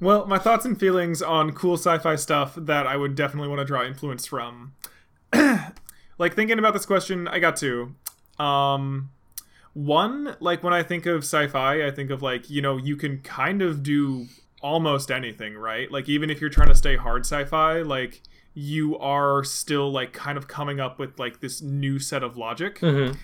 Well, 0.00 0.26
my 0.26 0.38
thoughts 0.38 0.64
and 0.64 0.78
feelings 0.78 1.20
on 1.20 1.52
cool 1.52 1.74
sci-fi 1.74 2.16
stuff 2.16 2.54
that 2.56 2.86
I 2.86 2.96
would 2.96 3.14
definitely 3.14 3.48
want 3.48 3.58
to 3.58 3.64
draw 3.64 3.84
influence 3.84 4.26
from. 4.26 4.74
like 6.18 6.34
thinking 6.34 6.58
about 6.58 6.72
this 6.72 6.86
question, 6.86 7.28
I 7.28 7.38
got 7.38 7.56
two. 7.56 7.94
Um 8.38 9.10
one, 9.72 10.36
like 10.40 10.64
when 10.64 10.72
I 10.72 10.82
think 10.82 11.06
of 11.06 11.18
sci-fi, 11.18 11.86
I 11.86 11.90
think 11.90 12.10
of 12.10 12.22
like, 12.22 12.50
you 12.50 12.60
know, 12.60 12.76
you 12.76 12.96
can 12.96 13.20
kind 13.20 13.62
of 13.62 13.82
do 13.82 14.26
almost 14.62 15.10
anything, 15.10 15.54
right? 15.54 15.90
Like 15.90 16.08
even 16.08 16.28
if 16.28 16.40
you're 16.40 16.50
trying 16.50 16.68
to 16.68 16.74
stay 16.74 16.96
hard 16.96 17.24
sci-fi, 17.24 17.82
like 17.82 18.20
you 18.60 18.98
are 18.98 19.42
still 19.42 19.90
like 19.90 20.12
kind 20.12 20.36
of 20.36 20.46
coming 20.46 20.80
up 20.80 20.98
with 20.98 21.18
like 21.18 21.40
this 21.40 21.62
new 21.62 21.98
set 21.98 22.22
of 22.22 22.36
logic. 22.36 22.78
Mm-hmm. 22.80 23.16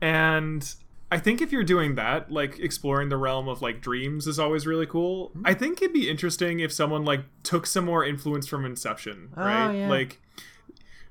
And 0.00 0.74
I 1.10 1.18
think 1.18 1.40
if 1.40 1.50
you're 1.50 1.64
doing 1.64 1.96
that, 1.96 2.30
like 2.30 2.60
exploring 2.60 3.08
the 3.08 3.16
realm 3.16 3.48
of 3.48 3.60
like 3.60 3.80
dreams 3.80 4.26
is 4.28 4.38
always 4.38 4.66
really 4.66 4.86
cool. 4.86 5.30
Mm-hmm. 5.30 5.46
I 5.46 5.54
think 5.54 5.82
it'd 5.82 5.92
be 5.92 6.08
interesting 6.08 6.60
if 6.60 6.72
someone 6.72 7.04
like 7.04 7.22
took 7.42 7.66
some 7.66 7.84
more 7.84 8.04
influence 8.04 8.46
from 8.46 8.64
Inception, 8.64 9.30
oh, 9.36 9.44
right? 9.44 9.72
yeah. 9.72 9.88
Like 9.88 10.20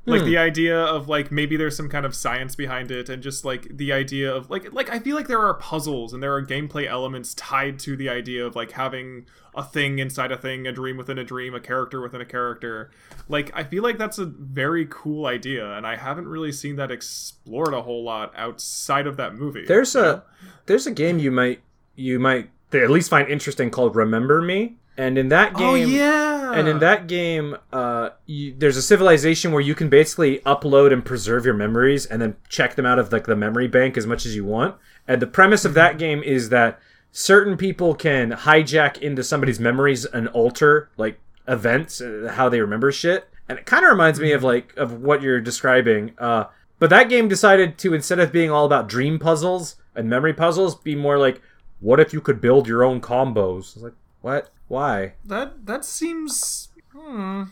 like 0.05 0.22
hmm. 0.22 0.27
the 0.27 0.38
idea 0.38 0.77
of 0.77 1.07
like 1.07 1.31
maybe 1.31 1.55
there's 1.55 1.77
some 1.77 1.88
kind 1.88 2.05
of 2.05 2.14
science 2.14 2.55
behind 2.55 2.91
it 2.91 3.07
and 3.07 3.23
just 3.23 3.45
like 3.45 3.68
the 3.69 3.93
idea 3.93 4.34
of 4.34 4.49
like 4.49 4.72
like 4.73 4.89
I 4.89 4.99
feel 4.99 5.15
like 5.15 5.27
there 5.27 5.41
are 5.41 5.53
puzzles 5.53 6.14
and 6.14 6.22
there 6.22 6.34
are 6.34 6.45
gameplay 6.45 6.88
elements 6.88 7.34
tied 7.34 7.80
to 7.80 7.95
the 7.95 8.10
idea 8.10 8.45
of 8.45 8.55
like 8.55 8.72
having 8.72 9.26
a 9.55 9.63
thing 9.63 9.99
inside 9.99 10.31
a 10.31 10.38
thing, 10.38 10.67
a 10.67 10.71
dream 10.71 10.97
within 10.97 11.17
a 11.17 11.23
dream, 11.23 11.53
a 11.53 11.59
character 11.59 12.01
within 12.01 12.21
a 12.21 12.25
character. 12.25 12.91
Like 13.27 13.51
I 13.53 13.63
feel 13.63 13.84
like 13.84 13.97
that's 13.97 14.17
a 14.17 14.25
very 14.25 14.88
cool 14.89 15.25
idea 15.25 15.73
and 15.73 15.85
I 15.85 15.95
haven't 15.95 16.27
really 16.27 16.51
seen 16.51 16.75
that 16.77 16.91
explored 16.91 17.73
a 17.73 17.81
whole 17.81 18.03
lot 18.03 18.34
outside 18.35 19.07
of 19.07 19.17
that 19.17 19.35
movie. 19.35 19.65
There's 19.65 19.95
a 19.95 20.01
know? 20.01 20.21
there's 20.65 20.88
a 20.88 20.91
game 20.91 21.19
you 21.19 21.31
might 21.31 21.61
you 21.95 22.19
might 22.19 22.49
at 22.73 22.89
least 22.89 23.09
find 23.09 23.30
interesting 23.30 23.69
called 23.69 23.95
Remember 23.95 24.41
Me, 24.41 24.77
and 24.97 25.17
in 25.17 25.30
that 25.30 25.55
game 25.55 25.67
Oh 25.67 25.75
yeah. 25.75 26.34
And 26.53 26.67
in 26.67 26.80
that 26.80 27.07
game, 27.07 27.57
uh, 27.71 28.11
you, 28.27 28.53
there's 28.55 28.77
a 28.77 28.81
civilization 28.81 29.51
where 29.51 29.61
you 29.61 29.73
can 29.73 29.89
basically 29.89 30.38
upload 30.39 30.93
and 30.93 31.03
preserve 31.03 31.45
your 31.45 31.55
memories, 31.55 32.05
and 32.05 32.21
then 32.21 32.35
check 32.47 32.75
them 32.75 32.85
out 32.85 32.99
of 32.99 33.11
like 33.11 33.25
the 33.25 33.35
memory 33.35 33.67
bank 33.67 33.97
as 33.97 34.05
much 34.05 34.25
as 34.25 34.35
you 34.35 34.45
want. 34.45 34.75
And 35.07 35.21
the 35.21 35.27
premise 35.27 35.65
of 35.65 35.73
that 35.73 35.97
game 35.97 36.21
is 36.21 36.49
that 36.49 36.80
certain 37.14 37.56
people 37.56 37.94
can 37.94 38.31
hijack 38.31 38.98
into 38.98 39.23
somebody's 39.23 39.60
memories 39.60 40.03
and 40.03 40.27
alter 40.30 40.90
like 40.98 41.19
events, 41.48 42.02
uh, 42.02 42.34
how 42.35 42.49
they 42.49 42.60
remember 42.60 42.91
shit. 42.91 43.30
And 43.48 43.60
it 43.60 43.65
kind 43.65 43.85
of 43.85 43.91
reminds 43.91 44.19
me 44.19 44.34
of 44.34 44.44
like 44.44 44.76
of 44.76 45.02
what 45.02 45.22
you're 45.22 45.40
describing. 45.40 46.14
Uh, 46.18 46.45
but 46.80 46.90
that 46.90 47.07
game 47.07 47.30
decided 47.30 47.77
to 47.77 47.94
instead 47.94 48.19
of 48.19 48.34
being 48.34 48.52
all 48.52 48.65
about 48.65 48.90
dream 48.90 49.19
puzzles 49.19 49.77
and 49.95 50.10
memory 50.10 50.34
puzzles, 50.34 50.76
be 50.76 50.95
more 50.95 51.18
like, 51.18 51.41
what 51.80 51.99
if 51.99 52.14
you 52.14 52.19
could 52.19 52.41
build 52.41 52.68
your 52.68 52.84
own 52.84 52.99
combos? 52.99 53.81
Like, 53.81 53.94
what? 54.22 54.49
Why? 54.68 55.14
That 55.23 55.65
that 55.65 55.85
seems. 55.85 56.69
Hmm. 56.91 57.44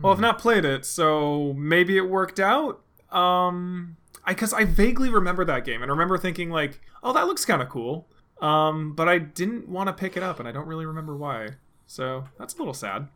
Well, 0.00 0.14
I've 0.14 0.20
not 0.20 0.38
played 0.38 0.64
it, 0.64 0.86
so 0.86 1.52
maybe 1.58 1.98
it 1.98 2.08
worked 2.08 2.40
out. 2.40 2.80
Um, 3.10 3.98
I 4.24 4.32
because 4.32 4.54
I 4.54 4.64
vaguely 4.64 5.10
remember 5.10 5.44
that 5.44 5.66
game 5.66 5.82
and 5.82 5.90
I 5.90 5.92
remember 5.92 6.16
thinking 6.16 6.48
like, 6.48 6.80
oh, 7.02 7.12
that 7.12 7.26
looks 7.26 7.44
kind 7.44 7.60
of 7.60 7.68
cool. 7.68 8.08
Um, 8.40 8.94
but 8.94 9.08
I 9.08 9.18
didn't 9.18 9.68
want 9.68 9.88
to 9.88 9.92
pick 9.92 10.16
it 10.16 10.22
up, 10.22 10.38
and 10.38 10.48
I 10.48 10.52
don't 10.52 10.66
really 10.66 10.86
remember 10.86 11.16
why. 11.16 11.50
So 11.86 12.24
that's 12.38 12.54
a 12.54 12.58
little 12.58 12.74
sad. 12.74 13.08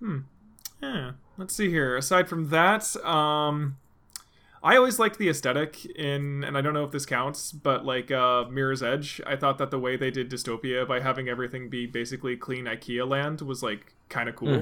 Hmm. 0.00 0.18
Yeah. 0.82 1.12
Let's 1.36 1.54
see 1.54 1.68
here. 1.68 1.96
Aside 1.96 2.28
from 2.28 2.50
that, 2.50 2.96
um, 3.04 3.76
I 4.62 4.76
always 4.76 4.98
liked 4.98 5.18
the 5.18 5.28
aesthetic 5.28 5.84
in, 5.86 6.44
and 6.44 6.56
I 6.56 6.60
don't 6.60 6.74
know 6.74 6.84
if 6.84 6.90
this 6.90 7.06
counts, 7.06 7.50
but 7.52 7.84
like 7.84 8.10
uh, 8.10 8.44
Mirror's 8.50 8.82
Edge. 8.82 9.20
I 9.26 9.36
thought 9.36 9.58
that 9.58 9.70
the 9.70 9.78
way 9.78 9.96
they 9.96 10.10
did 10.10 10.30
dystopia 10.30 10.86
by 10.86 11.00
having 11.00 11.28
everything 11.28 11.70
be 11.70 11.86
basically 11.86 12.36
clean 12.36 12.66
IKEA 12.66 13.08
land 13.08 13.40
was 13.40 13.62
like 13.62 13.94
kind 14.08 14.28
of 14.28 14.36
cool. 14.36 14.54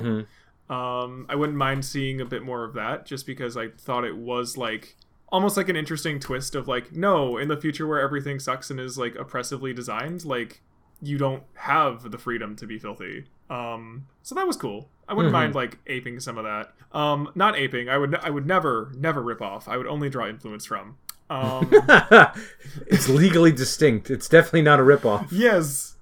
Um, 0.70 1.26
I 1.28 1.34
wouldn't 1.34 1.58
mind 1.58 1.84
seeing 1.84 2.20
a 2.20 2.24
bit 2.26 2.42
more 2.42 2.62
of 2.62 2.74
that, 2.74 3.06
just 3.06 3.26
because 3.26 3.56
I 3.56 3.68
thought 3.68 4.04
it 4.04 4.16
was 4.16 4.56
like 4.56 4.96
almost 5.30 5.56
like 5.56 5.68
an 5.68 5.76
interesting 5.76 6.20
twist 6.20 6.54
of 6.54 6.68
like, 6.68 6.92
no, 6.92 7.36
in 7.36 7.48
the 7.48 7.56
future 7.56 7.86
where 7.86 8.00
everything 8.00 8.38
sucks 8.38 8.70
and 8.70 8.80
is 8.80 8.98
like 8.98 9.14
oppressively 9.14 9.72
designed, 9.72 10.24
like 10.24 10.62
you 11.00 11.18
don't 11.18 11.42
have 11.54 12.10
the 12.10 12.18
freedom 12.18 12.56
to 12.56 12.66
be 12.66 12.78
filthy 12.78 13.26
Um, 13.48 14.06
so 14.22 14.34
that 14.34 14.46
was 14.46 14.56
cool. 14.56 14.88
I 15.08 15.14
wouldn't 15.14 15.32
mind 15.32 15.54
like 15.54 15.78
aping 15.86 16.20
some 16.20 16.36
of 16.36 16.44
that. 16.44 16.74
Um, 16.92 17.30
not 17.34 17.56
aping. 17.56 17.88
I 17.88 17.96
would. 17.96 18.14
I 18.16 18.28
would 18.28 18.46
never, 18.46 18.92
never 18.94 19.22
rip 19.22 19.40
off. 19.40 19.66
I 19.66 19.78
would 19.78 19.86
only 19.86 20.10
draw 20.10 20.28
influence 20.28 20.66
from. 20.66 20.98
Um, 21.30 21.70
it's 22.86 23.08
legally 23.08 23.52
distinct. 23.52 24.10
It's 24.10 24.28
definitely 24.28 24.62
not 24.62 24.80
a 24.80 24.82
rip 24.82 25.04
off 25.04 25.30
yes, 25.32 25.96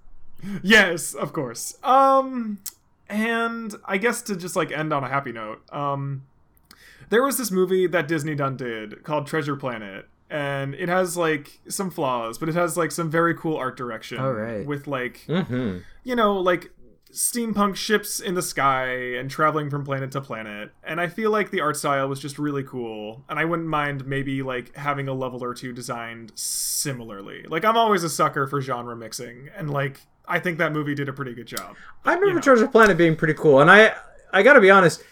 yes, 0.63 1.15
of 1.15 1.33
course. 1.33 1.77
Um, 1.83 2.59
and 3.09 3.75
I 3.85 3.99
guess 3.99 4.23
to 4.23 4.37
just 4.37 4.57
like 4.57 4.73
end 4.73 4.93
on 4.93 5.05
a 5.05 5.09
happy 5.09 5.33
note. 5.33 5.63
Um, 5.73 6.25
there 7.09 7.23
was 7.23 7.39
this 7.39 7.51
movie 7.51 7.87
that 7.87 8.09
Disney 8.09 8.35
done 8.35 8.57
did 8.57 9.03
called 9.05 9.27
Treasure 9.27 9.57
Planet, 9.57 10.09
and 10.31 10.75
it 10.75 10.89
has 10.89 11.17
like 11.17 11.61
some 11.69 11.91
flaws, 11.91 12.39
but 12.39 12.49
it 12.49 12.55
has 12.55 12.77
like 12.77 12.91
some 12.93 13.11
very 13.11 13.35
cool 13.35 13.57
art 13.57 13.77
direction. 13.77 14.19
Oh, 14.19 14.33
right. 14.33 14.67
With 14.67 14.87
like 14.87 15.25
hmm 15.27 15.79
you 16.05 16.15
know, 16.15 16.37
like 16.37 16.71
steampunk 17.13 17.77
ships 17.77 18.21
in 18.21 18.35
the 18.35 18.43
sky 18.43 18.89
and 19.17 19.31
traveling 19.31 19.71
from 19.71 19.85
planet 19.85 20.11
to 20.11 20.21
planet. 20.21 20.71
And 20.85 21.01
I 21.01 21.09
feel 21.09 21.31
like 21.31 21.51
the 21.51 21.61
art 21.61 21.77
style 21.77 22.09
was 22.09 22.21
just 22.21 22.39
really 22.39 22.63
cool. 22.63 23.25
And 23.29 23.39
I 23.39 23.45
wouldn't 23.45 23.69
mind 23.69 24.07
maybe 24.07 24.43
like 24.43 24.77
having 24.77 25.09
a 25.09 25.15
level 25.15 25.43
or 25.43 25.55
two 25.55 25.73
designed 25.73 26.33
similarly. 26.35 27.45
Like 27.49 27.65
I'm 27.65 27.77
always 27.77 28.05
a 28.05 28.11
sucker 28.11 28.47
for 28.47 28.61
genre 28.61 28.95
mixing 28.95 29.49
and 29.57 29.71
like 29.71 30.01
I 30.29 30.41
think 30.41 30.59
that 30.59 30.73
movie 30.73 30.95
did 30.95 31.09
a 31.09 31.13
pretty 31.13 31.35
good 31.35 31.47
job. 31.47 31.77
I 32.05 32.15
remember 32.15 32.35
know. 32.35 32.41
Treasure 32.41 32.69
Planet 32.69 32.99
being 32.99 33.17
pretty 33.17 33.35
cool, 33.35 33.61
and 33.61 33.71
I 33.71 33.95
I 34.33 34.43
gotta 34.43 34.61
be 34.61 34.71
honest, 34.71 35.03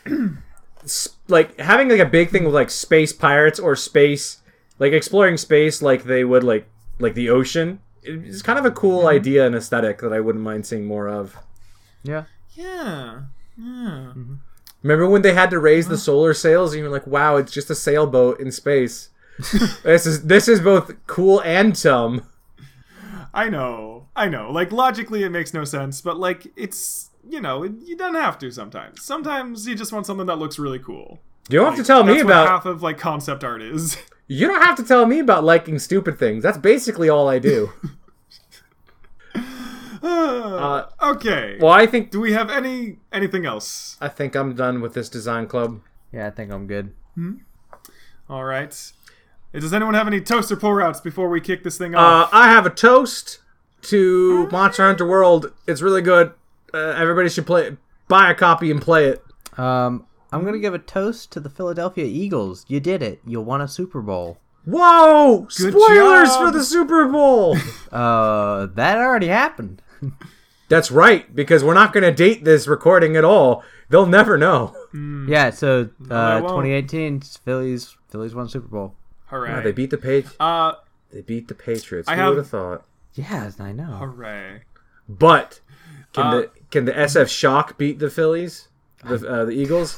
like 1.29 1.59
having 1.59 1.89
like 1.89 2.01
a 2.01 2.07
big 2.07 2.31
thing 2.31 2.45
with 2.45 2.55
like 2.55 2.71
space 2.71 3.13
pirates 3.13 3.59
or 3.59 3.77
space, 3.77 4.43
like 4.79 4.93
exploring 4.93 5.37
space 5.37 5.83
like 5.83 6.05
they 6.05 6.25
would 6.25 6.45
like 6.45 6.69
like 6.99 7.15
the 7.15 7.31
ocean. 7.31 7.81
It's 8.03 8.43
kind 8.43 8.59
of 8.59 8.67
a 8.67 8.71
cool 8.71 9.01
mm-hmm. 9.01 9.17
idea 9.17 9.47
and 9.47 9.55
aesthetic 9.55 10.01
that 10.01 10.13
I 10.13 10.21
wouldn't 10.21 10.45
mind 10.45 10.67
seeing 10.67 10.85
more 10.85 11.09
of. 11.09 11.37
Yeah. 12.03 12.25
Yeah. 12.53 13.23
Yeah. 13.57 14.13
Mm-hmm. 14.15 14.35
Remember 14.83 15.09
when 15.09 15.23
they 15.23 15.33
had 15.33 15.51
to 15.51 15.59
raise 15.59 15.89
the 15.89 15.97
solar 15.97 16.35
sails 16.35 16.73
and 16.73 16.79
you 16.79 16.85
were 16.85 16.95
like, 16.95 17.07
"Wow, 17.07 17.37
it's 17.37 17.53
just 17.53 17.71
a 17.71 17.75
sailboat 17.75 18.39
in 18.39 18.53
space." 18.53 19.09
this 19.83 20.07
is 20.07 20.27
this 20.27 20.47
is 20.47 20.61
both 20.61 20.93
cool 21.07 21.41
and 21.41 21.81
dumb. 21.81 22.27
I 23.33 23.49
know. 23.49 24.09
I 24.15 24.29
know. 24.29 24.51
Like 24.53 24.71
logically 24.71 25.25
it 25.25 25.31
makes 25.31 25.55
no 25.55 25.65
sense, 25.65 26.01
but 26.01 26.19
like 26.19 26.47
it's 26.57 27.11
you 27.29 27.41
know, 27.41 27.65
you 27.65 27.97
don't 27.97 28.15
have 28.15 28.39
to 28.39 28.51
sometimes. 28.51 29.03
Sometimes 29.03 29.67
you 29.67 29.75
just 29.75 29.93
want 29.93 30.07
something 30.07 30.27
that 30.27 30.37
looks 30.39 30.59
really 30.59 30.79
cool. 30.79 31.21
You 31.49 31.59
don't 31.59 31.67
have 31.67 31.77
to 31.77 31.85
tell 31.85 32.05
me 32.05 32.21
about 32.21 32.49
half 32.49 32.67
of 32.67 32.83
like 32.83 32.99
concept 32.99 33.45
art 33.45 33.63
is. 33.63 33.97
you 34.27 34.47
don't 34.47 34.63
have 34.63 34.77
to 34.77 34.85
tell 34.85 35.07
me 35.07 35.19
about 35.19 35.45
liking 35.45 35.79
stupid 35.79 36.19
things. 36.19 36.43
That's 36.43 36.59
basically 36.59 37.09
all 37.09 37.29
I 37.29 37.39
do. 37.39 37.71
Uh, 40.03 40.87
okay. 41.03 41.57
well, 41.61 41.73
I 41.73 41.87
think 41.87 42.11
Do 42.11 42.21
we 42.21 42.33
have 42.33 42.51
any 42.51 42.99
anything 43.11 43.47
else? 43.47 43.97
I 44.01 44.09
think 44.09 44.35
I'm 44.37 44.55
done 44.55 44.83
with 44.83 44.93
this 44.93 45.09
design 45.09 45.47
club. 45.47 45.81
Yeah, 46.13 46.27
I 46.27 46.31
think 46.31 46.53
I'm 46.53 46.67
good. 46.67 46.93
Hmm? 47.15 47.37
All 48.29 48.45
right. 48.45 48.93
Uh, 49.55 49.61
Does 49.61 49.73
anyone 49.73 49.95
have 49.95 50.07
any 50.07 50.21
toaster 50.21 50.57
pour 50.57 50.83
outs 50.83 51.01
before 51.01 51.29
we 51.31 51.41
kick 51.41 51.63
this 51.63 51.79
thing 51.79 51.95
off? 51.95 52.29
Uh, 52.29 52.37
I 52.37 52.49
have 52.51 52.67
a 52.67 52.71
toast 52.71 53.39
to 53.83 54.47
Monster 54.49 54.85
Hunter 54.85 55.07
World. 55.07 55.53
It's 55.67 55.81
really 55.81 56.03
good. 56.03 56.33
Uh, 56.75 56.95
everybody 56.99 57.29
should 57.29 57.47
play 57.47 57.67
it. 57.69 57.79
Buy 58.09 58.31
a 58.31 58.35
copy 58.35 58.71
and 58.71 58.83
play 58.83 59.07
it. 59.07 59.23
Um, 59.59 60.07
I'm 60.33 60.45
gonna 60.45 60.59
give 60.59 60.75
a 60.75 60.79
toast 60.79 61.31
to 61.33 61.41
the 61.41 61.49
Philadelphia 61.49 62.05
Eagles. 62.05 62.65
You 62.69 62.81
did 62.81 63.03
it. 63.03 63.21
You 63.27 63.41
won 63.41 63.61
a 63.61 63.69
Super 63.69 64.03
Bowl. 64.03 64.39
Whoa! 64.67 65.47
Good 65.57 65.73
Spoilers 65.75 66.29
job. 66.31 66.47
for 66.47 66.51
the 66.59 66.65
Super 66.65 67.07
Bowl. 67.09 67.57
Uh, 67.93 68.67
that 68.75 68.99
already 68.99 69.29
happened. 69.29 69.81
That's 70.69 70.91
right, 70.91 71.33
because 71.33 71.63
we're 71.63 71.75
not 71.75 71.93
going 71.93 72.03
to 72.03 72.11
date 72.11 72.45
this 72.45 72.67
recording 72.67 73.15
at 73.17 73.23
all. 73.25 73.63
They'll 73.89 74.07
never 74.07 74.37
know. 74.37 74.75
Yeah. 75.29 75.51
So, 75.51 75.91
uh, 76.11 76.41
they 76.41 76.41
2018 76.41 77.21
Phillies 77.21 77.97
Phillies 78.09 78.35
won 78.35 78.49
Super 78.49 78.67
Bowl. 78.67 78.95
hooray. 79.27 79.51
Yeah, 79.51 79.61
they 79.61 79.71
beat 79.73 79.91
the 79.91 79.97
Patri- 79.99 80.35
uh, 80.41 80.73
They 81.13 81.21
beat 81.21 81.47
the 81.47 81.55
Patriots. 81.55 82.09
I 82.09 82.17
Who 82.17 82.21
have- 82.23 82.29
would 82.31 82.39
have 82.39 82.49
thought? 82.49 82.85
Yes, 83.15 83.61
I 83.61 83.71
know. 83.71 83.85
hooray. 83.85 84.63
But 85.09 85.61
can 86.13 86.27
Uh, 86.27 86.31
the 86.37 86.51
can 86.75 86.87
the 86.87 86.93
SF 86.93 87.29
Shock 87.29 87.79
beat 87.79 88.01
the 88.01 88.11
Phillies? 88.11 88.67
The 89.05 89.15
uh, 89.27 89.45
the 89.45 89.53
Eagles? 89.53 89.97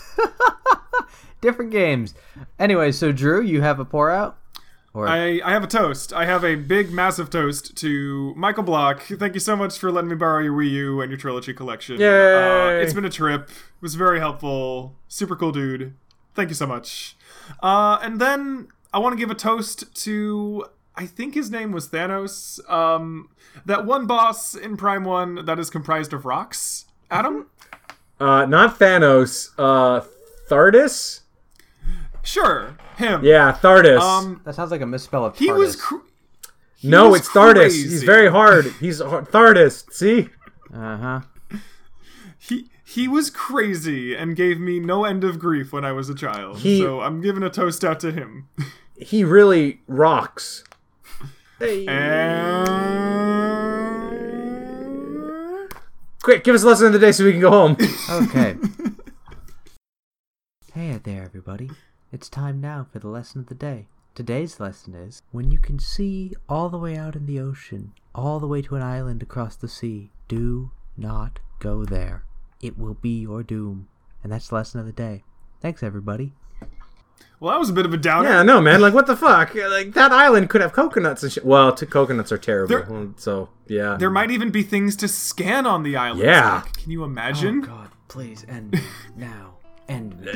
Different 1.41 1.73
games. 1.73 2.13
Anyway, 2.59 2.93
so 2.93 3.13
Drew, 3.13 3.41
you 3.41 3.63
have 3.63 3.81
a 3.81 3.85
pour 3.87 4.11
out. 4.11 4.37
Or 4.93 5.09
I, 5.09 5.41
I 5.43 5.53
have 5.53 5.65
a 5.65 5.67
toast. 5.67 6.13
I 6.13 6.27
have 6.27 6.45
a 6.45 6.55
big, 6.55 6.91
massive 6.91 7.31
toast 7.31 7.77
to 7.79 8.35
Michael 8.37 8.63
Block. 8.63 9.01
Thank 9.03 9.33
you 9.33 9.41
so 9.41 9.57
much 9.57 9.79
for 9.79 9.91
letting 9.91 10.11
me 10.11 10.17
borrow 10.17 10.43
your 10.43 10.53
Wii 10.53 10.71
U 10.71 11.01
and 11.01 11.11
your 11.11 11.19
trilogy 11.19 11.55
collection. 11.55 11.99
Yay. 11.99 12.35
Uh, 12.35 12.83
it's 12.83 12.93
been 12.93 13.07
a 13.07 13.11
trip. 13.11 13.49
It 13.49 13.83
was 13.83 13.95
very 13.95 14.19
helpful. 14.19 14.97
Super 15.09 15.35
cool 15.35 15.53
dude. 15.53 15.95
Thank 16.35 16.51
you 16.51 16.55
so 16.55 16.67
much. 16.67 17.17
Uh, 17.63 17.99
and 18.03 18.21
then 18.21 18.69
I 18.93 18.99
want 18.99 19.15
to 19.15 19.19
give 19.19 19.31
a 19.31 19.35
toast 19.35 19.95
to 20.05 20.67
I 20.97 21.07
think 21.07 21.35
his 21.35 21.51
name 21.51 21.73
was 21.73 21.89
Thanos. 21.89 22.59
Um, 22.71 23.29
that 23.67 23.85
one 23.85 24.07
boss 24.07 24.55
in 24.55 24.77
Prime 24.77 25.05
One 25.05 25.45
that 25.45 25.59
is 25.59 25.69
comprised 25.71 26.13
of 26.13 26.25
rocks. 26.25 26.87
Adam. 27.11 27.47
Uh, 28.19 28.47
not 28.47 28.79
Thanos. 28.79 29.51
Uh, 29.59 30.05
Thardus? 30.49 31.21
Sure, 32.23 32.77
him. 32.97 33.25
Yeah, 33.25 33.53
Thardus. 33.53 34.01
Um, 34.01 34.41
that 34.45 34.55
sounds 34.55 34.71
like 34.71 34.81
a 34.81 34.87
misspell 34.87 35.25
of 35.25 35.39
he 35.39 35.53
was. 35.53 35.77
Cr- 35.77 35.97
he 36.77 36.89
no, 36.89 37.11
was 37.11 37.21
it's 37.21 37.29
Thardus. 37.31 37.73
He's 37.73 38.03
very 38.03 38.31
hard. 38.31 38.67
He's 38.81 39.01
hard. 39.01 39.27
Thardus. 39.31 39.91
See? 39.93 40.29
Uh 40.75 40.97
huh. 40.97 41.21
He 42.39 42.71
he 42.85 43.07
was 43.09 43.31
crazy 43.31 44.15
and 44.15 44.35
gave 44.37 44.59
me 44.59 44.81
no 44.81 45.05
end 45.05 45.25
of 45.25 45.39
grief 45.39 45.73
when 45.73 45.85
I 45.85 45.93
was 45.93 46.09
a 46.09 46.15
child. 46.15 46.59
He- 46.59 46.81
so 46.81 47.01
I'm 47.01 47.21
giving 47.21 47.43
a 47.43 47.51
toast 47.51 47.85
out 47.85 48.01
to 48.01 48.13
him. 48.13 48.49
He 48.99 49.25
really 49.25 49.83
rocks. 49.87 50.65
And 51.59 51.87
Quick, 56.23 56.45
give 56.45 56.55
us 56.55 56.63
a 56.63 56.67
lesson 56.67 56.89
of 56.89 56.93
the 56.93 56.99
day 56.99 57.13
so 57.13 57.25
we 57.25 57.33
can 57.33 57.41
go 57.41 57.51
home. 57.51 57.77
Okay. 58.11 58.57
hey 60.75 60.99
there, 61.03 61.23
everybody. 61.23 61.71
It's 62.13 62.29
time 62.29 62.61
now 62.61 62.87
for 62.93 62.99
the 62.99 63.09
lesson 63.09 63.41
of 63.41 63.47
the 63.47 63.55
day. 63.55 63.87
Today's 64.15 64.61
lesson 64.61 64.95
is 64.95 65.23
when 65.33 65.51
you 65.51 65.59
can 65.59 65.79
see 65.79 66.35
all 66.49 66.69
the 66.69 66.79
way 66.79 66.97
out 66.97 67.17
in 67.17 67.27
the 67.27 67.41
ocean, 67.41 67.93
all 68.15 68.39
the 68.39 68.47
way 68.47 68.63
to 68.63 68.77
an 68.77 68.83
island 68.83 69.23
across 69.23 69.57
the 69.57 69.69
sea, 69.69 70.11
do 70.29 70.71
not 70.97 71.39
go 71.59 71.85
there. 71.85 72.25
It 72.61 72.79
will 72.79 72.95
be 72.95 73.21
your 73.21 73.43
doom. 73.43 73.89
And 74.23 74.33
that's 74.33 74.49
the 74.49 74.55
lesson 74.57 74.81
of 74.81 74.87
the 74.87 74.93
day. 74.93 75.25
Thanks, 75.61 75.83
everybody. 75.83 76.33
Well, 77.41 77.53
that 77.53 77.59
was 77.61 77.69
a 77.71 77.73
bit 77.73 77.85
of 77.87 77.93
a 77.93 77.97
downer. 77.97 78.29
yeah, 78.29 78.43
no, 78.43 78.61
man. 78.61 78.81
Like, 78.81 78.95
what 78.95 79.07
the 79.07 79.17
fuck? 79.17 79.55
Like, 79.55 79.93
that 79.95 80.13
island 80.13 80.49
could 80.51 80.61
have 80.61 80.73
coconuts 80.73 81.23
and 81.23 81.31
shit. 81.33 81.45
Well, 81.45 81.73
t- 81.73 81.87
coconuts 81.87 82.33
are 82.33 82.39
terrible. 82.39 82.69
There- 82.77 83.09
so, 83.17 83.49
yeah. 83.67 83.97
There 83.99 84.11
might 84.11 84.31
even 84.31 84.51
be 84.51 84.63
things 84.63 84.97
to 84.97 85.09
scan 85.09 85.67
on 85.67 85.83
the 85.83 85.97
island. 85.97 86.23
Yeah. 86.23 86.63
Zach. 86.63 86.77
Can 86.79 86.91
you 86.93 87.05
imagine? 87.05 87.63
Oh, 87.65 87.67
God, 87.67 87.89
please 88.09 88.45
end 88.49 88.81
now. 89.17 89.55
End. 89.89 90.29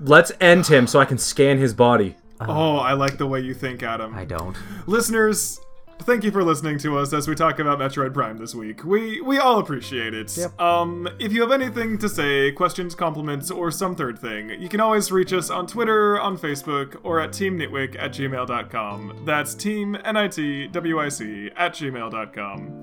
Let's 0.00 0.32
end 0.40 0.66
him 0.66 0.86
so 0.86 0.98
I 0.98 1.04
can 1.04 1.18
scan 1.18 1.58
his 1.58 1.74
body. 1.74 2.16
Oh, 2.40 2.78
I 2.78 2.94
like 2.94 3.18
the 3.18 3.26
way 3.26 3.38
you 3.40 3.54
think, 3.54 3.84
Adam. 3.84 4.12
I 4.14 4.24
don't. 4.24 4.56
Listeners, 4.88 5.60
thank 6.02 6.24
you 6.24 6.30
for 6.30 6.44
listening 6.44 6.78
to 6.78 6.98
us 6.98 7.12
as 7.12 7.28
we 7.28 7.34
talk 7.34 7.58
about 7.58 7.78
Metroid 7.78 8.12
Prime 8.12 8.36
this 8.36 8.54
week. 8.54 8.84
We 8.84 9.20
we 9.20 9.38
all 9.38 9.58
appreciate 9.58 10.14
it. 10.14 10.36
Yep. 10.36 10.60
Um, 10.60 11.08
if 11.18 11.32
you 11.32 11.40
have 11.40 11.52
anything 11.52 11.98
to 11.98 12.08
say, 12.08 12.52
questions, 12.52 12.94
compliments, 12.94 13.50
or 13.50 13.70
some 13.70 13.94
third 13.94 14.18
thing, 14.18 14.50
you 14.60 14.68
can 14.68 14.80
always 14.80 15.10
reach 15.10 15.32
us 15.32 15.50
on 15.50 15.66
Twitter, 15.66 16.20
on 16.20 16.36
Facebook, 16.36 16.96
or 17.02 17.20
at 17.20 17.30
teamnitwic 17.30 17.96
at 17.98 18.12
gmail.com. 18.12 19.22
That's 19.24 19.54
team 19.54 19.96
N-I-T-W-I-C 20.04 21.50
at 21.56 21.72
gmail.com. 21.74 22.80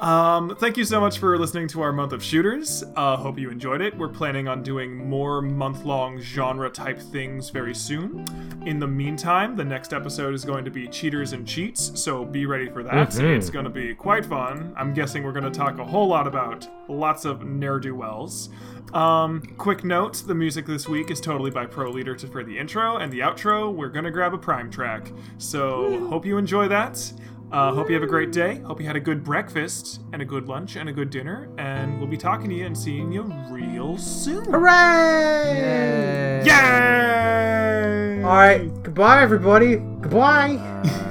Um, 0.00 0.56
thank 0.56 0.76
you 0.76 0.84
so 0.84 1.00
much 1.00 1.18
for 1.18 1.38
listening 1.38 1.68
to 1.68 1.80
our 1.80 1.92
month 1.92 2.12
of 2.12 2.22
shooters. 2.22 2.82
Uh, 2.96 3.16
hope 3.16 3.38
you 3.38 3.48
enjoyed 3.48 3.80
it. 3.80 3.96
We're 3.96 4.08
planning 4.08 4.48
on 4.48 4.62
doing 4.62 4.96
more 4.96 5.40
month 5.40 5.84
long 5.84 6.20
genre 6.20 6.68
type 6.68 6.98
things 6.98 7.50
very 7.50 7.74
soon. 7.74 8.24
In 8.66 8.80
the 8.80 8.88
meantime, 8.88 9.54
the 9.54 9.64
next 9.64 9.92
episode 9.92 10.34
is 10.34 10.44
going 10.44 10.64
to 10.64 10.70
be 10.70 10.88
Cheaters 10.88 11.32
and 11.32 11.46
Cheats, 11.46 11.92
so 11.94 12.24
be 12.24 12.44
ready 12.44 12.68
for 12.68 12.82
that. 12.82 12.94
It's 13.36 13.50
going 13.50 13.64
to 13.64 13.70
be 13.70 13.94
quite 13.94 14.26
fun. 14.26 14.74
I'm 14.76 14.92
guessing 14.94 15.22
we're 15.22 15.32
going 15.32 15.44
to 15.44 15.58
talk 15.58 15.78
a 15.78 15.84
whole 15.84 16.08
lot 16.08 16.26
about 16.26 16.66
lots 16.88 17.24
of 17.24 17.44
ne'er 17.44 17.78
do 17.78 17.94
wells. 17.94 18.48
Um, 18.92 19.42
quick 19.58 19.84
note 19.84 20.22
the 20.26 20.34
music 20.34 20.66
this 20.66 20.88
week 20.88 21.10
is 21.10 21.20
totally 21.20 21.50
by 21.50 21.66
Pro 21.66 21.90
Leader 21.90 22.14
to, 22.16 22.26
for 22.26 22.44
the 22.44 22.58
intro 22.58 22.96
and 22.96 23.12
the 23.12 23.20
outro. 23.20 23.72
We're 23.72 23.88
going 23.88 24.04
to 24.04 24.10
grab 24.10 24.34
a 24.34 24.38
prime 24.38 24.70
track. 24.70 25.10
So, 25.38 26.06
hope 26.08 26.26
you 26.26 26.36
enjoy 26.36 26.68
that. 26.68 27.12
Uh, 27.52 27.72
hope 27.72 27.88
you 27.88 27.94
have 27.94 28.02
a 28.02 28.06
great 28.06 28.32
day. 28.32 28.56
Hope 28.60 28.80
you 28.80 28.86
had 28.86 28.96
a 28.96 29.00
good 29.00 29.22
breakfast 29.22 30.00
and 30.12 30.20
a 30.20 30.24
good 30.24 30.48
lunch 30.48 30.76
and 30.76 30.88
a 30.88 30.92
good 30.92 31.10
dinner. 31.10 31.48
And 31.58 31.98
we'll 31.98 32.08
be 32.08 32.16
talking 32.16 32.48
to 32.50 32.54
you 32.54 32.66
and 32.66 32.76
seeing 32.76 33.12
you 33.12 33.22
real 33.48 33.96
soon. 33.96 34.44
Hooray! 34.46 36.42
Yay! 36.44 38.22
All 38.22 38.30
right. 38.36 38.82
Goodbye, 38.82 39.22
everybody. 39.22 39.76
Goodbye. 39.76 41.10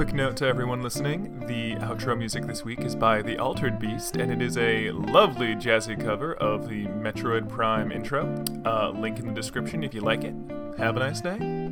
quick 0.00 0.14
note 0.14 0.34
to 0.34 0.46
everyone 0.46 0.80
listening 0.80 1.38
the 1.40 1.74
outro 1.84 2.16
music 2.16 2.46
this 2.46 2.64
week 2.64 2.80
is 2.80 2.96
by 2.96 3.20
The 3.20 3.36
Altered 3.36 3.78
Beast, 3.78 4.16
and 4.16 4.32
it 4.32 4.40
is 4.40 4.56
a 4.56 4.90
lovely 4.92 5.54
jazzy 5.54 6.02
cover 6.02 6.32
of 6.36 6.70
the 6.70 6.86
Metroid 6.86 7.50
Prime 7.50 7.92
intro. 7.92 8.42
Uh, 8.64 8.92
link 8.92 9.18
in 9.18 9.26
the 9.26 9.34
description 9.34 9.84
if 9.84 9.92
you 9.92 10.00
like 10.00 10.24
it. 10.24 10.34
Have 10.78 10.96
a 10.96 11.00
nice 11.00 11.20
day. 11.20 11.69